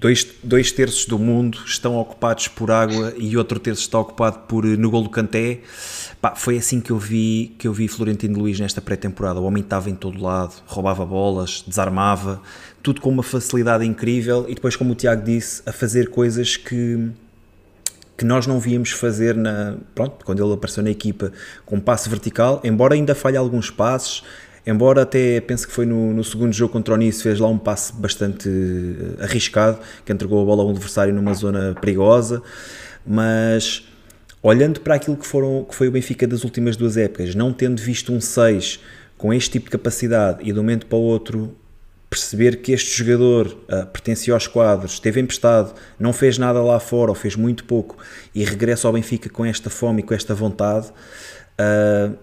dois, 0.00 0.26
dois 0.42 0.72
terços 0.72 1.04
do 1.04 1.18
mundo 1.18 1.58
estão 1.66 1.98
ocupados 1.98 2.48
por 2.48 2.70
água 2.70 3.12
e 3.18 3.36
outro 3.36 3.60
terço 3.60 3.82
está 3.82 3.98
ocupado 3.98 4.38
por 4.48 4.64
no 4.64 4.90
gol 4.90 5.02
do 5.02 5.10
Canté. 5.10 5.60
Pá, 6.18 6.34
foi 6.34 6.56
assim 6.56 6.80
que 6.80 6.90
eu 6.90 6.98
vi 6.98 7.54
que 7.58 7.68
eu 7.68 7.72
vi 7.74 7.86
Florentino 7.88 8.38
Luís 8.38 8.58
nesta 8.58 8.80
pré-temporada. 8.80 9.40
O 9.40 9.44
homem 9.44 9.62
estava 9.62 9.90
em 9.90 9.94
todo 9.94 10.22
lado, 10.22 10.54
roubava 10.64 11.04
bolas, 11.04 11.62
desarmava, 11.66 12.40
tudo 12.82 13.00
com 13.00 13.10
uma 13.10 13.22
facilidade 13.22 13.84
incrível 13.84 14.46
e 14.48 14.54
depois, 14.54 14.76
como 14.76 14.92
o 14.92 14.94
Tiago 14.94 15.22
disse, 15.24 15.62
a 15.64 15.72
fazer 15.72 16.08
coisas 16.08 16.56
que 16.56 17.10
que 18.16 18.24
nós 18.26 18.46
não 18.46 18.60
víamos 18.60 18.90
fazer 18.90 19.34
na, 19.34 19.76
pronto, 19.94 20.24
quando 20.24 20.44
ele 20.44 20.52
apareceu 20.52 20.82
na 20.82 20.90
equipa 20.90 21.32
com 21.66 21.80
passe 21.80 22.08
vertical, 22.08 22.60
embora 22.62 22.94
ainda 22.94 23.16
falhe 23.16 23.36
alguns 23.36 23.68
passes, 23.68 24.22
embora 24.66 25.02
até 25.02 25.40
penso 25.40 25.66
que 25.66 25.72
foi 25.72 25.86
no, 25.86 26.12
no 26.12 26.22
segundo 26.22 26.52
jogo 26.52 26.72
contra 26.72 26.94
o 26.94 26.96
Nice 26.96 27.20
fez 27.20 27.40
lá 27.40 27.48
um 27.48 27.58
passe 27.58 27.92
bastante 27.92 28.48
eh, 28.48 29.24
arriscado, 29.24 29.78
que 30.04 30.12
entregou 30.12 30.40
a 30.40 30.44
bola 30.44 30.62
ao 30.62 30.70
adversário 30.70 31.12
numa 31.12 31.34
zona 31.34 31.74
perigosa, 31.80 32.42
mas 33.04 33.88
olhando 34.40 34.80
para 34.80 34.94
aquilo 34.94 35.16
que, 35.16 35.26
foram, 35.26 35.64
que 35.68 35.74
foi 35.74 35.88
o 35.88 35.90
Benfica 35.90 36.26
das 36.26 36.44
últimas 36.44 36.76
duas 36.76 36.96
épocas, 36.96 37.34
não 37.34 37.52
tendo 37.52 37.80
visto 37.80 38.12
um 38.12 38.20
6 38.20 38.78
com 39.18 39.32
este 39.34 39.50
tipo 39.50 39.64
de 39.64 39.70
capacidade 39.72 40.40
e 40.42 40.52
de 40.52 40.58
um 40.58 40.62
momento 40.62 40.86
para 40.86 40.98
o 40.98 41.02
outro 41.02 41.56
perceber 42.12 42.56
que 42.56 42.72
este 42.72 43.02
jogador 43.02 43.46
uh, 43.46 43.86
pertencia 43.86 44.34
aos 44.34 44.46
quadros, 44.46 44.92
esteve 44.92 45.18
emprestado, 45.18 45.74
não 45.98 46.12
fez 46.12 46.36
nada 46.36 46.62
lá 46.62 46.78
fora 46.78 47.10
ou 47.10 47.14
fez 47.14 47.34
muito 47.36 47.64
pouco 47.64 47.96
e 48.34 48.44
regressa 48.44 48.86
ao 48.86 48.92
Benfica 48.92 49.30
com 49.30 49.46
esta 49.46 49.70
fome 49.70 50.00
e 50.00 50.02
com 50.02 50.12
esta 50.12 50.34
vontade, 50.34 50.88
uh, 50.88 52.14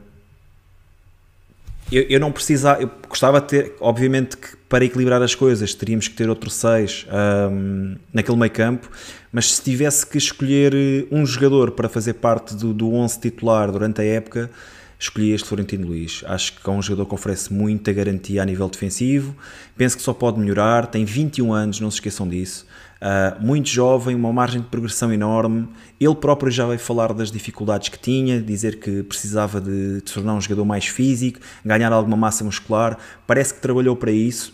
eu, 1.92 2.04
eu, 2.04 2.20
não 2.20 2.32
precisava, 2.32 2.84
eu 2.84 2.92
gostava 3.08 3.42
de 3.42 3.48
ter, 3.48 3.76
obviamente 3.80 4.38
que 4.38 4.56
para 4.70 4.86
equilibrar 4.86 5.24
as 5.24 5.34
coisas 5.34 5.74
teríamos 5.74 6.08
que 6.08 6.14
ter 6.14 6.30
outro 6.30 6.52
6 6.52 7.08
um, 7.52 7.96
naquele 8.14 8.38
meio 8.38 8.52
campo, 8.52 8.92
mas 9.32 9.54
se 9.54 9.64
tivesse 9.64 10.06
que 10.06 10.20
escolher 10.20 11.08
um 11.12 11.26
jogador 11.26 11.72
para 11.72 11.90
fazer 11.90 12.14
parte 12.14 12.56
do, 12.56 12.76
do 12.76 12.94
11 12.94 13.20
titular 13.20 13.72
durante 13.72 14.02
a 14.02 14.06
época, 14.06 14.52
escolhi 15.00 15.32
este 15.32 15.48
Florentino 15.48 15.88
Luís. 15.88 16.24
Acho 16.28 16.54
que 16.60 16.70
é 16.70 16.74
um 16.74 16.82
jogador 16.82 17.08
que 17.08 17.16
oferece 17.16 17.54
muita 17.54 17.94
garantia 17.94 18.44
a 18.44 18.46
nível 18.46 18.68
defensivo, 18.68 19.34
penso 19.78 19.96
que 19.96 20.04
só 20.04 20.14
pode 20.14 20.40
melhorar, 20.40 20.88
tem 20.88 21.06
21 21.06 21.54
anos, 21.54 21.80
não 21.80 21.90
se 21.90 21.96
esqueçam 21.96 22.28
disso. 22.28 22.68
Uh, 23.02 23.42
muito 23.42 23.70
jovem, 23.70 24.14
uma 24.14 24.34
margem 24.34 24.60
de 24.60 24.68
progressão 24.68 25.14
enorme. 25.14 25.70
Ele 25.98 26.16
próprio 26.16 26.52
já 26.52 26.68
veio 26.68 26.80
falar 26.80 27.14
das 27.14 27.32
dificuldades 27.32 27.88
que 27.88 27.98
tinha, 27.98 28.42
dizer 28.42 28.78
que 28.78 29.02
precisava 29.04 29.62
de, 29.62 29.96
de 29.96 30.02
tornar 30.02 30.34
um 30.34 30.42
jogador 30.42 30.66
mais 30.66 30.86
físico, 30.86 31.40
ganhar 31.64 31.94
alguma 31.94 32.18
massa 32.18 32.44
muscular. 32.44 32.98
Parece 33.26 33.54
que 33.54 33.62
trabalhou 33.62 33.96
para 33.96 34.12
isso 34.12 34.54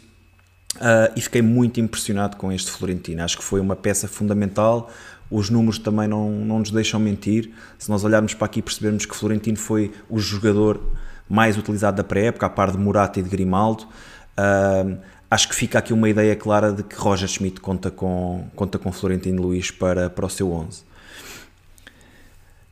uh, 0.75 1.11
e 1.15 1.21
fiquei 1.21 1.41
muito 1.41 1.79
impressionado 1.79 2.37
com 2.37 2.51
este 2.51 2.69
Florentino. 2.69 3.23
Acho 3.23 3.37
que 3.37 3.43
foi 3.43 3.59
uma 3.59 3.75
peça 3.75 4.07
fundamental. 4.07 4.91
Os 5.29 5.49
números 5.49 5.79
também 5.79 6.07
não, 6.07 6.31
não 6.31 6.59
nos 6.59 6.71
deixam 6.71 6.99
mentir. 6.99 7.51
Se 7.77 7.89
nós 7.89 8.03
olharmos 8.03 8.33
para 8.33 8.45
aqui, 8.45 8.61
percebermos 8.61 9.05
que 9.05 9.15
Florentino 9.15 9.57
foi 9.57 9.91
o 10.09 10.19
jogador 10.19 10.79
mais 11.27 11.57
utilizado 11.57 11.97
da 11.97 12.03
pré-época, 12.03 12.45
a 12.45 12.49
par 12.49 12.71
de 12.71 12.77
Morata 12.77 13.19
e 13.19 13.23
de 13.23 13.29
Grimaldo. 13.29 13.83
Uh, 14.37 14.97
acho 15.29 15.49
que 15.49 15.55
fica 15.55 15.79
aqui 15.79 15.93
uma 15.93 16.07
ideia 16.07 16.35
clara 16.35 16.71
de 16.71 16.83
que 16.83 16.95
Roger 16.95 17.27
Schmidt 17.27 17.59
conta 17.59 17.89
com, 17.89 18.45
conta 18.55 18.77
com 18.77 18.91
Florentino 18.91 19.41
Luís 19.41 19.71
para, 19.71 20.09
para 20.09 20.25
o 20.25 20.29
seu 20.29 20.51
11. 20.51 20.83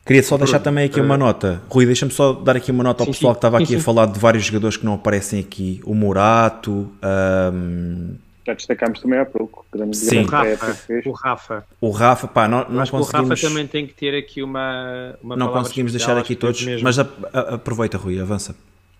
Queria 0.06 0.22
só 0.22 0.36
deixar 0.36 0.58
também 0.58 0.84
aqui 0.84 1.00
uma 1.00 1.16
nota. 1.16 1.62
Rui, 1.68 1.86
deixa-me 1.86 2.12
só 2.12 2.34
dar 2.34 2.56
aqui 2.56 2.70
uma 2.70 2.84
nota 2.84 3.02
ao 3.02 3.06
sim, 3.06 3.12
pessoal 3.12 3.34
que 3.34 3.38
estava 3.38 3.56
aqui 3.56 3.68
sim, 3.68 3.76
a 3.76 3.80
falar 3.80 4.04
de 4.06 4.18
vários 4.18 4.44
jogadores 4.44 4.76
que 4.76 4.84
não 4.84 4.94
aparecem 4.94 5.40
aqui. 5.40 5.80
O 5.84 5.94
Morato. 5.94 6.90
Um... 7.02 8.14
Já 8.46 8.52
destacámos 8.52 9.00
também 9.00 9.18
há 9.18 9.24
pouco. 9.24 9.64
Sim. 9.92 10.20
O 10.20 10.26
Rafa, 10.26 10.76
o 11.06 11.10
Rafa. 11.12 11.66
O 11.80 11.90
Rafa, 11.90 12.28
pá, 12.28 12.46
não, 12.46 12.68
não 12.68 12.86
conseguimos... 12.86 13.08
o 13.08 13.12
Rafa 13.12 13.36
também 13.48 13.66
tem 13.66 13.86
que 13.86 13.94
ter 13.94 14.14
aqui 14.14 14.42
uma, 14.42 15.16
uma 15.22 15.34
Não 15.34 15.50
conseguimos 15.50 15.92
deixar 15.92 16.16
aqui 16.18 16.36
todos, 16.36 16.82
mas 16.82 16.98
a, 16.98 17.08
a, 17.32 17.54
aproveita, 17.54 17.96
Rui, 17.96 18.20
avança. 18.20 18.54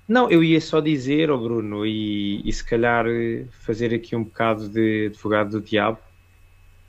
Não, 0.08 0.30
eu 0.30 0.42
ia 0.42 0.60
só 0.60 0.80
dizer, 0.80 1.30
oh 1.30 1.38
Bruno, 1.38 1.84
e, 1.86 2.46
e 2.46 2.52
se 2.52 2.64
calhar 2.64 3.06
fazer 3.60 3.94
aqui 3.94 4.14
um 4.14 4.24
bocado 4.24 4.68
de 4.68 5.06
advogado 5.06 5.50
do 5.50 5.60
diabo, 5.60 5.98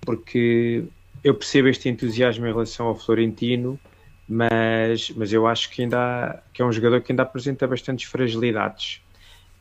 porque 0.02 0.84
eu 1.24 1.34
percebo 1.34 1.68
este 1.68 1.90
entusiasmo 1.90 2.46
em 2.46 2.52
relação 2.52 2.88
ao 2.88 2.96
Florentino, 2.96 3.80
mas, 4.28 5.10
mas 5.12 5.32
eu 5.32 5.48
acho 5.48 5.70
que 5.70 5.84
ainda 5.84 5.98
há, 5.98 6.40
que 6.54 6.62
é 6.62 6.66
um 6.66 6.72
jogador 6.72 7.02
que 7.02 7.12
ainda 7.12 7.24
apresenta 7.24 7.68
bastantes 7.68 8.06
fragilidades. 8.06 9.02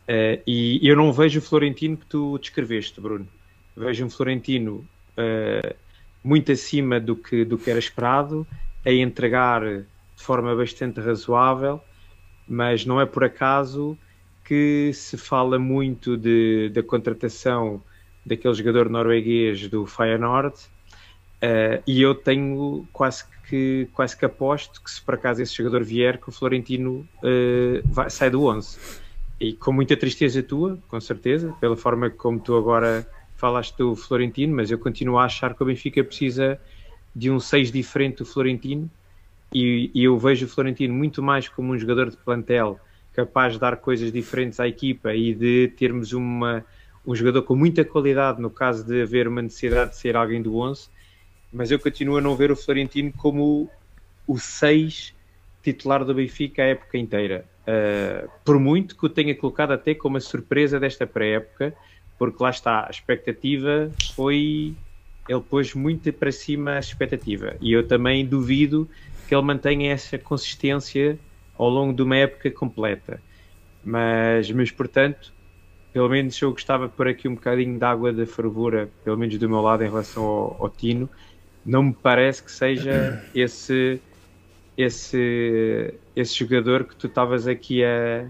Uh, 0.09 0.43
e 0.47 0.81
eu 0.83 0.97
não 0.97 1.13
vejo 1.13 1.39
o 1.39 1.43
Florentino 1.43 1.97
que 1.97 2.07
tu 2.07 2.39
descreveste, 2.39 3.01
Bruno. 3.01 3.27
Vejo 3.77 4.05
um 4.05 4.11
Florentino 4.11 4.87
uh, 5.17 5.75
muito 6.23 6.53
acima 6.53 7.01
do 7.01 7.17
que, 7.17 7.45
do 7.45 7.57
que 7.57 7.71
era 7.71 7.79
esperado, 7.79 8.47
a 8.85 8.91
entregar 8.93 9.63
de 9.63 10.23
forma 10.23 10.55
bastante 10.55 11.01
razoável 11.01 11.83
mas 12.47 12.85
não 12.85 13.01
é 13.01 13.07
por 13.07 13.25
acaso 13.25 13.97
que 14.45 14.93
se 14.93 15.17
fala 15.17 15.59
muito 15.59 16.17
de, 16.17 16.69
da 16.71 16.83
contratação 16.83 17.83
daquele 18.25 18.55
jogador 18.55 18.89
norueguês 18.89 19.69
do 19.69 19.87
Feyenoord 19.87 20.57
uh, 20.57 21.83
e 21.87 22.03
eu 22.03 22.15
tenho 22.15 22.87
quase 22.93 23.25
que, 23.49 23.89
quase 23.93 24.17
que 24.17 24.25
aposto 24.25 24.83
que 24.83 24.91
se 24.91 25.01
por 25.01 25.15
acaso 25.15 25.43
esse 25.43 25.55
jogador 25.55 25.83
vier 25.83 26.19
que 26.19 26.29
o 26.29 26.33
Florentino 26.33 27.09
uh, 27.23 27.83
vai, 27.85 28.11
sai 28.11 28.31
do 28.31 28.45
11 28.45 28.79
e 29.41 29.53
com 29.53 29.73
muita 29.73 29.97
tristeza 29.97 30.43
tua, 30.43 30.79
com 30.89 31.01
certeza, 31.01 31.55
pela 31.61 31.77
forma 31.77 32.11
como 32.11 32.39
tu 32.39 32.57
agora 32.57 33.07
falaste 33.37 33.77
do 33.77 33.97
Florentino, 33.97 34.55
mas 34.55 34.71
eu 34.71 34.79
continuo 34.79 35.19
a 35.19 35.25
achar 35.25 35.55
que 35.55 35.63
o 35.63 35.67
Benfica 35.67 36.03
precisa 36.05 36.59
de 37.15 37.31
um 37.31 37.39
6 37.39 37.71
diferente 37.71 38.19
do 38.19 38.25
Florentino. 38.25 38.91
E, 39.53 39.91
e, 39.95 40.05
eu 40.05 40.19
vejo 40.19 40.47
o 40.47 40.49
Florentino 40.49 40.93
muito 40.93 41.23
mais 41.23 41.49
como 41.49 41.73
um 41.73 41.79
jogador 41.79 42.11
de 42.11 42.17
plantel 42.17 42.81
capaz 43.13 43.53
de 43.53 43.61
dar 43.61 43.77
coisas 43.77 44.11
diferentes 44.11 44.59
à 44.59 44.67
equipa 44.67 45.15
e 45.15 45.33
de 45.33 45.69
termos 45.77 46.13
uma, 46.13 46.65
um 47.07 47.15
jogador 47.15 47.43
com 47.43 47.55
muita 47.55 47.85
qualidade 47.85 48.41
no 48.41 48.51
caso 48.51 48.85
de 48.85 49.03
haver 49.03 49.29
uma 49.29 49.41
necessidade 49.41 49.91
de 49.91 49.97
ser 49.97 50.17
alguém 50.17 50.43
do 50.43 50.57
11, 50.57 50.89
mas 51.53 51.71
eu 51.71 51.79
continuo 51.79 52.17
a 52.17 52.21
não 52.21 52.35
ver 52.35 52.51
o 52.51 52.57
Florentino 52.57 53.13
como 53.13 53.71
o 54.27 54.39
6 54.39 55.15
titular 55.65 56.05
do 56.05 56.15
Benfica 56.15 56.63
a 56.63 56.67
época 56.67 56.99
inteira. 56.99 57.45
Uh, 57.63 58.29
por 58.45 58.61
muito 58.61 58.97
que 58.97 59.07
o 59.07 59.09
tenha 59.09 59.35
colocado 59.35 59.73
até 59.73 59.95
como 59.95 60.19
a 60.19 60.21
surpresa 60.21 60.79
desta 60.79 61.07
pré-época, 61.07 61.75
porque 62.19 62.43
lá 62.43 62.51
está, 62.51 62.87
a 62.87 62.91
expectativa 62.91 63.91
foi. 64.15 64.75
Ele 65.27 65.41
pôs 65.41 65.73
muito 65.75 66.13
para 66.13 66.31
cima 66.31 66.73
a 66.73 66.79
expectativa. 66.79 67.57
E 67.59 67.73
eu 67.73 67.87
também 67.87 68.27
duvido 68.27 68.89
que 69.27 69.35
ele 69.35 69.43
mantenha 69.43 69.91
essa 69.91 70.19
consistência 70.19 71.19
ao 71.57 71.71
longo 71.71 71.95
de 71.95 72.03
uma 72.03 72.17
época 72.17 72.51
completa. 72.51 73.21
Mas, 73.83 74.51
mas 74.51 74.71
portanto, 74.71 75.33
pelo 75.95 76.09
menos 76.11 76.41
eu 76.43 76.51
gostava 76.51 76.89
de 76.89 76.95
pôr 76.95 77.09
aqui 77.09 77.27
um 77.27 77.35
bocadinho 77.37 77.79
de 77.79 77.85
água 77.85 78.13
da 78.13 78.27
fervura, 78.27 78.91
pelo 79.03 79.17
menos 79.17 79.39
do 79.39 79.49
meu 79.49 79.63
lado, 79.63 79.83
em 79.83 79.89
relação 79.89 80.25
ao, 80.25 80.57
ao 80.61 80.69
Tino. 80.69 81.09
Não 81.65 81.85
me 81.85 81.95
parece 81.95 82.43
que 82.43 82.53
seja 82.53 83.25
esse, 83.35 83.99
esse, 84.77 85.95
esse 86.15 86.35
jogador 86.35 86.85
que 86.85 86.97
tu 86.97 87.07
estavas 87.07 87.47
aqui 87.47 87.85
a, 87.85 88.27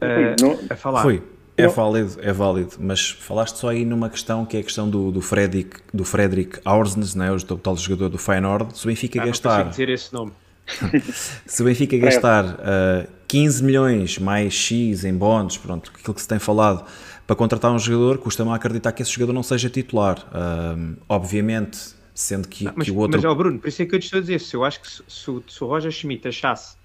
a, 0.00 0.72
a 0.74 0.76
falar. 0.76 1.02
Foi. 1.02 1.22
É 1.54 1.68
válido, 1.68 2.16
é 2.22 2.32
válido, 2.32 2.76
mas 2.80 3.10
falaste 3.10 3.56
só 3.56 3.68
aí 3.68 3.84
numa 3.84 4.08
questão 4.08 4.44
que 4.46 4.56
é 4.56 4.60
a 4.60 4.62
questão 4.62 4.88
do, 4.88 5.12
do 5.12 5.20
Fredrik, 5.20 5.76
do 5.92 6.02
Fredrik 6.02 6.58
Aursnes, 6.64 7.14
né, 7.14 7.30
o 7.30 7.38
tal 7.38 7.76
jogador 7.76 8.08
do 8.08 8.16
Feyenoord, 8.16 8.76
se 8.76 8.86
o 8.86 8.88
Benfica 8.88 9.22
ah, 9.22 9.26
gastar... 9.26 9.68
dizer 9.68 9.90
esse 9.90 10.12
nome. 10.14 10.32
se 11.46 11.62
o 11.62 11.64
Benfica 11.66 11.96
gastar 11.98 12.44
uh, 12.44 12.58
eh, 12.64 13.06
15 13.28 13.64
milhões 13.64 14.18
mais 14.18 14.54
X 14.54 15.04
em 15.04 15.14
bónus, 15.14 15.58
pronto, 15.58 15.92
aquilo 15.94 16.14
que 16.14 16.22
se 16.22 16.28
tem 16.28 16.38
falado, 16.38 16.86
para 17.26 17.36
contratar 17.36 17.70
um 17.70 17.78
jogador, 17.78 18.18
custa-me 18.18 18.50
acreditar 18.50 18.92
que 18.92 19.02
esse 19.02 19.12
jogador 19.12 19.32
não 19.32 19.42
seja 19.42 19.68
titular. 19.68 20.18
Uh, 20.28 20.96
obviamente, 21.08 21.94
sendo 22.14 22.48
que, 22.48 22.64
não, 22.64 22.72
mas, 22.76 22.84
que 22.84 22.90
o 22.90 22.96
outro... 22.96 23.16
Mas, 23.16 23.24
ó, 23.24 23.34
Bruno, 23.34 23.58
por 23.58 23.68
isso 23.68 23.82
é 23.82 23.86
que 23.86 23.94
eu 23.94 23.98
te 23.98 24.04
estou 24.04 24.18
a 24.18 24.20
dizer, 24.20 24.40
se 24.40 24.54
eu 24.54 24.64
acho 24.64 24.80
que 24.80 24.90
se, 24.90 25.02
se, 25.08 25.42
se 25.48 25.64
o 25.64 25.66
Roger 25.66 25.90
Schmidt 25.90 26.28
achasse 26.28 26.76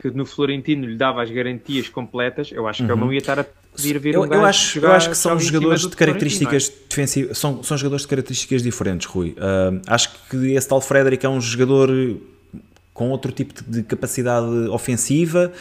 que 0.00 0.10
no 0.10 0.24
Florentino 0.24 0.86
lhe 0.86 0.96
dava 0.96 1.22
as 1.22 1.30
garantias 1.30 1.88
completas, 1.88 2.50
eu 2.52 2.68
acho 2.68 2.84
que 2.84 2.92
uhum. 2.92 2.98
ele 2.98 3.04
não 3.06 3.12
ia 3.12 3.18
estar 3.18 3.38
a 3.40 3.44
pedir 3.76 3.98
ver 3.98 4.14
eu, 4.14 4.22
um 4.22 4.26
eu 4.26 4.44
acho, 4.44 4.78
eu 4.78 4.92
acho 4.92 5.10
que 5.10 5.16
são 5.16 5.38
jogadores 5.38 5.82
de 5.82 5.96
características 5.96 6.68
é? 6.68 6.88
defensivas, 6.88 7.38
são, 7.38 7.62
são 7.62 7.76
jogadores 7.76 8.02
de 8.02 8.08
características 8.08 8.62
diferentes, 8.62 9.06
Rui. 9.06 9.30
Uh, 9.30 9.82
acho 9.86 10.10
que 10.30 10.52
esse 10.52 10.68
tal 10.68 10.80
Frederick 10.80 11.26
é 11.26 11.28
um 11.28 11.40
jogador 11.40 11.90
com 12.94 13.10
outro 13.10 13.32
tipo 13.32 13.54
de 13.66 13.82
capacidade 13.82 14.46
ofensiva, 14.70 15.52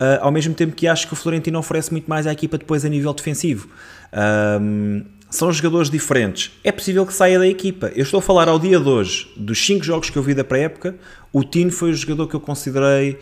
uh, 0.00 0.20
ao 0.20 0.32
mesmo 0.32 0.54
tempo 0.54 0.74
que 0.74 0.88
acho 0.88 1.06
que 1.06 1.12
o 1.12 1.16
Florentino 1.16 1.58
oferece 1.58 1.92
muito 1.92 2.08
mais 2.08 2.26
à 2.26 2.32
equipa 2.32 2.58
depois 2.58 2.84
a 2.84 2.88
nível 2.88 3.12
defensivo. 3.12 3.68
Uh, 4.12 5.04
são 5.36 5.52
jogadores 5.52 5.90
diferentes. 5.90 6.52
É 6.62 6.72
possível 6.72 7.04
que 7.04 7.12
saia 7.12 7.38
da 7.38 7.46
equipa. 7.46 7.92
Eu 7.94 8.02
estou 8.02 8.18
a 8.18 8.22
falar 8.22 8.48
ao 8.48 8.58
dia 8.58 8.78
de 8.78 8.88
hoje, 8.88 9.28
dos 9.36 9.64
5 9.64 9.84
jogos 9.84 10.10
que 10.10 10.16
eu 10.16 10.22
vi 10.22 10.34
da 10.34 10.44
pré-época, 10.44 10.96
o 11.32 11.42
Tino 11.42 11.70
foi 11.70 11.90
o 11.90 11.94
jogador 11.94 12.28
que 12.28 12.34
eu 12.34 12.40
considerei 12.40 13.18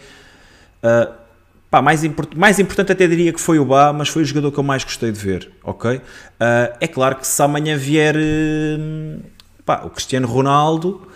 Uh, 0.83 1.13
pá, 1.71 1.81
mais, 1.81 2.03
import 2.03 2.35
mais 2.35 2.59
importante 2.59 2.91
até 2.91 3.07
diria 3.07 3.33
que 3.33 3.41
foi 3.41 3.59
o 3.59 3.65
Bá, 3.65 3.93
mas 3.93 4.09
foi 4.09 4.23
o 4.23 4.25
jogador 4.25 4.51
que 4.51 4.59
eu 4.59 4.65
mais 4.65 4.83
gostei 4.83 5.13
de 5.13 5.19
ver, 5.19 5.49
ok? 5.63 5.97
Uh, 5.97 6.01
é 6.81 6.89
claro 6.89 7.17
que 7.17 7.27
se 7.27 7.41
amanhã 7.41 7.77
vier 7.77 8.17
uh, 8.17 9.23
pá, 9.65 9.83
o 9.85 9.91
Cristiano 9.91 10.27
Ronaldo, 10.27 11.07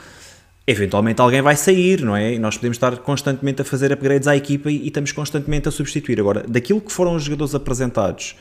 eventualmente 0.64 1.20
alguém 1.20 1.42
vai 1.42 1.56
sair, 1.56 2.00
não 2.00 2.14
é? 2.14 2.34
E 2.34 2.38
nós 2.38 2.56
podemos 2.56 2.76
estar 2.76 2.96
constantemente 2.98 3.60
a 3.60 3.64
fazer 3.64 3.92
upgrades 3.92 4.28
à 4.28 4.36
equipa 4.36 4.70
e, 4.70 4.84
e 4.84 4.86
estamos 4.86 5.10
constantemente 5.10 5.68
a 5.68 5.72
substituir. 5.72 6.20
Agora, 6.20 6.44
daquilo 6.46 6.80
que 6.80 6.92
foram 6.92 7.16
os 7.16 7.24
jogadores 7.24 7.54
apresentados, 7.54 8.36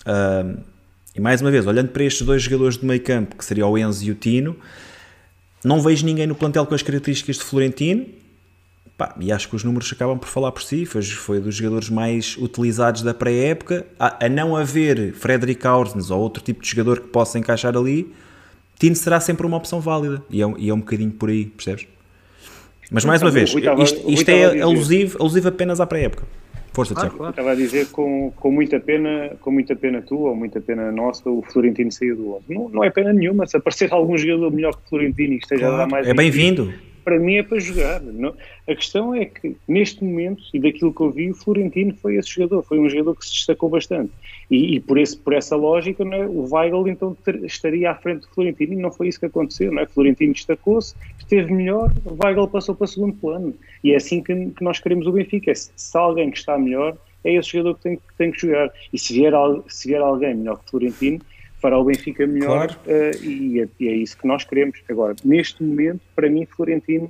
uh, 0.00 0.60
e 1.14 1.20
mais 1.20 1.40
uma 1.40 1.50
vez, 1.50 1.66
olhando 1.66 1.88
para 1.88 2.04
estes 2.04 2.26
dois 2.26 2.42
jogadores 2.42 2.76
de 2.76 2.84
meio 2.84 3.00
campo, 3.00 3.36
que 3.36 3.44
seria 3.44 3.66
o 3.66 3.78
Enzo 3.78 4.04
e 4.04 4.10
o 4.10 4.14
Tino, 4.14 4.56
não 5.64 5.80
vejo 5.80 6.04
ninguém 6.04 6.26
no 6.26 6.34
plantel 6.34 6.66
com 6.66 6.74
as 6.74 6.82
características 6.82 7.36
de 7.36 7.42
Florentino, 7.42 8.06
Pá, 8.96 9.12
e 9.18 9.32
acho 9.32 9.48
que 9.48 9.56
os 9.56 9.64
números 9.64 9.90
acabam 9.92 10.16
por 10.16 10.28
falar 10.28 10.52
por 10.52 10.62
si. 10.62 10.86
Foi, 10.86 11.02
foi 11.02 11.40
dos 11.40 11.56
jogadores 11.56 11.90
mais 11.90 12.36
utilizados 12.36 13.02
da 13.02 13.12
pré-época. 13.12 13.84
A, 13.98 14.26
a, 14.26 14.28
não 14.28 14.56
haver 14.56 15.12
Frederick 15.14 15.66
Aursnes 15.66 16.10
ou 16.10 16.20
outro 16.20 16.42
tipo 16.42 16.62
de 16.62 16.70
jogador 16.70 17.00
que 17.00 17.08
possa 17.08 17.36
encaixar 17.36 17.76
ali, 17.76 18.14
Tino 18.78 18.94
será 18.94 19.18
sempre 19.18 19.46
uma 19.46 19.56
opção 19.56 19.80
válida. 19.80 20.22
E 20.30 20.40
é, 20.40 20.54
e 20.58 20.68
é 20.68 20.74
um 20.74 20.78
bocadinho 20.78 21.10
por 21.10 21.28
aí, 21.28 21.46
percebes? 21.46 21.86
Mas 22.90 23.04
mais 23.04 23.20
uma 23.20 23.30
vez, 23.30 23.52
isto, 23.52 24.10
isto 24.10 24.28
é 24.28 24.60
alusivo, 24.60 25.18
alusivo 25.18 25.48
apenas 25.48 25.80
à 25.80 25.86
pré-época. 25.86 26.24
Força, 26.74 26.94
Tiago. 26.94 27.16
Claro. 27.16 27.30
Estava 27.30 27.52
a 27.52 27.54
dizer 27.54 27.86
com, 27.90 28.32
com 28.32 28.50
muita 28.50 28.80
pena, 28.80 29.30
com 29.40 29.50
muita 29.52 29.76
pena 29.76 30.02
tua 30.02 30.30
ou 30.30 30.36
muita 30.36 30.60
pena 30.60 30.90
nossa, 30.90 31.30
o 31.30 31.40
Florentino 31.42 31.92
saiu 31.92 32.16
do 32.16 32.34
11. 32.34 32.44
Não, 32.48 32.68
não 32.68 32.84
é 32.84 32.90
pena 32.90 33.12
nenhuma. 33.12 33.46
Se 33.46 33.56
aparecer 33.56 33.90
algum 33.94 34.18
jogador 34.18 34.50
melhor 34.50 34.74
que 34.74 34.82
o 34.84 34.88
Florentino 34.88 35.34
e 35.34 35.38
esteja 35.38 35.62
claro. 35.62 35.74
a 35.74 35.78
dar 35.78 35.86
mais. 35.86 36.08
É 36.08 36.12
bem-vindo 36.12 36.72
para 37.04 37.18
mim 37.18 37.36
é 37.36 37.42
para 37.42 37.58
jogar. 37.58 38.00
Não, 38.00 38.34
a 38.66 38.74
questão 38.74 39.14
é 39.14 39.26
que, 39.26 39.56
neste 39.68 40.02
momento, 40.02 40.42
e 40.52 40.58
daquilo 40.58 40.92
que 40.92 41.00
eu 41.00 41.10
vi, 41.10 41.30
o 41.30 41.34
Florentino 41.34 41.94
foi 41.94 42.16
esse 42.16 42.30
jogador, 42.30 42.62
foi 42.62 42.78
um 42.78 42.88
jogador 42.88 43.14
que 43.16 43.26
se 43.26 43.32
destacou 43.32 43.68
bastante. 43.68 44.10
E, 44.50 44.76
e 44.76 44.80
por, 44.80 44.98
esse, 44.98 45.16
por 45.16 45.34
essa 45.34 45.54
lógica, 45.54 46.02
é? 46.02 46.26
o 46.26 46.48
Weigl 46.50 46.88
então 46.88 47.14
ter, 47.24 47.44
estaria 47.44 47.90
à 47.90 47.94
frente 47.94 48.22
do 48.22 48.28
Florentino 48.28 48.72
e 48.72 48.76
não 48.76 48.90
foi 48.90 49.08
isso 49.08 49.20
que 49.20 49.26
aconteceu. 49.26 49.70
Não 49.70 49.82
é? 49.82 49.86
Florentino 49.86 50.32
destacou-se, 50.32 50.94
esteve 51.18 51.52
melhor, 51.52 51.92
Weigl 52.22 52.48
passou 52.48 52.74
para 52.74 52.84
o 52.84 52.88
segundo 52.88 53.14
plano. 53.14 53.54
E 53.82 53.92
é 53.92 53.96
assim 53.96 54.22
que, 54.22 54.34
que 54.50 54.64
nós 54.64 54.80
queremos 54.80 55.06
o 55.06 55.12
Benfica. 55.12 55.50
É, 55.50 55.54
se 55.54 55.96
alguém 55.96 56.30
que 56.30 56.38
está 56.38 56.58
melhor, 56.58 56.96
é 57.22 57.34
esse 57.34 57.52
jogador 57.52 57.74
que 57.76 57.82
tem, 57.82 57.96
que 57.96 58.14
tem 58.16 58.30
que 58.32 58.40
jogar. 58.40 58.70
E 58.92 58.98
se 58.98 59.12
vier, 59.12 59.32
se 59.68 59.88
vier 59.88 60.00
alguém 60.00 60.34
melhor 60.34 60.58
que 60.58 60.70
Florentino, 60.70 61.20
fará 61.64 61.78
o 61.78 61.84
Benfica 61.84 62.26
melhor 62.26 62.76
claro. 62.84 63.10
uh, 63.10 63.24
e, 63.24 63.62
é, 63.62 63.68
e, 63.80 63.88
é, 63.88 63.92
isso 63.94 64.18
que 64.18 64.26
nós 64.26 64.44
queremos. 64.44 64.78
Agora, 64.86 65.16
neste 65.24 65.64
momento, 65.64 66.02
para 66.14 66.28
mim, 66.28 66.44
Florentino 66.44 67.06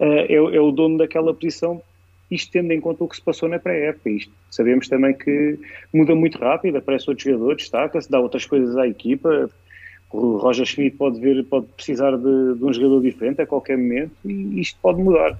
uh, 0.00 0.02
é, 0.02 0.32
é, 0.32 0.60
o 0.60 0.70
dono 0.70 0.96
daquela 0.96 1.34
posição, 1.34 1.82
isto 2.30 2.50
tendo 2.50 2.72
em 2.72 2.80
conta 2.80 3.04
o 3.04 3.08
que 3.08 3.16
se 3.16 3.20
passou 3.20 3.50
na 3.50 3.58
pré-época. 3.58 4.08
Sabemos 4.50 4.88
também 4.88 5.12
que 5.12 5.58
muda 5.92 6.14
muito 6.14 6.38
rápido, 6.38 6.78
aparece 6.78 7.10
outro 7.10 7.22
jogador, 7.22 7.56
destaca-se, 7.56 8.10
dá 8.10 8.18
outras 8.18 8.46
coisas 8.46 8.78
à 8.78 8.88
equipa. 8.88 9.50
O 10.10 10.38
Roger 10.38 10.64
Schmidt 10.64 10.96
pode, 10.96 11.20
ver, 11.20 11.44
pode 11.44 11.66
precisar 11.76 12.16
de, 12.16 12.54
de 12.54 12.64
um 12.64 12.72
jogador 12.72 13.02
diferente 13.02 13.42
a 13.42 13.46
qualquer 13.46 13.76
momento 13.76 14.12
e 14.24 14.58
isto 14.58 14.78
pode 14.80 15.02
mudar. 15.02 15.38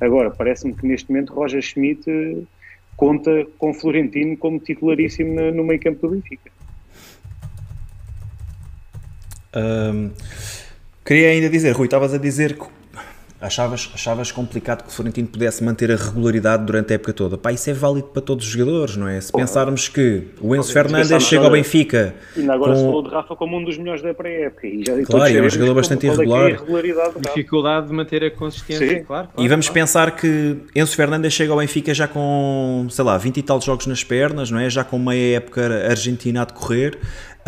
Agora, 0.00 0.28
parece-me 0.32 0.74
que 0.74 0.84
neste 0.84 1.08
momento 1.08 1.32
Roger 1.32 1.62
Schmidt 1.62 2.10
uh, 2.10 2.44
conta 2.96 3.46
com 3.58 3.72
Florentino 3.72 4.36
como 4.36 4.58
titularíssimo 4.58 5.34
no, 5.34 5.52
no 5.52 5.62
meio 5.62 5.78
campo 5.78 6.08
do 6.08 6.16
Benfica. 6.16 6.57
Um, 9.58 10.10
queria 11.04 11.30
ainda 11.30 11.48
dizer, 11.48 11.72
Rui, 11.72 11.86
estavas 11.86 12.14
a 12.14 12.18
dizer 12.18 12.54
que 12.56 12.66
achavas, 13.40 13.90
achavas 13.94 14.32
complicado 14.32 14.82
que 14.82 14.88
o 14.88 14.92
Florentino 14.92 15.28
pudesse 15.28 15.62
manter 15.62 15.92
a 15.92 15.96
regularidade 15.96 16.64
durante 16.64 16.92
a 16.92 16.94
época 16.96 17.12
toda. 17.12 17.38
Pá, 17.38 17.52
isso 17.52 17.70
é 17.70 17.72
válido 17.72 18.08
para 18.08 18.20
todos 18.20 18.44
os 18.44 18.50
jogadores, 18.50 18.96
não 18.96 19.08
é? 19.08 19.20
Se 19.20 19.32
pensarmos 19.32 19.88
que 19.88 20.24
o 20.40 20.54
Enzo 20.54 20.72
Fernandes 20.72 21.22
chega 21.22 21.44
ao 21.44 21.50
Benfica. 21.50 22.14
E 22.36 22.48
agora 22.48 22.72
com... 22.72 22.78
se 22.78 22.84
falou 22.84 23.02
de 23.02 23.10
Rafa 23.10 23.36
como 23.36 23.56
um 23.56 23.64
dos 23.64 23.78
melhores 23.78 24.02
da 24.02 24.12
pré-época. 24.12 24.66
E 24.66 24.84
já 24.84 25.02
claro, 25.04 25.36
é 25.36 25.42
um 25.42 25.50
jogador 25.50 25.74
bastante 25.74 26.06
é 26.06 26.10
é 26.10 26.12
irregular. 26.12 26.50
É 26.50 27.20
Dificuldade 27.20 27.86
de 27.88 27.92
manter 27.92 28.24
a 28.24 28.30
consistência, 28.30 28.88
Sim. 28.88 29.04
claro, 29.04 29.28
claro. 29.28 29.44
E 29.44 29.48
vamos 29.48 29.66
claro. 29.66 29.80
pensar 29.80 30.16
que 30.16 30.56
Enzo 30.74 30.96
Fernandes 30.96 31.32
chega 31.32 31.52
ao 31.52 31.58
Benfica 31.58 31.94
já 31.94 32.08
com, 32.08 32.86
sei 32.90 33.04
lá, 33.04 33.16
20 33.16 33.36
e 33.36 33.42
tal 33.42 33.60
jogos 33.60 33.86
nas 33.86 34.02
pernas, 34.02 34.50
não 34.50 34.58
é? 34.58 34.68
Já 34.68 34.82
com 34.82 34.98
meia 34.98 35.36
época 35.36 35.88
argentina 35.88 36.42
a 36.42 36.44
decorrer. 36.44 36.98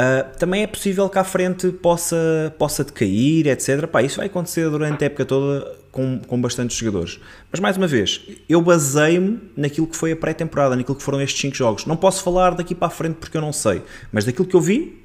Uh, 0.01 0.39
também 0.39 0.63
é 0.63 0.67
possível 0.67 1.11
que 1.11 1.19
à 1.19 1.25
frente 1.25 1.69
possa, 1.69 2.55
possa 2.59 2.83
decair, 2.83 3.47
etc. 3.49 3.87
Pá, 3.87 4.03
isso 4.03 4.17
vai 4.17 4.27
acontecer 4.27 4.71
durante 4.71 5.05
a 5.05 5.07
época 5.07 5.27
toda 5.27 5.77
com, 5.93 6.19
com 6.27 6.41
bastantes 6.41 6.75
jogadores. 6.79 7.21
Mas 7.53 7.61
mais 7.61 7.77
uma 7.77 7.87
vez, 7.87 8.23
eu 8.49 8.63
baseio-me 8.63 9.39
naquilo 9.55 9.87
que 9.87 9.95
foi 9.95 10.13
a 10.13 10.17
pré-temporada, 10.17 10.75
naquilo 10.75 10.97
que 10.97 11.03
foram 11.03 11.21
estes 11.21 11.39
5 11.43 11.55
jogos. 11.55 11.85
Não 11.85 11.99
posso 11.99 12.23
falar 12.23 12.55
daqui 12.55 12.75
para 12.75 12.87
a 12.87 12.91
frente 12.91 13.17
porque 13.17 13.37
eu 13.37 13.43
não 13.43 13.53
sei, 13.53 13.83
mas 14.11 14.25
daquilo 14.25 14.47
que 14.47 14.57
eu 14.57 14.61
vi, 14.63 15.03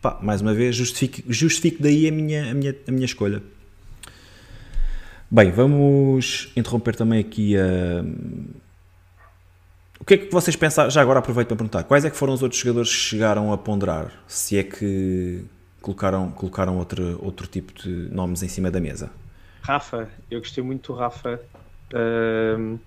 pá, 0.00 0.16
mais 0.22 0.40
uma 0.40 0.54
vez, 0.54 0.76
justifico, 0.76 1.20
justifico 1.32 1.82
daí 1.82 2.06
a 2.06 2.12
minha, 2.12 2.48
a, 2.48 2.54
minha, 2.54 2.76
a 2.86 2.92
minha 2.92 3.06
escolha. 3.06 3.42
Bem, 5.28 5.50
vamos 5.50 6.52
interromper 6.54 6.94
também 6.94 7.18
aqui 7.18 7.56
a 7.56 8.04
o 10.02 10.04
que 10.04 10.14
é 10.14 10.18
que 10.18 10.32
vocês 10.32 10.56
pensaram? 10.56 10.90
Já 10.90 11.00
agora 11.00 11.20
aproveito 11.20 11.46
para 11.46 11.56
perguntar. 11.56 11.84
Quais 11.84 12.04
é 12.04 12.10
que 12.10 12.16
foram 12.16 12.32
os 12.32 12.42
outros 12.42 12.60
jogadores 12.60 12.90
que 12.90 12.96
chegaram 12.96 13.52
a 13.52 13.56
ponderar? 13.56 14.10
Se 14.26 14.58
é 14.58 14.64
que 14.64 15.44
colocaram, 15.80 16.28
colocaram 16.32 16.76
outro, 16.76 17.24
outro 17.24 17.46
tipo 17.46 17.72
de 17.72 18.12
nomes 18.12 18.42
em 18.42 18.48
cima 18.48 18.68
da 18.68 18.80
mesa? 18.80 19.12
Rafa, 19.60 20.08
eu 20.28 20.40
gostei 20.40 20.64
muito 20.64 20.92
do 20.92 20.98
Rafa. 20.98 21.40
Uh, 21.94 22.80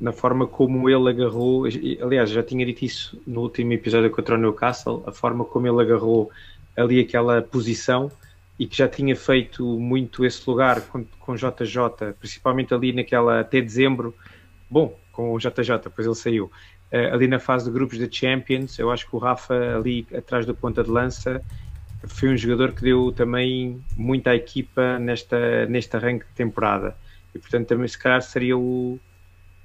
na 0.00 0.10
forma 0.10 0.48
como 0.48 0.90
ele 0.90 1.08
agarrou, 1.08 1.64
aliás, 2.02 2.28
já 2.28 2.42
tinha 2.42 2.66
dito 2.66 2.84
isso 2.84 3.22
no 3.24 3.42
último 3.42 3.74
episódio 3.74 4.10
contra 4.10 4.34
o 4.34 4.38
Newcastle, 4.38 5.04
a 5.06 5.12
forma 5.12 5.44
como 5.44 5.68
ele 5.68 5.80
agarrou 5.80 6.28
ali 6.76 6.98
aquela 6.98 7.40
posição 7.40 8.10
e 8.58 8.66
que 8.66 8.76
já 8.76 8.88
tinha 8.88 9.14
feito 9.14 9.64
muito 9.78 10.24
esse 10.24 10.42
lugar 10.50 10.80
com, 10.88 11.04
com 11.20 11.36
JJ, 11.36 12.14
principalmente 12.18 12.74
ali 12.74 12.92
naquela 12.92 13.38
até 13.38 13.60
dezembro. 13.60 14.12
Bom, 14.70 14.98
com 15.12 15.32
o 15.32 15.38
JJ, 15.38 15.78
depois 15.84 16.06
ele 16.06 16.16
saiu. 16.16 16.50
Uh, 16.92 17.12
ali 17.12 17.26
na 17.26 17.38
fase 17.38 17.66
de 17.66 17.70
grupos 17.70 17.98
da 17.98 18.06
Champions, 18.10 18.78
eu 18.78 18.90
acho 18.90 19.08
que 19.08 19.14
o 19.14 19.18
Rafa, 19.18 19.76
ali 19.76 20.06
atrás 20.14 20.46
da 20.46 20.54
ponta 20.54 20.82
de 20.82 20.90
lança, 20.90 21.42
foi 22.06 22.30
um 22.30 22.36
jogador 22.36 22.72
que 22.72 22.82
deu 22.82 23.12
também 23.12 23.82
muito 23.96 24.28
à 24.28 24.34
equipa 24.34 24.98
nesta, 24.98 25.66
neste 25.66 25.96
arranque 25.96 26.24
de 26.26 26.32
temporada. 26.32 26.96
E 27.34 27.38
portanto, 27.38 27.66
também 27.66 27.88
se 27.88 27.98
calhar 27.98 28.22
seria 28.22 28.56
o, 28.56 28.98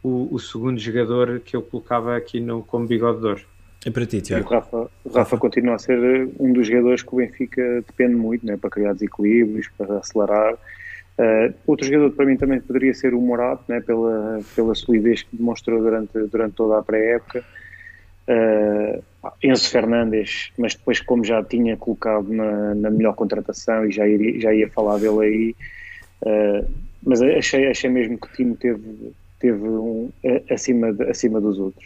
o, 0.02 0.34
o 0.34 0.40
segundo 0.40 0.80
jogador 0.80 1.40
que 1.40 1.56
eu 1.56 1.62
colocava 1.62 2.16
aqui 2.16 2.40
no, 2.40 2.64
como 2.64 2.88
bigode 2.88 3.22
de 3.22 3.28
ouro. 3.28 3.46
E 3.86 3.92
para 3.92 4.06
ti, 4.06 4.22
Tiago? 4.22 4.48
o 4.48 4.50
Rafa, 4.50 4.90
o 5.04 5.10
Rafa 5.10 5.38
continua 5.38 5.76
a 5.76 5.80
ser 5.80 6.30
um 6.40 6.54
dos 6.54 6.68
jogadores 6.68 7.02
que 7.02 7.14
o 7.14 7.18
Benfica 7.18 7.62
depende 7.86 8.16
muito 8.16 8.46
né, 8.46 8.56
para 8.58 8.70
criar 8.70 8.94
desequilíbrios, 8.94 9.70
para 9.78 9.98
acelerar. 9.98 10.58
Uh, 11.18 11.54
outro 11.68 11.86
jogador 11.86 12.12
para 12.12 12.26
mim 12.26 12.36
também 12.38 12.60
poderia 12.60 12.94
ser 12.94 13.14
o 13.14 13.22
Morato, 13.22 13.64
né, 13.68 13.80
pela, 13.80 14.42
pela 14.56 14.74
solidez 14.74 15.22
que 15.22 15.36
demonstrou 15.36 15.80
durante, 15.80 16.12
durante 16.28 16.56
toda 16.56 16.80
a 16.80 16.84
pré-época. 16.84 17.44
Uh, 18.28 19.04
Enzo 19.44 19.70
Fernandes, 19.70 20.52
mas 20.58 20.76
depois, 20.76 21.00
como 21.02 21.24
já 21.24 21.44
tinha 21.44 21.78
colocado 21.78 22.34
na, 22.34 22.74
na 22.74 22.90
melhor 22.90 23.14
contratação 23.14 23.86
e 23.86 23.92
já, 23.92 24.08
iria, 24.08 24.40
já 24.40 24.54
ia 24.54 24.70
falar 24.70 24.98
dele 24.98 25.20
aí, 25.20 25.56
uh, 26.24 26.68
mas 27.04 27.22
achei, 27.22 27.70
achei 27.70 27.90
mesmo 27.90 28.18
que 28.18 28.28
o 28.28 28.32
time 28.32 28.56
teve, 28.56 29.14
teve 29.40 29.68
um, 29.68 30.10
acima, 30.50 30.92
de, 30.92 31.04
acima 31.04 31.40
dos 31.40 31.60
outros. 31.60 31.86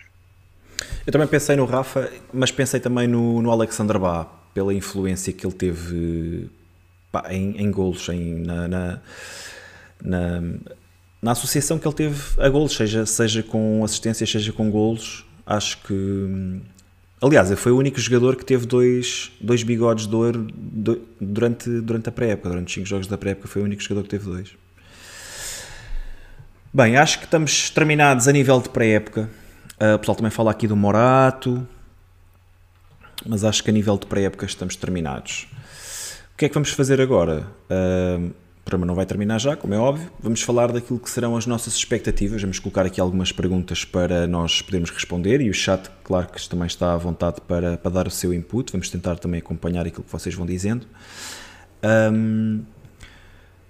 Eu 1.05 1.11
também 1.11 1.27
pensei 1.27 1.55
no 1.55 1.65
Rafa, 1.65 2.09
mas 2.31 2.51
pensei 2.51 2.79
também 2.79 3.07
no, 3.07 3.41
no 3.41 3.51
Alexander 3.51 3.97
Bá, 3.99 4.25
pela 4.53 4.73
influência 4.73 5.33
que 5.33 5.45
ele 5.45 5.55
teve 5.55 6.49
pá, 7.21 7.33
em, 7.33 7.55
em 7.57 7.71
golos, 7.71 8.07
em, 8.09 8.35
na, 8.35 8.67
na, 8.67 8.99
na, 10.03 10.41
na, 11.21 11.31
associação 11.31 11.79
que 11.79 11.87
ele 11.87 11.95
teve 11.95 12.21
a 12.37 12.49
golos, 12.49 12.75
seja, 12.75 13.05
seja 13.05 13.43
com 13.43 13.83
assistências, 13.83 14.29
seja 14.29 14.51
com 14.51 14.69
golos. 14.69 15.25
Acho 15.45 15.81
que. 15.83 16.61
Aliás, 17.19 17.51
foi 17.59 17.71
o 17.71 17.77
único 17.77 17.99
jogador 17.99 18.35
que 18.35 18.45
teve 18.45 18.67
dois, 18.67 19.31
dois 19.41 19.63
bigodes 19.63 20.05
de 20.05 20.15
ouro 20.15 20.47
durante, 21.19 21.69
durante 21.81 22.09
a 22.09 22.11
pré-época. 22.11 22.49
Durante 22.49 22.67
os 22.67 22.73
5 22.73 22.85
jogos 22.85 23.07
da 23.07 23.17
pré-época, 23.17 23.47
foi 23.47 23.63
o 23.63 23.65
único 23.65 23.81
jogador 23.81 24.03
que 24.03 24.09
teve 24.09 24.25
dois. 24.25 24.55
Bem, 26.71 26.95
acho 26.95 27.17
que 27.17 27.25
estamos 27.25 27.71
terminados 27.71 28.27
a 28.27 28.31
nível 28.31 28.61
de 28.61 28.69
pré-época. 28.69 29.29
Uh, 29.81 29.95
o 29.95 29.99
pessoal 29.99 30.15
também 30.15 30.29
fala 30.29 30.51
aqui 30.51 30.67
do 30.67 30.75
Morato, 30.75 31.67
mas 33.25 33.43
acho 33.43 33.63
que 33.63 33.69
a 33.71 33.73
nível 33.73 33.97
de 33.97 34.05
pré-época 34.05 34.45
estamos 34.45 34.75
terminados. 34.75 35.47
O 36.37 36.39
que 36.39 36.45
é 36.45 36.49
que 36.49 36.53
vamos 36.53 36.69
fazer 36.69 37.01
agora? 37.01 37.47
O 37.67 38.63
programa 38.63 38.85
não 38.85 38.93
vai 38.93 39.07
terminar 39.07 39.39
já, 39.39 39.55
como 39.55 39.73
é 39.73 39.77
óbvio. 39.79 40.07
Vamos 40.19 40.43
falar 40.43 40.71
daquilo 40.71 40.99
que 40.99 41.09
serão 41.09 41.35
as 41.35 41.47
nossas 41.47 41.73
expectativas. 41.73 42.39
Vamos 42.39 42.59
colocar 42.59 42.85
aqui 42.85 43.01
algumas 43.01 43.31
perguntas 43.31 43.83
para 43.83 44.27
nós 44.27 44.61
podermos 44.61 44.91
responder 44.91 45.41
e 45.41 45.49
o 45.49 45.53
chat, 45.55 45.89
claro 46.03 46.27
que 46.27 46.47
também 46.47 46.67
está 46.67 46.93
à 46.93 46.97
vontade 46.97 47.41
para, 47.41 47.75
para 47.79 47.89
dar 47.89 48.05
o 48.05 48.11
seu 48.11 48.31
input. 48.31 48.71
Vamos 48.71 48.87
tentar 48.87 49.17
também 49.17 49.39
acompanhar 49.39 49.87
aquilo 49.87 50.03
que 50.03 50.11
vocês 50.11 50.35
vão 50.35 50.45
dizendo. 50.45 50.85
Um, 52.13 52.63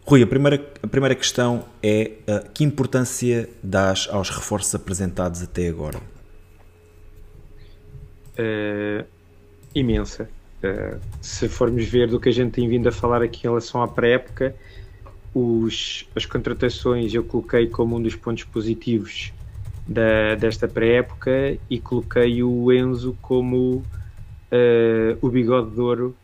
Rui, 0.06 0.22
a 0.22 0.27
primeira, 0.27 0.61
a 0.84 0.88
primeira 0.88 1.15
questão 1.15 1.64
é 1.81 2.11
uh, 2.27 2.52
que 2.53 2.65
importância 2.65 3.48
dás 3.64 4.10
aos 4.11 4.30
reforços 4.30 4.76
apresentados 4.76 5.41
até 5.41 5.69
agora? 5.69 6.02
Uh, 8.38 9.06
imensa. 9.73 10.30
Uh, 10.63 10.99
se 11.21 11.47
formos 11.47 11.85
ver 11.85 12.07
do 12.07 12.19
que 12.19 12.29
a 12.29 12.31
gente 12.31 12.53
tem 12.53 12.67
vindo 12.67 12.89
a 12.89 12.91
falar 12.91 13.21
aqui 13.21 13.45
em 13.45 13.49
relação 13.49 13.81
à 13.81 13.88
pré-época, 13.88 14.55
as 16.15 16.25
contratações 16.25 17.13
eu 17.13 17.23
coloquei 17.23 17.67
como 17.67 17.95
um 17.95 18.01
dos 18.01 18.15
pontos 18.15 18.43
positivos 18.43 19.31
da, 19.88 20.35
desta 20.35 20.67
pré-época 20.67 21.57
e 21.69 21.79
coloquei 21.79 22.43
o 22.43 22.71
Enzo 22.71 23.17
como 23.21 23.77
uh, 23.77 25.17
o 25.21 25.29
bigode 25.29 25.71
de 25.71 25.79
ouro 25.79 26.15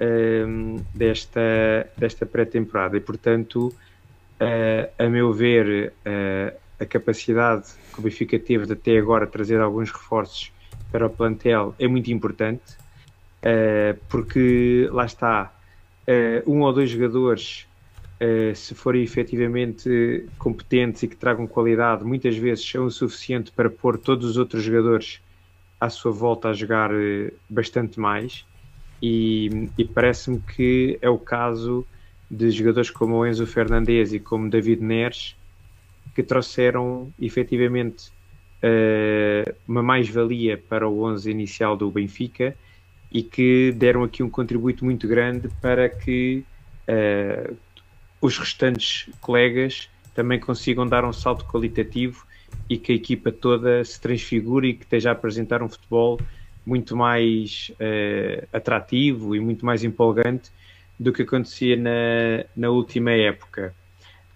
uh, 0.00 0.84
desta, 0.94 1.88
desta 1.96 2.26
pré-temporada. 2.26 2.96
E, 2.96 3.00
portanto, 3.00 3.68
uh, 3.68 4.92
a 4.98 5.08
meu 5.08 5.32
ver, 5.32 5.92
a 6.78 6.84
capacidade 6.84 7.68
que 7.92 8.00
o 8.00 8.02
Benfica 8.02 8.38
teve 8.38 8.66
de 8.66 8.72
até 8.72 8.98
agora 8.98 9.26
trazer 9.26 9.60
alguns 9.60 9.90
reforços 9.90 10.52
para 10.90 11.06
o 11.06 11.10
plantel 11.10 11.74
é 11.78 11.86
muito 11.86 12.10
importante 12.10 12.76
uh, 13.42 13.98
porque 14.08 14.88
lá 14.92 15.04
está, 15.04 15.54
uh, 16.08 16.50
um 16.50 16.62
ou 16.62 16.72
dois 16.72 16.90
jogadores, 16.90 17.66
uh, 18.20 18.54
se 18.54 18.74
forem 18.74 19.02
efetivamente 19.02 20.26
competentes 20.38 21.02
e 21.02 21.08
que 21.08 21.16
tragam 21.16 21.46
qualidade, 21.46 22.04
muitas 22.04 22.36
vezes 22.36 22.68
são 22.68 22.86
o 22.86 22.90
suficiente 22.90 23.52
para 23.52 23.70
pôr 23.70 23.98
todos 23.98 24.30
os 24.30 24.36
outros 24.36 24.62
jogadores 24.62 25.20
à 25.80 25.88
sua 25.88 26.10
volta 26.10 26.48
a 26.48 26.52
jogar 26.52 26.90
bastante 27.48 28.00
mais. 28.00 28.44
E, 29.00 29.70
e 29.78 29.84
parece-me 29.84 30.40
que 30.40 30.98
é 31.00 31.08
o 31.08 31.18
caso 31.18 31.86
de 32.28 32.50
jogadores 32.50 32.90
como 32.90 33.14
o 33.14 33.24
Enzo 33.24 33.46
Fernandes 33.46 34.12
e 34.12 34.18
como 34.18 34.50
David 34.50 34.82
Neres 34.82 35.36
que 36.16 36.22
trouxeram 36.22 37.12
efetivamente 37.20 38.10
uma 39.68 39.84
mais-valia 39.84 40.58
para 40.58 40.88
o 40.88 41.04
11 41.04 41.30
inicial 41.30 41.76
do 41.76 41.88
Benfica 41.92 42.56
e 43.10 43.22
que 43.22 43.72
deram 43.72 44.02
aqui 44.02 44.22
um 44.22 44.30
contributo 44.30 44.84
muito 44.84 45.08
grande 45.08 45.48
para 45.60 45.88
que 45.88 46.44
uh, 46.88 47.56
os 48.20 48.38
restantes 48.38 49.08
colegas 49.20 49.88
também 50.14 50.38
consigam 50.38 50.86
dar 50.86 51.04
um 51.04 51.12
salto 51.12 51.44
qualitativo 51.44 52.26
e 52.68 52.76
que 52.76 52.92
a 52.92 52.94
equipa 52.94 53.32
toda 53.32 53.84
se 53.84 54.00
transfigure 54.00 54.68
e 54.68 54.74
que 54.74 54.84
esteja 54.84 55.10
a 55.10 55.12
apresentar 55.12 55.62
um 55.62 55.68
futebol 55.68 56.20
muito 56.66 56.96
mais 56.96 57.72
uh, 57.74 58.46
atrativo 58.52 59.34
e 59.34 59.40
muito 59.40 59.64
mais 59.64 59.84
empolgante 59.84 60.50
do 60.98 61.12
que 61.12 61.22
acontecia 61.22 61.76
na, 61.76 62.44
na 62.56 62.68
última 62.70 63.12
época. 63.12 63.74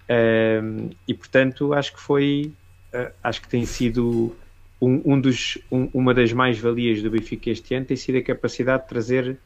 Um, 0.09 0.91
e 1.07 1.15
portanto 1.15 1.73
acho 1.75 1.93
que 1.95 2.01
foi 2.01 2.53
uh, 2.95 3.13
acho 3.23 3.43
que 3.43 3.49
tem 3.49 3.65
sido 3.67 4.35
um, 4.83 5.15
um 5.15 5.21
dos, 5.21 5.59
um, 5.71 5.89
uma 5.95 6.13
das 6.13 6.33
mais-valias 6.33 7.01
do 7.01 7.11
Benfica 7.11 7.51
este 7.51 7.73
ano 7.73 7.87
tem 7.87 7.97
sido 7.97 8.19
a 8.19 8.23
capacidade 8.23 8.83
de 8.83 8.89
trazer 8.89 9.39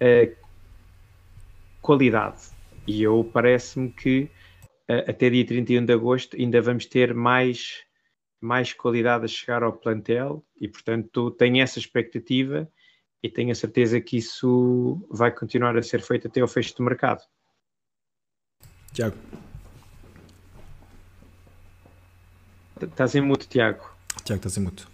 uh, 0.00 0.36
qualidade 1.82 2.48
e 2.86 3.02
eu 3.02 3.22
parece-me 3.30 3.90
que 3.90 4.30
uh, 4.88 5.10
até 5.10 5.28
dia 5.28 5.44
31 5.44 5.84
de 5.84 5.92
agosto 5.92 6.34
ainda 6.34 6.62
vamos 6.62 6.86
ter 6.86 7.12
mais 7.12 7.84
mais 8.40 8.72
qualidade 8.72 9.26
a 9.26 9.28
chegar 9.28 9.62
ao 9.62 9.74
plantel 9.74 10.42
e 10.58 10.66
portanto 10.66 11.30
tenho 11.32 11.62
essa 11.62 11.78
expectativa 11.78 12.66
e 13.22 13.28
tenho 13.28 13.50
a 13.50 13.54
certeza 13.54 14.00
que 14.00 14.16
isso 14.16 15.06
vai 15.10 15.30
continuar 15.30 15.76
a 15.76 15.82
ser 15.82 16.00
feito 16.00 16.26
até 16.26 16.40
ao 16.40 16.48
fecho 16.48 16.74
do 16.74 16.82
mercado. 16.82 17.20
Tiago. 18.94 19.18
Estás 22.80 23.14
em 23.14 23.20
muto, 23.20 23.46
Tiago. 23.46 23.99
Tiago, 24.24 24.38
estás 24.38 24.56
em 24.56 24.60
muto. 24.60 24.88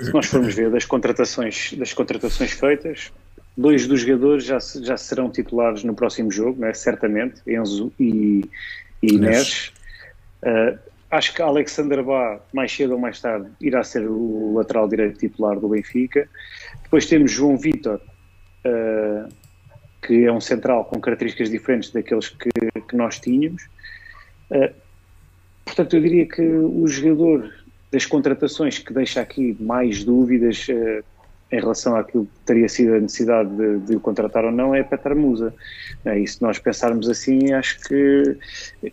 Se 0.00 0.12
nós 0.12 0.26
formos 0.26 0.54
ver 0.54 0.70
das 0.70 0.84
contratações, 0.84 1.72
das 1.72 1.92
contratações 1.94 2.52
feitas, 2.52 3.12
dois 3.56 3.86
dos 3.86 4.00
jogadores 4.00 4.44
já, 4.44 4.58
já 4.58 4.96
serão 4.96 5.30
titulares 5.30 5.82
no 5.82 5.94
próximo 5.94 6.30
jogo, 6.30 6.60
né? 6.60 6.74
certamente, 6.74 7.40
Enzo 7.46 7.92
e, 7.98 8.44
e 9.02 9.14
Inês. 9.14 9.72
Uh, 10.42 10.78
acho 11.10 11.34
que 11.34 11.40
Alexander 11.40 12.02
Bá, 12.02 12.40
mais 12.52 12.70
cedo 12.72 12.92
ou 12.92 12.98
mais 12.98 13.20
tarde, 13.20 13.48
irá 13.60 13.82
ser 13.82 14.06
o 14.06 14.54
lateral 14.54 14.86
direito 14.86 15.18
titular 15.18 15.58
do 15.58 15.68
Benfica. 15.68 16.28
Depois 16.82 17.06
temos 17.06 17.32
João 17.32 17.56
Vitor, 17.56 18.00
uh, 18.66 19.28
que 20.06 20.26
é 20.26 20.32
um 20.32 20.40
central 20.40 20.84
com 20.84 21.00
características 21.00 21.48
diferentes 21.48 21.90
daqueles 21.90 22.28
que, 22.28 22.50
que 22.86 22.96
nós 22.96 23.18
tínhamos. 23.18 23.62
Uh, 24.50 24.85
Portanto, 25.66 25.96
eu 25.96 26.00
diria 26.00 26.26
que 26.26 26.40
o 26.40 26.86
jogador 26.86 27.52
das 27.92 28.06
contratações 28.06 28.78
que 28.78 28.94
deixa 28.94 29.20
aqui 29.20 29.56
mais 29.60 30.04
dúvidas 30.04 30.66
uh, 30.68 31.04
em 31.52 31.60
relação 31.60 31.96
àquilo 31.96 32.24
que 32.24 32.40
teria 32.46 32.68
sido 32.68 32.94
a 32.94 33.00
necessidade 33.00 33.50
de, 33.50 33.78
de 33.80 33.96
o 33.96 34.00
contratar 34.00 34.44
ou 34.44 34.52
não 34.52 34.74
é 34.74 34.82
Petar 34.82 35.14
Musa. 35.14 35.52
É, 36.04 36.18
e 36.18 36.26
se 36.26 36.40
nós 36.40 36.58
pensarmos 36.58 37.08
assim, 37.08 37.52
acho 37.52 37.80
que 37.82 38.36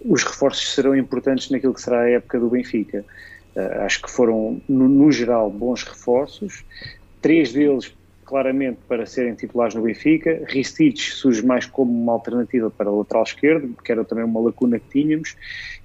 os 0.03 0.23
reforços 0.23 0.73
serão 0.73 0.95
importantes 0.95 1.49
naquilo 1.49 1.73
que 1.73 1.81
será 1.81 2.01
a 2.01 2.09
época 2.09 2.39
do 2.39 2.49
Benfica. 2.49 3.05
Uh, 3.55 3.81
acho 3.81 4.01
que 4.01 4.09
foram, 4.09 4.59
no, 4.67 4.89
no 4.89 5.11
geral, 5.11 5.49
bons 5.49 5.83
reforços. 5.83 6.65
Três 7.21 7.53
deles 7.53 7.95
claramente 8.33 8.79
para 8.87 9.05
serem 9.05 9.35
titulares 9.35 9.75
no 9.75 9.83
Benfica. 9.83 10.41
Ristich 10.47 11.11
surge 11.11 11.45
mais 11.45 11.67
como 11.67 11.91
uma 11.91 12.13
alternativa 12.13 12.71
para 12.71 12.89
o 12.89 12.97
lateral 12.97 13.21
esquerdo, 13.21 13.75
que 13.83 13.91
era 13.91 14.03
também 14.03 14.25
uma 14.25 14.39
lacuna 14.39 14.79
que 14.79 14.89
tínhamos. 14.89 15.35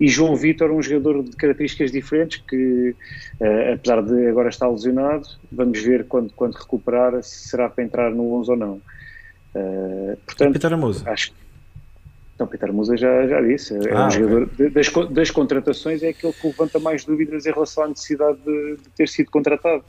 E 0.01 0.09
João 0.09 0.35
Vitor, 0.35 0.71
um 0.71 0.83
jogador 0.83 1.23
de 1.25 1.37
características 1.37 1.93
diferentes, 1.93 2.43
que 2.49 2.97
uh, 3.39 3.75
apesar 3.75 4.03
de 4.03 4.29
agora 4.29 4.49
estar 4.49 4.67
lesionado, 4.67 5.29
vamos 5.53 5.79
ver 5.79 6.07
quando, 6.07 6.33
quando 6.33 6.55
recuperar 6.55 7.23
se 7.23 7.51
será 7.51 7.69
para 7.69 7.85
entrar 7.85 8.11
no 8.11 8.33
11 8.37 8.51
ou 8.51 8.57
não. 8.57 8.81
Uh, 9.55 10.17
portanto, 10.25 11.07
acho 11.07 11.33
que 11.33 11.48
então, 12.39 12.47
Peter 12.47 12.73
Musa 12.73 12.97
já, 12.97 13.27
já 13.27 13.41
disse, 13.41 13.75
é 13.75 13.93
ah, 13.93 14.07
um 14.07 14.11
jogador 14.13 14.43
okay. 14.45 14.71
das, 14.71 14.89
das 15.11 15.29
contratações 15.29 16.05
é 16.05 16.11
aquele 16.11 16.33
que 16.33 16.47
levanta 16.47 16.79
mais 16.79 17.05
dúvidas 17.05 17.45
em 17.45 17.51
relação 17.51 17.83
à 17.83 17.89
necessidade 17.89 18.39
de, 18.47 18.77
de 18.77 18.89
ter 18.91 19.09
sido 19.09 19.29
contratado. 19.29 19.83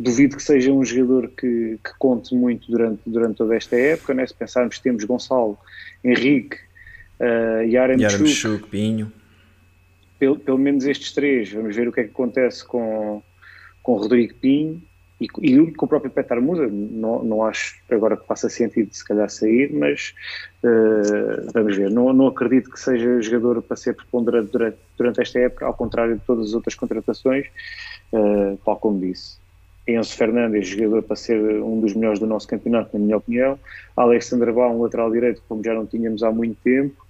Duvido 0.00 0.36
que 0.36 0.42
seja 0.42 0.72
um 0.72 0.84
jogador 0.84 1.28
que, 1.28 1.78
que, 1.78 1.98
conte 2.00 2.34
muito 2.34 2.68
durante, 2.68 3.00
durante 3.06 3.36
toda 3.36 3.54
esta 3.54 3.76
época, 3.76 4.14
né? 4.14 4.26
se 4.26 4.34
pensarmos 4.34 4.78
que 4.78 4.82
temos 4.82 5.04
Gonçalo, 5.04 5.56
Henrique, 6.02 6.56
uh, 7.20 7.62
Yaremchuk, 7.68 8.68
Pinho. 8.68 9.12
Pelo, 10.18 10.36
pelo 10.40 10.58
menos 10.58 10.84
estes 10.84 11.12
três, 11.12 11.52
vamos 11.52 11.76
ver 11.76 11.86
o 11.86 11.92
que 11.92 12.00
é 12.00 12.02
que 12.02 12.10
acontece 12.10 12.66
com, 12.66 13.22
com 13.80 13.94
Rodrigo 13.94 14.34
Pinho 14.34 14.82
e, 15.22 15.52
e 15.52 15.72
com 15.72 15.86
o 15.86 15.88
próprio 15.88 16.10
Petar 16.10 16.40
Musa, 16.40 16.66
não, 16.66 17.22
não 17.22 17.44
acho 17.44 17.76
agora 17.90 18.16
que 18.16 18.26
faça 18.26 18.48
sentido 18.48 18.92
se 18.92 19.04
calhar 19.04 19.30
sair, 19.30 19.72
mas 19.72 20.14
uh, 20.64 21.50
vamos 21.52 21.76
ver. 21.76 21.90
Não, 21.90 22.12
não 22.12 22.26
acredito 22.26 22.70
que 22.70 22.80
seja 22.80 23.20
jogador 23.20 23.62
para 23.62 23.76
ser 23.76 23.94
preponderante 23.94 24.50
durante, 24.50 24.78
durante 24.96 25.20
esta 25.20 25.38
época, 25.38 25.66
ao 25.66 25.74
contrário 25.74 26.18
de 26.18 26.24
todas 26.24 26.48
as 26.48 26.54
outras 26.54 26.74
contratações, 26.74 27.46
uh, 28.12 28.58
tal 28.64 28.76
como 28.76 29.00
disse. 29.00 29.40
Enzo 29.86 30.16
Fernandes, 30.16 30.68
jogador 30.68 31.02
para 31.02 31.16
ser 31.16 31.40
um 31.62 31.80
dos 31.80 31.94
melhores 31.94 32.18
do 32.18 32.26
nosso 32.26 32.46
campeonato, 32.46 32.96
na 32.96 33.04
minha 33.04 33.16
opinião. 33.16 33.58
Alexandre 33.96 34.52
Bá, 34.52 34.68
um 34.68 34.82
lateral 34.82 35.10
direito, 35.10 35.42
como 35.48 35.62
já 35.62 35.74
não 35.74 35.86
tínhamos 35.86 36.22
há 36.22 36.30
muito 36.30 36.56
tempo. 36.62 37.04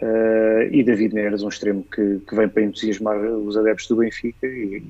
Uh, 0.00 0.62
e 0.72 0.82
David 0.82 1.14
Neres, 1.14 1.42
um 1.42 1.48
extremo 1.48 1.84
que, 1.84 2.20
que 2.26 2.34
vem 2.34 2.48
para 2.48 2.62
entusiasmar 2.62 3.18
os 3.18 3.54
adeptos 3.56 3.86
do 3.86 3.96
Benfica 3.96 4.46
e, 4.46 4.82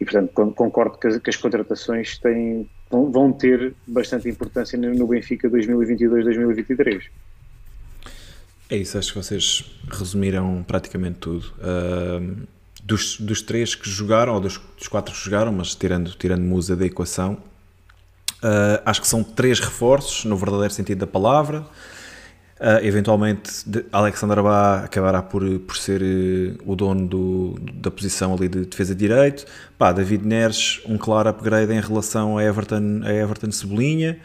e, 0.00 0.04
portanto, 0.04 0.32
concordo 0.54 0.98
que 0.98 1.06
as, 1.06 1.18
que 1.18 1.30
as 1.30 1.36
contratações 1.36 2.18
têm, 2.18 2.68
vão, 2.90 3.32
ter 3.32 3.74
bastante 3.86 4.28
importância 4.28 4.78
no 4.78 5.06
Benfica 5.06 5.48
2022-2023. 5.48 7.04
É 8.70 8.76
isso, 8.76 8.98
acho 8.98 9.12
que 9.12 9.18
vocês 9.18 9.64
resumiram 9.90 10.64
praticamente 10.66 11.18
tudo. 11.18 11.52
Uh, 11.58 12.46
dos, 12.82 13.18
dos 13.20 13.40
três 13.40 13.74
que 13.74 13.88
jogaram, 13.88 14.34
ou 14.34 14.40
dos, 14.40 14.60
dos, 14.78 14.88
quatro 14.88 15.14
que 15.14 15.20
jogaram, 15.20 15.52
mas 15.52 15.74
tirando, 15.74 16.10
tirando 16.12 16.42
Musa 16.42 16.74
da 16.74 16.84
equação, 16.84 17.34
uh, 18.42 18.82
acho 18.84 19.00
que 19.00 19.06
são 19.06 19.22
três 19.22 19.60
reforços, 19.60 20.24
no 20.24 20.36
verdadeiro 20.36 20.72
sentido 20.72 20.98
da 20.98 21.06
palavra. 21.06 21.64
Uh, 22.60 22.78
eventualmente, 22.84 23.50
Alexander 23.90 24.40
Bá 24.40 24.84
acabará 24.84 25.20
por, 25.20 25.42
por 25.60 25.76
ser 25.76 26.00
uh, 26.02 26.56
o 26.64 26.76
dono 26.76 27.08
do, 27.08 27.58
da 27.74 27.90
posição 27.90 28.32
ali 28.32 28.48
de 28.48 28.64
defesa 28.64 28.94
de 28.94 29.08
direito. 29.08 29.44
Pá, 29.76 29.92
David 29.92 30.24
Neres, 30.24 30.80
um 30.86 30.96
claro 30.96 31.28
upgrade 31.28 31.72
em 31.72 31.80
relação 31.80 32.38
a 32.38 32.44
Everton, 32.44 33.00
a 33.02 33.12
Everton 33.12 33.50
Cebolinha. 33.50 34.20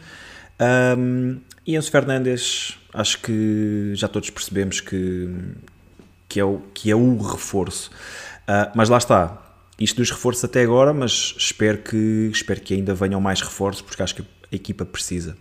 Um, 0.96 1.40
e 1.66 1.76
Enzo 1.76 1.90
Fernandes, 1.90 2.78
acho 2.94 3.18
que 3.20 3.92
já 3.94 4.06
todos 4.06 4.30
percebemos 4.30 4.80
que, 4.80 5.28
que, 6.28 6.38
é, 6.38 6.44
o, 6.44 6.60
que 6.72 6.90
é 6.90 6.94
o 6.94 7.18
reforço. 7.18 7.90
Uh, 8.42 8.70
mas 8.76 8.88
lá 8.88 8.98
está, 8.98 9.42
isto 9.78 9.96
dos 9.96 10.10
reforços 10.10 10.44
até 10.44 10.62
agora, 10.62 10.92
mas 10.92 11.34
espero 11.36 11.78
que, 11.78 12.30
espero 12.32 12.60
que 12.60 12.74
ainda 12.74 12.94
venham 12.94 13.20
mais 13.20 13.40
reforços, 13.40 13.82
porque 13.82 14.02
acho 14.02 14.14
que 14.14 14.22
a 14.22 14.54
equipa 14.54 14.84
precisa. 14.84 15.36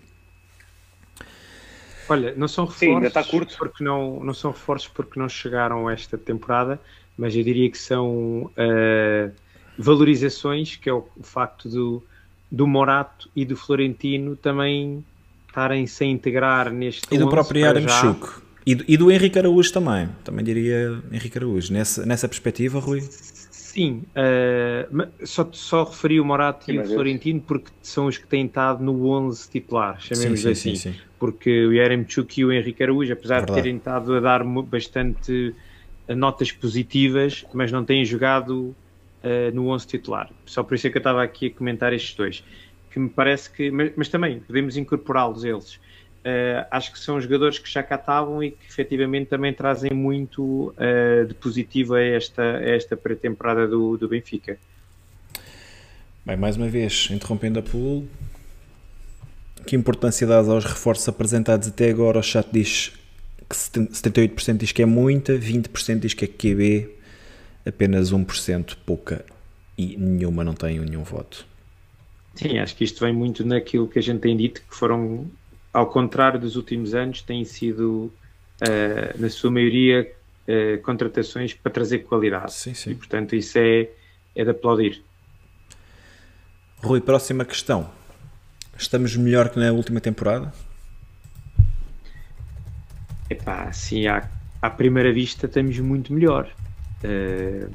Olha, 2.10 2.34
não 2.36 2.48
são 2.48 2.66
reforços 2.66 2.88
Sim, 2.88 2.96
ainda 2.96 3.08
está 3.08 3.24
curto. 3.24 3.56
porque 3.58 3.84
não, 3.84 4.24
não 4.24 4.34
são 4.34 4.52
reforços 4.52 4.90
porque 4.90 5.20
não 5.20 5.30
chegaram 5.30 5.90
esta 5.90 6.18
temporada, 6.18 6.80
mas 7.18 7.36
eu 7.36 7.44
diria 7.44 7.70
que 7.70 7.78
são 7.78 8.52
uh, 8.58 9.32
valorizações, 9.78 10.76
que 10.76 10.90
é 10.90 10.94
o, 10.94 11.08
o, 11.16 11.24
facto 11.24 11.70
do, 11.70 12.04
do 12.52 12.68
Morato 12.68 13.30
e 13.36 13.46
do 13.46 13.56
Florentino 13.56 14.36
também 14.36 15.04
estarem-se 15.48 16.04
a 16.04 16.08
integrar 16.08 16.72
neste 16.72 17.14
E 17.14 17.18
do 17.18 17.30
próprio 17.30 17.70
Adam 17.70 17.88
Chuk. 17.88 18.42
E 18.66 18.76
do, 18.76 18.86
e 18.88 18.98
do 18.98 19.12
Henrique 19.12 19.40
Araújo 19.40 19.72
também, 19.72 20.10
também 20.24 20.44
diria 20.44 21.02
Henrique 21.12 21.38
Araújo. 21.38 21.72
Nessa, 21.72 22.06
nessa 22.06 22.28
perspectiva, 22.28 22.80
Rui? 22.80 23.02
Sim, 23.80 24.04
uh, 24.12 25.26
só, 25.26 25.48
só 25.54 25.84
referi 25.86 26.20
o 26.20 26.26
Morato 26.26 26.66
sim, 26.66 26.74
e 26.74 26.80
o 26.80 26.86
Florentino 26.86 27.40
porque 27.40 27.72
são 27.82 28.08
os 28.08 28.18
que 28.18 28.28
têm 28.28 28.46
estado 28.46 28.84
no 28.84 29.08
11 29.08 29.50
titular, 29.50 30.02
chamemos 30.02 30.42
sim, 30.42 30.54
sim, 30.54 30.72
assim. 30.74 30.96
Porque 31.18 31.66
o 31.66 31.72
Yaremchuk 31.72 32.42
e 32.42 32.44
o 32.44 32.52
Henrique 32.52 32.84
Araújo, 32.84 33.14
apesar 33.14 33.38
Verdade. 33.38 33.56
de 33.56 33.64
terem 33.64 33.78
estado 33.78 34.16
a 34.16 34.20
dar 34.20 34.44
bastante 34.44 35.56
eh, 36.10 36.14
notas 36.14 36.52
positivas, 36.52 37.46
mas 37.54 37.72
não 37.72 37.86
têm 37.86 38.04
jogado 38.04 38.76
uh, 39.24 39.56
no 39.56 39.70
11 39.70 39.88
titular. 39.88 40.30
Só 40.46 40.62
por 40.62 40.76
isso 40.76 40.88
é 40.88 40.90
que 40.90 40.98
eu 40.98 41.00
estava 41.00 41.24
aqui 41.24 41.48
a 41.48 41.52
comentar 41.52 41.94
estes 41.94 42.16
dois. 42.16 42.44
Que 42.92 43.00
me 43.00 43.10
parece 43.10 43.50
que, 43.50 43.72
mas, 43.72 43.94
mas 43.96 44.10
também 44.10 44.42
podemos 44.42 44.76
incorporá-los 44.76 45.46
eles 45.46 45.80
Uh, 46.30 46.68
acho 46.70 46.92
que 46.92 47.00
são 47.00 47.20
jogadores 47.20 47.58
que 47.58 47.72
já 47.72 47.82
cá 47.82 47.96
estavam 47.96 48.44
e 48.44 48.52
que 48.52 48.68
efetivamente 48.68 49.30
também 49.30 49.54
trazem 49.54 49.92
muito 49.92 50.76
uh, 50.78 51.26
de 51.26 51.34
positivo 51.34 51.96
a 51.96 52.02
esta, 52.02 52.44
a 52.44 52.70
esta 52.70 52.96
pré-temporada 52.96 53.68
do, 53.68 53.98
do 53.98 54.08
Benfica. 54.08 54.58
Bem, 56.26 56.38
mais 56.38 56.56
uma 56.58 56.68
vez, 56.68 57.08
interrompendo 57.10 57.58
a 57.60 57.62
pool, 57.64 58.08
que 59.66 59.76
importância 59.76 60.28
dás 60.28 60.48
aos 60.48 60.66
reforços 60.66 61.08
apresentados 61.08 61.68
até 61.68 61.90
agora? 61.90 62.20
O 62.20 62.24
chat 62.24 62.48
diz 62.52 62.94
que 63.50 63.56
78% 63.56 64.58
diz 64.58 64.72
que 64.72 64.84
é 64.84 64.86
muita, 64.86 65.34
20% 65.34 66.00
diz 66.00 66.14
que 66.14 66.26
é 66.26 66.28
QB, 66.28 66.90
apenas 67.66 68.12
1% 68.12 68.78
pouca 68.86 69.26
e 69.78 69.98
nenhuma 69.98 70.44
não 70.44 70.54
tem 70.54 70.80
nenhum 70.80 71.04
voto. 71.04 71.48
Sim, 72.36 72.60
acho 72.60 72.76
que 72.76 72.84
isto 72.84 73.04
vem 73.04 73.14
muito 73.14 73.46
naquilo 73.46 73.88
que 73.88 73.98
a 73.98 74.02
gente 74.02 74.20
tem 74.20 74.38
dito, 74.38 74.62
que 74.62 74.76
foram, 74.76 75.30
ao 75.74 75.88
contrário 75.88 76.40
dos 76.40 76.56
últimos 76.56 76.94
anos, 76.94 77.22
têm 77.22 77.46
sido, 77.46 78.12
uh, 78.62 79.20
na 79.22 79.30
sua 79.30 79.52
maioria, 79.52 80.12
uh, 80.48 80.82
contratações 80.82 81.54
para 81.54 81.72
trazer 81.72 82.00
qualidade. 82.00 82.54
Sim, 82.54 82.74
sim. 82.74 82.92
E, 82.92 82.96
portanto, 82.96 83.36
isso 83.36 83.58
é, 83.58 83.90
é 84.36 84.44
de 84.44 84.50
aplaudir. 84.50 85.04
Rui, 86.82 87.02
próxima 87.02 87.44
questão. 87.44 87.90
Estamos 88.78 89.16
melhor 89.16 89.50
que 89.50 89.60
na 89.60 89.72
última 89.72 90.00
temporada? 90.00 90.54
Epá, 93.30 93.72
sim, 93.74 94.08
à, 94.08 94.28
à 94.62 94.70
primeira 94.70 95.12
vista 95.12 95.46
estamos 95.46 95.78
muito 95.80 96.14
melhor. 96.14 96.50
Uh, 97.04 97.72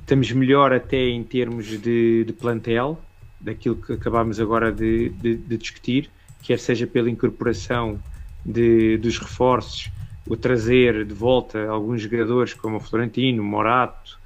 estamos 0.00 0.32
melhor 0.32 0.72
até 0.72 0.96
em 1.08 1.22
termos 1.22 1.66
de, 1.66 2.24
de 2.24 2.32
plantel, 2.32 2.98
daquilo 3.38 3.76
que 3.76 3.92
acabámos 3.92 4.40
agora 4.40 4.72
de, 4.72 5.10
de, 5.10 5.36
de, 5.36 5.56
discutir, 5.58 6.10
quer 6.42 6.58
seja 6.58 6.86
pela 6.86 7.10
incorporação 7.10 7.98
de, 8.44 8.96
dos 8.98 9.18
reforços, 9.18 9.90
o 10.26 10.36
trazer 10.36 11.04
de 11.04 11.14
volta 11.14 11.68
alguns 11.68 12.02
jogadores 12.02 12.54
como 12.54 12.76
o 12.76 12.80
Florentino, 12.80 13.42
o 13.42 13.46
Morato, 13.46 14.18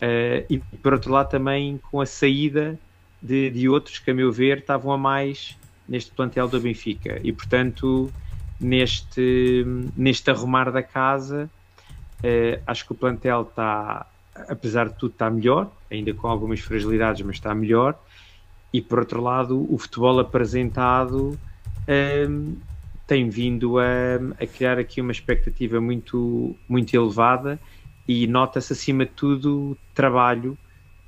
uh, 0.00 0.44
e 0.48 0.58
por 0.82 0.94
outro 0.94 1.12
lado 1.12 1.28
também 1.28 1.78
com 1.90 2.00
a 2.00 2.06
saída 2.06 2.78
de, 3.20 3.50
de 3.50 3.68
outros 3.68 3.98
que, 3.98 4.10
a 4.10 4.14
meu 4.14 4.32
ver, 4.32 4.58
estavam 4.58 4.92
a 4.92 4.98
mais 4.98 5.56
neste 5.88 6.10
plantel 6.10 6.48
do 6.48 6.60
Benfica. 6.60 7.20
E, 7.22 7.32
portanto, 7.32 8.10
neste, 8.58 9.64
neste 9.96 10.30
arrumar 10.30 10.70
da 10.72 10.82
casa, 10.82 11.50
uh, 12.18 12.62
acho 12.66 12.86
que 12.86 12.92
o 12.92 12.94
plantel 12.94 13.42
está, 13.42 14.06
apesar 14.48 14.88
de 14.88 14.94
tudo, 14.94 15.12
está 15.12 15.30
melhor, 15.30 15.70
ainda 15.90 16.12
com 16.14 16.28
algumas 16.28 16.60
fragilidades, 16.60 17.22
mas 17.22 17.36
está 17.36 17.54
melhor. 17.54 17.98
E, 18.72 18.80
por 18.80 19.00
outro 19.00 19.20
lado, 19.20 19.66
o 19.72 19.76
futebol 19.76 20.18
apresentado 20.18 21.38
um, 21.88 22.56
tem 23.06 23.28
vindo 23.28 23.78
a, 23.78 23.84
a, 24.40 24.46
criar 24.46 24.78
aqui 24.78 25.00
uma 25.00 25.12
expectativa 25.12 25.80
muito, 25.80 26.56
muito 26.68 26.94
elevada 26.94 27.58
e 28.06 28.26
nota-se, 28.26 28.72
acima 28.72 29.04
de 29.04 29.12
tudo, 29.12 29.76
trabalho. 29.94 30.56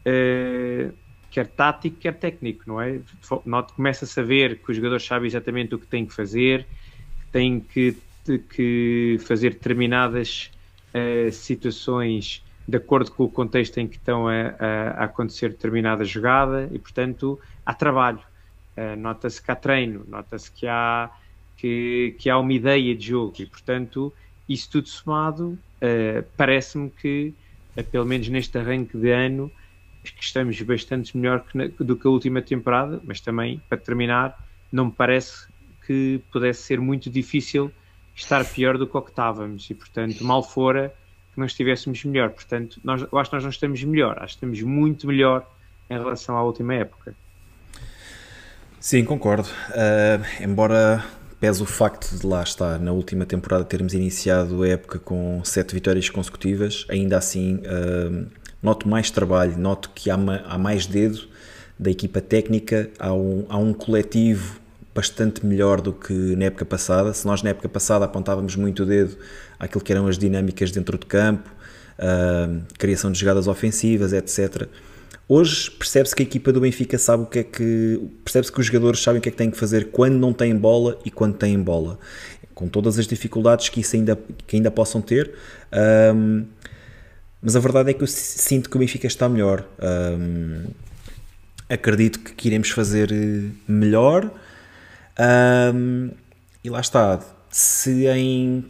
Uh, 0.06 0.92
quer 1.30 1.46
tático, 1.46 1.96
quer 1.96 2.14
técnico, 2.14 2.62
não 2.66 2.80
é? 2.80 3.00
Começa 3.74 4.04
a 4.04 4.08
saber 4.08 4.58
que 4.58 4.70
os 4.70 4.76
jogadores 4.76 5.04
sabem 5.04 5.26
exatamente 5.26 5.74
o 5.74 5.78
que 5.78 5.86
têm 5.86 6.06
que 6.06 6.12
fazer, 6.12 6.66
têm 7.32 7.58
que, 7.58 7.96
que 8.50 9.18
fazer 9.26 9.54
determinadas 9.54 10.50
uh, 10.94 11.32
situações 11.32 12.44
de 12.66 12.76
acordo 12.76 13.10
com 13.10 13.24
o 13.24 13.28
contexto 13.28 13.78
em 13.78 13.86
que 13.86 13.96
estão 13.96 14.26
a, 14.26 14.54
a, 14.58 15.04
acontecer 15.04 15.50
determinada 15.50 16.04
jogada 16.04 16.68
e, 16.72 16.78
portanto, 16.78 17.38
há 17.64 17.74
trabalho. 17.74 18.20
Uh, 18.76 18.96
nota-se 18.96 19.40
que 19.40 19.50
há 19.50 19.56
treino, 19.56 20.04
nota-se 20.08 20.50
que 20.50 20.66
há, 20.66 21.10
que, 21.56 22.16
que 22.18 22.28
há 22.28 22.38
uma 22.38 22.52
ideia 22.52 22.94
de 22.94 23.06
jogo 23.06 23.34
e, 23.38 23.46
portanto, 23.46 24.12
isso 24.48 24.70
tudo 24.70 24.88
somado, 24.88 25.50
uh, 25.50 26.24
parece-me 26.36 26.90
que, 26.90 27.32
pelo 27.92 28.04
menos 28.04 28.28
neste 28.28 28.58
arranque 28.58 28.98
de 28.98 29.10
ano, 29.10 29.50
que 30.02 30.22
estamos 30.22 30.60
bastante 30.62 31.16
melhor 31.16 31.44
que 31.44 31.56
na, 31.56 31.66
do 31.66 31.96
que 31.96 32.06
a 32.06 32.10
última 32.10 32.42
temporada, 32.42 33.00
mas 33.04 33.20
também, 33.20 33.62
para 33.68 33.78
terminar, 33.78 34.36
não 34.70 34.86
me 34.86 34.92
parece 34.92 35.46
que 35.86 36.20
pudesse 36.32 36.62
ser 36.62 36.80
muito 36.80 37.08
difícil 37.08 37.70
estar 38.14 38.44
pior 38.44 38.78
do 38.78 38.86
que 38.86 38.96
o 38.96 39.02
que 39.02 39.10
estávamos 39.10 39.68
e, 39.70 39.74
portanto, 39.74 40.24
mal 40.24 40.42
fora 40.42 40.94
que 41.32 41.38
não 41.38 41.46
estivéssemos 41.46 42.04
melhor. 42.04 42.30
Portanto, 42.30 42.80
nós, 42.84 43.02
eu 43.02 43.18
acho 43.18 43.30
que 43.30 43.36
nós 43.36 43.42
não 43.42 43.50
estamos 43.50 43.82
melhor, 43.82 44.18
acho 44.18 44.38
que 44.38 44.44
estamos 44.44 44.62
muito 44.62 45.06
melhor 45.06 45.48
em 45.90 45.98
relação 45.98 46.36
à 46.36 46.42
última 46.42 46.74
época. 46.74 47.14
Sim, 48.84 49.02
concordo. 49.02 49.48
Uh, 49.70 50.44
embora 50.44 51.02
pese 51.40 51.62
o 51.62 51.64
facto 51.64 52.14
de 52.18 52.26
lá 52.26 52.42
estar 52.42 52.78
na 52.78 52.92
última 52.92 53.24
temporada 53.24 53.64
termos 53.64 53.94
iniciado 53.94 54.62
a 54.62 54.68
época 54.68 54.98
com 54.98 55.40
sete 55.42 55.74
vitórias 55.74 56.10
consecutivas, 56.10 56.84
ainda 56.90 57.16
assim. 57.16 57.62
Uh, 57.64 58.26
noto 58.62 58.86
mais 58.86 59.10
trabalho, 59.10 59.56
noto 59.56 59.88
que 59.94 60.10
há, 60.10 60.16
há 60.16 60.58
mais 60.58 60.84
dedo 60.84 61.26
da 61.78 61.90
equipa 61.90 62.20
técnica, 62.20 62.90
há 62.98 63.14
um, 63.14 63.46
há 63.48 63.56
um 63.56 63.72
coletivo 63.72 64.60
bastante 64.94 65.46
melhor 65.46 65.80
do 65.80 65.94
que 65.94 66.12
na 66.36 66.44
época 66.44 66.66
passada. 66.66 67.14
Se 67.14 67.26
nós 67.26 67.42
na 67.42 67.50
época 67.50 67.70
passada 67.70 68.04
apontávamos 68.04 68.54
muito 68.54 68.82
o 68.82 68.86
dedo 68.86 69.16
àquilo 69.58 69.82
que 69.82 69.92
eram 69.94 70.06
as 70.06 70.18
dinâmicas 70.18 70.70
dentro 70.70 70.98
de 70.98 71.06
campo, 71.06 71.48
uh, 71.98 72.62
criação 72.78 73.10
de 73.10 73.18
jogadas 73.18 73.48
ofensivas, 73.48 74.12
etc. 74.12 74.68
Hoje 75.26 75.70
percebe-se 75.70 76.14
que 76.14 76.22
a 76.22 76.26
equipa 76.26 76.52
do 76.52 76.60
Benfica 76.60 76.98
sabe 76.98 77.22
o 77.22 77.26
que 77.26 77.38
é 77.38 77.42
que. 77.42 78.00
percebe-se 78.22 78.52
que 78.52 78.60
os 78.60 78.66
jogadores 78.66 79.00
sabem 79.00 79.18
o 79.18 79.22
que 79.22 79.28
é 79.28 79.32
que 79.32 79.38
têm 79.38 79.50
que 79.50 79.56
fazer 79.56 79.90
quando 79.90 80.14
não 80.18 80.32
têm 80.32 80.54
bola 80.54 80.98
e 81.04 81.10
quando 81.10 81.36
têm 81.36 81.58
bola. 81.60 81.98
Com 82.54 82.68
todas 82.68 82.98
as 82.98 83.06
dificuldades 83.06 83.68
que 83.68 83.80
isso 83.80 83.96
ainda, 83.96 84.18
que 84.46 84.56
ainda 84.56 84.70
possam 84.70 85.00
ter. 85.00 85.32
Um, 86.14 86.44
mas 87.40 87.56
a 87.56 87.60
verdade 87.60 87.90
é 87.90 87.94
que 87.94 88.02
eu 88.02 88.06
sinto 88.06 88.70
que 88.70 88.76
o 88.76 88.78
Benfica 88.78 89.06
está 89.06 89.28
melhor. 89.28 89.66
Um, 89.82 90.66
acredito 91.68 92.20
que, 92.20 92.48
iremos 92.48 92.70
fazer 92.70 93.10
eh, 93.10 93.50
melhor. 93.66 94.30
Um, 95.74 96.10
e 96.62 96.70
lá 96.70 96.80
está. 96.80 97.20
Se 97.50 98.06
em 98.08 98.64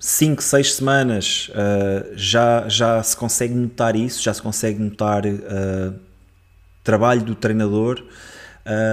5, 0.00 0.42
6 0.42 0.74
semanas 0.76 1.50
uh, 1.50 2.12
já, 2.16 2.66
já 2.68 3.02
se 3.02 3.14
consegue 3.14 3.52
notar 3.52 3.94
isso, 3.94 4.22
já 4.22 4.32
se 4.32 4.40
consegue 4.40 4.78
notar 4.80 5.26
uh, 5.26 5.94
trabalho 6.82 7.22
do 7.22 7.34
treinador, 7.34 8.02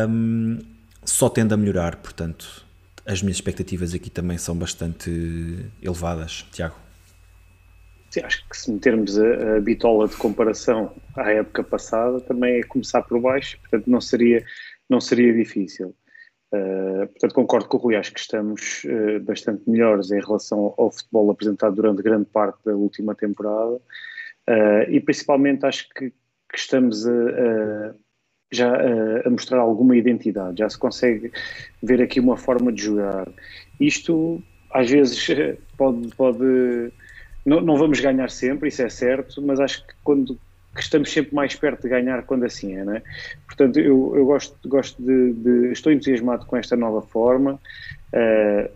um, 0.09 0.59
só 1.05 1.29
tende 1.29 1.53
a 1.53 1.57
melhorar. 1.57 1.95
Portanto, 1.95 2.65
as 3.05 3.21
minhas 3.21 3.37
expectativas 3.37 3.93
aqui 3.93 4.09
também 4.09 4.37
são 4.37 4.53
bastante 4.53 5.71
elevadas, 5.81 6.45
Tiago. 6.51 6.75
Sim, 8.09 8.21
acho 8.21 8.47
que 8.49 8.57
se 8.57 8.69
metermos 8.69 9.17
a, 9.17 9.55
a, 9.55 9.61
bitola 9.61 10.09
de 10.09 10.15
comparação 10.17 10.93
à 11.15 11.31
época 11.31 11.63
passada, 11.63 12.19
também 12.19 12.59
é 12.59 12.63
começar 12.63 13.01
por 13.03 13.19
baixo, 13.21 13.57
portanto 13.61 13.87
não 13.87 14.01
seria, 14.01 14.45
não 14.89 14.99
seria 14.99 15.33
difícil. 15.33 15.95
Uh, 16.53 17.07
portanto, 17.07 17.33
concordo 17.33 17.67
com 17.67 17.77
o 17.77 17.79
Rui, 17.79 17.95
acho 17.95 18.13
que 18.13 18.19
estamos 18.21 18.83
uh, 18.85 19.19
bastante 19.21 19.69
melhores 19.69 20.11
em 20.11 20.21
relação 20.21 20.73
ao 20.77 20.89
futebol 20.89 21.29
apresentado 21.29 21.75
durante 21.75 22.01
grande 22.01 22.25
parte 22.25 22.59
da 22.63 22.73
última 22.73 23.13
temporada 23.13 23.75
uh, 23.75 24.89
e 24.89 24.99
principalmente 25.01 25.65
acho 25.65 25.89
que, 25.89 26.09
que 26.09 26.57
estamos 26.57 27.05
a, 27.05 27.11
a 27.11 27.93
já 28.49 28.73
a, 28.73 29.27
a, 29.27 29.29
mostrar 29.29 29.59
alguma 29.59 29.97
identidade, 29.97 30.59
já 30.59 30.69
se 30.69 30.77
consegue 30.77 31.33
ver 31.83 32.01
aqui 32.01 32.21
uma 32.21 32.37
forma 32.37 32.71
de 32.71 32.81
jogar. 32.81 33.27
Isto 33.77 34.41
às 34.71 34.89
vezes 34.89 35.27
pode, 35.77 36.15
pode 36.15 36.93
não, 37.45 37.59
não 37.59 37.75
vamos 37.75 37.99
ganhar 37.99 38.29
sempre, 38.29 38.69
isso 38.69 38.81
é 38.81 38.89
certo, 38.89 39.41
mas 39.41 39.59
acho 39.59 39.85
que 39.85 39.93
quando 40.03 40.39
que 40.77 40.83
estamos 40.83 41.11
sempre 41.11 41.33
mais 41.33 41.55
perto 41.55 41.81
de 41.81 41.89
ganhar 41.89 42.23
quando 42.23 42.45
assim 42.45 42.75
é, 42.75 42.85
não 42.85 42.95
é? 42.95 43.01
Portanto, 43.47 43.79
eu, 43.79 44.13
eu 44.15 44.25
gosto, 44.25 44.55
gosto 44.69 45.01
de, 45.01 45.33
de, 45.33 45.71
Estou 45.71 45.91
entusiasmado 45.91 46.45
com 46.45 46.55
esta 46.55 46.75
nova 46.75 47.01
forma. 47.01 47.59
Uh, 48.13 48.69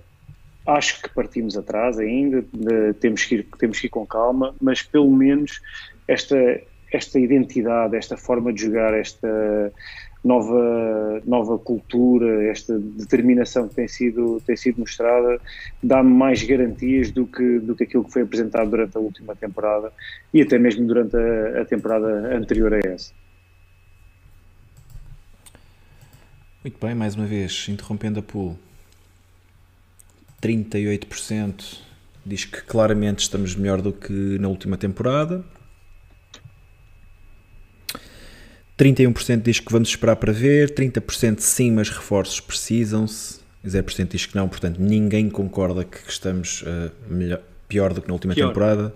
acho 0.65 1.01
que 1.01 1.09
partimos 1.09 1.55
atrás 1.55 1.99
ainda, 1.99 2.43
de, 2.53 2.93
temos, 2.93 3.23
que 3.23 3.35
ir, 3.35 3.47
temos 3.57 3.79
que 3.79 3.85
ir 3.87 3.89
com 3.89 4.05
calma, 4.05 4.55
mas 4.59 4.81
pelo 4.81 5.09
menos 5.11 5.61
esta, 6.07 6.35
esta 6.91 7.19
identidade, 7.19 7.95
esta 7.95 8.17
forma 8.17 8.51
de 8.51 8.63
jogar, 8.63 8.93
esta 8.93 9.71
nova, 10.23 11.21
nova 11.25 11.57
cultura, 11.57 12.45
esta 12.45 12.77
determinação 12.77 13.67
que 13.67 13.75
tem 13.75 13.87
sido, 13.87 14.41
tem 14.45 14.55
sido 14.55 14.79
mostrada, 14.79 15.39
dá-me 15.81 16.11
mais 16.13 16.43
garantias 16.43 17.11
do 17.11 17.25
que, 17.25 17.59
do 17.59 17.75
que 17.75 17.83
aquilo 17.83 18.03
que 18.03 18.11
foi 18.11 18.21
apresentado 18.21 18.69
durante 18.69 18.95
a 18.95 18.99
última 18.99 19.35
temporada 19.35 19.91
e 20.33 20.41
até 20.41 20.59
mesmo 20.59 20.85
durante 20.85 21.15
a, 21.15 21.61
a 21.61 21.65
temporada 21.65 22.35
anterior 22.35 22.73
a 22.73 22.79
essa. 22.79 23.13
Muito 26.63 26.77
bem, 26.85 26.93
mais 26.93 27.15
uma 27.15 27.25
vez, 27.25 27.67
interrompendo 27.67 28.19
a 28.19 28.23
pool. 28.23 28.55
38% 30.41 31.79
diz 32.23 32.45
que 32.45 32.61
claramente 32.61 33.19
estamos 33.19 33.55
melhor 33.55 33.81
do 33.81 33.91
que 33.91 34.37
na 34.39 34.47
última 34.47 34.77
temporada. 34.77 35.43
31% 38.81 39.43
diz 39.43 39.59
que 39.59 39.71
vamos 39.71 39.89
esperar 39.89 40.15
para 40.15 40.33
ver, 40.33 40.71
30% 40.71 41.39
sim, 41.39 41.71
mas 41.71 41.89
reforços 41.89 42.39
precisam-se, 42.39 43.39
0% 43.63 44.07
diz 44.07 44.25
que 44.25 44.35
não, 44.35 44.49
portanto 44.49 44.79
ninguém 44.79 45.29
concorda 45.29 45.83
que 45.83 45.99
estamos 46.09 46.63
uh, 46.63 46.91
melhor, 47.07 47.41
pior 47.67 47.93
do 47.93 48.01
que 48.01 48.07
na 48.07 48.13
última 48.13 48.33
pior. 48.33 48.47
temporada. 48.47 48.91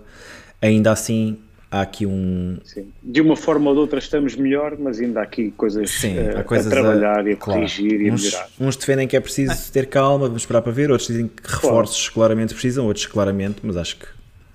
Ainda 0.60 0.90
assim, 0.90 1.38
há 1.70 1.82
aqui 1.82 2.04
um. 2.04 2.58
Sim. 2.64 2.88
De 3.00 3.20
uma 3.20 3.36
forma 3.36 3.68
ou 3.70 3.76
de 3.76 3.80
outra 3.80 4.00
estamos 4.00 4.34
melhor, 4.34 4.76
mas 4.76 4.98
ainda 4.98 5.20
há 5.20 5.22
aqui 5.22 5.52
coisas, 5.52 5.88
Sim, 5.88 6.18
uh, 6.18 6.38
há 6.38 6.42
coisas 6.42 6.66
a 6.66 6.70
trabalhar 6.70 7.24
a, 7.24 7.30
e 7.30 7.34
a 7.34 7.36
claro. 7.36 7.60
corrigir 7.60 8.00
e 8.00 8.08
a 8.08 8.12
uns, 8.12 8.24
melhorar. 8.24 8.48
Uns 8.58 8.76
defendem 8.76 9.06
que 9.06 9.16
é 9.16 9.20
preciso 9.20 9.52
ah. 9.52 9.72
ter 9.72 9.86
calma, 9.86 10.26
vamos 10.26 10.42
esperar 10.42 10.62
para 10.62 10.72
ver, 10.72 10.90
outros 10.90 11.06
dizem 11.06 11.28
que 11.28 11.48
reforços 11.48 12.08
claro. 12.08 12.14
claramente 12.14 12.54
precisam, 12.54 12.86
outros 12.86 13.06
claramente, 13.06 13.58
mas 13.62 13.76
acho 13.76 13.98
que 13.98 14.06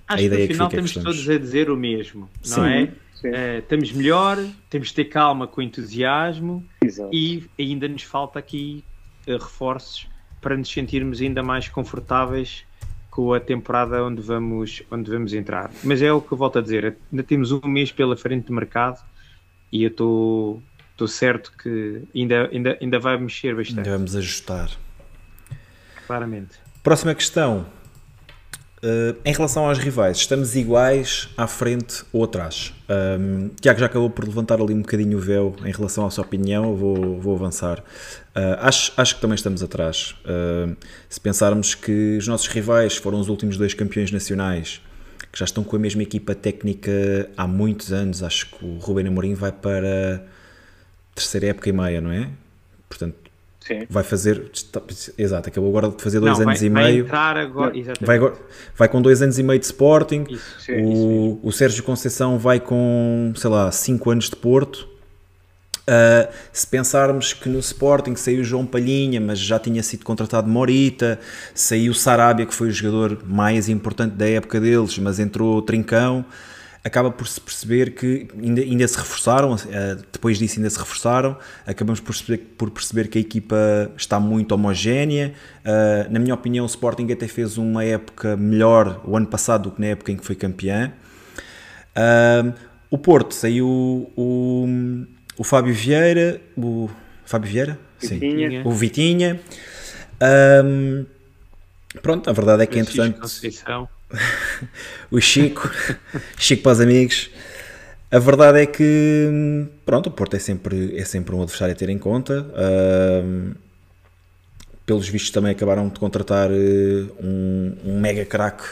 acho 0.09 0.21
a 0.21 0.25
ideia 0.25 0.45
que 0.45 0.53
no 0.53 0.53
final 0.55 0.69
que 0.69 0.75
fica 0.75 0.85
estamos 0.87 1.07
é 1.07 1.11
que 1.11 1.25
todos 1.25 1.29
a 1.29 1.39
dizer 1.39 1.69
o 1.69 1.77
mesmo, 1.77 2.29
não 2.45 2.55
Sim. 2.55 2.69
é? 2.69 2.89
Uh, 3.23 3.60
estamos 3.60 3.91
melhor, 3.91 4.38
temos 4.69 4.89
de 4.89 4.95
ter 4.95 5.06
calma 5.06 5.48
com 5.48 5.61
entusiasmo 5.61 6.65
Exato. 6.84 7.10
e 7.14 7.48
ainda 7.60 7.88
nos 7.88 8.03
falta 8.03 8.39
aqui 8.39 8.84
uh, 9.27 9.34
reforços 9.34 10.07
para 10.41 10.57
nos 10.57 10.72
sentirmos 10.72 11.22
ainda 11.22 11.43
mais 11.43 11.69
confortáveis 11.69 12.65
com 13.11 13.34
a 13.34 13.39
temporada 13.39 14.03
onde 14.03 14.22
vamos, 14.22 14.81
onde 14.89 15.11
vamos 15.11 15.34
entrar. 15.34 15.69
Mas 15.84 16.02
é 16.02 16.11
o 16.11 16.22
que 16.22 16.31
eu 16.31 16.38
volto 16.38 16.57
a 16.60 16.61
dizer, 16.61 16.98
ainda 17.11 17.23
temos 17.23 17.52
um 17.52 17.61
mês 17.68 17.91
pela 17.91 18.18
frente 18.18 18.48
de 18.48 18.53
mercado 18.53 18.99
e 19.72 19.84
eu 19.84 19.89
estou 19.89 20.61
certo 21.07 21.52
que 21.61 22.03
ainda, 22.15 22.49
ainda, 22.52 22.77
ainda 22.81 22.99
vai 22.99 23.18
mexer 23.18 23.56
bastante. 23.56 23.80
Ainda 23.80 23.98
vamos 23.98 24.15
ajustar. 24.15 24.72
Claramente. 26.07 26.57
Próxima 26.81 27.14
questão. 27.14 27.65
Uh, 28.83 29.15
em 29.23 29.31
relação 29.31 29.67
aos 29.67 29.77
rivais, 29.77 30.17
estamos 30.17 30.55
iguais 30.55 31.29
à 31.37 31.45
frente 31.45 32.03
ou 32.11 32.23
atrás? 32.23 32.73
Um, 32.89 33.49
Tiago 33.61 33.79
já 33.79 33.85
acabou 33.85 34.09
por 34.09 34.25
levantar 34.25 34.59
ali 34.59 34.73
um 34.73 34.81
bocadinho 34.81 35.19
o 35.19 35.21
véu 35.21 35.55
em 35.63 35.71
relação 35.71 36.03
à 36.03 36.09
sua 36.09 36.23
opinião, 36.23 36.75
vou, 36.75 37.19
vou 37.19 37.35
avançar. 37.35 37.77
Uh, 37.79 38.57
acho, 38.59 38.91
acho 38.97 39.15
que 39.15 39.21
também 39.21 39.35
estamos 39.35 39.61
atrás. 39.61 40.15
Uh, 40.25 40.75
se 41.07 41.21
pensarmos 41.21 41.75
que 41.75 42.17
os 42.17 42.27
nossos 42.27 42.47
rivais 42.47 42.97
foram 42.97 43.19
os 43.19 43.29
últimos 43.29 43.55
dois 43.55 43.75
campeões 43.75 44.11
nacionais, 44.11 44.81
que 45.31 45.37
já 45.37 45.45
estão 45.45 45.63
com 45.63 45.75
a 45.75 45.79
mesma 45.79 46.01
equipa 46.01 46.33
técnica 46.33 47.29
há 47.37 47.45
muitos 47.45 47.93
anos, 47.93 48.23
acho 48.23 48.47
que 48.47 48.65
o 48.65 48.79
Rubén 48.79 49.07
Amorim 49.07 49.35
vai 49.35 49.51
para 49.51 50.25
terceira 51.13 51.47
época 51.47 51.69
e 51.69 51.71
meia, 51.71 52.01
não 52.01 52.11
é? 52.11 52.29
Portanto, 52.89 53.20
Sim. 53.80 53.88
vai 53.89 54.03
fazer. 54.03 54.52
Exato, 55.18 55.49
acabou 55.49 55.69
agora 55.69 55.89
de 55.89 56.02
fazer 56.02 56.19
dois 56.19 56.38
Não, 56.39 56.48
anos 56.48 56.60
vai, 56.60 56.68
e 56.68 56.69
vai 56.69 56.84
meio. 56.84 57.06
Entrar 57.06 57.38
agora, 57.38 57.73
Vai, 58.02 58.19
vai 58.76 58.88
com 58.89 59.02
dois 59.02 59.22
anos 59.22 59.39
e 59.39 59.43
meio 59.43 59.60
de 59.60 59.65
Sporting. 59.65 60.26
Isso, 60.30 60.60
Sim, 60.60 60.73
o, 60.84 60.91
isso 60.91 61.39
o 61.43 61.52
Sérgio 61.52 61.84
Conceição 61.84 62.38
vai 62.38 62.60
com, 62.60 63.34
sei 63.35 63.49
lá, 63.49 63.72
5 63.72 64.10
anos 64.10 64.30
de 64.30 64.35
Porto. 64.35 64.89
Uh, 65.81 66.31
se 66.53 66.68
pensarmos 66.68 67.34
que 67.34 67.49
no 67.49 67.57
Sporting 67.60 68.15
saiu 68.15 68.43
João 68.43 68.65
Palhinha, 68.65 69.19
mas 69.19 69.39
já 69.39 69.57
tinha 69.57 69.81
sido 69.81 70.06
contratado 70.06 70.48
Morita, 70.48 71.19
saiu 71.56 71.93
Sarabia, 71.93 72.45
que 72.45 72.53
foi 72.53 72.68
o 72.68 72.72
jogador 72.72 73.19
mais 73.26 73.68
importante 73.68 74.14
da 74.14 74.27
época 74.30 74.60
deles, 74.60 74.98
mas 74.99 75.19
entrou 75.19 75.61
Trincão, 75.61 76.23
acaba 76.83 77.11
por 77.11 77.27
se 77.27 77.39
perceber 77.39 77.93
que 77.93 78.27
ainda, 78.41 78.61
ainda 78.61 78.87
se 78.87 78.97
reforçaram, 78.97 79.53
uh, 79.53 79.57
depois 80.11 80.37
disso 80.39 80.59
ainda 80.59 80.69
se 80.69 80.79
reforçaram, 80.79 81.37
acabamos 81.65 81.99
por 81.99 82.15
perceber, 82.15 82.37
por 82.57 82.71
perceber 82.71 83.07
que 83.07 83.17
a 83.17 83.21
equipa 83.21 83.55
está 83.95 84.19
muito 84.19 84.53
homogénea. 84.53 85.33
Uh, 85.63 86.11
na 86.11 86.19
minha 86.19 86.33
opinião, 86.33 86.65
o 86.65 86.67
Sporting 86.67 87.11
até 87.11 87.27
fez 87.27 87.57
uma 87.57 87.83
época 87.83 88.35
melhor 88.35 89.01
o 89.05 89.15
ano 89.15 89.27
passado 89.27 89.69
do 89.69 89.71
que 89.71 89.81
na 89.81 89.87
época 89.87 90.11
em 90.11 90.17
que 90.17 90.25
foi 90.25 90.35
campeão. 90.35 90.91
Um, 91.95 92.53
o 92.89 92.97
Porto 92.97 93.33
saiu 93.33 93.67
o, 94.15 94.67
o 95.37 95.43
Fábio 95.43 95.73
Vieira, 95.73 96.41
o 96.57 96.89
Fábio 97.25 97.49
Vieira? 97.49 97.79
Vitinha. 97.99 98.61
O 98.65 98.71
Vitinha. 98.71 99.39
Um, 100.65 101.05
pronto, 102.01 102.29
a 102.29 102.33
verdade 102.33 102.63
é 102.63 102.65
que 102.65 102.73
Francisco 102.73 103.01
entretanto 103.01 103.21
Conceição. 103.21 103.89
o 105.11 105.19
Chico, 105.19 105.69
Chico 106.38 106.63
para 106.63 106.71
os 106.71 106.79
amigos. 106.79 107.29
A 108.11 108.19
verdade 108.19 108.59
é 108.59 108.65
que 108.65 109.67
pronto, 109.85 110.07
o 110.07 110.11
Porto 110.11 110.35
é 110.35 110.39
sempre, 110.39 110.97
é 110.97 111.05
sempre 111.05 111.33
um 111.33 111.41
adversário 111.41 111.73
a 111.73 111.77
ter 111.77 111.89
em 111.89 111.97
conta. 111.97 112.45
Um, 113.23 113.53
pelos 114.85 115.07
vistos 115.07 115.31
também 115.31 115.51
acabaram 115.51 115.88
de 115.88 115.99
contratar 115.99 116.49
eh, 116.51 117.05
um, 117.23 117.77
um 117.85 117.99
mega 118.01 118.25
craque 118.25 118.65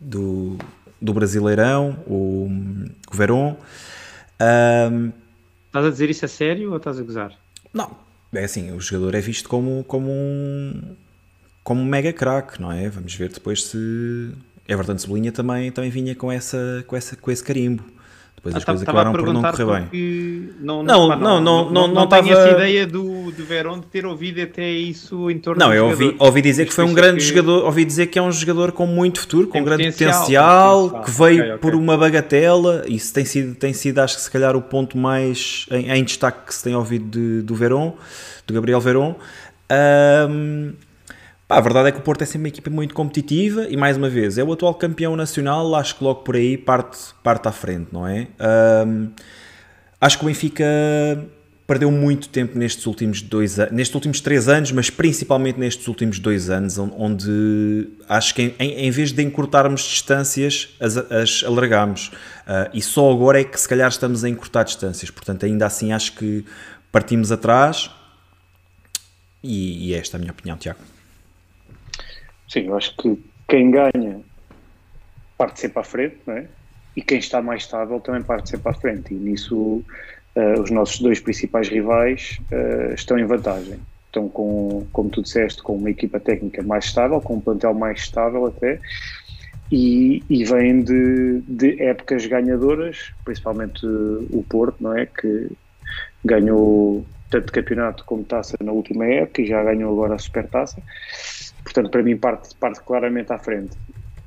do, 0.00 0.56
do 1.00 1.12
Brasileirão, 1.12 2.02
o, 2.06 2.48
o 3.12 3.16
Verón. 3.16 3.56
Um, 4.40 5.12
Estás 5.66 5.86
a 5.86 5.90
dizer 5.90 6.08
isso 6.08 6.24
a 6.24 6.28
sério 6.28 6.70
ou 6.70 6.78
estás 6.78 6.98
a 6.98 7.02
gozar? 7.02 7.32
não, 7.74 7.94
é 8.32 8.44
assim, 8.44 8.72
o 8.72 8.80
jogador 8.80 9.14
é 9.14 9.20
visto 9.20 9.48
como, 9.48 9.84
como 9.84 10.10
um 10.10 10.96
como 11.66 11.80
um 11.80 11.84
mega 11.84 12.12
craque, 12.12 12.62
não 12.62 12.70
é? 12.70 12.88
Vamos 12.88 13.12
ver 13.12 13.28
depois 13.28 13.64
se 13.64 14.30
Everton 14.68 14.96
Cebolinha 14.98 15.32
também, 15.32 15.72
também 15.72 15.90
vinha 15.90 16.14
com, 16.14 16.30
essa, 16.30 16.84
com, 16.86 16.94
essa, 16.94 17.16
com 17.16 17.28
esse 17.28 17.42
carimbo. 17.42 17.82
Depois 18.36 18.54
as 18.54 18.62
Ah, 18.62 18.66
coisas 18.66 18.82
Estava 18.82 18.98
a 18.98 19.02
acabaram 19.02 19.24
por 19.24 19.34
não 19.34 19.42
correr 19.42 19.88
bem. 19.90 20.50
não, 20.60 20.84
Não, 20.84 21.08
não, 21.08 21.40
não, 21.40 21.68
não, 21.72 21.88
não 21.88 22.06
tenho 22.06 22.32
essa 22.32 22.50
ideia 22.50 22.86
do, 22.86 23.32
do 23.32 23.44
Verón 23.44 23.80
de 23.80 23.86
ter 23.86 24.06
ouvido 24.06 24.40
até 24.42 24.70
isso 24.70 25.28
em 25.28 25.40
torno 25.40 25.58
Não, 25.58 25.74
eu 25.74 25.86
ouvi, 25.86 26.14
ouvi 26.20 26.40
dizer 26.40 26.66
que 26.66 26.72
foi 26.72 26.84
um 26.84 26.94
grande 26.94 27.24
jogador, 27.24 27.64
ouvi 27.64 27.84
dizer 27.84 28.06
que 28.06 28.16
é 28.20 28.22
um 28.22 28.30
jogador 28.30 28.70
com 28.70 28.86
muito 28.86 29.18
futuro, 29.18 29.48
com 29.48 29.64
grande 29.64 29.90
potencial, 29.90 31.02
que 31.02 31.10
veio 31.10 31.58
por 31.58 31.74
uma 31.74 31.98
bagatela. 31.98 32.84
Isso 32.86 33.12
tem 33.12 33.24
sido, 33.24 33.56
tem 33.56 33.72
sido, 33.72 33.98
acho 33.98 34.14
que 34.14 34.22
se 34.22 34.30
calhar, 34.30 34.54
o 34.54 34.62
ponto 34.62 34.96
mais 34.96 35.66
em, 35.68 36.04
destaque 36.04 36.46
que 36.46 36.54
se 36.54 36.62
tem 36.62 36.76
ouvido 36.76 37.42
do 37.42 37.56
Verón, 37.56 37.94
do 38.46 38.54
Gabriel 38.54 38.80
Verón. 38.80 39.16
Ahm, 39.68 40.74
pá, 41.48 41.56
a 41.58 41.60
verdade 41.60 41.88
é 41.88 41.92
que 41.92 41.98
o 41.98 42.02
Porto 42.02 42.22
é 42.22 42.26
sempre 42.26 42.42
uma 42.42 42.48
equipa 42.48 42.70
muito 42.70 42.94
competitiva 42.94 43.66
e, 43.68 43.76
mais 43.76 43.96
uma 43.96 44.08
vez, 44.08 44.38
é 44.38 44.44
o 44.44 44.52
atual 44.52 44.74
campeão 44.74 45.14
nacional. 45.16 45.74
Acho 45.74 45.96
que 45.96 46.04
logo 46.04 46.22
por 46.22 46.36
aí 46.36 46.56
parte, 46.58 46.98
parte 47.22 47.48
à 47.48 47.52
frente, 47.52 47.88
não 47.92 48.06
é? 48.06 48.28
Ahm, 48.38 49.10
acho 50.00 50.18
que 50.18 50.24
o 50.24 50.26
Benfica 50.26 50.64
perdeu 51.66 51.90
muito 51.90 52.28
tempo 52.28 52.56
nestes 52.56 52.86
últimos 52.86 53.20
dois 53.22 53.56
nestes 53.72 53.92
últimos 53.92 54.20
três 54.20 54.48
anos, 54.48 54.70
mas 54.70 54.88
principalmente 54.88 55.58
nestes 55.58 55.88
últimos 55.88 56.20
dois 56.20 56.48
anos, 56.48 56.78
on- 56.78 56.92
onde 56.96 57.88
acho 58.08 58.32
que 58.36 58.54
em, 58.56 58.86
em 58.86 58.90
vez 58.92 59.10
de 59.10 59.20
encurtarmos 59.22 59.82
distâncias, 59.82 60.68
as, 60.78 60.96
as 60.96 61.42
alargamos. 61.44 62.12
Ah, 62.46 62.70
e 62.72 62.80
só 62.80 63.10
agora 63.10 63.40
é 63.40 63.44
que 63.44 63.60
se 63.60 63.68
calhar 63.68 63.88
estamos 63.88 64.22
a 64.22 64.28
encurtar 64.28 64.62
distâncias. 64.64 65.10
Portanto, 65.10 65.44
ainda 65.44 65.66
assim 65.66 65.92
acho 65.92 66.12
que 66.12 66.44
partimos 66.92 67.32
atrás. 67.32 67.90
E, 69.42 69.88
e 69.88 69.94
esta 69.94 70.16
é 70.16 70.18
a 70.18 70.20
minha 70.20 70.32
opinião, 70.32 70.56
Tiago. 70.56 70.78
Sim, 72.48 72.66
eu 72.66 72.76
acho 72.76 72.96
que 72.96 73.16
quem 73.48 73.70
ganha 73.70 74.24
parte 75.36 75.60
sempre 75.60 75.80
à 75.80 75.84
frente, 75.84 76.22
não 76.26 76.34
é? 76.36 76.50
E 76.94 77.02
quem 77.02 77.18
está 77.18 77.42
mais 77.42 77.62
estável 77.62 78.00
também 78.00 78.22
parte 78.22 78.50
sempre 78.50 78.70
à 78.70 78.74
frente. 78.74 79.12
E 79.14 79.18
nisso 79.18 79.84
eh, 80.34 80.58
os 80.60 80.70
nossos 80.70 81.00
dois 81.00 81.20
principais 81.20 81.68
rivais 81.68 82.38
eh, 82.50 82.94
estão 82.94 83.18
em 83.18 83.26
vantagem. 83.26 83.86
Estão 84.06 84.28
com, 84.30 84.88
como 84.92 85.10
tu 85.10 85.22
disseste, 85.22 85.62
com 85.62 85.76
uma 85.76 85.90
equipa 85.90 86.18
técnica 86.20 86.62
mais 86.62 86.86
estável, 86.86 87.20
com 87.20 87.36
um 87.36 87.40
plantel 87.40 87.74
mais 87.74 88.00
estável 88.00 88.46
até, 88.46 88.80
e, 89.70 90.26
e 90.30 90.44
vêm 90.44 90.82
de, 90.84 91.42
de 91.48 91.82
épocas 91.82 92.26
ganhadoras, 92.26 93.12
principalmente 93.24 93.84
eh, 93.86 94.26
o 94.30 94.44
Porto, 94.44 94.82
não 94.82 94.96
é? 94.96 95.06
Que 95.06 95.50
ganhou 96.24 97.08
tanto 97.30 97.52
campeonato 97.52 98.04
como 98.06 98.24
taça 98.24 98.54
na 98.62 98.72
última 98.72 99.06
época 99.06 99.42
e 99.42 99.46
já 99.46 99.62
ganhou 99.64 99.92
agora 99.92 100.14
a 100.16 100.18
supertaça. 100.18 100.82
Portanto, 101.66 101.90
para 101.90 102.00
mim, 102.02 102.16
parte, 102.16 102.54
parte 102.54 102.80
claramente 102.80 103.32
à 103.32 103.38
frente. 103.38 103.76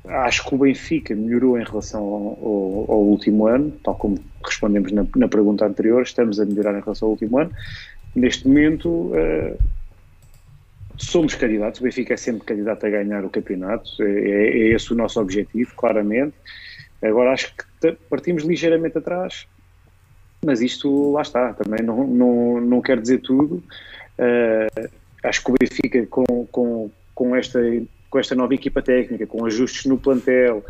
Acho 0.06 0.46
que 0.46 0.54
o 0.54 0.58
Benfica 0.58 1.14
melhorou 1.14 1.58
em 1.58 1.64
relação 1.64 2.02
ao, 2.02 2.38
ao- 2.42 2.92
ao 2.92 3.00
último 3.02 3.46
ano, 3.46 3.70
tal 3.82 3.94
como 3.94 4.18
respondemos 4.44 4.92
na, 4.92 5.06
na 5.16 5.26
pergunta 5.26 5.64
anterior, 5.64 6.02
estamos 6.02 6.38
a 6.38 6.44
melhorar 6.44 6.76
em 6.78 6.82
relação 6.82 7.06
ao 7.06 7.12
último 7.12 7.38
ano. 7.38 7.50
Neste 8.14 8.46
momento, 8.46 9.10
eh, 9.14 9.56
somos 10.98 11.34
candidatos, 11.34 11.80
o 11.80 11.84
Benfica 11.84 12.12
é 12.12 12.16
sempre 12.18 12.44
candidato 12.44 12.84
a 12.84 12.90
ganhar 12.90 13.24
o 13.24 13.30
campeonato, 13.30 13.88
é, 14.02 14.04
é 14.04 14.58
esse 14.74 14.92
o 14.92 14.96
nosso 14.96 15.18
objetivo, 15.18 15.72
claramente. 15.74 16.34
Agora 17.02 17.32
acho 17.32 17.54
que 17.56 17.92
partimos 18.10 18.42
ligeiramente 18.42 18.98
atrás, 18.98 19.46
mas 20.44 20.60
isto 20.60 21.12
lá 21.12 21.22
está, 21.22 21.54
também 21.54 21.82
não, 21.84 22.06
não, 22.06 22.60
não 22.60 22.80
quer 22.82 23.00
dizer 23.00 23.18
tudo. 23.22 23.62
Eh, 24.18 24.66
acho 25.24 25.42
que 25.42 25.50
o 25.50 25.54
Benfica, 25.58 26.06
com, 26.06 26.24
com, 26.50 26.90
com, 27.20 27.36
esta, 27.36 27.60
com 28.08 28.18
esta 28.18 28.34
nova 28.34 28.54
equipa 28.54 28.80
técnica, 28.80 29.26
com 29.26 29.44
ajustes 29.44 29.84
no 29.84 29.98
plantel, 29.98 30.64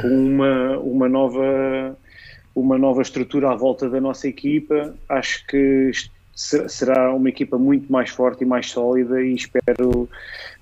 com 0.00 0.08
uma, 0.08 0.78
uma, 0.78 1.06
nova, 1.06 1.98
uma 2.54 2.78
nova 2.78 3.02
estrutura 3.02 3.50
à 3.50 3.54
volta 3.54 3.90
da 3.90 4.00
nossa 4.00 4.26
equipa, 4.26 4.94
acho 5.06 5.46
que 5.46 5.92
será 6.34 7.14
uma 7.14 7.28
equipa 7.28 7.58
muito 7.58 7.92
mais 7.92 8.08
forte 8.08 8.42
e 8.42 8.46
mais 8.46 8.70
sólida 8.70 9.20
e 9.20 9.34
espero 9.34 10.08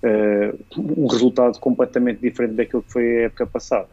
eh, 0.03 0.53
um 0.77 1.07
resultado 1.07 1.61
completamente 1.61 2.21
diferente 2.21 2.55
daquilo 2.55 2.83
que 2.83 2.91
foi 2.91 3.19
a 3.19 3.23
época 3.27 3.47
passada. 3.47 3.89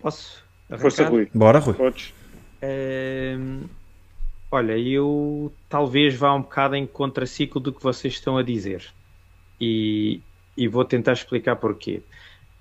Posso? 0.00 0.42
Força, 0.76 1.02
arrancar? 1.02 1.16
Rui. 1.16 1.30
Bora, 1.32 1.58
Rui. 1.60 1.74
Podes? 1.74 2.12
Ehm, 2.62 3.62
olha, 4.50 4.76
eu 4.78 5.52
talvez 5.68 6.14
vá 6.14 6.34
um 6.34 6.42
bocado 6.42 6.76
em 6.76 6.86
contraciclo 6.86 7.60
do 7.60 7.72
que 7.72 7.82
vocês 7.82 8.14
estão 8.14 8.36
a 8.36 8.42
dizer. 8.42 8.92
E 9.60 10.20
e 10.60 10.68
vou 10.68 10.84
tentar 10.84 11.12
explicar 11.12 11.56
porquê. 11.56 12.02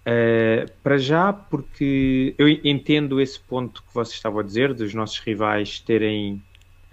Uh, 0.07 0.71
para 0.81 0.97
já, 0.97 1.33
porque 1.33 2.33
eu 2.37 2.47
entendo 2.47 3.19
esse 3.19 3.37
ponto 3.37 3.83
que 3.83 3.93
vocês 3.93 4.15
estavam 4.15 4.39
a 4.39 4.43
dizer, 4.43 4.73
dos 4.73 4.93
nossos 4.93 5.19
rivais 5.19 5.81
terem 5.81 6.35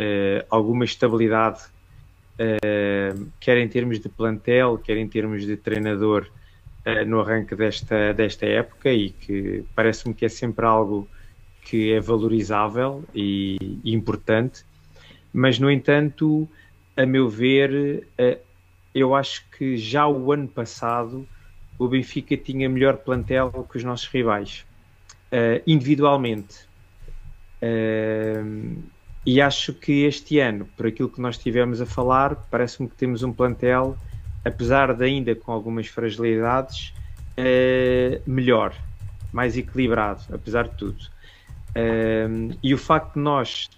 uh, 0.01 0.45
alguma 0.51 0.85
estabilidade, 0.85 1.61
uh, 2.41 3.31
quer 3.39 3.57
em 3.59 3.69
termos 3.69 4.01
de 4.01 4.09
plantel, 4.09 4.79
quer 4.79 4.97
em 4.97 5.07
termos 5.07 5.47
de 5.47 5.57
treinador, 5.57 6.29
no 7.05 7.21
arranque 7.21 7.57
desta, 7.57 8.15
desta 8.15 8.47
época, 8.47 8.93
e 8.93 9.11
que 9.11 9.65
parece-me 9.75 10.15
que 10.15 10.25
é 10.25 10.29
sempre 10.29 10.65
algo 10.65 11.09
que 11.63 11.93
é 11.93 11.99
valorizável 11.99 13.03
e, 13.13 13.57
e 13.83 13.93
importante, 13.93 14.65
mas, 15.33 15.59
no 15.59 15.71
entanto, 15.71 16.49
a 16.97 17.05
meu 17.05 17.29
ver, 17.29 18.07
eu 18.95 19.15
acho 19.15 19.45
que 19.51 19.77
já 19.77 20.07
o 20.07 20.33
ano 20.33 20.49
passado 20.49 21.27
o 21.79 21.89
Benfica 21.89 22.37
tinha 22.37 22.69
melhor 22.69 22.97
plantel 22.99 23.67
que 23.71 23.77
os 23.77 23.85
nossos 23.85 24.07
rivais, 24.09 24.65
uh, 25.33 25.63
individualmente. 25.67 26.67
Uh, 27.63 28.83
e 29.25 29.41
acho 29.41 29.75
que 29.75 30.05
este 30.05 30.39
ano, 30.39 30.67
por 30.77 30.87
aquilo 30.87 31.09
que 31.09 31.21
nós 31.21 31.37
tivemos 31.37 31.81
a 31.81 31.87
falar, 31.87 32.37
parece-me 32.51 32.89
que 32.89 32.95
temos 32.95 33.23
um 33.23 33.33
plantel, 33.33 33.97
apesar 34.45 34.95
de 34.95 35.05
ainda 35.05 35.35
com 35.35 35.51
algumas 35.51 35.89
fragilidades, 35.89 36.95
melhor, 38.25 38.73
mais 39.33 39.59
equilibrado, 39.59 40.23
apesar 40.33 40.69
de 40.69 40.77
tudo. 40.77 41.05
e 42.63 42.73
o 42.73 42.79
facto 42.79 43.15
de 43.15 43.21
nós 43.21 43.69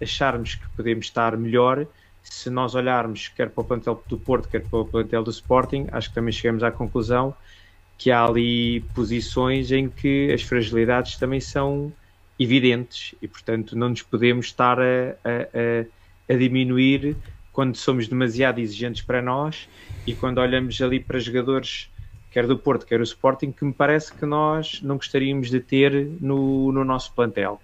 acharmos 0.00 0.54
que 0.54 0.64
podemos 0.76 1.06
estar 1.06 1.36
melhor 1.36 1.86
se 2.22 2.48
nós 2.48 2.74
olharmos 2.74 3.28
quer 3.28 3.50
para 3.50 3.62
o 3.62 3.64
plantel 3.64 4.02
do 4.08 4.18
Porto, 4.18 4.48
quer 4.48 4.62
para 4.62 4.78
o 4.78 4.84
plantel 4.84 5.22
do 5.22 5.30
Sporting, 5.30 5.86
acho 5.90 6.08
que 6.08 6.14
também 6.14 6.32
chegamos 6.32 6.62
à 6.62 6.70
conclusão 6.70 7.34
que 7.98 8.10
há 8.10 8.24
ali 8.24 8.80
posições 8.94 9.70
em 9.70 9.88
que 9.88 10.32
as 10.32 10.42
fragilidades 10.42 11.16
também 11.16 11.40
são 11.40 11.92
evidentes 12.38 13.14
e, 13.20 13.28
portanto, 13.28 13.76
não 13.76 13.90
nos 13.90 14.02
podemos 14.02 14.46
estar 14.46 14.80
a, 14.80 14.84
a, 15.24 16.32
a 16.32 16.36
diminuir 16.36 17.16
quando 17.52 17.76
somos 17.76 18.08
demasiado 18.08 18.58
exigentes 18.60 19.02
para 19.02 19.20
nós 19.20 19.68
e 20.06 20.14
quando 20.14 20.38
olhamos 20.38 20.80
ali 20.80 20.98
para 20.98 21.18
jogadores, 21.18 21.90
quer 22.30 22.46
do 22.46 22.58
Porto, 22.58 22.86
quer 22.86 22.98
do 22.98 23.04
Sporting, 23.04 23.52
que 23.52 23.64
me 23.64 23.72
parece 23.72 24.12
que 24.12 24.26
nós 24.26 24.80
não 24.82 24.96
gostaríamos 24.96 25.50
de 25.50 25.60
ter 25.60 25.92
no, 26.20 26.72
no 26.72 26.84
nosso 26.84 27.14
plantel. 27.14 27.60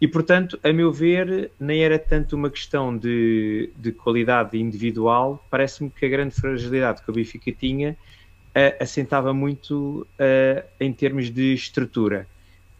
E, 0.00 0.06
portanto, 0.06 0.58
a 0.62 0.72
meu 0.72 0.92
ver, 0.92 1.50
nem 1.58 1.82
era 1.82 1.98
tanto 1.98 2.36
uma 2.36 2.50
questão 2.50 2.96
de, 2.96 3.70
de 3.76 3.90
qualidade 3.90 4.56
individual, 4.56 5.44
parece-me 5.50 5.90
que 5.90 6.06
a 6.06 6.08
grande 6.08 6.34
fragilidade 6.34 7.02
que 7.02 7.10
o 7.10 7.14
Benfica 7.14 7.50
tinha 7.50 7.96
uh, 8.50 8.82
assentava 8.82 9.34
muito 9.34 10.06
uh, 10.20 10.64
em 10.78 10.92
termos 10.92 11.30
de 11.30 11.52
estrutura, 11.52 12.28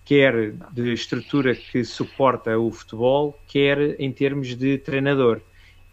quer 0.04 0.52
de 0.72 0.92
estrutura 0.92 1.56
que 1.56 1.84
suporta 1.84 2.56
o 2.56 2.70
futebol, 2.70 3.36
quer 3.48 4.00
em 4.00 4.12
termos 4.12 4.54
de 4.54 4.78
treinador. 4.78 5.40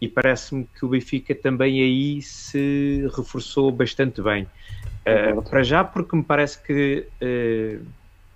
E 0.00 0.06
parece-me 0.06 0.68
que 0.78 0.84
o 0.84 0.88
Benfica 0.88 1.34
também 1.34 1.80
aí 1.80 2.22
se 2.22 3.08
reforçou 3.16 3.72
bastante 3.72 4.22
bem. 4.22 4.46
Uh, 5.04 5.42
para 5.42 5.64
já, 5.64 5.82
porque 5.82 6.14
me 6.14 6.22
parece 6.22 6.62
que 6.62 7.06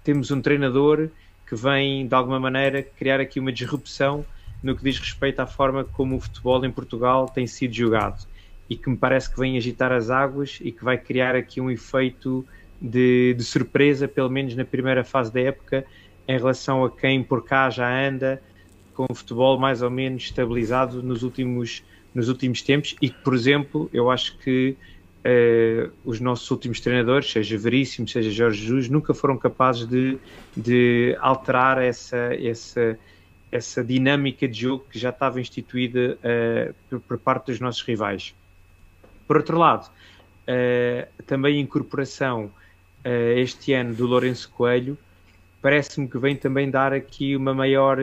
temos 0.02 0.30
um 0.30 0.40
treinador 0.40 1.08
que 1.50 1.56
vem, 1.56 2.06
de 2.06 2.14
alguma 2.14 2.38
maneira, 2.38 2.80
criar 2.80 3.18
aqui 3.18 3.40
uma 3.40 3.50
disrupção 3.50 4.24
no 4.62 4.76
que 4.76 4.84
diz 4.84 5.00
respeito 5.00 5.40
à 5.40 5.46
forma 5.48 5.82
como 5.82 6.14
o 6.14 6.20
futebol 6.20 6.64
em 6.64 6.70
Portugal 6.70 7.26
tem 7.26 7.44
sido 7.44 7.74
jogado. 7.74 8.24
E 8.68 8.76
que 8.76 8.88
me 8.88 8.96
parece 8.96 9.28
que 9.28 9.36
vem 9.36 9.56
agitar 9.56 9.90
as 9.90 10.10
águas 10.10 10.58
e 10.62 10.70
que 10.70 10.84
vai 10.84 10.96
criar 10.96 11.34
aqui 11.34 11.60
um 11.60 11.68
efeito 11.68 12.46
de, 12.80 13.34
de 13.34 13.42
surpresa, 13.42 14.06
pelo 14.06 14.30
menos 14.30 14.54
na 14.54 14.64
primeira 14.64 15.02
fase 15.02 15.32
da 15.32 15.40
época, 15.40 15.84
em 16.28 16.38
relação 16.38 16.84
a 16.84 16.90
quem 16.90 17.20
por 17.20 17.44
cá 17.44 17.68
já 17.68 17.90
anda 17.90 18.40
com 18.94 19.06
o 19.10 19.14
futebol 19.14 19.58
mais 19.58 19.82
ou 19.82 19.90
menos 19.90 20.22
estabilizado 20.22 21.02
nos 21.02 21.24
últimos, 21.24 21.82
nos 22.14 22.28
últimos 22.28 22.62
tempos. 22.62 22.94
E 23.02 23.10
que, 23.10 23.18
por 23.24 23.34
exemplo, 23.34 23.90
eu 23.92 24.08
acho 24.08 24.38
que 24.38 24.76
uh, 25.24 25.90
os 26.04 26.20
nossos 26.20 26.50
últimos 26.50 26.80
treinadores, 26.80 27.30
seja 27.30 27.56
Veríssimo, 27.58 28.08
seja 28.08 28.30
Jorge 28.30 28.62
Jesus, 28.62 28.88
nunca 28.88 29.14
foram 29.14 29.36
capazes 29.36 29.86
de, 29.86 30.18
de 30.56 31.16
alterar 31.20 31.78
essa, 31.78 32.34
essa, 32.34 32.98
essa 33.50 33.84
dinâmica 33.84 34.48
de 34.48 34.60
jogo 34.60 34.84
que 34.90 34.98
já 34.98 35.10
estava 35.10 35.40
instituída 35.40 36.18
uh, 36.18 36.74
por, 36.88 37.00
por, 37.00 37.18
parte 37.18 37.46
dos 37.46 37.60
nossos 37.60 37.82
rivais. 37.82 38.34
Por 39.26 39.36
outro 39.36 39.58
lado, 39.58 39.86
uh, 39.86 41.24
também 41.24 41.58
a 41.58 41.60
incorporação 41.60 42.50
este 43.02 43.72
ano 43.72 43.94
do 43.94 44.06
Lourenço 44.06 44.50
Coelho 44.50 44.98
parece-me 45.62 46.06
que 46.06 46.18
vem 46.18 46.36
também 46.36 46.70
dar 46.70 46.92
aqui 46.92 47.34
uma 47.34 47.54
maior 47.54 47.98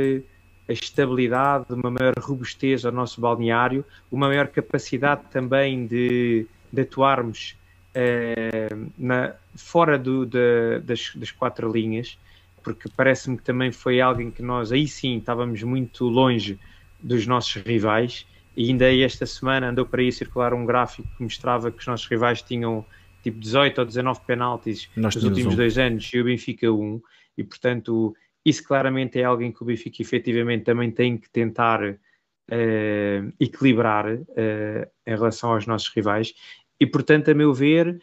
estabilidade, 0.67 1.65
uma 1.69 1.91
maior 1.91 2.15
robustez 2.19 2.83
ao 2.83 2.91
nosso 2.91 3.21
balneário, 3.21 3.85
uma 4.11 4.27
maior 4.27 4.47
capacidade 4.47 5.21
também 5.29 5.85
de 5.85 6.47
de 6.77 6.81
atuarmos 6.81 7.57
uh, 7.95 8.91
na, 8.97 9.33
fora 9.55 9.97
do, 9.97 10.25
de, 10.25 10.79
das, 10.83 11.11
das, 11.15 11.31
quatro 11.31 11.71
linhas, 11.71 12.19
porque 12.63 12.87
parece-me 12.95 13.37
que 13.37 13.43
também 13.43 13.71
foi 13.71 13.99
algo 13.99 14.21
em 14.21 14.29
que 14.29 14.43
nós 14.43 14.71
aí 14.71 14.87
sim 14.87 15.17
estávamos 15.17 15.63
muito 15.63 16.05
longe 16.05 16.59
dos 17.01 17.25
nossos 17.25 17.55
rivais. 17.55 18.27
E 18.55 18.69
ainda 18.69 18.91
esta 18.93 19.25
semana 19.25 19.69
andou 19.69 19.85
para 19.85 20.01
aí 20.01 20.11
circular 20.11 20.53
um 20.53 20.65
gráfico 20.65 21.07
que 21.15 21.23
mostrava 21.23 21.71
que 21.71 21.79
os 21.79 21.87
nossos 21.87 22.07
rivais 22.07 22.41
tinham 22.41 22.85
tipo 23.23 23.39
18 23.39 23.79
ou 23.79 23.85
19 23.85 24.21
penaltis 24.25 24.89
nos 24.95 25.15
últimos 25.15 25.53
um. 25.53 25.57
dois 25.57 25.77
anos 25.77 26.09
e 26.13 26.19
o 26.19 26.23
Benfica 26.23 26.71
um. 26.71 27.01
E 27.37 27.43
portanto, 27.43 28.15
isso 28.43 28.63
claramente 28.63 29.19
é 29.19 29.23
algo 29.23 29.43
em 29.43 29.51
que 29.51 29.61
o 29.61 29.65
Benfica 29.65 30.01
efetivamente 30.01 30.63
também 30.63 30.91
tem 30.91 31.17
que 31.17 31.29
tentar 31.29 31.83
uh, 31.83 33.33
equilibrar 33.39 34.07
uh, 34.07 34.91
em 35.05 35.15
relação 35.15 35.51
aos 35.51 35.67
nossos 35.67 35.89
rivais. 35.89 36.33
E, 36.79 36.85
portanto, 36.85 37.31
a 37.31 37.33
meu 37.33 37.53
ver, 37.53 37.99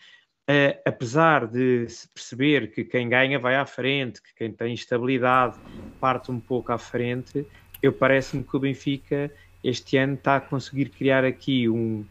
uh, 0.49 0.81
apesar 0.85 1.47
de 1.47 1.89
se 1.89 2.09
perceber 2.09 2.71
que 2.73 2.85
quem 2.85 3.09
ganha 3.09 3.39
vai 3.39 3.57
à 3.57 3.67
frente, 3.67 4.23
que 4.23 4.35
quem 4.37 4.53
tem 4.53 4.75
estabilidade 4.75 5.57
parte 6.01 6.31
um 6.31 6.41
pouco 6.41 6.73
à 6.73 6.79
frente, 6.79 7.47
eu 7.83 7.93
parece-me 7.93 8.43
que 8.43 8.57
o 8.57 8.61
Benfica 8.61 9.31
este 9.63 9.97
ano 9.97 10.15
está 10.15 10.37
a 10.37 10.41
conseguir 10.41 10.91
criar 10.91 11.25
aqui 11.25 11.69
um, 11.69 12.05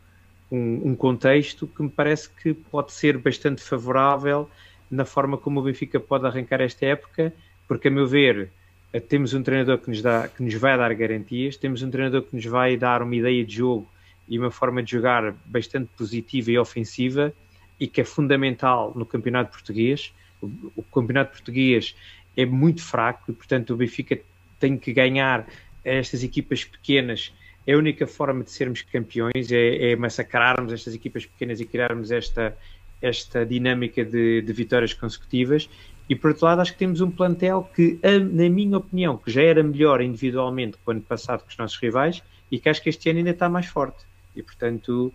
um, 0.51 0.89
um, 0.89 0.95
contexto 0.95 1.67
que 1.67 1.83
me 1.83 1.89
parece 1.89 2.29
que 2.29 2.53
pode 2.53 2.91
ser 2.91 3.17
bastante 3.17 3.61
favorável 3.61 4.49
na 4.89 5.05
forma 5.05 5.37
como 5.37 5.59
o 5.59 5.63
Benfica 5.63 5.99
pode 5.99 6.25
arrancar 6.25 6.61
esta 6.61 6.85
época, 6.85 7.33
porque 7.67 7.87
a 7.87 7.91
meu 7.91 8.07
ver 8.07 8.49
eh, 8.91 8.99
temos 8.99 9.33
um 9.33 9.41
treinador 9.41 9.79
que 9.79 9.89
nos, 9.89 10.01
dá, 10.01 10.27
que 10.27 10.43
nos 10.43 10.53
vai 10.55 10.77
dar 10.77 10.93
garantias, 10.93 11.57
temos 11.57 11.81
um 11.81 11.89
treinador 11.89 12.23
que 12.23 12.35
nos 12.35 12.45
vai 12.45 12.77
dar 12.77 13.01
uma 13.01 13.15
ideia 13.15 13.43
de 13.43 13.55
jogo 13.55 13.87
e 14.27 14.39
uma 14.39 14.51
forma 14.51 14.81
de 14.81 14.91
jogar 14.91 15.33
bastante 15.45 15.89
positiva 15.97 16.51
e 16.51 16.57
ofensiva 16.57 17.33
e 17.79 17.87
que 17.87 18.01
é 18.01 18.03
fundamental 18.03 18.93
no 18.95 19.05
campeonato 19.05 19.51
português. 19.51 20.13
O, 20.41 20.49
o 20.77 20.83
campeonato 20.83 21.31
português 21.31 21.95
é 22.35 22.45
muito 22.45 22.81
fraco 22.81 23.31
e, 23.31 23.33
portanto, 23.33 23.73
o 23.73 23.77
Benfica 23.77 24.19
tem 24.59 24.77
que 24.77 24.93
ganhar 24.93 25.47
estas 25.83 26.23
equipas 26.23 26.63
pequenas. 26.63 27.33
É 27.65 27.73
a 27.73 27.77
única 27.77 28.07
forma 28.07 28.43
de 28.43 28.51
sermos 28.51 28.81
campeões, 28.81 29.51
é, 29.51 29.91
é 29.91 29.95
massacrarmos 29.95 30.73
estas 30.73 30.93
equipas 30.93 31.25
pequenas 31.25 31.59
e 31.59 31.65
criarmos 31.65 32.11
esta, 32.11 32.57
esta 33.01 33.45
dinâmica 33.45 34.03
de, 34.03 34.41
de 34.41 34.53
vitórias 34.53 34.93
consecutivas 34.93 35.69
e 36.09 36.15
por 36.15 36.31
outro 36.31 36.45
lado, 36.45 36.61
acho 36.61 36.73
que 36.73 36.79
temos 36.79 37.01
um 37.01 37.09
plantel 37.09 37.69
que, 37.73 37.97
na 38.03 38.49
minha 38.49 38.77
opinião, 38.77 39.17
que 39.17 39.31
já 39.31 39.41
era 39.41 39.63
melhor 39.63 40.01
individualmente 40.01 40.77
que 40.77 40.83
o 40.85 40.91
ano 40.91 41.01
passado 41.01 41.43
que 41.43 41.51
os 41.51 41.57
nossos 41.57 41.77
rivais 41.77 42.21
e 42.51 42.59
que 42.59 42.67
acho 42.67 42.81
que 42.81 42.89
este 42.89 43.09
ano 43.09 43.19
ainda 43.19 43.31
está 43.31 43.47
mais 43.47 43.67
forte. 43.67 44.05
E 44.35 44.41
portanto, 44.41 45.13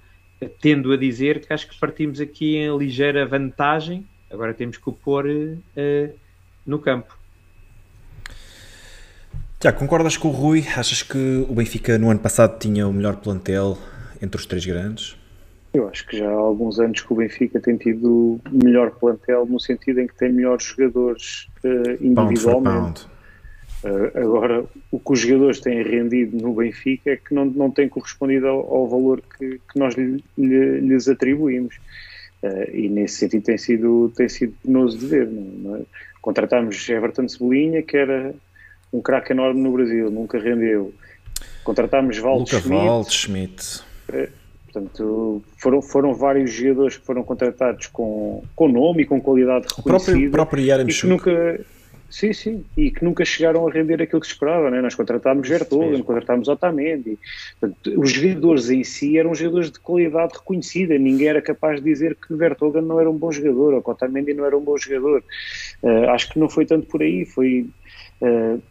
tendo 0.60 0.92
a 0.92 0.96
dizer 0.96 1.40
que 1.40 1.52
acho 1.52 1.68
que 1.68 1.78
partimos 1.78 2.20
aqui 2.20 2.56
em 2.56 2.76
ligeira 2.76 3.26
vantagem, 3.26 4.06
agora 4.30 4.54
temos 4.54 4.76
que 4.76 4.88
o 4.88 4.92
pôr 4.92 5.26
uh, 5.26 6.14
no 6.66 6.78
campo. 6.78 7.16
Já 9.62 9.72
concordas 9.72 10.16
com 10.16 10.28
o 10.28 10.30
Rui? 10.30 10.64
Achas 10.76 11.02
que 11.02 11.44
o 11.48 11.52
Benfica 11.52 11.98
no 11.98 12.10
ano 12.10 12.20
passado 12.20 12.58
tinha 12.58 12.86
o 12.86 12.92
melhor 12.92 13.16
plantel 13.16 13.76
entre 14.22 14.38
os 14.38 14.46
três 14.46 14.64
grandes? 14.64 15.16
Eu 15.74 15.88
acho 15.88 16.06
que 16.06 16.16
já 16.16 16.28
há 16.28 16.34
alguns 16.34 16.78
anos 16.78 17.02
que 17.02 17.12
o 17.12 17.16
Benfica 17.16 17.60
tem 17.60 17.76
tido 17.76 18.40
melhor 18.50 18.92
plantel 18.92 19.46
no 19.46 19.58
sentido 19.58 20.00
em 20.00 20.06
que 20.06 20.14
tem 20.14 20.32
melhores 20.32 20.64
jogadores 20.64 21.48
uh, 21.64 22.04
individualmente. 22.04 23.06
Uh, 23.84 24.18
agora, 24.18 24.64
o 24.90 24.98
que 24.98 25.12
os 25.12 25.20
jogadores 25.20 25.60
têm 25.60 25.82
rendido 25.82 26.36
no 26.36 26.54
Benfica 26.54 27.10
é 27.10 27.16
que 27.16 27.32
não, 27.32 27.44
não 27.44 27.70
tem 27.70 27.88
correspondido 27.88 28.48
ao, 28.48 28.74
ao 28.74 28.88
valor 28.88 29.22
que, 29.38 29.60
que 29.70 29.78
nós 29.78 29.94
lhe, 29.94 30.22
lhe, 30.36 30.80
lhes 30.80 31.08
atribuímos. 31.08 31.76
Uh, 32.42 32.70
e 32.74 32.88
nesse 32.88 33.16
sentido 33.16 33.44
tem 33.44 33.58
sido, 33.58 34.12
tem 34.16 34.28
sido 34.28 34.54
penoso 34.64 34.98
de 34.98 35.06
ver. 35.06 35.28
Não, 35.28 35.76
é? 35.76 35.80
Contratámos 36.20 36.88
Everton 36.88 37.28
Cebolinha, 37.28 37.82
que 37.82 37.96
era 37.96 38.34
um 38.92 39.00
craque 39.00 39.32
enorme 39.32 39.60
no 39.60 39.72
Brasil, 39.72 40.10
nunca 40.10 40.38
rendeu. 40.38 40.92
Contratámos 41.62 42.18
Waldschmidt. 42.18 42.86
Waldschmidt. 42.86 43.82
Uh, 44.08 44.38
Portanto, 44.72 45.42
foram, 45.56 45.80
foram 45.80 46.14
vários 46.14 46.52
jogadores 46.52 46.98
que 46.98 47.06
foram 47.06 47.22
contratados 47.22 47.86
com, 47.86 48.42
com 48.54 48.68
nome 48.68 49.02
e 49.02 49.06
com 49.06 49.18
qualidade 49.20 49.66
reconhecida. 49.74 50.18
O 50.18 50.30
próprio, 50.30 50.62
próprio 50.62 50.88
e 50.90 50.94
que 50.94 51.06
nunca, 51.06 51.60
Sim, 52.10 52.32
sim, 52.32 52.64
e 52.74 52.90
que 52.90 53.04
nunca 53.04 53.22
chegaram 53.22 53.68
a 53.68 53.70
render 53.70 54.00
aquilo 54.00 54.20
que 54.20 54.26
se 54.26 54.32
esperava, 54.32 54.70
né? 54.70 54.80
Nós 54.80 54.94
contratámos 54.94 55.46
Vertonghen, 55.46 56.02
contratámos 56.02 56.48
Otamendi. 56.48 57.18
Portanto, 57.60 58.00
os 58.00 58.10
jogadores 58.10 58.70
em 58.70 58.82
si 58.82 59.18
eram 59.18 59.34
jogadores 59.34 59.70
de 59.70 59.78
qualidade 59.78 60.32
reconhecida. 60.34 60.96
Ninguém 60.96 61.28
era 61.28 61.42
capaz 61.42 61.82
de 61.82 61.84
dizer 61.84 62.16
que 62.16 62.34
Vertonghen 62.34 62.80
não 62.80 62.98
era 62.98 63.10
um 63.10 63.16
bom 63.16 63.30
jogador 63.30 63.74
ou 63.74 63.82
que 63.82 63.90
Otamendi 63.90 64.32
não 64.32 64.46
era 64.46 64.56
um 64.56 64.62
bom 64.62 64.78
jogador. 64.78 65.22
Uh, 65.82 66.08
acho 66.08 66.32
que 66.32 66.38
não 66.38 66.48
foi 66.48 66.64
tanto 66.64 66.86
por 66.86 67.02
aí. 67.02 67.26
Foi 67.26 67.68
uh, 68.22 68.62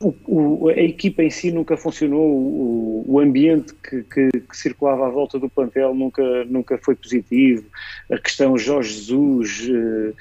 o, 0.00 0.14
o, 0.26 0.68
a 0.70 0.80
equipa 0.80 1.22
em 1.22 1.30
si 1.30 1.52
nunca 1.52 1.76
funcionou. 1.76 2.28
O, 2.28 3.04
o 3.06 3.20
ambiente 3.20 3.72
que, 3.74 4.02
que, 4.02 4.28
que, 4.40 4.56
circulava 4.56 5.06
à 5.06 5.08
volta 5.08 5.38
do 5.38 5.48
plantel 5.48 5.94
nunca 5.94 6.44
nunca 6.46 6.78
foi 6.78 6.96
positivo. 6.96 7.64
A 8.10 8.18
questão 8.18 8.58
Jorge 8.58 8.92
Jesus 8.92 9.68
uh, 9.68 10.14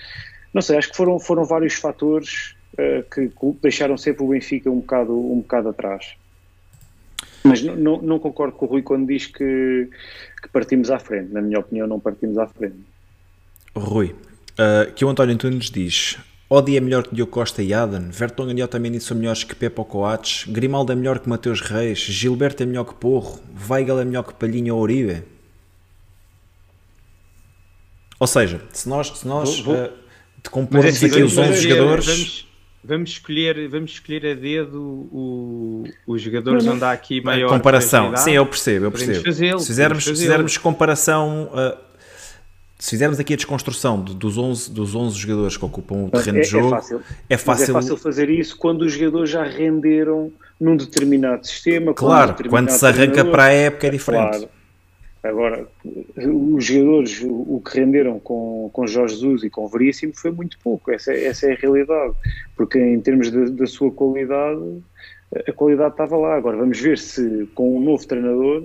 não 0.53 0.61
sei, 0.61 0.77
acho 0.77 0.91
que 0.91 0.97
foram, 0.97 1.19
foram 1.19 1.43
vários 1.43 1.73
fatores 1.73 2.55
uh, 2.73 3.03
que 3.09 3.31
deixaram 3.61 3.97
sempre 3.97 4.23
o 4.23 4.27
Benfica 4.27 4.69
um 4.69 4.79
bocado, 4.79 5.13
um 5.13 5.37
bocado 5.37 5.69
atrás. 5.69 6.15
Mas 7.43 7.61
não, 7.61 7.75
não, 7.75 8.01
não 8.01 8.19
concordo 8.19 8.55
com 8.55 8.65
o 8.65 8.69
Rui 8.69 8.81
quando 8.81 9.07
diz 9.07 9.25
que, 9.25 9.89
que, 10.41 10.49
partimos 10.49 10.89
à 10.89 10.99
frente. 10.99 11.33
Na 11.33 11.41
minha 11.41 11.59
opinião, 11.59 11.87
não 11.87 11.99
partimos 11.99 12.37
à 12.37 12.47
frente. 12.47 12.77
Rui, 13.75 14.15
uh, 14.53 14.91
que 14.93 15.03
o 15.03 15.09
António 15.09 15.33
Antunes 15.33 15.69
diz: 15.69 16.17
Odi 16.49 16.77
é 16.77 16.79
melhor 16.79 17.03
que 17.03 17.15
Diogo 17.15 17.31
Costa 17.31 17.61
e 17.61 17.73
Aden, 17.73 18.11
Vertonghen 18.11 18.57
e 18.57 18.63
Otamendi 18.63 18.99
são 19.01 19.17
melhores 19.17 19.43
que 19.43 19.55
Pepe 19.55 19.83
Coates, 19.83 20.45
Grimaldo 20.47 20.91
é 20.91 20.95
melhor 20.95 21.19
que 21.19 21.27
Mateus 21.27 21.59
Reis, 21.59 21.99
Gilberto 21.99 22.63
é 22.63 22.65
melhor 22.65 22.85
que 22.85 22.93
Porro, 22.93 23.39
Weigel 23.69 23.99
é 23.99 24.05
melhor 24.05 24.23
que 24.23 24.33
Palhinha 24.35 24.73
ou 24.73 24.81
Uribe. 24.81 25.23
Ou 28.19 28.27
seja, 28.27 28.61
se 28.71 28.87
nós, 28.87 29.07
se 29.07 29.27
nós 29.27 29.59
vou, 29.59 29.75
vou, 29.75 29.85
uh, 29.85 30.02
de 30.43 30.49
compormos 30.49 30.95
assim, 30.95 31.05
aqui 31.05 31.23
os 31.23 31.37
11 31.37 31.69
jogadores. 31.69 32.05
Vamos, 32.05 32.47
vamos, 32.83 33.09
escolher, 33.11 33.67
vamos 33.69 33.91
escolher 33.91 34.25
a 34.27 34.33
dedo 34.33 34.79
o, 34.81 35.83
os 36.05 36.21
jogadores 36.21 36.67
onde 36.67 36.83
há 36.83 36.91
aqui 36.91 37.21
maior 37.21 37.49
comparação. 37.49 38.15
Sim, 38.17 38.31
eu 38.31 38.45
percebo, 38.45 38.85
eu 38.85 38.91
percebo. 38.91 39.15
Se 39.15 39.23
fizermos, 39.23 40.03
se 40.03 40.09
fizermos 40.09 40.57
comparação, 40.57 41.49
uh, 41.53 41.77
se 42.77 42.89
fizermos 42.89 43.19
aqui 43.19 43.33
a 43.33 43.37
desconstrução 43.37 44.01
dos 44.01 44.37
11, 44.37 44.69
dos 44.69 44.93
11 44.93 45.17
jogadores 45.17 45.55
que 45.55 45.63
ocupam 45.63 45.95
o 46.05 46.09
terreno 46.09 46.39
é, 46.39 46.41
de 46.41 46.47
jogo, 46.49 46.67
é 46.67 46.69
fácil. 46.69 47.01
É 47.29 47.37
fácil. 47.37 47.63
é 47.63 47.67
fácil 47.73 47.97
fazer 47.97 48.29
isso 48.29 48.57
quando 48.57 48.81
os 48.81 48.91
jogadores 48.91 49.29
já 49.29 49.43
renderam 49.43 50.31
num 50.59 50.75
determinado 50.75 51.47
sistema. 51.47 51.93
Claro, 51.93 52.35
quando 52.49 52.69
se 52.69 52.85
arranca 52.85 53.23
para 53.23 53.45
a 53.45 53.49
época 53.49 53.87
é 53.87 53.89
diferente. 53.89 54.37
Claro. 54.37 54.49
Agora, 55.23 55.65
os 56.17 56.65
jogadores, 56.65 57.21
o 57.23 57.61
que 57.65 57.79
renderam 57.79 58.19
com, 58.19 58.69
com 58.73 58.85
Jorge 58.85 59.15
Jesus 59.15 59.43
e 59.43 59.49
com 59.49 59.67
Veríssimo 59.69 60.11
foi 60.13 60.31
muito 60.31 60.59
pouco, 60.59 60.91
essa, 60.91 61.13
é, 61.13 61.25
essa 61.25 61.47
é 61.47 61.53
a 61.53 61.55
realidade, 61.55 62.13
porque 62.57 62.77
em 62.77 62.99
termos 62.99 63.31
da 63.31 63.65
sua 63.65 63.89
qualidade, 63.89 64.81
a 65.47 65.51
qualidade 65.53 65.93
estava 65.93 66.17
lá. 66.17 66.35
Agora 66.35 66.57
vamos 66.57 66.79
ver 66.79 66.97
se 66.97 67.47
com 67.55 67.77
um 67.77 67.81
novo 67.81 68.05
treinador 68.05 68.63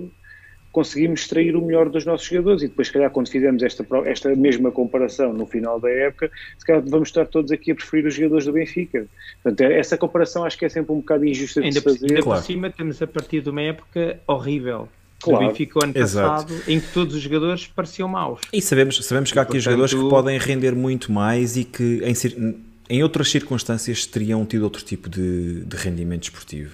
conseguimos 0.71 1.21
extrair 1.21 1.55
o 1.55 1.65
melhor 1.65 1.89
dos 1.89 2.05
nossos 2.05 2.27
jogadores 2.27 2.61
e 2.61 2.67
depois, 2.67 2.87
se 2.87 2.93
calhar, 2.93 3.09
quando 3.09 3.29
fizermos 3.29 3.63
esta, 3.63 3.85
esta 4.05 4.35
mesma 4.35 4.71
comparação 4.71 5.33
no 5.33 5.45
final 5.45 5.79
da 5.79 5.89
época, 5.89 6.29
se 6.57 6.65
calhar 6.65 6.83
vamos 6.85 7.09
estar 7.09 7.25
todos 7.25 7.51
aqui 7.51 7.71
a 7.71 7.75
preferir 7.75 8.05
os 8.05 8.13
jogadores 8.13 8.45
do 8.45 8.51
Benfica. 8.51 9.07
Portanto, 9.41 9.61
essa 9.71 9.97
comparação 9.97 10.43
acho 10.43 10.57
que 10.57 10.65
é 10.65 10.69
sempre 10.69 10.91
um 10.91 10.97
bocado 10.97 11.25
injusta 11.25 11.61
de 11.61 11.67
ainda 11.67 11.79
se 11.79 11.83
fazer. 11.83 12.05
Ainda 12.07 12.21
por 12.21 12.37
cima, 12.37 12.69
temos 12.69 13.01
a 13.01 13.07
partir 13.07 13.41
de 13.41 13.49
uma 13.49 13.61
época 13.61 14.19
horrível 14.27 14.87
Claro. 15.21 15.45
O 15.45 15.47
Benfica 15.49 15.79
ano 15.83 15.93
passado, 15.93 16.53
Exato. 16.53 16.71
em 16.71 16.79
que 16.79 16.87
todos 16.93 17.15
os 17.15 17.21
jogadores 17.21 17.67
pareciam 17.67 18.07
maus. 18.07 18.41
E 18.53 18.61
sabemos, 18.61 19.03
sabemos 19.05 19.31
que 19.31 19.37
há 19.37 19.41
aqui 19.41 19.53
portanto, 19.53 19.63
jogadores 19.63 19.93
que 19.93 20.09
podem 20.09 20.37
render 20.37 20.73
muito 20.73 21.11
mais 21.11 21.57
e 21.57 21.65
que 21.65 22.01
em, 22.03 22.55
em 22.89 23.03
outras 23.03 23.29
circunstâncias 23.29 24.05
teriam 24.05 24.45
tido 24.45 24.63
outro 24.63 24.83
tipo 24.83 25.09
de, 25.09 25.61
de 25.65 25.75
rendimento 25.77 26.23
esportivo. 26.23 26.73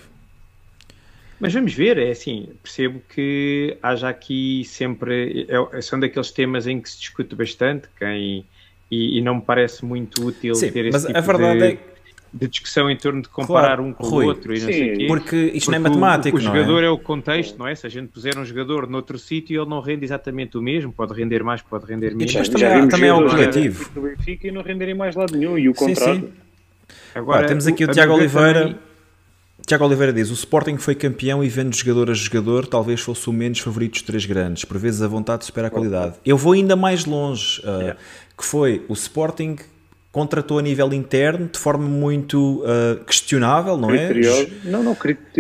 Mas 1.40 1.54
vamos 1.54 1.74
ver, 1.74 1.98
é 1.98 2.12
assim, 2.12 2.50
percebo 2.64 3.02
que 3.14 3.78
haja 3.84 4.08
aqui 4.08 4.64
sempre, 4.64 5.48
é, 5.50 5.82
são 5.82 6.00
daqueles 6.00 6.32
temas 6.32 6.66
em 6.66 6.80
que 6.80 6.90
se 6.90 7.00
discute 7.00 7.36
bastante, 7.36 7.90
quem, 8.00 8.46
e, 8.90 9.18
e 9.18 9.22
não 9.22 9.36
me 9.36 9.42
parece 9.42 9.84
muito 9.84 10.26
útil 10.26 10.56
Sim, 10.56 10.72
ter 10.72 10.86
esse 10.86 10.94
mas 10.94 11.06
tipo 11.06 11.18
a 11.18 11.22
verdade 11.22 11.60
de... 11.60 11.66
é 11.66 11.95
de 12.36 12.50
discussão 12.50 12.90
em 12.90 12.98
torno 12.98 13.22
de 13.22 13.30
comparar 13.30 13.78
claro, 13.78 13.84
um 13.84 13.94
com 13.94 14.06
Rui, 14.06 14.26
o 14.26 14.28
outro 14.28 14.54
e 14.54 14.60
não 14.60 14.68
sei 14.68 14.98
quê. 14.98 15.08
Porque 15.08 15.36
isto 15.38 15.66
porque 15.66 15.80
não 15.80 15.86
é 15.86 15.90
matemático, 15.90 16.36
o, 16.36 16.40
o 16.40 16.44
jogador 16.44 16.84
é? 16.84 16.88
é? 16.88 16.90
o 16.90 16.98
contexto, 16.98 17.58
não 17.58 17.66
é? 17.66 17.74
Se 17.74 17.88
a 17.88 17.90
gente 17.90 18.10
puser 18.10 18.38
um 18.38 18.44
jogador 18.44 18.90
noutro 18.90 19.18
sítio, 19.18 19.62
ele 19.62 19.70
não 19.70 19.80
rende 19.80 20.04
exatamente 20.04 20.58
o 20.58 20.62
mesmo, 20.62 20.92
pode 20.92 21.14
render 21.14 21.44
mais, 21.44 21.62
pode 21.62 21.86
render 21.86 22.14
menos. 22.14 22.36
Mas 22.36 22.50
também, 22.50 22.90
também 22.90 23.10
é 23.10 23.14
o 23.14 23.26
coletivo. 23.26 23.90
Do 23.94 24.02
Benfica 24.02 24.48
e 24.50 24.52
não 24.52 24.62
renderem 24.62 24.94
mais 24.94 25.16
lado 25.16 25.36
nenhum, 25.38 25.58
e 25.58 25.70
o 25.70 25.74
contrário. 25.74 26.16
Sim, 26.16 26.28
sim. 26.28 26.34
Agora, 27.16 27.48
temos 27.48 27.66
aqui 27.66 27.86
o, 27.86 27.90
o 27.90 27.92
Tiago 27.92 28.14
Oliveira. 28.14 28.62
Também... 28.64 28.80
Tiago 29.66 29.86
Oliveira 29.86 30.12
diz: 30.12 30.30
O 30.30 30.34
Sporting 30.34 30.78
foi 30.78 30.94
campeão 30.94 31.42
e 31.42 31.48
vendo 31.48 31.74
jogador 31.74 32.12
a 32.12 32.14
jogador, 32.14 32.68
talvez 32.68 33.00
fosse 33.00 33.30
o 33.30 33.34
menos 33.34 33.60
favorito 33.60 33.94
dos 33.94 34.02
três 34.02 34.26
grandes. 34.26 34.66
Por 34.66 34.78
vezes 34.78 35.02
a 35.02 35.08
vontade 35.08 35.46
supera 35.46 35.68
a 35.68 35.72
qualidade. 35.72 36.16
Eu 36.26 36.38
vou 36.38 36.52
ainda 36.52 36.76
mais 36.76 37.06
longe, 37.06 37.62
uh, 37.62 37.80
yeah. 37.80 38.00
que 38.38 38.44
foi 38.44 38.84
o 38.90 38.94
Sporting 38.94 39.56
contratou 40.16 40.60
a 40.60 40.62
nível 40.62 40.94
interno 40.94 41.50
de 41.52 41.60
forma 41.60 41.86
muito 41.86 42.64
uh, 42.64 43.04
questionável, 43.04 43.76
não 43.76 43.90
é? 43.92 44.08
Não, 44.64 44.82
não, 44.82 44.96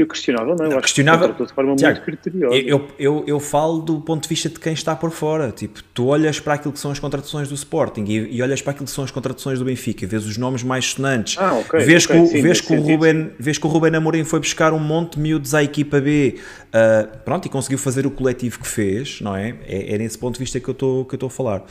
questionável, 0.06 0.53
não. 0.53 0.68
não 0.68 0.81
questionável. 0.81 1.34
de 1.34 1.53
forma 1.53 1.77
Tiago, 1.77 1.95
muito 1.95 2.03
criteriosa. 2.03 2.57
Eu, 2.57 2.85
eu, 2.99 3.23
eu 3.26 3.39
falo 3.39 3.80
do 3.80 4.02
ponto 4.02 4.23
de 4.23 4.27
vista 4.27 4.49
de 4.49 4.60
quem 4.60 4.73
está 4.73 4.93
por 4.93 5.11
fora. 5.11 5.49
Tipo, 5.53 5.81
tu 5.93 6.07
olhas 6.07 6.41
para 6.41 6.56
aquilo 6.56 6.73
que 6.73 6.80
são 6.81 6.91
as 6.91 6.99
contratações 6.99 7.47
do 7.47 7.56
Sporting 7.56 8.03
e, 8.03 8.35
e 8.35 8.41
olhas 8.41 8.61
para 8.61 8.72
aquilo 8.72 8.85
que 8.85 8.91
são 8.91 9.06
as 9.06 9.11
contratações 9.11 9.60
do 9.60 9.64
Benfica, 9.64 10.06
vês 10.06 10.26
os 10.26 10.38
nomes 10.38 10.61
mais 10.61 10.88
sonantes, 10.88 11.38
ah, 11.39 11.53
okay, 11.53 11.85
vês, 11.85 12.03
okay, 12.03 12.19
que, 12.19 12.27
sim, 12.27 12.41
vês, 12.41 12.60
que 12.60 12.73
o 12.76 12.81
Ruben, 12.81 13.31
vês 13.39 13.57
que 13.57 13.65
o 13.65 13.69
Ruben 13.69 13.95
Amorim 13.95 14.26
foi 14.26 14.41
buscar 14.41 14.73
um 14.73 14.80
monte 14.80 15.14
de 15.14 15.22
miúdos 15.22 15.56
à 15.56 15.64
equipa 15.64 16.02
B, 16.02 16.35
uh, 16.35 17.18
pronto, 17.19 17.45
e 17.45 17.49
conseguiu 17.49 17.77
fazer 17.77 18.06
o 18.06 18.11
coletivo 18.11 18.60
que 18.60 18.68
fez, 18.68 19.22
não 19.22 19.38
é? 19.38 19.56
É, 19.65 19.95
é 19.95 19.97
nesse 19.97 20.18
ponto 20.18 20.34
de 20.34 20.39
vista 20.39 20.60
que 20.60 20.68
eu 20.68 20.73
estou 20.73 21.27
a 21.27 21.30
falar. 21.30 21.64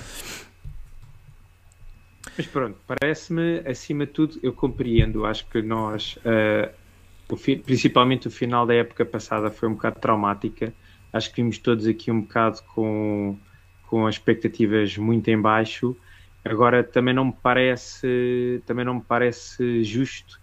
Mas 2.37 2.47
pronto, 2.49 2.79
parece-me, 2.87 3.61
acima 3.61 4.07
de 4.07 4.13
tudo, 4.13 4.41
eu 4.43 4.53
compreendo. 4.53 5.25
Acho 5.25 5.47
que 5.49 5.63
nós, 5.63 6.19
uh, 6.19 6.73
o 7.33 7.37
principalmente 7.37 8.27
o 8.27 8.31
final 8.31 8.67
da 8.67 8.75
época 8.75 9.05
passada, 9.05 9.51
foi 9.51 9.69
um 9.69 9.75
bocado 9.75 10.01
traumática. 10.01 10.75
Acho 11.13 11.31
que 11.31 11.37
vimos 11.37 11.59
todos 11.59 11.87
aqui 11.87 12.11
um 12.11 12.23
bocado 12.23 12.61
com, 12.75 13.39
com 13.89 14.09
expectativas 14.09 14.97
muito 14.99 15.29
em 15.29 15.41
baixo. 15.41 15.97
Agora 16.45 16.83
também 16.83 17.15
não 17.15 17.27
me 17.27 17.37
parece, 17.41 18.61
também 18.67 18.85
não 18.85 18.95
me 18.95 19.03
parece 19.03 19.85
justo 19.85 20.41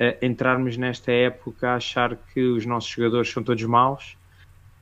uh, 0.00 0.24
entrarmos 0.24 0.76
nesta 0.76 1.10
época 1.10 1.70
a 1.70 1.74
achar 1.74 2.16
que 2.16 2.40
os 2.40 2.64
nossos 2.64 2.88
jogadores 2.88 3.28
são 3.28 3.42
todos 3.42 3.64
maus 3.64 4.16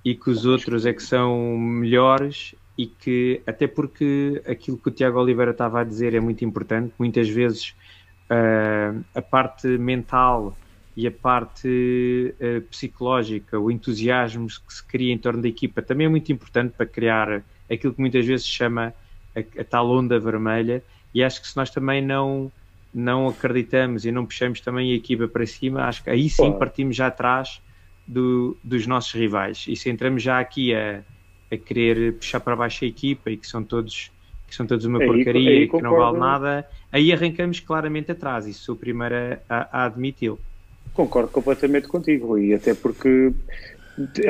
e 0.05 0.15
que 0.15 0.31
os 0.31 0.45
outros 0.45 0.85
é 0.85 0.93
que 0.93 1.03
são 1.03 1.59
melhores 1.59 2.55
e 2.81 2.87
que, 2.87 3.43
até 3.47 3.67
porque 3.67 4.41
aquilo 4.49 4.79
que 4.79 4.89
o 4.89 4.91
Tiago 4.91 5.21
Oliveira 5.21 5.51
estava 5.51 5.83
a 5.83 5.85
dizer 5.85 6.15
é 6.15 6.21
muito 6.21 6.47
importante, 6.47 6.95
muitas 6.99 7.29
vezes 7.29 7.75
uh, 8.31 9.05
a 9.15 9.21
parte 9.21 9.67
mental 9.67 10.57
e 10.97 11.07
a 11.07 11.11
parte 11.11 11.69
uh, 12.41 12.63
psicológica, 12.71 13.61
o 13.61 13.71
entusiasmo 13.71 14.47
que 14.47 14.73
se 14.73 14.83
cria 14.83 15.13
em 15.13 15.19
torno 15.19 15.43
da 15.43 15.49
equipa 15.49 15.83
também 15.83 16.07
é 16.07 16.09
muito 16.09 16.33
importante 16.33 16.73
para 16.75 16.87
criar 16.87 17.43
aquilo 17.71 17.93
que 17.93 18.01
muitas 18.01 18.25
vezes 18.25 18.47
se 18.47 18.53
chama 18.53 18.95
a, 19.37 19.61
a 19.61 19.65
tal 19.65 19.91
onda 19.91 20.19
vermelha. 20.19 20.83
E 21.15 21.23
acho 21.23 21.43
que 21.43 21.49
se 21.49 21.57
nós 21.59 21.69
também 21.69 22.01
não 22.01 22.51
não 22.95 23.29
acreditamos 23.29 24.07
e 24.07 24.11
não 24.11 24.25
puxamos 24.25 24.63
também 24.63 24.91
a 24.91 24.97
equipa 24.97 25.29
para 25.29 25.47
cima, 25.47 25.85
acho 25.85 26.03
que 26.03 26.09
aí 26.09 26.31
sim 26.31 26.51
partimos 26.53 26.97
já 26.97 27.09
atrás 27.09 27.61
do, 28.09 28.57
dos 28.65 28.87
nossos 28.87 29.13
rivais. 29.13 29.67
E 29.69 29.77
se 29.77 29.91
entramos 29.91 30.23
já 30.23 30.41
aqui 30.41 30.75
a 30.75 31.03
a 31.51 31.57
querer 31.57 32.15
puxar 32.15 32.41
para 32.41 32.57
baixo 32.57 32.85
a 32.85 32.89
equipa 32.89 33.31
e 33.31 33.37
que 33.37 33.47
são 33.47 33.63
todos 33.63 34.11
que 34.51 34.57
são 34.57 34.67
todos 34.67 34.85
uma 34.85 34.99
aí, 34.99 35.07
porcaria 35.07 35.51
aí, 35.51 35.69
que 35.69 35.81
não 35.81 35.97
vale 35.97 36.19
nada, 36.19 36.67
aí 36.91 37.13
arrancamos 37.13 37.61
claramente 37.61 38.11
atrás 38.11 38.49
e 38.49 38.53
sou 38.53 38.75
o 38.75 38.79
primeiro 38.79 39.15
a, 39.49 39.83
a 39.83 39.85
admiti-lo. 39.85 40.41
Concordo 40.93 41.29
completamente 41.29 41.87
contigo, 41.87 42.37
e 42.37 42.53
até 42.53 42.75
porque 42.75 43.33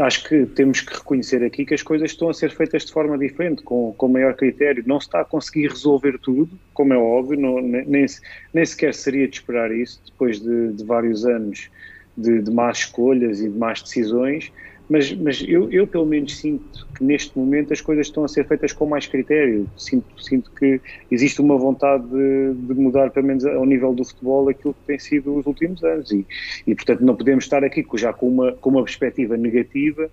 acho 0.03 0.29
que 0.29 0.45
temos 0.45 0.83
que 0.83 0.95
reconhecer 0.95 1.43
aqui 1.43 1.65
que 1.65 1.73
as 1.73 1.83
coisas 1.83 2.11
estão 2.11 2.29
a 2.29 2.35
ser 2.35 2.51
feitas 2.51 2.85
de 2.85 2.93
forma 2.93 3.17
diferente, 3.17 3.63
com, 3.63 3.95
com 3.97 4.09
maior 4.09 4.35
critério. 4.35 4.83
Não 4.87 5.01
se 5.01 5.07
está 5.07 5.21
a 5.23 5.25
conseguir 5.25 5.69
resolver 5.69 6.19
tudo, 6.19 6.51
como 6.75 6.93
é 6.93 6.99
óbvio, 6.99 7.41
não, 7.41 7.61
nem, 7.63 8.07
nem 8.53 8.67
sequer 8.67 8.93
seria 8.93 9.27
de 9.27 9.37
esperar 9.37 9.73
isso 9.73 10.03
depois 10.05 10.39
de, 10.39 10.73
de 10.73 10.85
vários 10.85 11.25
anos 11.25 11.71
de, 12.17 12.43
de 12.43 12.51
más 12.51 12.81
escolhas 12.81 13.41
e 13.41 13.49
de 13.49 13.59
más 13.59 13.83
decisões 13.83 14.53
mas, 14.91 15.13
mas 15.13 15.45
eu, 15.47 15.71
eu, 15.71 15.87
pelo 15.87 16.05
menos 16.05 16.37
sinto 16.37 16.85
que 16.97 17.05
neste 17.05 17.39
momento 17.39 17.73
as 17.73 17.81
coisas 17.81 18.09
estão 18.09 18.25
a 18.25 18.29
ser 18.29 18.45
feitas 18.49 18.73
com 18.73 18.87
mais 18.87 19.07
critério. 19.07 19.69
Sinto, 19.77 20.21
sinto 20.21 20.51
que 20.51 20.81
existe 21.11 21.41
uma 21.41 21.57
vontade 21.57 22.05
de, 22.09 22.55
de, 22.55 22.75
mudar, 22.75 23.11
pelo 23.11 23.29
menos 23.29 23.45
ao 23.47 23.65
nível 23.65 23.95
do 23.95 24.05
futebol, 24.05 24.49
aquilo 24.49 24.75
que 24.75 24.87
tem 24.89 24.99
sido 24.99 25.37
os 25.37 25.47
últimos 25.47 25.85
anos. 25.85 26.11
E, 26.11 26.27
e 26.67 26.75
portanto, 26.75 27.05
não 27.05 27.15
podemos 27.15 27.45
estar 27.45 27.63
aqui 27.63 27.87
já 27.95 28.13
com 28.13 28.29
uma, 28.29 28.53
com 28.53 28.71
uma 28.71 28.83
perspectiva 28.83 29.37
negativa 29.37 30.11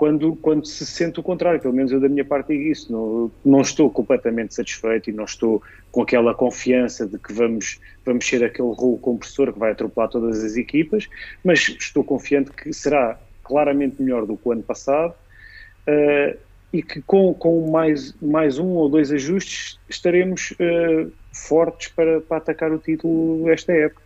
quando, 0.00 0.34
quando 0.36 0.66
se 0.66 0.86
sente 0.86 1.20
o 1.20 1.22
contrário, 1.22 1.60
pelo 1.60 1.74
menos 1.74 1.92
eu 1.92 2.00
da 2.00 2.08
minha 2.08 2.24
parte 2.24 2.56
digo 2.56 2.70
isso, 2.70 2.90
não, 2.90 3.30
não 3.44 3.60
estou 3.60 3.90
completamente 3.90 4.54
satisfeito 4.54 5.10
e 5.10 5.12
não 5.12 5.24
estou 5.24 5.62
com 5.92 6.00
aquela 6.00 6.32
confiança 6.32 7.06
de 7.06 7.18
que 7.18 7.34
vamos, 7.34 7.78
vamos 8.02 8.26
ser 8.26 8.42
aquele 8.42 8.72
rolo 8.72 8.96
compressor 8.96 9.52
que 9.52 9.58
vai 9.58 9.72
atropelar 9.72 10.08
todas 10.08 10.42
as 10.42 10.56
equipas, 10.56 11.06
mas 11.44 11.68
estou 11.78 12.02
confiante 12.02 12.50
que 12.50 12.72
será 12.72 13.20
claramente 13.50 14.00
melhor 14.00 14.24
do 14.24 14.36
que 14.36 14.48
o 14.48 14.52
ano 14.52 14.62
passado 14.62 15.12
uh, 15.12 16.38
e 16.72 16.82
que 16.82 17.02
com, 17.02 17.34
com 17.34 17.70
mais, 17.70 18.14
mais 18.22 18.58
um 18.58 18.68
ou 18.68 18.88
dois 18.88 19.10
ajustes 19.10 19.78
estaremos 19.88 20.52
uh, 20.52 21.12
fortes 21.32 21.88
para, 21.88 22.20
para 22.20 22.36
atacar 22.36 22.70
o 22.70 22.78
título 22.78 23.50
esta 23.50 23.72
época. 23.72 24.02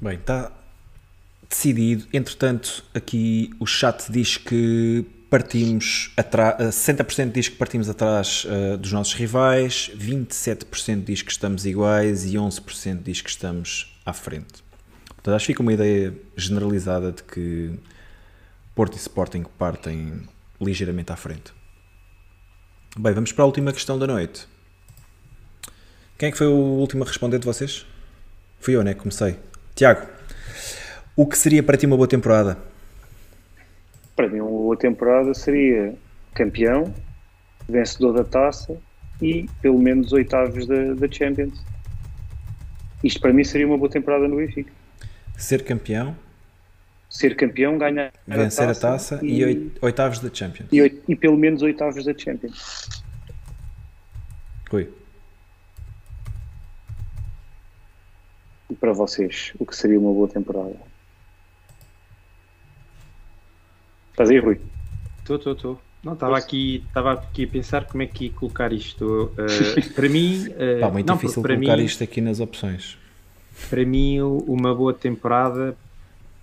Bem, 0.00 0.14
está, 0.14 0.52
decidido. 1.48 2.06
Entretanto, 2.12 2.84
aqui 2.94 3.50
o 3.60 3.66
chat 3.66 4.10
diz 4.10 4.36
que 4.36 5.04
partimos 5.32 6.12
atrás, 6.16 6.56
60% 6.58 7.32
diz 7.32 7.48
que 7.48 7.56
partimos 7.56 7.88
atrás 7.88 8.44
uh, 8.44 8.76
dos 8.76 8.92
nossos 8.92 9.14
rivais, 9.14 9.90
27% 9.96 11.04
diz 11.04 11.22
que 11.22 11.32
estamos 11.32 11.64
iguais 11.64 12.24
e 12.24 12.34
11% 12.34 13.02
diz 13.02 13.22
que 13.22 13.30
estamos 13.30 13.98
à 14.04 14.12
frente. 14.12 14.62
Portanto, 15.22 15.36
acho 15.36 15.46
que 15.46 15.52
fica 15.52 15.62
uma 15.62 15.72
ideia 15.72 16.12
generalizada 16.36 17.12
de 17.12 17.22
que 17.22 17.78
Porto 18.74 18.94
e 18.94 18.96
Sporting 18.96 19.44
partem 19.56 20.22
ligeiramente 20.60 21.12
à 21.12 21.16
frente. 21.16 21.52
Bem, 22.98 23.12
vamos 23.12 23.30
para 23.30 23.44
a 23.44 23.46
última 23.46 23.72
questão 23.72 23.96
da 23.96 24.06
noite. 24.06 24.48
Quem 26.18 26.28
é 26.28 26.32
que 26.32 26.38
foi 26.38 26.48
o 26.48 26.56
último 26.56 27.04
a 27.04 27.06
responder 27.06 27.38
de 27.38 27.46
vocês? 27.46 27.86
Fui 28.58 28.74
eu, 28.74 28.82
né? 28.82 28.94
Comecei. 28.94 29.38
Tiago. 29.76 30.08
O 31.14 31.24
que 31.24 31.38
seria 31.38 31.62
para 31.62 31.76
ti 31.76 31.86
uma 31.86 31.96
boa 31.96 32.08
temporada? 32.08 32.58
Para 34.16 34.28
mim, 34.28 34.40
uma 34.40 34.50
boa 34.50 34.76
temporada 34.76 35.32
seria 35.34 35.94
campeão, 36.34 36.92
vencedor 37.68 38.12
da 38.12 38.24
taça 38.24 38.76
e 39.20 39.48
pelo 39.60 39.78
menos 39.78 40.12
oitavos 40.12 40.66
da, 40.66 40.94
da 40.94 41.08
Champions. 41.08 41.64
Isto 43.04 43.20
para 43.20 43.32
mim 43.32 43.44
seria 43.44 43.68
uma 43.68 43.78
boa 43.78 43.90
temporada 43.90 44.26
no 44.26 44.36
Benfica. 44.36 44.81
Ser 45.42 45.64
campeão, 45.64 46.16
ser 47.10 47.34
campeão, 47.34 47.76
ganhar 47.76 48.12
vencer 48.28 48.62
a 48.62 48.68
taça, 48.68 48.86
a 48.86 48.90
taça 48.92 49.20
e, 49.26 49.42
e, 49.42 49.72
oitavos 49.82 50.20
da 50.20 50.32
Champions. 50.32 50.68
E, 50.72 51.02
e, 51.08 51.16
pelo 51.16 51.36
menos 51.36 51.62
oitavos 51.62 52.04
da 52.04 52.16
Champions. 52.16 53.02
Rui. 54.70 54.88
E 58.70 58.74
para 58.76 58.92
vocês, 58.92 59.52
o 59.58 59.66
que 59.66 59.74
seria 59.74 59.98
uma 59.98 60.12
boa 60.12 60.28
temporada? 60.28 60.76
Estás 64.12 64.30
aí, 64.30 64.38
Rui? 64.38 64.60
Estou, 65.18 65.38
estou, 65.38 65.52
estou. 65.54 65.82
Não, 66.04 66.12
estava 66.12 66.38
aqui, 66.38 66.84
estava 66.86 67.14
aqui 67.14 67.46
a 67.46 67.48
pensar 67.48 67.86
como 67.86 68.04
é 68.04 68.06
que 68.06 68.26
ia 68.26 68.32
colocar 68.32 68.72
isto. 68.72 69.32
Uh, 69.36 69.90
para 69.92 70.08
mim. 70.08 70.46
Uh, 70.50 70.80
Pá, 70.80 70.88
muito 70.88 71.08
não, 71.08 71.16
difícil 71.16 71.42
para 71.42 71.56
colocar 71.56 71.76
mim, 71.78 71.84
isto 71.84 72.04
aqui 72.04 72.20
nas 72.20 72.38
opções. 72.38 73.01
Para 73.68 73.84
mim, 73.84 74.20
uma 74.20 74.74
boa 74.74 74.92
temporada 74.92 75.76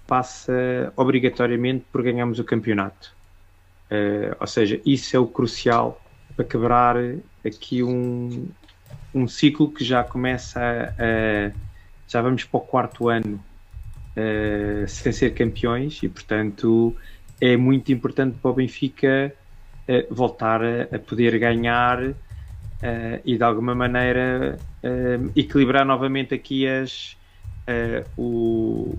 passa 0.07 0.91
obrigatoriamente 0.95 1.85
por 1.91 2.01
ganharmos 2.01 2.39
o 2.39 2.43
campeonato. 2.43 3.13
Uh, 3.91 4.35
ou 4.39 4.47
seja, 4.47 4.79
isso 4.85 5.15
é 5.15 5.19
o 5.19 5.27
crucial 5.27 6.01
para 6.35 6.45
quebrar 6.45 6.95
aqui 7.45 7.83
um, 7.83 8.47
um 9.13 9.27
ciclo 9.27 9.71
que 9.71 9.83
já 9.83 10.03
começa 10.03 10.59
a, 10.59 11.49
a 11.49 11.51
já 12.07 12.21
vamos 12.21 12.43
para 12.43 12.57
o 12.57 12.61
quarto 12.61 13.07
ano 13.07 13.43
uh, 14.15 14.87
sem 14.87 15.11
ser 15.11 15.33
campeões 15.33 16.01
e 16.01 16.09
portanto 16.09 16.95
é 17.39 17.55
muito 17.55 17.91
importante 17.91 18.37
para 18.41 18.51
o 18.51 18.53
Benfica 18.53 19.33
uh, 19.87 20.13
voltar 20.13 20.61
a, 20.63 20.83
a, 20.95 20.99
poder 20.99 21.37
ganhar 21.37 22.13
uh, 22.84 23.22
e 23.26 23.38
de 23.38 23.43
alguma 23.43 23.76
maneira 23.76 24.57
uh, 24.84 25.31
equilibrar 25.35 25.85
novamente 25.85 26.34
aqui 26.34 26.68
as 26.68 27.18
o, 28.18 28.97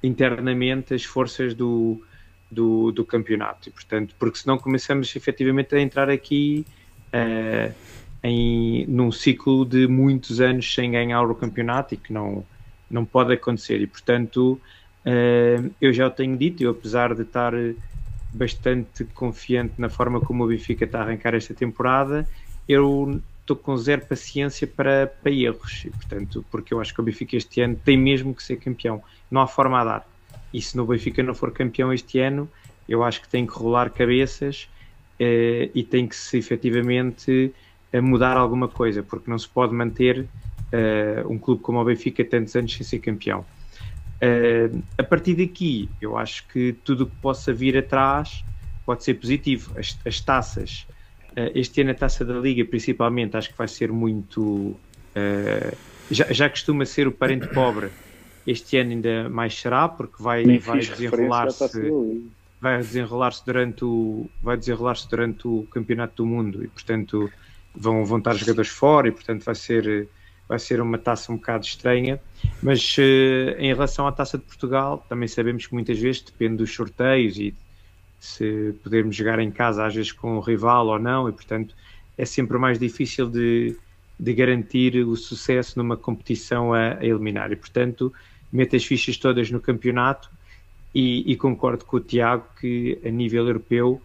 internamente 0.00 0.94
as 0.94 1.02
forças 1.02 1.54
do, 1.54 2.00
do, 2.48 2.92
do, 2.92 3.04
campeonato. 3.04 3.68
E 3.68 3.72
portanto 3.72 4.14
porque 4.16 4.38
senão 4.38 4.56
começamos 4.56 5.16
efetivamente 5.16 5.74
a 5.74 5.80
entrar 5.80 6.08
aqui 6.08 6.64
em, 8.22 8.86
num 8.86 9.10
ciclo 9.10 9.64
de 9.64 9.88
muitos 9.88 10.40
anos 10.40 10.72
sem 10.72 10.92
ganhar 10.92 11.24
o 11.24 11.34
campeonato 11.34 11.94
e 11.94 11.96
que 11.96 12.12
não, 12.12 12.46
não 12.88 13.04
pode 13.04 13.32
acontecer. 13.32 13.80
E 13.80 13.88
portanto 13.88 14.60
eu 15.80 15.92
já 15.92 16.06
o 16.06 16.10
tenho 16.10 16.36
dito, 16.36 16.62
eu 16.62 16.70
apesar 16.70 17.16
de 17.16 17.22
estar 17.22 17.52
bastante 18.32 19.04
confiante 19.06 19.74
na 19.78 19.88
forma 19.88 20.20
como 20.20 20.44
o 20.44 20.46
Benfica 20.46 20.84
está 20.84 21.00
a 21.00 21.02
arrancar 21.02 21.34
esta 21.34 21.54
temporada, 21.54 22.28
eu 22.68 23.20
estou 23.40 23.56
com 23.56 23.76
zero 23.76 24.06
paciência 24.06 24.66
para, 24.66 25.06
para 25.06 25.30
erros, 25.30 25.84
e, 25.84 25.90
portanto, 25.90 26.44
porque 26.50 26.72
eu 26.72 26.80
acho 26.80 26.94
que 26.94 27.00
o 27.00 27.04
Benfica 27.04 27.36
este 27.36 27.60
ano 27.60 27.76
tem 27.84 27.96
mesmo 27.96 28.34
que 28.34 28.42
ser 28.42 28.56
campeão, 28.56 29.02
não 29.30 29.40
há 29.40 29.46
forma 29.46 29.80
a 29.80 29.84
dar. 29.84 30.08
E 30.52 30.60
se 30.60 30.78
o 30.78 30.86
Benfica 30.86 31.22
não 31.22 31.34
for 31.34 31.50
campeão 31.52 31.92
este 31.92 32.18
ano, 32.20 32.48
eu 32.88 33.02
acho 33.02 33.20
que 33.20 33.28
tem 33.28 33.46
que 33.46 33.52
rolar 33.52 33.90
cabeças 33.90 34.68
uh, 35.20 35.70
e 35.74 35.82
tem 35.82 36.06
que 36.06 36.16
se 36.16 36.38
efetivamente 36.38 37.52
uh, 37.92 38.02
mudar 38.02 38.36
alguma 38.36 38.68
coisa, 38.68 39.02
porque 39.02 39.30
não 39.30 39.38
se 39.38 39.48
pode 39.48 39.74
manter 39.74 40.20
uh, 40.20 41.28
um 41.28 41.38
clube 41.38 41.62
como 41.62 41.80
o 41.80 41.84
Benfica 41.84 42.24
tantos 42.24 42.54
anos 42.54 42.74
sem 42.74 42.84
ser 42.84 42.98
campeão. 42.98 43.44
Uh, 44.22 44.82
a 44.96 45.02
partir 45.02 45.34
daqui, 45.34 45.88
eu 46.00 46.16
acho 46.16 46.46
que 46.48 46.74
tudo 46.84 47.04
o 47.04 47.06
que 47.06 47.16
possa 47.16 47.52
vir 47.52 47.76
atrás 47.76 48.44
pode 48.86 49.02
ser 49.02 49.14
positivo. 49.14 49.72
As, 49.76 49.98
as 50.06 50.20
taças, 50.20 50.86
este 51.54 51.80
ano 51.80 51.90
a 51.90 51.94
taça 51.94 52.24
da 52.24 52.34
Liga, 52.34 52.64
principalmente, 52.64 53.36
acho 53.36 53.50
que 53.50 53.58
vai 53.58 53.68
ser 53.68 53.92
muito. 53.92 54.40
Uh, 54.42 55.76
já, 56.10 56.32
já 56.32 56.48
costuma 56.48 56.84
ser 56.84 57.06
o 57.06 57.12
parente 57.12 57.46
pobre, 57.54 57.90
este 58.46 58.76
ano 58.76 58.90
ainda 58.90 59.28
mais 59.28 59.54
será, 59.54 59.88
porque 59.88 60.22
vai, 60.22 60.58
vai 60.58 60.80
desenrolar-se. 60.80 61.92
Vai 62.60 62.78
desenrolar-se 62.78 63.44
durante 63.44 63.84
o 63.84 64.30
vai 64.40 64.56
desenrolar-se 64.56 65.10
durante 65.10 65.48
o 65.48 65.66
campeonato 65.70 66.22
do 66.22 66.26
mundo 66.26 66.62
e 66.62 66.68
portanto 66.68 67.28
vão, 67.74 68.04
vão 68.04 68.18
estar 68.18 68.34
jogadores 68.34 68.70
fora 68.70 69.08
e 69.08 69.10
portanto 69.10 69.42
vai 69.42 69.54
ser 69.56 70.08
vai 70.48 70.58
ser 70.58 70.80
uma 70.80 70.98
taça 70.98 71.32
um 71.32 71.36
bocado 71.36 71.64
estranha, 71.64 72.20
mas 72.62 72.96
uh, 72.98 73.58
em 73.58 73.72
relação 73.72 74.06
à 74.06 74.12
taça 74.12 74.36
de 74.36 74.44
Portugal, 74.44 75.04
também 75.08 75.26
sabemos 75.26 75.66
que 75.66 75.72
muitas 75.72 75.98
vezes 75.98 76.22
depende 76.22 76.56
dos 76.56 76.74
sorteios 76.74 77.38
e 77.38 77.54
se 78.22 78.72
podermos 78.84 79.16
jogar 79.16 79.40
em 79.40 79.50
casa 79.50 79.84
às 79.84 79.92
vezes 79.92 80.12
com 80.12 80.36
o 80.36 80.40
rival 80.40 80.86
ou 80.86 80.98
não, 80.98 81.28
e 81.28 81.32
portanto 81.32 81.74
é 82.16 82.24
sempre 82.24 82.56
mais 82.56 82.78
difícil 82.78 83.28
de, 83.28 83.76
de 84.18 84.32
garantir 84.32 84.94
o 85.04 85.16
sucesso 85.16 85.76
numa 85.76 85.96
competição 85.96 86.72
a, 86.72 86.98
a 86.98 87.04
eliminar. 87.04 87.50
E 87.50 87.56
portanto, 87.56 88.12
mete 88.52 88.76
as 88.76 88.84
fichas 88.84 89.16
todas 89.16 89.50
no 89.50 89.58
campeonato 89.58 90.30
e, 90.94 91.32
e 91.32 91.34
concordo 91.36 91.84
com 91.84 91.96
o 91.96 92.00
Tiago 92.00 92.44
que 92.60 92.96
a 93.04 93.10
nível 93.10 93.44
europeu 93.48 94.00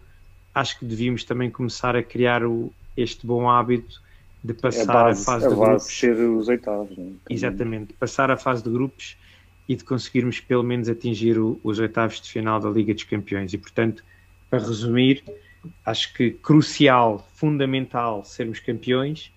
acho 0.52 0.80
que 0.80 0.84
devíamos 0.84 1.22
também 1.22 1.48
começar 1.48 1.94
a 1.94 2.02
criar 2.02 2.44
o, 2.44 2.72
este 2.96 3.24
bom 3.24 3.48
hábito 3.48 4.02
de 4.42 4.52
passar 4.52 4.90
a, 4.90 5.04
base, 5.04 5.22
a 5.22 5.24
fase 5.24 5.46
a 5.46 5.48
de 5.48 5.54
grupos. 5.54 5.84
ser 5.84 6.16
os 6.16 6.48
oitavos. 6.48 6.96
Né? 6.96 7.12
Exatamente, 7.30 7.92
passar 7.92 8.32
a 8.32 8.36
fase 8.36 8.64
de 8.64 8.70
grupos 8.70 9.16
e 9.68 9.76
de 9.76 9.84
conseguirmos 9.84 10.40
pelo 10.40 10.62
menos 10.62 10.88
atingir 10.88 11.38
o, 11.38 11.60
os 11.62 11.78
oitavos 11.78 12.20
de 12.20 12.30
final 12.30 12.58
da 12.58 12.70
Liga 12.70 12.94
dos 12.94 13.04
Campeões. 13.04 13.52
E 13.52 13.58
portanto, 13.58 14.02
para 14.48 14.58
resumir, 14.60 15.22
acho 15.84 16.14
que 16.14 16.30
crucial, 16.30 17.28
fundamental 17.34 18.24
sermos 18.24 18.60
campeões 18.60 19.30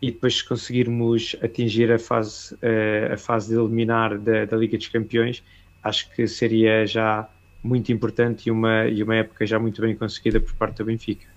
e 0.00 0.10
depois 0.10 0.40
conseguirmos 0.42 1.36
atingir 1.42 1.90
a 1.92 1.98
fase, 1.98 2.56
eh, 2.62 3.10
a 3.12 3.16
fase 3.16 3.54
de 3.54 3.60
eliminar 3.60 4.18
da, 4.18 4.44
da 4.44 4.56
Liga 4.56 4.76
dos 4.76 4.88
Campeões, 4.88 5.42
acho 5.82 6.10
que 6.10 6.26
seria 6.26 6.86
já 6.86 7.28
muito 7.62 7.92
importante 7.92 8.48
e 8.48 8.50
uma, 8.50 8.86
e 8.86 9.02
uma 9.02 9.16
época 9.16 9.46
já 9.46 9.58
muito 9.58 9.80
bem 9.80 9.94
conseguida 9.94 10.40
por 10.40 10.52
parte 10.54 10.78
do 10.78 10.84
Benfica. 10.84 11.31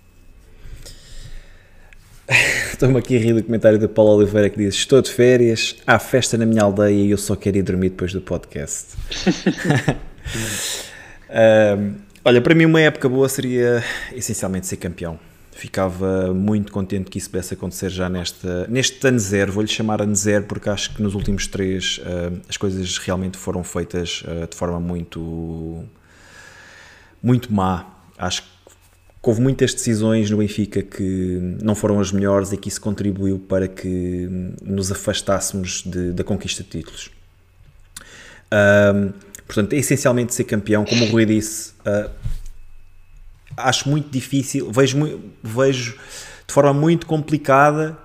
Estou-me 2.72 2.97
aqui 2.97 3.15
a 3.15 3.19
rir 3.19 3.34
do 3.34 3.43
comentário 3.43 3.77
da 3.77 3.88
Paula 3.88 4.15
Oliveira 4.15 4.49
que 4.49 4.57
diz: 4.57 4.76
Estou 4.76 5.02
de 5.02 5.11
férias, 5.11 5.76
há 5.85 5.99
festa 5.99 6.38
na 6.38 6.45
minha 6.45 6.64
aldeia 6.64 7.06
e 7.06 7.11
eu 7.11 7.18
só 7.18 7.35
quero 7.35 7.57
ir 7.57 7.61
dormir 7.61 7.89
depois 7.89 8.14
do 8.14 8.22
podcast. 8.22 8.95
um, 11.80 11.95
olha, 12.23 12.41
para 12.41 12.56
mim, 12.56 12.65
uma 12.65 12.81
época 12.81 13.07
boa 13.07 13.30
seria 13.30 13.84
essencialmente 14.14 14.65
ser 14.65 14.77
campeão. 14.77 15.19
Ficava 15.52 16.34
muito 16.34 16.72
contente 16.72 17.10
que 17.10 17.18
isso 17.18 17.30
pudesse 17.30 17.53
acontecer 17.53 17.89
já 17.89 18.10
nesta, 18.10 18.68
neste 18.68 19.07
ano 19.07 19.19
zero. 19.19 19.53
Vou-lhe 19.53 19.69
chamar 19.69 20.02
ano 20.02 20.15
zero 20.15 20.45
porque 20.45 20.69
acho 20.69 20.95
que 20.95 21.02
nos 21.02 21.15
últimos 21.15 21.47
três 21.47 21.99
uh, 21.99 22.41
as 22.49 22.57
coisas 22.57 22.97
realmente 22.97 23.38
foram 23.38 23.64
feitas 23.64 24.23
uh, 24.23 24.47
de 24.47 24.56
forma 24.56 24.80
muito, 24.80 25.85
muito 27.23 27.53
má. 27.53 27.85
Acho 28.18 28.41
que 28.41 28.55
houve 29.30 29.41
muitas 29.41 29.73
decisões 29.73 30.30
no 30.30 30.38
Benfica 30.38 30.81
que 30.81 31.57
não 31.61 31.76
foram 31.76 31.99
as 31.99 32.11
melhores 32.11 32.52
e 32.52 32.57
que 32.57 32.69
isso 32.69 32.81
contribuiu 32.81 33.39
para 33.39 33.68
que 33.68 34.27
nos 34.64 34.91
afastássemos 34.91 35.84
de, 35.85 36.11
da 36.11 36.23
conquista 36.23 36.64
de 36.64 36.69
títulos. 36.69 37.10
Um, 38.52 39.14
Portanto, 39.47 39.73
é 39.73 39.77
essencialmente 39.77 40.34
ser 40.34 40.43
campeão, 40.45 40.84
como 40.85 41.06
o 41.06 41.10
Rui 41.10 41.26
disse. 41.26 41.73
Uh, 41.85 42.10
acho 43.56 43.88
muito 43.89 44.10
difícil, 44.10 44.72
vejo, 44.72 45.22
vejo 45.43 45.97
de 46.47 46.53
forma 46.53 46.73
muito 46.73 47.06
complicada 47.06 47.97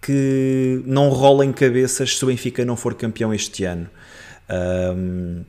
que 0.00 0.82
não 0.86 1.08
rolem 1.08 1.52
cabeças 1.52 2.16
se 2.16 2.24
o 2.24 2.28
Benfica 2.28 2.64
não 2.64 2.76
for 2.76 2.94
campeão 2.94 3.34
este 3.34 3.64
ano. 3.64 3.88
Um, 4.48 5.42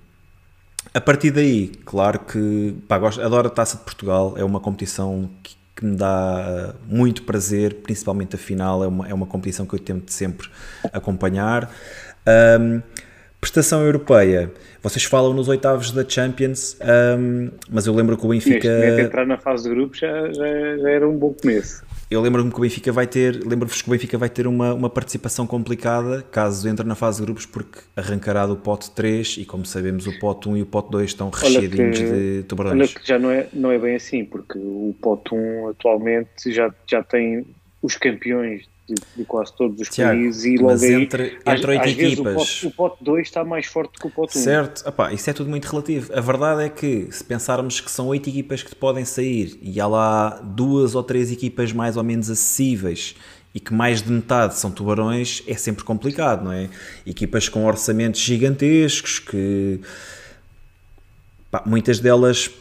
a 0.95 1.01
partir 1.01 1.29
daí, 1.29 1.67
claro 1.83 2.19
que 2.19 2.73
pá, 2.87 2.97
gosto, 2.97 3.21
adoro 3.21 3.47
a 3.47 3.49
Taça 3.49 3.77
de 3.77 3.83
Portugal, 3.83 4.33
é 4.37 4.45
uma 4.45 4.61
competição 4.61 5.29
que, 5.43 5.57
que, 5.75 5.85
me 5.85 5.97
dá 5.97 6.73
muito 6.87 7.23
prazer, 7.23 7.81
principalmente 7.83 8.35
a 8.35 8.39
final, 8.39 8.81
é 8.81 8.87
uma, 8.87 9.09
é 9.09 9.13
uma 9.13 9.25
competição 9.25 9.65
que 9.65 9.75
eu 9.75 9.79
tento 9.79 10.09
sempre 10.13 10.47
acompanhar. 10.93 11.69
Um, 12.59 12.81
prestação 13.41 13.85
europeia, 13.85 14.49
vocês 14.81 15.03
falam 15.03 15.33
nos 15.33 15.49
oitavos 15.49 15.91
da 15.91 16.07
Champions, 16.07 16.77
um, 17.19 17.51
mas 17.69 17.85
eu 17.85 17.93
lembro 17.93 18.17
que 18.17 18.25
o 18.25 18.29
Benfica. 18.29 18.79
Neste 18.79 19.01
entrar 19.01 19.27
na 19.27 19.37
fase 19.37 19.63
de 19.63 19.75
grupos 19.75 19.99
já, 19.99 20.31
já, 20.31 20.77
já 20.77 20.89
era 20.89 21.05
um 21.05 21.17
bom 21.17 21.33
começo 21.33 21.83
eu 22.09 22.21
lembro-me 22.21 22.51
que 22.51 22.57
o 22.57 22.61
Benfica 22.61 22.91
vai 22.91 23.07
ter, 23.07 23.43
lembro-vos 23.45 23.81
que 23.81 23.87
o 23.87 23.91
Benfica 23.91 24.17
vai 24.17 24.29
ter 24.29 24.45
uma, 24.45 24.73
uma 24.73 24.89
participação 24.89 25.47
complicada 25.47 26.21
caso 26.21 26.67
entre 26.69 26.85
na 26.85 26.95
fase 26.95 27.19
de 27.19 27.25
grupos, 27.25 27.45
porque 27.45 27.79
arrancará 27.95 28.45
do 28.45 28.55
pote 28.55 28.91
3 28.91 29.37
e, 29.39 29.45
como 29.45 29.65
sabemos, 29.65 30.05
o 30.05 30.19
pote 30.19 30.47
1 30.47 30.57
e 30.57 30.61
o 30.61 30.65
pote 30.65 30.91
2 30.91 31.05
estão 31.09 31.29
recheadinhos 31.29 31.97
de 31.97 32.43
tubarões. 32.47 32.75
Olha 32.75 32.87
que 32.87 33.07
já 33.07 33.17
não 33.17 33.31
é, 33.31 33.47
não 33.51 33.71
é 33.71 33.79
bem 33.79 33.95
assim, 33.95 34.23
porque 34.23 34.57
o 34.57 34.95
pote 35.01 35.33
1 35.33 35.69
atualmente 35.69 36.51
já, 36.51 36.73
já 36.87 37.03
tem 37.03 37.45
os 37.81 37.95
campeões 37.95 38.67
de, 38.87 38.95
de, 39.17 39.25
quase 39.25 39.55
todos 39.55 39.81
os 39.81 39.89
Tiago, 39.89 40.11
países 40.11 40.45
e 40.45 40.57
logo 40.57 40.83
aí, 40.83 40.93
entre, 40.93 41.39
entre 41.45 41.71
oito 41.71 41.87
equipas. 41.87 42.63
o, 42.63 42.71
pote, 42.71 43.03
2 43.03 43.27
está 43.27 43.43
mais 43.43 43.65
forte 43.65 43.99
que 43.99 44.05
o 44.05 44.09
pote 44.09 44.37
1. 44.37 44.41
Certo, 44.41 44.87
Epá, 44.87 45.11
isso 45.11 45.29
é 45.29 45.33
tudo 45.33 45.49
muito 45.49 45.65
relativo. 45.65 46.13
A 46.13 46.21
verdade 46.21 46.63
é 46.63 46.69
que 46.69 47.07
se 47.11 47.23
pensarmos 47.23 47.79
que 47.79 47.89
são 47.89 48.07
oito 48.07 48.29
equipas 48.29 48.61
que 48.61 48.75
podem 48.75 49.03
sair 49.03 49.57
e 49.61 49.79
há 49.79 49.87
lá 49.87 50.39
duas 50.43 50.93
ou 50.93 51.03
três 51.03 51.31
equipas 51.31 51.73
mais 51.73 51.97
ou 51.97 52.03
menos 52.03 52.29
acessíveis 52.29 53.15
e 53.53 53.59
que 53.59 53.73
mais 53.73 54.01
de 54.01 54.11
metade 54.11 54.55
são 54.55 54.69
tubarões, 54.69 55.41
é 55.47 55.55
sempre 55.55 55.83
complicado, 55.83 56.43
não 56.43 56.51
é? 56.51 56.69
Equipas 57.07 57.49
com 57.49 57.65
orçamentos 57.65 58.19
gigantescos 58.21 59.17
que 59.17 59.79
pá, 61.49 61.63
muitas 61.65 61.99
delas 61.99 62.51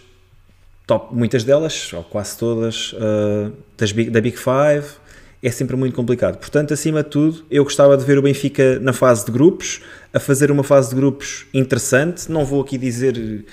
top, 0.87 1.15
muitas 1.15 1.45
delas, 1.45 1.93
ou 1.93 2.05
quase 2.05 2.39
todas, 2.39 2.93
uh, 2.93 3.53
das, 3.77 3.93
da 3.93 4.21
Big 4.21 4.37
Five 4.37 5.04
é 5.45 5.51
sempre 5.51 5.77
muito 5.77 5.95
complicado. 5.95 6.39
Portanto, 6.39 6.73
acima 6.73 7.03
de 7.03 7.11
tudo, 7.11 7.45
eu 7.51 7.63
gostava 7.65 7.97
de 7.97 8.05
ver 8.05 8.19
o 8.19 8.23
Benfica 8.23 8.79
na 8.81 8.95
fase 8.95 9.27
de 9.27 9.31
grupos, 9.31 9.83
a 10.13 10.19
fazer 10.19 10.51
uma 10.51 10.65
fase 10.65 10.89
de 10.89 10.97
grupos 10.97 11.47
interessante. 11.53 12.33
Não 12.33 12.47
vou 12.47 12.63
aqui 12.63 12.79
dizer, 12.79 13.45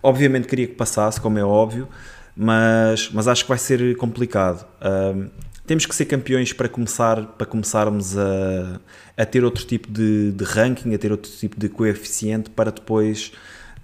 obviamente 0.00 0.46
queria 0.46 0.68
que 0.68 0.74
passasse, 0.74 1.20
como 1.20 1.38
é 1.38 1.44
óbvio, 1.44 1.88
mas, 2.36 3.10
mas 3.12 3.26
acho 3.26 3.44
que 3.44 3.48
vai 3.48 3.58
ser 3.58 3.96
complicado. 3.96 4.64
Um, 4.80 5.28
temos 5.66 5.86
que 5.86 5.94
ser 5.94 6.04
campeões 6.04 6.52
para 6.52 6.68
começar 6.68 7.24
para 7.36 7.46
começarmos 7.46 8.16
a, 8.16 8.80
a 9.16 9.26
ter 9.26 9.44
outro 9.44 9.64
tipo 9.64 9.90
de, 9.90 10.30
de 10.32 10.44
ranking, 10.44 10.94
a 10.94 10.98
ter 10.98 11.10
outro 11.10 11.30
tipo 11.30 11.58
de 11.58 11.68
coeficiente 11.68 12.48
para 12.50 12.70
depois 12.70 13.32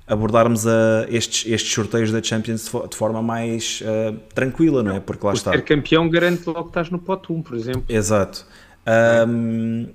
abordarmos 0.07 0.67
a 0.67 1.07
estes, 1.09 1.51
estes 1.51 1.73
sorteios 1.73 2.13
da 2.13 2.23
Champions 2.23 2.71
de 2.89 2.97
forma 2.97 3.21
mais 3.21 3.83
uh, 3.83 4.17
tranquila, 4.35 4.83
não 4.83 4.95
é? 4.95 5.01
Porque 5.01 5.27
lá 5.27 5.33
Por 5.33 5.39
está. 5.39 5.51
Ser 5.53 5.63
campeão 5.63 6.09
garante 6.09 6.47
logo 6.47 6.65
que 6.65 6.69
estás 6.69 6.91
no 6.91 6.99
pote 6.99 7.33
1, 7.33 7.43
por 7.43 7.57
exemplo. 7.57 7.85
Exato. 7.89 8.47
Um, 9.29 9.89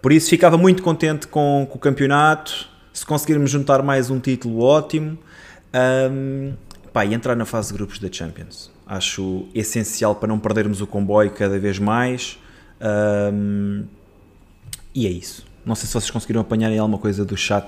por 0.00 0.12
isso 0.12 0.30
ficava 0.30 0.56
muito 0.56 0.82
contente 0.82 1.26
com, 1.26 1.66
com, 1.68 1.76
o 1.76 1.80
campeonato. 1.80 2.68
Se 2.92 3.04
conseguirmos 3.04 3.50
juntar 3.50 3.82
mais 3.82 4.08
um 4.08 4.18
título, 4.18 4.62
ótimo. 4.62 5.18
Um, 6.10 6.54
pá, 6.92 7.04
e 7.04 7.12
entrar 7.12 7.36
na 7.36 7.44
fase 7.44 7.68
de 7.68 7.74
grupos 7.74 7.98
da 7.98 8.10
Champions. 8.10 8.70
Acho 8.86 9.46
essencial 9.54 10.14
para 10.14 10.28
não 10.28 10.38
perdermos 10.38 10.80
o 10.80 10.86
comboio 10.86 11.30
cada 11.32 11.58
vez 11.58 11.78
mais. 11.78 12.38
Um, 12.80 13.84
e 14.94 15.06
é 15.06 15.10
isso. 15.10 15.44
Não 15.64 15.74
sei 15.74 15.86
se 15.86 15.92
vocês 15.92 16.10
conseguiram 16.10 16.40
apanhar 16.40 16.68
aí 16.68 16.78
alguma 16.78 16.96
coisa 16.96 17.22
do 17.22 17.36
chat 17.36 17.66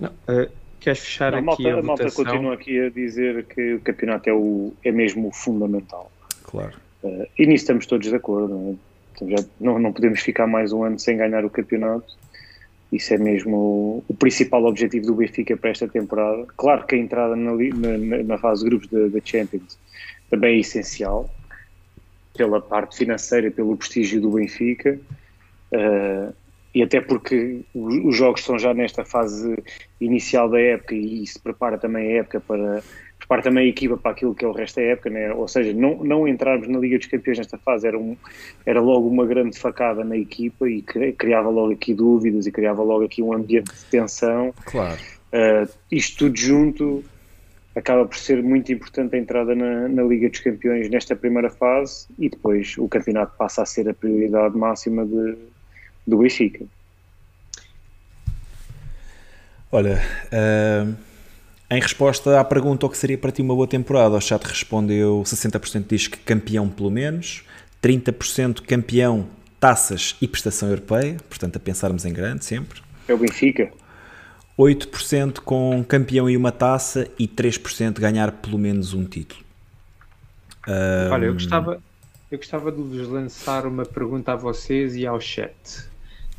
não, 0.00 0.08
uh, 0.08 0.50
queres 0.80 1.00
fechar 1.00 1.32
não, 1.32 1.52
aqui 1.52 1.64
malta, 1.64 1.78
a, 1.78 1.82
malta 1.82 2.10
continua 2.10 2.54
aqui 2.54 2.80
a 2.80 2.88
dizer 2.88 3.44
que 3.44 3.74
o 3.74 3.80
campeonato 3.80 4.28
é, 4.28 4.32
o, 4.32 4.72
é 4.82 4.90
mesmo 4.90 5.28
o 5.28 5.32
fundamental. 5.32 6.10
Claro. 6.44 6.76
Uh, 7.02 7.26
e 7.38 7.46
nisso 7.46 7.64
estamos 7.64 7.86
todos 7.86 8.08
de 8.08 8.14
acordo. 8.14 8.54
Não, 8.54 8.70
é? 8.70 8.74
então 9.14 9.30
já 9.30 9.44
não, 9.60 9.78
não 9.78 9.92
podemos 9.92 10.20
ficar 10.20 10.46
mais 10.46 10.72
um 10.72 10.82
ano 10.82 10.98
sem 10.98 11.16
ganhar 11.16 11.44
o 11.44 11.50
campeonato. 11.50 12.18
Isso 12.92 13.14
é 13.14 13.18
mesmo 13.18 13.56
o, 13.56 14.04
o 14.08 14.14
principal 14.14 14.64
objetivo 14.64 15.06
do 15.06 15.14
Benfica 15.14 15.56
para 15.56 15.70
esta 15.70 15.86
temporada. 15.86 16.44
Claro 16.56 16.84
que 16.86 16.96
a 16.96 16.98
entrada 16.98 17.36
na, 17.36 17.52
na, 17.52 18.22
na 18.24 18.38
fase 18.38 18.64
de 18.64 18.70
grupos 18.70 18.88
da 18.88 19.20
Champions 19.24 19.78
também 20.28 20.56
é 20.56 20.60
essencial 20.60 21.30
pela 22.36 22.60
parte 22.60 22.96
financeira, 22.96 23.50
pelo 23.50 23.76
prestígio 23.76 24.20
do 24.20 24.30
Benfica. 24.30 24.98
Uh, 25.72 26.32
e 26.74 26.82
até 26.82 27.00
porque 27.00 27.60
os 27.74 28.16
jogos 28.16 28.44
são 28.44 28.58
já 28.58 28.72
nesta 28.72 29.04
fase 29.04 29.56
inicial 30.00 30.48
da 30.48 30.60
época 30.60 30.94
e 30.94 31.22
isso 31.22 31.40
prepara 31.42 31.76
também 31.76 32.12
a 32.12 32.20
época 32.20 32.40
para 32.40 32.82
prepara 33.18 33.42
também 33.42 33.66
a 33.66 33.68
equipa 33.68 33.96
para 33.96 34.12
aquilo 34.12 34.34
que 34.34 34.44
é 34.44 34.48
o 34.48 34.52
resto 34.52 34.76
da 34.76 34.82
época, 34.82 35.10
né? 35.10 35.32
ou 35.32 35.46
seja, 35.46 35.72
não, 35.72 36.02
não 36.02 36.26
entrarmos 36.26 36.66
na 36.66 36.78
Liga 36.78 36.98
dos 36.98 37.06
Campeões 37.06 37.38
nesta 37.38 37.58
fase 37.58 37.86
era, 37.86 37.98
um, 37.98 38.16
era 38.64 38.80
logo 38.80 39.06
uma 39.06 39.26
grande 39.26 39.58
facada 39.58 40.02
na 40.02 40.16
equipa 40.16 40.68
e 40.68 40.82
criava 40.82 41.48
logo 41.48 41.72
aqui 41.72 41.94
dúvidas 41.94 42.46
e 42.46 42.52
criava 42.52 42.82
logo 42.82 43.04
aqui 43.04 43.22
um 43.22 43.32
ambiente 43.32 43.72
de 43.72 43.84
tensão. 43.84 44.52
Claro. 44.64 44.98
Uh, 45.32 45.70
isto 45.92 46.26
tudo 46.26 46.36
junto 46.36 47.04
acaba 47.76 48.04
por 48.04 48.16
ser 48.16 48.42
muito 48.42 48.72
importante 48.72 49.14
a 49.14 49.18
entrada 49.18 49.54
na, 49.54 49.86
na, 49.88 50.02
Liga 50.02 50.28
dos 50.28 50.40
Campeões 50.40 50.88
nesta 50.90 51.14
primeira 51.14 51.50
fase 51.50 52.08
e 52.18 52.28
depois 52.28 52.76
o 52.78 52.88
campeonato 52.88 53.36
passa 53.36 53.62
a 53.62 53.66
ser 53.66 53.88
a 53.88 53.94
prioridade 53.94 54.56
máxima 54.56 55.06
de, 55.06 55.36
do 56.10 56.18
Benfica. 56.18 56.64
Olha, 59.72 60.02
uh, 60.26 60.94
em 61.70 61.80
resposta 61.80 62.40
à 62.40 62.44
pergunta 62.44 62.84
o 62.86 62.90
que 62.90 62.98
seria 62.98 63.16
para 63.16 63.30
ti 63.30 63.40
uma 63.40 63.54
boa 63.54 63.68
temporada, 63.68 64.16
o 64.16 64.20
chat 64.20 64.42
respondeu 64.42 65.22
60% 65.24 65.84
diz 65.88 66.08
que 66.08 66.18
campeão 66.18 66.68
pelo 66.68 66.90
menos, 66.90 67.44
30% 67.80 68.62
campeão, 68.62 69.28
taças 69.60 70.16
e 70.20 70.26
prestação 70.26 70.68
europeia, 70.68 71.16
portanto 71.28 71.56
a 71.56 71.60
pensarmos 71.60 72.04
em 72.04 72.12
grande 72.12 72.44
sempre. 72.44 72.82
É 73.06 73.14
o 73.14 73.18
Benfica. 73.18 73.70
8% 74.58 75.38
com 75.38 75.82
campeão 75.84 76.28
e 76.28 76.36
uma 76.36 76.52
taça 76.52 77.08
e 77.18 77.26
3% 77.26 77.98
ganhar 78.00 78.32
pelo 78.32 78.58
menos 78.58 78.92
um 78.92 79.04
título. 79.04 79.40
Um... 80.66 81.12
Olha, 81.12 81.26
eu 81.26 81.32
gostava, 81.32 81.80
eu 82.30 82.36
gostava 82.36 82.72
de 82.72 82.82
vos 82.82 83.08
lançar 83.08 83.64
uma 83.66 83.84
pergunta 83.84 84.32
a 84.32 84.36
vocês 84.36 84.96
e 84.96 85.06
ao 85.06 85.20
chat. 85.20 85.89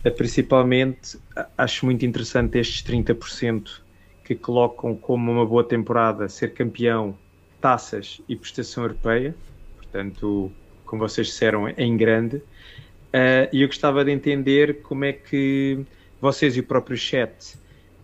É, 0.03 0.09
principalmente, 0.09 1.19
acho 1.57 1.85
muito 1.85 2.05
interessante 2.05 2.57
estes 2.57 2.83
30% 2.83 3.81
que 4.23 4.35
colocam 4.35 4.95
como 4.95 5.31
uma 5.31 5.45
boa 5.45 5.63
temporada 5.63 6.27
ser 6.27 6.53
campeão, 6.53 7.17
taças 7.59 8.21
e 8.27 8.35
prestação 8.35 8.83
europeia. 8.83 9.35
Portanto, 9.77 10.51
como 10.85 11.07
vocês 11.07 11.27
disseram, 11.27 11.69
em 11.69 11.95
grande. 11.95 12.37
Uh, 12.37 13.47
e 13.51 13.61
eu 13.61 13.67
gostava 13.67 14.03
de 14.03 14.11
entender 14.11 14.81
como 14.81 15.05
é 15.05 15.13
que 15.13 15.85
vocês 16.19 16.55
e 16.55 16.61
o 16.61 16.63
próprio 16.63 16.97
chat 16.97 17.55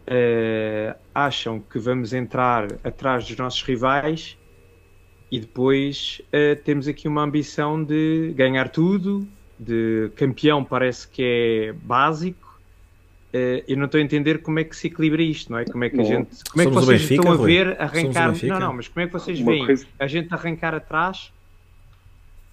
uh, 0.07 0.98
acham 1.14 1.60
que 1.60 1.80
vamos 1.80 2.14
entrar 2.14 2.68
atrás 2.84 3.26
dos 3.26 3.38
nossos 3.38 3.61
rivais 3.61 4.38
e 5.32 5.40
depois 5.40 6.22
uh, 6.28 6.61
temos 6.64 6.88
aqui 6.88 7.07
uma 7.07 7.24
ambição 7.24 7.82
de 7.82 8.34
ganhar 8.36 8.69
tudo, 8.69 9.28
de 9.60 10.12
campeão 10.16 10.64
parece 10.64 11.08
que 11.08 11.24
é 11.24 11.74
básico. 11.74 12.48
Uh, 13.34 13.62
eu 13.68 13.78
não 13.78 13.86
estou 13.86 14.00
a 14.00 14.04
entender 14.04 14.40
como 14.40 14.60
é 14.60 14.64
que 14.64 14.76
se 14.76 14.88
equilibra 14.88 15.22
isto, 15.22 15.52
não 15.52 15.60
é? 15.60 15.66
Como 15.66 15.84
é 15.84 15.90
que 15.90 16.00
a 16.00 16.04
gente. 16.04 16.44
Como 16.50 16.62
é 16.62 16.66
que 16.66 16.72
vocês 16.72 17.02
Benfica, 17.02 17.22
estão 17.22 17.32
a 17.32 17.46
ver 17.46 17.82
arrancar. 17.82 18.34
Não, 18.44 18.60
não, 18.60 18.74
mas 18.74 18.88
como 18.88 19.04
é 19.04 19.08
que 19.08 19.14
vocês 19.14 19.40
veem 19.40 19.66
coisa... 19.66 19.86
a 20.00 20.08
gente 20.08 20.34
arrancar 20.34 20.74
atrás 20.74 21.32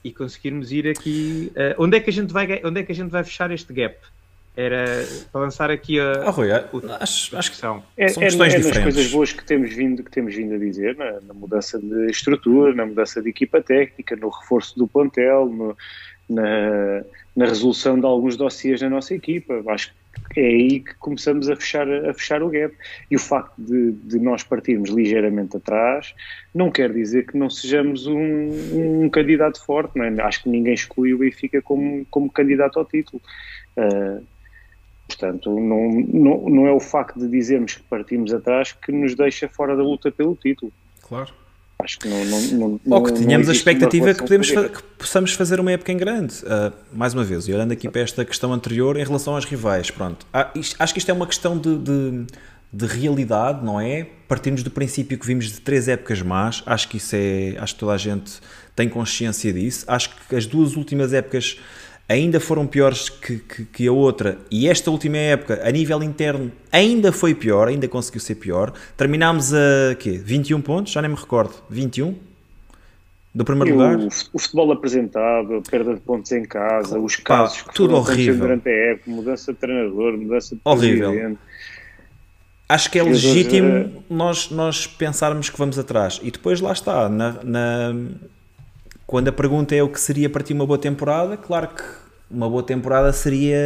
e 0.03 0.13
conseguirmos 0.13 0.73
ir 0.73 0.89
aqui. 0.89 1.53
Uh, 1.55 1.83
onde, 1.83 1.97
é 1.97 2.01
que 2.01 2.11
a 2.11 2.13
gente 2.13 2.33
vai, 2.33 2.61
onde 2.65 2.81
é 2.81 2.83
que 2.83 2.93
a 2.93 2.95
gente 2.95 3.11
vai 3.11 3.25
fechar 3.25 3.51
este 3.51 3.73
gap? 3.73 3.97
Era 4.57 5.05
para 5.33 5.41
lançar 5.41 5.69
aqui 5.69 5.99
a. 5.99 6.13
Ah, 6.27 6.31
Rui, 6.31 6.49
acho, 7.01 7.37
acho 7.37 7.51
que 7.51 7.57
são. 7.57 7.83
É, 7.97 8.07
são 8.07 8.23
é, 8.23 8.27
questões 8.27 8.55
é 8.55 8.59
nas 8.59 8.79
coisas 8.79 9.11
boas 9.11 9.33
que 9.33 9.45
temos 9.45 9.75
vindo, 9.75 10.05
que 10.05 10.11
temos 10.13 10.33
vindo 10.35 10.55
a 10.55 10.59
dizer, 10.59 10.97
na, 10.97 11.21
na, 11.23 11.35
mudança 11.35 11.77
de 11.77 12.07
estrutura, 12.07 12.73
na 12.73 12.87
mudança 12.87 13.21
de 13.21 13.31
equipa 13.31 13.61
técnica, 13.61 14.15
no 14.15 14.29
reforço 14.29 14.79
do 14.79 14.87
plantel, 14.87 15.47
no, 15.47 15.77
na, 16.35 17.05
na 17.37 17.47
resolução 17.47 17.99
de 17.99 18.07
alguns 18.07 18.37
dossiês 18.37 18.81
na 18.81 18.91
nossa 18.91 19.15
equipa. 19.15 19.63
Acho 19.69 19.93
que 20.31 20.41
é 20.41 20.47
aí 20.47 20.81
que 20.81 20.95
começamos 20.97 21.49
a 21.49 21.57
fechar, 21.57 21.89
a 21.89 22.13
fechar 22.15 22.43
o 22.43 22.49
gap. 22.49 22.75
E 23.11 23.17
o 23.17 23.19
facto 23.19 23.55
de, 23.59 23.93
de 23.93 24.19
nós 24.19 24.43
partirmos 24.43 24.91
ligeiramente 24.91 25.57
atrás 25.57 26.15
não 26.55 26.71
quer 26.71 26.93
dizer 26.93 27.27
que 27.27 27.37
não 27.37 27.49
sejamos 27.49 28.07
um, 28.07 29.03
um 29.05 29.09
candidato 29.09 29.65
forte. 29.65 29.99
É? 30.01 30.23
Acho 30.23 30.43
que 30.43 30.49
ninguém 30.49 30.75
exclui 30.75 31.15
o 31.15 31.19
Benfica 31.19 31.63
como, 31.63 32.05
como 32.11 32.31
candidato 32.31 32.79
ao 32.79 32.85
título. 32.85 33.23
Uh, 33.77 34.25
Portanto, 35.07 35.51
não, 35.61 35.91
não, 35.91 36.49
não 36.49 36.67
é 36.67 36.73
o 36.73 36.81
facto 36.81 37.19
de 37.19 37.29
dizermos 37.29 37.75
que 37.75 37.83
partimos 37.83 38.33
atrás 38.33 38.73
que 38.73 38.91
nos 38.91 39.15
deixa 39.15 39.49
fora 39.49 39.77
da 39.77 39.83
luta 39.83 40.11
pelo 40.11 40.35
título. 40.35 40.73
Claro. 41.03 41.33
Acho 41.85 41.99
que 41.99 42.09
não. 42.09 42.25
não, 42.25 42.81
não 42.85 42.97
Ou 42.97 43.03
que 43.03 43.13
tenhamos 43.13 43.47
a 43.49 43.53
expectativa 43.53 44.15
que, 44.15 44.21
podemos 44.21 44.51
que 44.51 44.83
possamos 44.97 45.35
fazer 45.35 45.61
uma 45.61 45.71
época 45.71 45.93
em 45.93 45.99
grande. 45.99 46.35
Uh, 46.43 46.73
mais 46.93 47.13
uma 47.13 47.23
vez, 47.23 47.47
e 47.47 47.53
olhando 47.53 47.73
aqui 47.73 47.89
para 47.91 48.01
esta 48.01 48.25
questão 48.25 48.53
anterior 48.55 48.97
em 48.97 49.05
relação 49.05 49.35
aos 49.35 49.45
rivais, 49.45 49.91
pronto. 49.91 50.27
Ah, 50.33 50.51
isto, 50.55 50.77
acho 50.79 50.95
que 50.95 50.99
isto 50.99 51.11
é 51.11 51.15
uma 51.15 51.27
questão 51.27 51.59
de, 51.59 51.77
de, 51.77 52.27
de, 52.73 52.87
realidade, 52.87 53.63
não 53.63 53.79
é? 53.79 54.07
Partimos 54.27 54.63
do 54.63 54.71
princípio 54.71 55.19
que 55.19 55.27
vimos 55.27 55.53
de 55.53 55.61
três 55.61 55.87
épocas 55.87 56.23
más. 56.23 56.63
Acho 56.65 56.89
que 56.89 56.97
isso 56.97 57.15
é. 57.15 57.57
Acho 57.59 57.75
que 57.75 57.81
toda 57.81 57.93
a 57.93 57.99
gente 57.99 58.41
tem 58.75 58.89
consciência 58.89 59.53
disso. 59.53 59.85
Acho 59.87 60.11
que 60.27 60.35
as 60.35 60.47
duas 60.47 60.77
últimas 60.77 61.13
épocas 61.13 61.61
ainda 62.09 62.39
foram 62.39 62.67
piores 62.67 63.09
que, 63.09 63.39
que, 63.39 63.65
que, 63.65 63.87
a 63.87 63.93
outra, 63.93 64.39
e 64.51 64.69
esta 64.69 64.91
última 64.91 65.17
época, 65.17 65.61
a 65.65 65.71
nível 65.71 66.03
interno, 66.03 66.53
ainda 66.71 67.13
foi 67.13 67.35
pior, 67.35 67.69
ainda 67.69 67.89
conseguiu 67.89 68.21
ser 68.21 68.35
pior. 68.37 68.73
Terminámos 68.97 69.53
a 69.55 69.95
quê? 69.99 70.21
21 70.23 70.61
pontos? 70.61 70.93
Já 70.93 71.01
nem 71.01 71.11
me 71.11 71.17
recordo. 71.17 71.55
21? 71.71 72.15
Do 73.35 73.45
primeiro 73.45 73.71
e 73.71 73.73
lugar? 73.73 73.97
O, 73.97 74.07
o, 74.07 74.39
futebol 74.39 74.71
apresentado, 74.71 75.57
a 75.57 75.63
perda 75.63 75.95
de 75.95 76.01
pontos 76.01 76.31
em 76.31 76.45
casa, 76.45 76.99
os 77.01 77.17
casos 77.17 77.63
Pá, 77.63 77.69
que 77.69 77.75
tudo 77.75 77.97
horrível. 77.97 78.37
durante 78.37 78.69
a 78.69 78.73
época, 78.93 79.11
mudança 79.11 79.53
de 79.53 79.59
treinador, 79.59 80.17
mudança 80.17 80.55
de 80.55 80.61
horrível. 80.65 81.11
presidente. 81.11 81.39
Acho 82.69 82.91
que 82.91 82.99
é 82.99 83.03
legítimo 83.03 83.69
é- 83.69 83.91
nós, 84.09 84.51
nós 84.51 84.87
pensarmos 84.87 85.51
que 85.51 85.59
vamos 85.59 85.79
atrás. 85.79 86.21
E 86.23 86.31
depois 86.31 86.61
lá 86.61 86.73
está, 86.73 87.09
na, 87.09 87.43
na 87.43 87.95
quando 89.15 89.29
a 89.29 89.33
pergunta 89.33 89.77
é 89.77 89.81
o 89.81 89.89
que 89.89 90.01
seria 90.01 90.29
para 90.29 90.43
ti 90.43 90.53
uma 90.53 90.67
boa 90.67 90.77
temporada, 90.77 91.37
claro 91.37 91.69
que 91.69 91.85
uma 92.29 92.51
boa 92.51 92.65
temporada 92.65 93.13
seria 93.13 93.57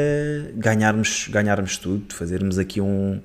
ganharmos, 0.54 1.26
ganharmos 1.26 1.78
tudo, 1.78 2.14
fazermos 2.14 2.58
aqui 2.58 2.82
um, 2.82 3.18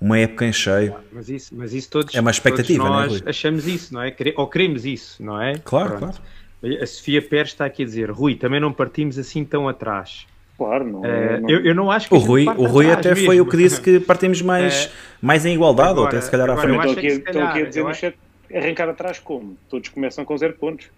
uma 0.00 0.18
época 0.18 0.46
em 0.46 0.54
cheio. 0.54 0.94
Mas 1.12 1.28
isso, 1.28 1.54
mas 1.54 1.74
isso 1.74 1.90
todos, 1.90 2.14
é 2.14 2.20
uma 2.22 2.30
expectativa, 2.30 2.82
nós 2.82 2.90
não 2.90 3.02
é, 3.02 3.06
Rui? 3.08 3.22
achamos 3.26 3.66
isso, 3.66 3.92
não 3.92 4.00
é? 4.00 4.16
Ou 4.38 4.46
queremos 4.46 4.86
isso, 4.86 5.22
não 5.22 5.38
é? 5.38 5.58
Claro, 5.62 5.98
Pronto. 5.98 6.18
claro. 6.62 6.82
A 6.82 6.86
Sofia 6.86 7.20
Pérez 7.20 7.48
está 7.48 7.66
aqui 7.66 7.82
a 7.82 7.84
dizer, 7.84 8.10
Rui, 8.10 8.36
também 8.36 8.58
não 8.58 8.72
partimos 8.72 9.18
assim 9.18 9.44
tão 9.44 9.68
atrás. 9.68 10.26
Claro, 10.56 10.82
não, 10.82 11.00
uh, 11.00 11.40
não... 11.42 11.50
Eu, 11.50 11.62
eu, 11.62 11.74
não 11.74 11.90
acho 11.90 12.08
que 12.08 12.14
o 12.14 12.18
Rui, 12.18 12.46
o 12.46 12.64
Rui 12.64 12.90
até 12.90 13.10
mesmo. 13.10 13.26
foi 13.26 13.38
o 13.38 13.44
que 13.44 13.58
disse 13.58 13.82
que 13.82 14.00
partimos 14.08 14.40
mais, 14.40 14.86
uh, 14.86 14.90
mais 15.20 15.44
em 15.44 15.52
igualdade, 15.52 15.90
agora, 15.90 16.00
ou 16.00 16.06
até 16.08 16.22
se 16.22 16.30
calhar 16.30 16.48
à 16.48 16.56
frente. 16.56 16.78
Estou 16.78 16.92
aqui, 16.92 17.06
estou 17.06 17.42
aqui 17.42 17.60
a 17.60 17.64
dizer 17.66 17.84
no 17.84 17.92
chat, 17.92 18.16
arrancar 18.50 18.88
atrás 18.88 19.18
como? 19.18 19.58
Todos 19.68 19.90
começam 19.90 20.24
com 20.24 20.34
zero 20.38 20.54
pontos. 20.54 20.88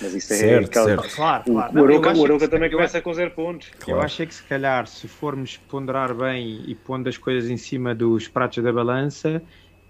Mas 0.00 0.14
isso 0.14 0.32
é 0.32 0.36
certo, 0.36 0.66
aquela... 0.66 0.86
certo. 0.86 1.16
Claro, 1.16 1.44
claro. 1.44 1.80
O, 1.80 1.84
Aroca, 1.84 2.16
o 2.16 2.24
Aroca 2.24 2.48
também 2.48 2.70
começa 2.70 3.00
com 3.00 3.12
zero 3.14 3.30
pontos. 3.30 3.70
Claro. 3.78 4.00
Eu 4.00 4.04
acho 4.04 4.26
que 4.26 4.34
se 4.34 4.42
calhar, 4.42 4.86
se 4.86 5.08
formos 5.08 5.56
ponderar 5.56 6.14
bem 6.14 6.62
e 6.66 6.74
pondo 6.74 7.08
as 7.08 7.16
coisas 7.16 7.50
em 7.50 7.56
cima 7.56 7.94
dos 7.94 8.28
pratos 8.28 8.62
da 8.62 8.72
balança, 8.72 9.42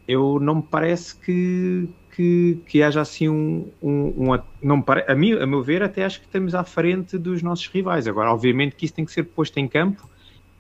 eu 0.07 0.39
não 0.41 0.57
me 0.57 0.63
parece 0.63 1.17
que, 1.17 1.89
que, 2.15 2.59
que 2.67 2.83
haja 2.83 3.01
assim 3.01 3.29
um. 3.29 3.71
um, 3.83 4.33
um 4.33 4.39
não 4.63 4.81
pare, 4.81 5.05
a, 5.09 5.15
mim, 5.15 5.33
a 5.33 5.47
meu 5.47 5.63
ver, 5.63 5.83
até 5.83 6.05
acho 6.05 6.21
que 6.21 6.27
estamos 6.27 6.55
à 6.55 6.63
frente 6.63 7.19
dos 7.19 7.43
nossos 7.43 7.67
rivais. 7.67 8.07
Agora, 8.07 8.33
obviamente 8.33 8.77
que 8.77 8.85
isso 8.85 8.95
tem 8.95 9.05
que 9.05 9.13
ser 9.13 9.25
posto 9.25 9.59
em 9.59 9.67
campo 9.67 10.09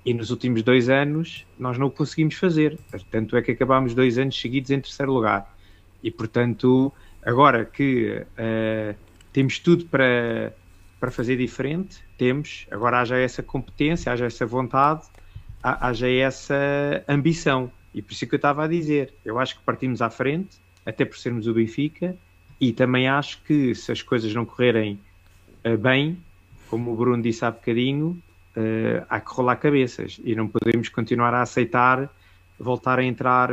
e 0.05 0.13
nos 0.13 0.31
últimos 0.31 0.63
dois 0.63 0.89
anos 0.89 1.47
nós 1.59 1.79
não 1.79 1.87
o 1.87 1.91
conseguimos 1.91 2.35
fazer. 2.35 2.79
Tanto 3.11 3.37
é 3.37 3.43
que 3.43 3.53
acabámos 3.53 3.95
dois 3.95 4.19
anos 4.19 4.41
seguidos 4.41 4.71
em 4.73 4.81
terceiro 4.81 5.13
lugar. 5.13 5.55
E 6.03 6.11
portanto, 6.11 6.93
agora 7.25 7.65
que. 7.65 8.25
Uh, 8.37 9.06
temos 9.37 9.59
tudo 9.59 9.85
para, 9.85 10.55
para 10.99 11.11
fazer 11.11 11.37
diferente, 11.37 11.99
temos, 12.17 12.67
agora 12.71 13.03
haja 13.03 13.19
essa 13.19 13.43
competência, 13.43 14.11
haja 14.11 14.25
essa 14.25 14.47
vontade, 14.47 15.03
haja 15.63 16.09
essa 16.09 17.05
ambição. 17.07 17.71
E 17.95 18.01
por 18.01 18.13
isso 18.15 18.27
que 18.27 18.35
eu 18.35 18.39
estava 18.39 18.65
a 18.65 18.67
dizer, 18.67 19.13
eu 19.27 19.39
acho 19.39 19.59
que 19.59 19.63
partimos 19.63 20.01
à 20.01 20.09
frente, 20.09 20.57
até 20.87 21.05
por 21.05 21.19
sermos 21.19 21.47
o 21.47 21.53
Benfica, 21.53 22.17
e 22.59 22.73
também 22.73 23.09
acho 23.09 23.43
que 23.43 23.75
se 23.75 23.93
as 23.93 24.01
coisas 24.01 24.33
não 24.33 24.47
correrem 24.47 24.99
uh, 25.67 25.77
bem, 25.77 26.17
como 26.71 26.95
o 26.95 26.97
Bruno 26.97 27.23
disse 27.23 27.45
há 27.45 27.51
bocadinho, 27.51 28.19
uh, 28.57 29.05
há 29.07 29.21
que 29.21 29.31
rolar 29.35 29.57
cabeças 29.57 30.19
e 30.25 30.35
não 30.35 30.49
podemos 30.49 30.89
continuar 30.89 31.35
a 31.35 31.43
aceitar 31.43 32.11
voltar 32.59 32.99
a 32.99 33.05
entrar 33.05 33.51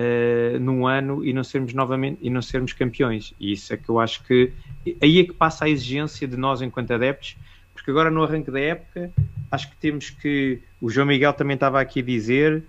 uh, 0.00 0.58
num 0.60 0.86
ano 0.86 1.24
e 1.24 1.32
não 1.32 1.44
sermos 1.44 1.74
novamente 1.74 2.18
e 2.22 2.30
não 2.30 2.40
sermos 2.40 2.72
campeões. 2.72 3.34
E 3.38 3.52
isso 3.52 3.72
é 3.72 3.76
que 3.76 3.88
eu 3.88 4.00
acho 4.00 4.24
que 4.24 4.52
aí 5.00 5.20
é 5.20 5.24
que 5.24 5.32
passa 5.32 5.66
a 5.66 5.68
exigência 5.68 6.26
de 6.26 6.36
nós 6.36 6.62
enquanto 6.62 6.92
adeptos, 6.92 7.36
porque 7.74 7.90
agora 7.90 8.10
no 8.10 8.22
arranque 8.22 8.50
da 8.50 8.60
época 8.60 9.12
acho 9.50 9.70
que 9.70 9.76
temos 9.76 10.10
que 10.10 10.60
o 10.80 10.88
João 10.88 11.06
Miguel 11.06 11.32
também 11.32 11.54
estava 11.54 11.80
aqui 11.80 12.00
a 12.00 12.02
dizer 12.02 12.62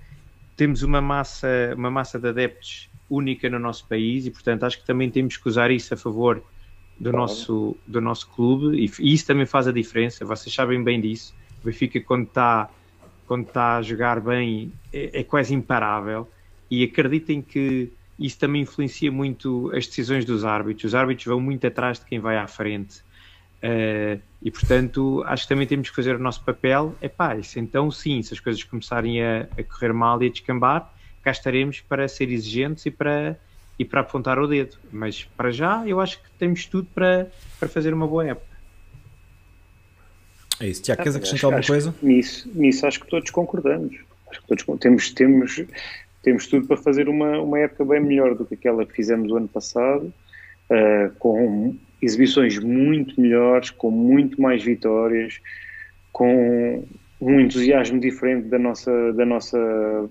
temos 0.56 0.84
uma 0.84 1.02
massa 1.02 1.48
uma 1.76 1.90
massa 1.90 2.20
de 2.20 2.28
adeptos 2.28 2.90
única 3.10 3.50
no 3.50 3.60
nosso 3.60 3.88
país 3.88 4.26
e 4.26 4.32
portanto 4.32 4.64
acho 4.64 4.80
que 4.80 4.86
também 4.86 5.10
temos 5.10 5.38
que 5.38 5.48
usar 5.48 5.72
isso 5.72 5.94
a 5.94 5.98
favor 5.98 6.44
do 7.00 7.12
nosso 7.12 7.78
do 7.88 8.00
nosso 8.02 8.28
clube. 8.30 8.78
E, 8.78 8.92
e 9.00 9.14
isso 9.14 9.26
também 9.26 9.46
faz 9.46 9.68
a 9.68 9.72
diferença 9.72 10.26
vocês 10.26 10.54
sabem 10.54 10.84
bem 10.84 11.00
disso. 11.00 11.34
O 11.62 11.66
Benfica 11.66 12.00
quando 12.02 12.24
está 12.24 12.70
quando 13.26 13.48
está 13.48 13.78
a 13.78 13.82
jogar 13.82 14.20
bem 14.20 14.72
é, 14.92 15.22
é 15.22 15.24
quase 15.24 15.54
imparável 15.54 16.28
e 16.72 16.86
acreditem 16.86 17.42
que 17.42 17.92
isso 18.18 18.40
também 18.40 18.62
influencia 18.62 19.12
muito 19.12 19.70
as 19.76 19.86
decisões 19.86 20.24
dos 20.24 20.46
árbitros. 20.46 20.86
Os 20.86 20.96
árbitros 20.96 21.26
vão 21.26 21.42
muito 21.42 21.68
atrás 21.68 22.00
de 22.00 22.06
quem 22.06 22.18
vai 22.18 22.38
à 22.38 22.48
frente. 22.48 23.00
Uh, 23.62 24.20
e 24.42 24.50
portanto, 24.50 25.22
acho 25.28 25.44
que 25.44 25.50
também 25.50 25.68
temos 25.68 25.90
que 25.90 25.96
fazer 25.96 26.16
o 26.16 26.20
nosso 26.20 26.42
papel. 26.44 26.96
É 27.02 27.10
pá, 27.10 27.36
isso 27.36 27.60
então 27.60 27.92
sim, 27.92 28.24
se 28.24 28.34
as 28.34 28.40
coisas 28.40 28.64
começarem 28.64 29.22
a, 29.22 29.48
a, 29.58 29.64
correr 29.64 29.92
mal 29.92 30.22
e 30.24 30.28
a 30.28 30.30
descambar, 30.30 30.92
cá 31.22 31.32
estaremos 31.32 31.82
para 31.82 32.08
ser 32.08 32.32
exigentes 32.32 32.86
e 32.86 32.92
para, 32.92 33.38
e 33.78 33.84
para 33.84 34.00
apontar 34.00 34.40
o 34.40 34.48
dedo. 34.48 34.78
Mas 34.92 35.26
para 35.36 35.52
já, 35.52 35.86
eu 35.86 36.00
acho 36.00 36.22
que 36.24 36.30
temos 36.40 36.66
tudo 36.66 36.88
para, 36.96 37.30
para 37.60 37.68
fazer 37.68 37.94
uma 37.94 38.08
boa 38.08 38.26
época. 38.26 38.52
É 40.60 40.68
isso. 40.68 40.84
Tiago, 40.84 41.02
queres 41.02 41.16
acrescentar 41.18 41.46
alguma 41.46 41.68
coisa? 41.68 41.94
Nisso, 42.02 42.50
nisso 42.54 42.86
acho 42.86 43.00
que 43.00 43.08
todos 43.08 43.30
concordamos. 43.30 43.96
Acho 44.30 44.42
que 44.42 44.48
todos 44.48 44.80
temos, 44.80 45.10
temos 45.12 45.62
temos 46.22 46.48
tudo 46.48 46.68
para 46.68 46.78
fazer 46.78 47.10
uma, 47.10 47.40
uma 47.40 47.60
época 47.60 47.86
bem 47.86 48.00
melhor 48.00 48.36
do 48.36 48.46
que 48.46 48.56
aquela 48.56 48.86
que 48.86 48.94
fizemos 48.94 49.32
o 49.32 49.38
ano 49.38 49.48
passado, 49.48 50.14
uh, 50.70 51.12
com 51.18 51.76
exibições 52.02 52.60
muito 52.60 53.20
melhores, 53.20 53.70
com 53.70 53.92
muito 53.92 54.42
mais 54.42 54.64
vitórias, 54.64 55.40
com 56.12 56.84
um 57.20 57.40
entusiasmo 57.40 58.00
diferente 58.00 58.48
da 58.48 58.58
nossa, 58.58 59.14
da 59.14 59.26
nossa, 59.26 60.10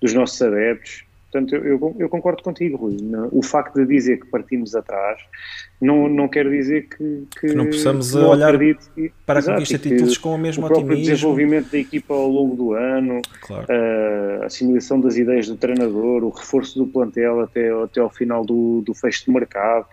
dos 0.00 0.14
nossos 0.14 0.40
adeptos. 0.40 1.04
Portanto, 1.32 1.56
eu, 1.56 1.96
eu, 1.98 2.08
concordo 2.10 2.42
contigo, 2.42 2.76
Rui. 2.76 2.98
O 3.30 3.42
facto 3.42 3.76
de 3.76 3.86
dizer 3.86 4.20
que 4.20 4.26
partimos 4.26 4.74
atrás 4.74 5.18
não, 5.80 6.06
não 6.06 6.28
quer 6.28 6.46
dizer 6.46 6.90
que, 6.90 7.26
que, 7.40 7.48
que 7.48 7.54
não 7.54 7.64
possamos 7.64 8.12
não 8.12 8.28
olhar 8.28 8.54
acredite, 8.54 9.14
para 9.24 9.40
a 9.40 9.42
conquista 9.42 9.78
de 9.78 9.88
títulos 9.88 10.18
com 10.18 10.34
o 10.34 10.38
mesmo 10.38 10.66
o 10.66 10.68
próprio 10.68 10.88
otimismo. 10.88 11.14
desenvolvimento 11.14 11.70
da 11.70 11.78
equipa 11.78 12.12
ao 12.12 12.28
longo 12.28 12.54
do 12.54 12.72
ano, 12.74 13.22
claro. 13.40 13.66
a 14.42 14.44
assimilação 14.44 15.00
das 15.00 15.16
ideias 15.16 15.48
do 15.48 15.56
treinador, 15.56 16.22
o 16.22 16.28
reforço 16.28 16.78
do 16.78 16.86
plantel 16.86 17.40
até, 17.40 17.70
até 17.82 18.00
ao 18.00 18.10
final 18.10 18.44
do, 18.44 18.82
do 18.82 18.92
fecho 18.92 19.24
de 19.24 19.30
mercado. 19.30 19.86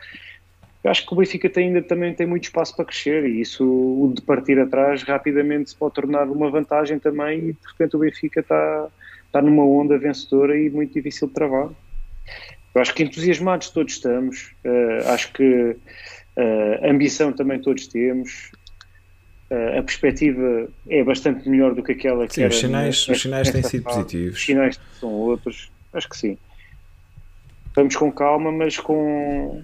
Eu 0.83 0.91
acho 0.91 1.05
que 1.05 1.13
o 1.13 1.15
Benfica 1.15 1.49
tem, 1.49 1.67
ainda 1.67 1.81
também 1.81 2.13
tem 2.13 2.27
muito 2.27 2.43
espaço 2.43 2.75
para 2.75 2.83
crescer 2.83 3.25
e 3.25 3.39
isso, 3.39 3.63
o 3.63 4.11
de 4.13 4.21
partir 4.21 4.59
atrás, 4.59 5.03
rapidamente 5.03 5.69
se 5.69 5.75
pode 5.75 5.93
tornar 5.93 6.27
uma 6.27 6.51
vantagem 6.51 6.99
também 6.99 7.39
e 7.39 7.53
de 7.53 7.67
repente 7.71 7.95
o 7.95 7.99
Benfica 7.99 8.41
está 8.41 8.89
está 9.29 9.41
numa 9.41 9.63
onda 9.63 9.97
vencedora 9.97 10.59
e 10.59 10.69
muito 10.69 10.93
difícil 10.93 11.27
de 11.27 11.33
travar. 11.35 11.69
Eu 12.73 12.81
acho 12.81 12.93
que 12.93 13.03
entusiasmados 13.03 13.69
todos 13.69 13.93
estamos, 13.93 14.55
uh, 14.65 15.09
acho 15.09 15.31
que 15.33 15.43
uh, 15.43 16.89
ambição 16.89 17.31
também 17.31 17.59
todos 17.59 17.87
temos, 17.87 18.51
uh, 19.51 19.79
a 19.79 19.83
perspectiva 19.83 20.67
é 20.89 21.03
bastante 21.03 21.47
melhor 21.47 21.73
do 21.73 21.83
que 21.83 21.91
aquela 21.93 22.27
que 22.27 22.33
sim, 22.33 22.41
era. 22.41 22.49
Os 22.49 22.59
sinais, 22.59 23.07
os 23.07 23.21
sinais 23.21 23.51
têm 23.51 23.63
sido 23.63 23.83
positivos. 23.83 24.37
Os 24.37 24.45
sinais 24.45 24.79
são 24.99 25.09
outros, 25.09 25.71
acho 25.93 26.09
que 26.09 26.17
sim. 26.17 26.37
Vamos 27.75 27.95
com 27.95 28.11
calma, 28.11 28.51
mas 28.51 28.77
com, 28.77 29.63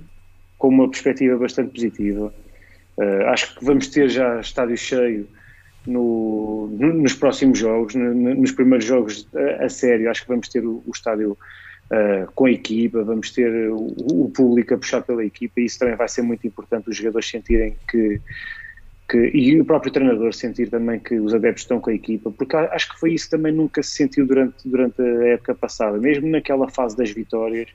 com 0.57 0.67
uma 0.67 0.89
perspectiva 0.89 1.37
bastante 1.37 1.71
positiva. 1.71 2.33
acho 3.27 3.55
que 3.55 3.65
vamos 3.65 3.87
ter 3.87 4.09
já 4.09 4.39
estádio 4.39 4.77
cheio 4.77 5.27
no, 5.88 6.68
nos 6.68 7.14
próximos 7.14 7.60
jogos, 7.60 7.95
no, 7.95 8.14
nos 8.14 8.52
primeiros 8.52 8.86
jogos 8.86 9.28
a, 9.36 9.66
a, 9.66 9.70
sério, 9.70 10.10
acho 10.10 10.24
que 10.24 10.28
vamos 10.28 10.49
ter 10.49 10.66
o, 10.66 10.84
o 10.86 10.91
estádio 10.94 11.32
uh, 11.32 12.32
com 12.34 12.45
a 12.45 12.52
equipa, 12.52 13.03
vamos 13.03 13.32
ter 13.32 13.70
o, 13.70 13.78
o, 13.78 14.32
público 14.36 14.74
a 14.74 14.78
puxar 14.78 15.02
pela 15.02 15.24
equipa 15.24 15.60
e 15.60 15.66
isso 15.66 15.80
também 15.80 15.95
vai 15.95 16.07
ser 16.07 16.22
muito 16.22 16.45
importante 16.45 16.90
os 16.90 16.98
jogadores 16.98 17.30
sentirem 17.30 17.76
que, 17.90 18.22
que 19.10 19.18
e 19.34 19.60
o 19.60 19.66
próprio 19.66 19.91
treinador 19.91 20.34
sentir 20.34 20.70
também 20.70 20.99
que 20.99 21.16
os 21.20 21.34
adeptos 21.34 21.64
estão 21.64 21.80
com 21.80 21.90
a 21.90 21.94
equipa, 21.94 22.32
porque 22.32 22.56
acho 22.56 22.94
que 22.94 22.99
foi 22.99 23.14
isso 23.14 23.30
também 23.30 23.52
nunca 23.52 23.84
se 23.84 23.91
sentiu 23.91 24.26
durante, 24.26 24.68
durante 24.68 25.02
a 25.02 25.28
época 25.28 25.56
passada, 25.56 25.98
mesmo 25.98 26.28
naquela 26.28 26.70
fase 26.70 26.98
das 26.98 27.12
vitórias. 27.12 27.70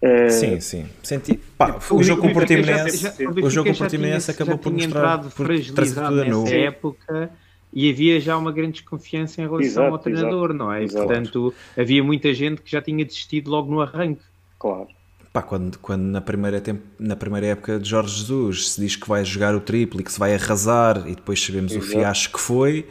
Uh, 0.00 0.30
sim, 0.30 0.60
sim. 0.60 0.86
Senti, 1.02 1.36
pá, 1.56 1.76
o, 1.90 1.96
o, 1.96 2.02
jogo 2.04 2.22
com 2.22 2.28
o 2.28 2.32
Portimonense, 2.32 3.06
o 3.42 3.50
jogo 3.50 3.70
com 3.70 3.74
o 3.74 3.78
Portimonense 3.78 4.30
acabou 4.30 4.56
por 4.56 4.72
mostrar 4.72 5.18
por 5.18 5.46
trazer 5.46 5.94
tudo 5.94 6.22
a 6.22 6.24
novo. 6.24 6.54
época 6.54 7.30
e 7.72 7.90
havia 7.90 8.20
já 8.20 8.36
uma 8.36 8.52
grande 8.52 8.72
desconfiança 8.72 9.42
em 9.42 9.44
relação 9.44 9.84
Exato, 9.84 9.92
ao 9.92 9.98
treinador, 9.98 10.50
exato, 10.50 10.54
não 10.54 10.72
é? 10.72 10.84
exato. 10.84 11.06
Portanto, 11.06 11.54
havia 11.76 12.02
muita 12.02 12.32
gente 12.32 12.62
que 12.62 12.70
já 12.70 12.80
tinha 12.80 13.04
desistido 13.04 13.50
logo 13.50 13.70
no 13.70 13.80
arranque. 13.80 14.22
Claro. 14.58 14.88
Pá, 15.32 15.42
quando, 15.42 15.78
quando 15.78 16.02
na, 16.02 16.20
primeira 16.20 16.60
tempo, 16.60 16.82
na 16.98 17.14
primeira 17.14 17.48
época 17.48 17.78
de 17.78 17.88
Jorge 17.88 18.16
Jesus 18.18 18.70
se 18.70 18.80
diz 18.80 18.96
que 18.96 19.06
vai 19.08 19.24
jogar 19.24 19.54
o 19.54 19.60
triplo 19.60 20.00
e 20.00 20.04
que 20.04 20.10
se 20.10 20.18
vai 20.18 20.34
arrasar 20.34 21.04
e 21.06 21.14
depois 21.14 21.44
sabemos 21.44 21.76
o 21.76 21.80
fiasco 21.80 22.38
que 22.38 22.40
foi, 22.40 22.86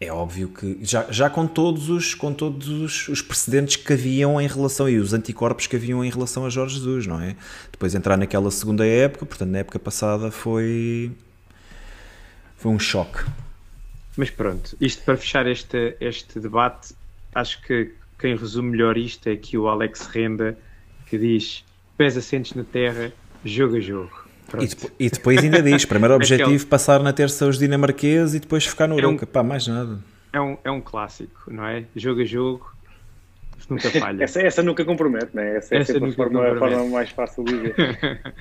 é 0.00 0.12
óbvio 0.12 0.48
que 0.48 0.78
já, 0.82 1.10
já 1.10 1.30
com 1.30 1.46
todos, 1.46 1.88
os, 1.88 2.14
com 2.14 2.32
todos 2.32 2.68
os, 2.68 3.08
os 3.08 3.22
precedentes 3.22 3.76
que 3.76 3.92
haviam 3.92 4.40
em 4.40 4.46
relação 4.46 4.88
e 4.88 4.98
os 4.98 5.12
anticorpos 5.12 5.66
que 5.66 5.76
haviam 5.76 6.04
em 6.04 6.10
relação 6.10 6.44
a 6.44 6.50
Jorge 6.50 6.76
Jesus, 6.76 7.06
não 7.06 7.20
é? 7.20 7.36
Depois 7.70 7.94
entrar 7.94 8.16
naquela 8.16 8.50
segunda 8.50 8.86
época, 8.86 9.24
portanto 9.24 9.50
na 9.50 9.58
época 9.58 9.78
passada 9.78 10.30
foi 10.30 11.12
foi 12.56 12.72
um 12.72 12.78
choque. 12.78 13.24
Mas 14.16 14.30
pronto, 14.30 14.76
isto 14.80 15.02
para 15.04 15.16
fechar 15.16 15.46
este, 15.46 15.96
este 16.00 16.40
debate, 16.40 16.94
acho 17.34 17.60
que 17.62 17.92
quem 18.18 18.36
resume 18.36 18.70
melhor 18.70 18.96
isto 18.96 19.28
é 19.28 19.32
aqui 19.32 19.58
o 19.58 19.68
Alex 19.68 20.06
Renda, 20.06 20.56
que 21.06 21.18
diz: 21.18 21.64
pés 21.96 22.16
assentes 22.16 22.54
na 22.54 22.64
terra, 22.64 23.12
jogo 23.44 23.76
a 23.76 23.80
jogo. 23.80 24.23
Pronto. 24.56 24.64
E, 24.64 24.68
depo- 24.74 24.90
e 24.98 25.10
depois 25.10 25.38
ainda 25.42 25.62
diz, 25.62 25.84
primeiro 25.84 26.14
Aquele- 26.14 26.42
objetivo 26.42 26.66
passar 26.66 27.00
na 27.02 27.12
terça 27.12 27.46
os 27.46 27.58
dinamarqueses 27.58 28.34
e 28.34 28.40
depois 28.40 28.64
ficar 28.66 28.86
no 28.86 28.98
É 28.98 29.04
um- 29.06 29.10
Uruca, 29.10 29.26
pá, 29.26 29.42
mais 29.42 29.66
nada. 29.66 29.98
É, 30.32 30.40
um, 30.40 30.56
é 30.64 30.70
um 30.70 30.80
clássico, 30.80 31.44
não 31.48 31.64
é? 31.66 31.84
Jogo 31.94 32.20
a 32.20 32.24
jogo, 32.24 32.72
nunca 33.70 33.88
falha. 33.90 34.22
Essa, 34.24 34.40
essa 34.42 34.62
nunca 34.62 34.84
compromete, 34.84 35.30
né? 35.34 35.56
Essa, 35.56 35.74
é 35.76 35.78
Essa 35.78 35.92
sempre 35.92 36.10
a 36.10 36.12
forma, 36.12 36.46
a 36.46 36.56
forma 36.56 36.84
mais 36.86 37.10
fácil 37.10 37.44
de 37.44 37.54
ver. 37.56 37.74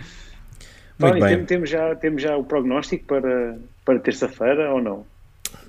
Muito 0.99 1.19
bem. 1.19 1.37
tem- 1.37 1.45
temos, 1.45 1.69
já, 1.69 1.95
temos 1.95 2.21
já 2.21 2.37
o 2.37 2.43
prognóstico 2.43 3.03
para, 3.05 3.57
para 3.83 3.99
terça-feira 3.99 4.71
ou 4.71 4.81
não? 4.81 5.05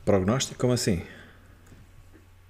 Prognóstico, 0.04 0.60
como 0.60 0.72
assim? 0.72 1.02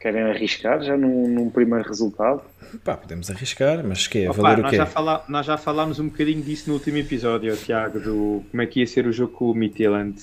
Querem 0.04 0.22
arriscar 0.22 0.82
já 0.82 0.98
num, 0.98 1.26
num 1.28 1.48
primeiro 1.48 1.88
resultado? 1.88 2.42
Pá, 2.84 2.94
podemos 2.94 3.30
arriscar, 3.30 3.82
mas 3.82 4.06
que 4.06 4.18
é? 4.24 4.30
Opa, 4.30 4.42
Valer 4.42 4.58
o 4.58 4.62
nós, 4.64 4.70
quê? 4.72 4.76
já 4.76 4.84
fala- 4.84 5.24
nós 5.30 5.46
já 5.46 5.56
falámos 5.56 5.98
um 5.98 6.08
bocadinho 6.08 6.42
disso 6.42 6.68
no 6.68 6.74
último 6.74 6.98
episódio, 6.98 7.56
Tiago, 7.56 7.98
do 7.98 8.44
como 8.50 8.62
é 8.62 8.66
que 8.66 8.80
ia 8.80 8.86
ser 8.86 9.06
o 9.06 9.12
jogo 9.14 9.32
com 9.32 9.50
o 9.50 9.54
Midtjylland. 9.54 10.20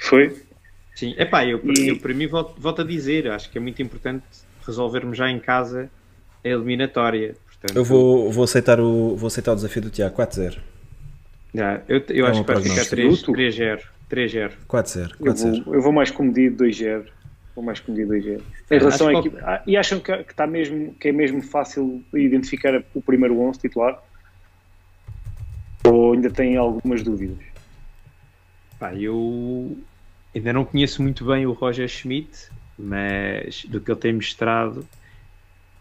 Foi? 0.00 0.42
Sim, 0.94 1.14
epá, 1.18 1.44
eu, 1.44 1.60
E- 1.76 1.88
eu 1.90 1.98
para 1.98 2.14
mim 2.14 2.26
volto, 2.28 2.58
volto 2.58 2.80
a 2.80 2.84
dizer, 2.84 3.30
acho 3.30 3.50
que 3.50 3.58
é 3.58 3.60
muito 3.60 3.82
importante 3.82 4.24
resolvermos 4.66 5.18
já 5.18 5.30
em 5.30 5.38
casa 5.38 5.90
a 6.42 6.48
eliminatória. 6.48 7.36
Portanto, 7.46 7.76
Eu 7.76 7.84
vou, 7.84 8.32
vou, 8.32 8.44
aceitar 8.44 8.80
o, 8.80 9.16
vou 9.16 9.26
aceitar 9.26 9.52
o 9.52 9.54
desafio 9.56 9.82
do 9.82 9.90
Tiago, 9.90 10.16
4-0. 10.16 10.56
já, 11.54 11.82
eu, 11.86 12.02
eu 12.08 12.26
É 12.26 12.30
acho 12.30 12.40
que 12.42 12.52
vai 12.54 12.62
ficar 12.62 12.86
prognóstico. 12.86 13.32
3 13.34 13.56
3-0. 13.58 13.80
3-0. 14.10 14.52
4-0. 14.66 15.10
Eu 15.20 15.34
4-0. 15.34 15.64
vou, 15.64 15.74
eu 15.74 15.82
vou 15.82 15.92
mais 15.92 16.10
comedido 16.10 16.64
2-0. 16.64 17.04
Vou 17.54 17.64
mais 17.64 17.80
comedido 17.80 18.14
2-0. 18.14 18.40
Em 18.70 18.78
relação 18.78 19.08
acho 19.08 19.18
equipe. 19.18 19.36
Ah, 19.42 19.62
e 19.66 19.76
acham 19.76 20.00
que, 20.00 20.16
que, 20.24 20.32
está 20.32 20.46
mesmo, 20.46 20.94
que 20.94 21.08
é 21.08 21.12
mesmo 21.12 21.42
fácil 21.42 22.04
identificar 22.14 22.82
o 22.94 23.02
primeiro 23.02 23.38
11 23.40 23.58
titular? 23.58 24.02
Ou 25.84 26.12
ainda 26.12 26.30
têm 26.30 26.56
algumas 26.56 27.02
dúvidas? 27.02 27.38
Pá, 28.78 28.94
eu 28.94 29.76
ainda 30.34 30.52
não 30.52 30.64
conheço 30.64 31.02
muito 31.02 31.24
bem 31.24 31.46
o 31.46 31.52
Roger 31.52 31.88
Schmidt, 31.88 32.48
mas 32.78 33.64
do 33.64 33.80
que 33.80 33.90
ele 33.90 34.00
tem 34.00 34.12
mostrado, 34.12 34.86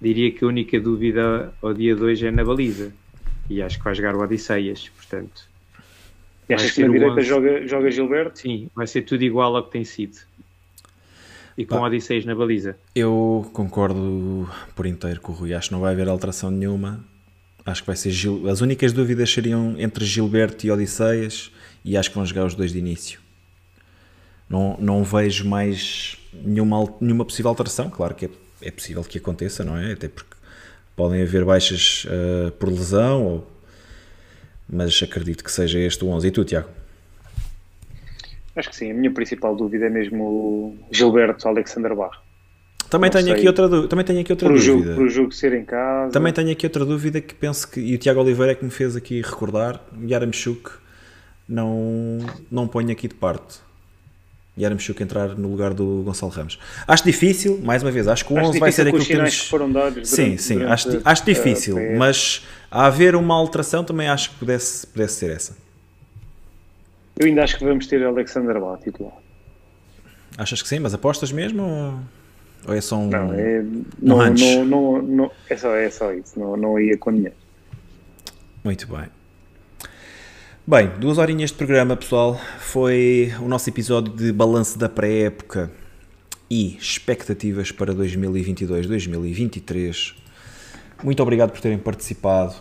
diria 0.02 0.32
que 0.32 0.44
a 0.44 0.48
única 0.48 0.80
dúvida 0.80 1.54
ao 1.62 1.74
dia 1.74 1.96
2 1.96 2.24
é 2.24 2.32
na 2.32 2.44
baliza. 2.44 2.92
E 3.50 3.62
acho 3.62 3.78
que 3.78 3.84
vai 3.84 3.96
jogar 3.96 4.16
o 4.16 4.22
Odisseias, 4.22 4.90
portanto. 4.90 5.48
E 6.48 6.54
achas 6.54 6.72
que 6.72 6.82
na 6.82 6.90
direita 6.90 7.20
11. 7.20 7.24
joga, 7.24 7.68
joga 7.68 7.92
Gilberto? 7.92 8.40
Sim, 8.40 8.70
vai 8.76 8.88
ser 8.88 9.04
tudo 9.04 9.24
igual 9.24 9.56
ao 9.56 9.64
que 9.64 9.72
tem 9.72 9.84
sido. 9.84 10.18
E 11.60 11.66
com 11.66 11.76
Pá. 11.76 11.88
Odisseias 11.88 12.24
na 12.24 12.34
baliza. 12.34 12.78
Eu 12.96 13.50
concordo 13.52 14.50
por 14.74 14.86
inteiro 14.86 15.20
com 15.20 15.34
o 15.34 15.36
Rui. 15.36 15.54
Acho 15.54 15.68
que 15.68 15.74
não 15.74 15.82
vai 15.82 15.92
haver 15.92 16.08
alteração 16.08 16.50
nenhuma. 16.50 17.04
Acho 17.66 17.82
que 17.82 17.88
vai 17.88 17.98
ser 17.98 18.12
Gil... 18.12 18.50
As 18.50 18.62
únicas 18.62 18.94
dúvidas 18.94 19.30
seriam 19.30 19.76
entre 19.78 20.06
Gilberto 20.06 20.66
e 20.66 20.72
Odisseias 20.72 21.52
e 21.84 21.98
acho 21.98 22.12
que 22.12 22.16
vão 22.16 22.26
jogar 22.26 22.46
os 22.46 22.56
dois 22.56 22.72
de 22.72 22.80
início. 22.80 23.20
Não, 24.50 24.78
não 24.80 25.04
vejo 25.04 25.46
mais 25.50 26.18
nenhuma, 26.34 26.96
nenhuma 27.02 27.26
possível 27.26 27.50
alteração. 27.50 27.90
Claro 27.90 28.16
que 28.16 28.28
é, 28.28 28.30
é 28.62 28.72
possível 28.72 29.04
que 29.04 29.18
aconteça, 29.18 29.62
não 29.62 29.76
é? 29.76 29.92
Até 29.92 30.08
porque 30.08 30.38
podem 30.96 31.22
haver 31.22 31.44
baixas 31.44 32.08
ah, 32.10 32.52
por 32.58 32.70
lesão, 32.70 33.26
ou... 33.26 33.52
mas 34.66 35.04
acredito 35.04 35.44
que 35.44 35.52
seja 35.52 35.78
este 35.78 36.06
o 36.06 36.08
11. 36.08 36.26
E 36.26 36.32
tu, 36.32 36.46
Tiago? 36.46 36.79
Acho 38.56 38.70
que 38.70 38.76
sim. 38.76 38.92
A 38.92 38.94
minha 38.94 39.12
principal 39.12 39.56
dúvida 39.56 39.86
é 39.86 39.90
mesmo 39.90 40.24
o 40.24 40.78
Gilberto 40.92 41.48
Alexander 41.48 41.96
Barro. 41.96 42.18
Também 42.90 43.12
tenho, 43.12 43.32
aqui 43.32 43.46
outra, 43.48 43.88
também 43.88 44.04
tenho 44.04 44.20
aqui 44.22 44.32
outra 44.34 44.48
Para 44.48 44.56
o, 44.56 44.60
jogo, 44.60 44.80
dúvida. 44.80 44.96
para 44.96 45.04
o 45.04 45.10
jogo 45.10 45.32
ser 45.32 45.54
em 45.54 45.64
casa. 45.64 46.12
Também 46.12 46.34
tenho 46.34 46.52
aqui 46.52 46.66
outra 46.66 46.84
dúvida 46.84 47.22
que 47.22 47.36
penso 47.36 47.70
que, 47.70 47.80
e 47.80 47.94
o 47.94 47.98
Tiago 48.00 48.20
Oliveira 48.20 48.54
é 48.54 48.56
que 48.56 48.66
me 48.66 48.72
fez 48.72 48.96
aqui 48.96 49.22
recordar, 49.22 49.80
Yaramchuk 50.02 50.72
não, 51.48 52.18
não 52.52 52.68
ponho 52.68 52.92
aqui 52.92 53.08
de 53.08 53.14
parte. 53.14 53.60
Yaramchuk 54.58 55.02
entrar 55.04 55.38
no 55.38 55.50
lugar 55.50 55.74
do 55.74 56.02
Gonçalo 56.04 56.32
Ramos. 56.32 56.60
Acho 56.88 57.04
difícil, 57.04 57.60
mais 57.64 57.84
uma 57.84 57.92
vez, 57.92 58.08
acho 58.08 58.26
que 58.26 58.34
o 58.34 58.38
Acho 58.38 58.50
11 58.50 58.60
vai 58.60 58.72
ser 58.72 58.88
aquilo 58.88 59.04
que 59.04 59.14
temos... 59.14 59.42
que 59.42 59.50
foram 59.50 59.72
dados 59.72 60.10
Sim, 60.10 60.24
durante- 60.24 60.42
sim, 60.42 60.54
durante 60.56 60.72
acho, 60.74 61.02
acho 61.06 61.26
difícil, 61.26 61.76
mas 61.98 62.46
a 62.72 62.88
haver 62.88 63.16
uma 63.16 63.36
alteração 63.36 63.84
também 63.84 64.10
acho 64.10 64.32
que 64.32 64.36
pudesse, 64.38 64.86
pudesse 64.88 65.14
ser 65.14 65.30
essa. 65.32 65.56
Eu 67.20 67.28
ainda 67.28 67.44
acho 67.44 67.58
que 67.58 67.66
vamos 67.66 67.86
ter 67.86 68.02
Alexander 68.04 68.58
Barro 68.60 68.78
titular. 68.78 69.14
Achas 70.38 70.62
que 70.62 70.68
sim, 70.70 70.80
mas 70.80 70.94
apostas 70.94 71.32
mesmo 71.34 71.62
ou, 71.64 72.00
ou 72.70 72.74
é 72.74 72.80
só 72.80 72.96
um... 72.98 73.10
Não, 73.10 73.34
é, 73.34 73.62
não, 74.02 74.18
não, 74.34 74.64
não, 74.66 75.02
não- 75.02 75.32
é, 75.50 75.58
só, 75.58 75.76
é 75.76 75.90
só 75.90 76.14
isso. 76.14 76.40
Não, 76.40 76.56
não 76.56 76.80
ia 76.80 76.98
com 76.98 77.12
dinheiro. 77.12 77.36
Muito 78.64 78.88
bem. 78.88 79.08
Bem, 80.66 80.88
duas 81.00 81.18
horinhas 81.18 81.50
de 81.50 81.58
programa, 81.58 81.98
pessoal. 81.98 82.40
Foi 82.60 83.34
o 83.42 83.48
nosso 83.50 83.70
episódio 83.70 84.14
de 84.14 84.32
balanço 84.32 84.78
da 84.80 84.88
pré-época 84.88 85.70
e 86.50 86.78
expectativas 86.78 87.70
para 87.72 87.94
2022-2023. 87.94 90.14
Muito 91.04 91.22
obrigado 91.22 91.52
por 91.52 91.60
terem 91.60 91.78
participado. 91.80 92.56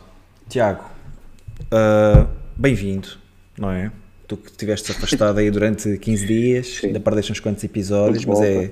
Tiago, 0.48 0.84
ah, 1.70 2.26
bem-vindo, 2.56 3.08
não 3.58 3.70
é? 3.70 3.92
Tu 4.28 4.36
que 4.36 4.50
estiveste 4.50 4.92
afastado 4.92 5.38
aí 5.38 5.50
durante 5.50 5.96
15 5.96 6.26
dias, 6.26 6.66
Sim. 6.66 6.88
ainda 6.88 7.00
perdeste 7.00 7.32
uns 7.32 7.40
quantos 7.40 7.64
episódios, 7.64 8.26
mas 8.26 8.40
é, 8.42 8.70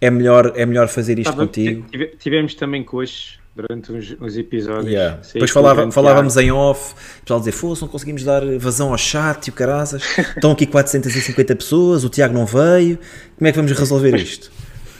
é, 0.00 0.10
melhor, 0.10 0.52
é 0.54 0.64
melhor 0.64 0.86
fazer 0.86 1.18
isto 1.18 1.30
Estava- 1.30 1.44
contigo. 1.46 1.84
tive- 1.90 2.06
Tivemos 2.20 2.54
também 2.54 2.84
coxos 2.84 3.38
durante 3.56 3.90
uns, 3.90 4.16
uns 4.20 4.36
episódios. 4.36 4.86
Yeah. 4.86 5.20
Depois 5.34 5.50
falava- 5.50 5.90
falávamos 5.90 6.36
em 6.36 6.52
off, 6.52 6.94
o 7.18 7.22
pessoal 7.22 7.40
dizia, 7.40 7.52
fosse, 7.52 7.82
não 7.82 7.88
conseguimos 7.88 8.22
dar 8.22 8.42
vazão 8.58 8.92
ao 8.92 8.96
chat 8.96 9.48
e 9.48 9.50
o 9.50 9.52
caraças, 9.52 10.02
estão 10.36 10.52
aqui 10.52 10.66
450 10.66 11.56
pessoas, 11.56 12.04
o 12.04 12.08
Tiago 12.08 12.32
não 12.32 12.46
veio, 12.46 12.96
como 13.36 13.48
é 13.48 13.50
que 13.50 13.56
vamos 13.58 13.72
resolver 13.72 14.14
isto? 14.22 14.52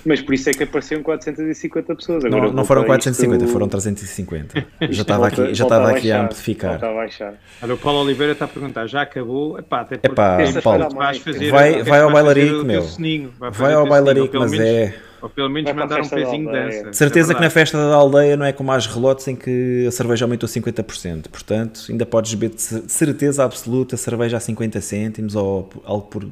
Mas 0.05 0.21
por 0.21 0.35
isso 0.35 0.51
é 0.51 0.53
que 0.53 0.65
apareceram 0.65 1.03
450 1.03 1.95
pessoas. 1.95 2.25
Agora 2.25 2.47
Não, 2.47 2.53
não 2.53 2.65
foram 2.65 2.83
isto- 2.83 2.89
450, 2.89 3.47
foram 3.47 3.69
350. 3.69 4.55
Já 4.81 4.87
isto 4.87 5.01
estava 5.03 5.27
aqui, 5.29 5.55
já 5.55 5.65
estava 5.65 5.91
aqui 5.91 6.11
a 6.11 6.23
amplificar. 6.25 6.71
Volta 6.73 6.89
a 6.89 6.95
baixar. 6.95 7.35
Olha, 7.63 7.75
o 7.75 7.79
Paulo 7.79 8.01
Oliveira 8.01 8.33
está 8.33 8.45
a 8.47 8.49
perguntar, 8.49 8.87
já 8.89 9.03
acabou? 9.03 9.59
Epá, 9.59 9.83
até 9.83 9.99
porque 9.99 10.13
Epá, 10.13 10.61
Paulo, 10.63 10.91
vais 10.95 11.19
fazer, 11.19 11.51
vai- 11.51 11.83
vai 11.85 12.01
ao 12.01 12.11
mais 12.11 12.25
bailarico, 12.25 12.65
meu. 12.65 12.83
soninho, 12.83 13.33
vai, 13.39 13.51
Vai 13.53 13.75
ao 13.75 13.87
bailarico, 13.87 14.39
mas 14.39 14.51
menos- 14.51 14.67
é... 14.67 14.95
Ou 15.23 15.29
pelo 15.29 15.49
menos 15.49 15.73
mandar 15.73 16.01
um 16.01 16.09
pezinho 16.09 16.47
de 16.47 16.53
dança. 16.53 16.91
De 16.91 16.97
certeza 16.97 17.33
É 17.33 17.35
que 17.37 17.41
na 17.41 17.49
festa 17.49 17.79
da 17.79 17.95
aldeia 17.95 18.37
não 18.37 18.45
é 18.45 18.53
como 18.53 18.73
às 18.73 18.89
relotes 18.89 19.29
em 19.29 19.37
que 19.37 19.85
a 19.87 19.91
cerveja 19.93 20.25
aumentou 20.25 20.49
50%. 20.49 21.29
Portanto, 21.31 21.87
ainda 21.89 22.05
podes 22.05 22.35
beber 22.35 22.57
de 22.57 22.61
certeza 22.91 23.45
absoluta 23.45 23.97
cerveja 23.97 24.37
a 24.39 24.41
50 24.41 24.81
cêntimos 24.81 25.37
ou 25.37 25.71
algo 25.85 26.09
por, 26.09 26.27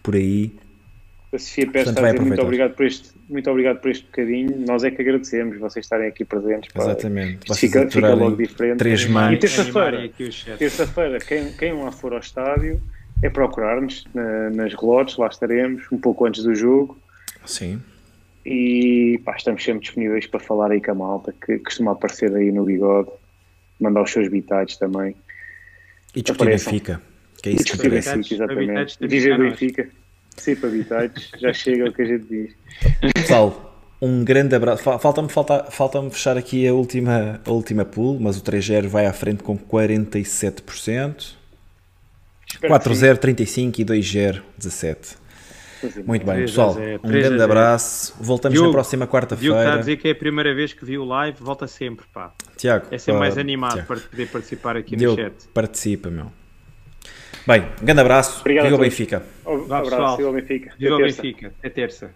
por 0.00 0.14
aí. 0.14 0.52
A 1.32 1.38
Sofia 1.38 1.66
Pérez 1.70 1.84
Portanto, 1.84 1.96
está 1.96 2.08
a 2.08 2.12
dizer 2.12 2.24
muito 2.26 2.42
obrigado, 2.42 2.74
por 2.74 2.86
este, 2.86 3.10
muito 3.28 3.50
obrigado 3.50 3.80
por 3.80 3.90
este 3.90 4.04
bocadinho. 4.04 4.64
Nós 4.66 4.82
é 4.82 4.90
que 4.90 5.00
agradecemos 5.00 5.58
vocês 5.58 5.84
estarem 5.86 6.08
aqui 6.08 6.24
presentes. 6.24 6.72
pá. 6.72 6.82
Exatamente. 6.82 7.38
Isto 7.44 7.54
fica, 7.54 7.88
fica 7.88 8.14
logo 8.14 8.36
diferente. 8.36 8.78
três 8.78 9.02
E 9.02 9.08
mãos. 9.08 9.38
terça-feira, 9.38 10.10
terça-feira, 10.58 11.18
quem, 11.20 11.52
quem 11.52 11.72
lá 11.72 11.92
for 11.92 12.12
ao 12.14 12.18
estádio 12.18 12.82
é 13.22 13.30
procurar-nos 13.30 14.04
na- 14.12 14.50
nas 14.50 14.74
relotes, 14.74 15.16
lá 15.18 15.28
estaremos, 15.28 15.84
um 15.92 15.98
pouco 15.98 16.26
antes 16.26 16.42
do 16.42 16.52
jogo. 16.54 16.98
Sim. 17.46 17.80
E 18.44 19.20
pá, 19.24 19.36
estamos 19.36 19.62
sempre 19.62 19.82
disponíveis 19.82 20.26
para 20.26 20.40
falar 20.40 20.72
aí 20.72 20.80
com 20.80 20.90
a 20.90 20.94
malta, 20.94 21.32
que 21.46 21.58
costuma 21.58 21.92
aparecer 21.92 22.34
aí 22.34 22.50
no 22.50 22.64
bigode, 22.64 23.10
mandar 23.78 24.02
os 24.02 24.10
seus 24.10 24.28
bitados 24.28 24.76
também. 24.78 25.14
E 26.14 26.22
discutir 26.22 26.42
Apareçam. 26.42 26.72
Benfica. 26.72 27.00
Que 27.42 27.50
é 27.50 27.52
isso 27.52 27.64
que 27.66 27.74
interessa. 27.76 28.18
Exatamente. 28.18 29.06
Dizer. 29.06 29.38
Benfica, 29.38 29.88
Participa, 30.40 30.68
Bitites, 30.68 31.30
já 31.38 31.52
chega 31.52 31.90
o 31.90 31.92
que 31.92 32.00
a 32.00 32.04
gente 32.06 32.24
diz. 32.24 32.54
Pessoal, 33.12 33.76
um 34.00 34.24
grande 34.24 34.54
abraço. 34.54 34.82
Falta-me 34.82 35.28
falta, 35.28 35.64
falta 35.64 36.10
fechar 36.10 36.38
aqui 36.38 36.66
a 36.66 36.72
última, 36.72 37.40
a 37.44 37.50
última 37.50 37.84
pool, 37.84 38.18
mas 38.18 38.38
o 38.38 38.42
3-0 38.42 38.88
vai 38.88 39.04
à 39.04 39.12
frente 39.12 39.42
com 39.42 39.58
47%. 39.58 41.34
4-0, 42.62 43.18
35 43.18 43.80
e 43.80 43.84
2-0, 43.84 44.42
17. 44.56 45.16
É. 45.82 46.02
Muito 46.02 46.24
bem, 46.24 46.36
pessoal. 46.40 46.74
Um 47.04 47.08
grande 47.08 47.42
abraço. 47.42 48.14
Voltamos 48.18 48.54
Diogo, 48.54 48.68
na 48.68 48.72
próxima 48.72 49.06
quarta-feira. 49.06 49.54
Diogo 49.54 49.60
está 49.60 49.74
a 49.74 49.78
dizer 49.78 49.96
que 49.98 50.08
é 50.08 50.12
a 50.12 50.14
primeira 50.14 50.54
vez 50.54 50.72
que 50.72 50.84
viu 50.84 51.02
o 51.02 51.04
live. 51.04 51.36
Volta 51.38 51.66
sempre, 51.66 52.06
pá. 52.12 52.32
Tiago. 52.56 52.86
É 52.90 52.96
sempre 52.96 53.20
mais 53.20 53.36
ah, 53.36 53.40
animado 53.40 53.74
Tiago. 53.74 53.88
para 53.88 54.00
poder 54.00 54.28
participar 54.28 54.76
aqui 54.76 54.96
Diogo, 54.96 55.20
no 55.20 55.28
chat. 55.28 55.48
participa, 55.52 56.10
meu. 56.10 56.32
Bem, 57.46 57.62
um 57.80 57.84
grande 57.84 58.00
abraço. 58.00 58.40
Obrigado 58.40 58.64
Viva 58.64 58.76
o 58.76 58.78
Benfica. 58.78 59.22
Um 59.46 59.72
abraço, 59.72 60.16
Viva 60.16 60.28
o 60.28 60.32
Benfica. 60.32 60.72
Viva 60.78 60.94
o 60.94 60.98
Benfica. 60.98 61.52
Até 61.58 61.70
terça. 61.70 62.14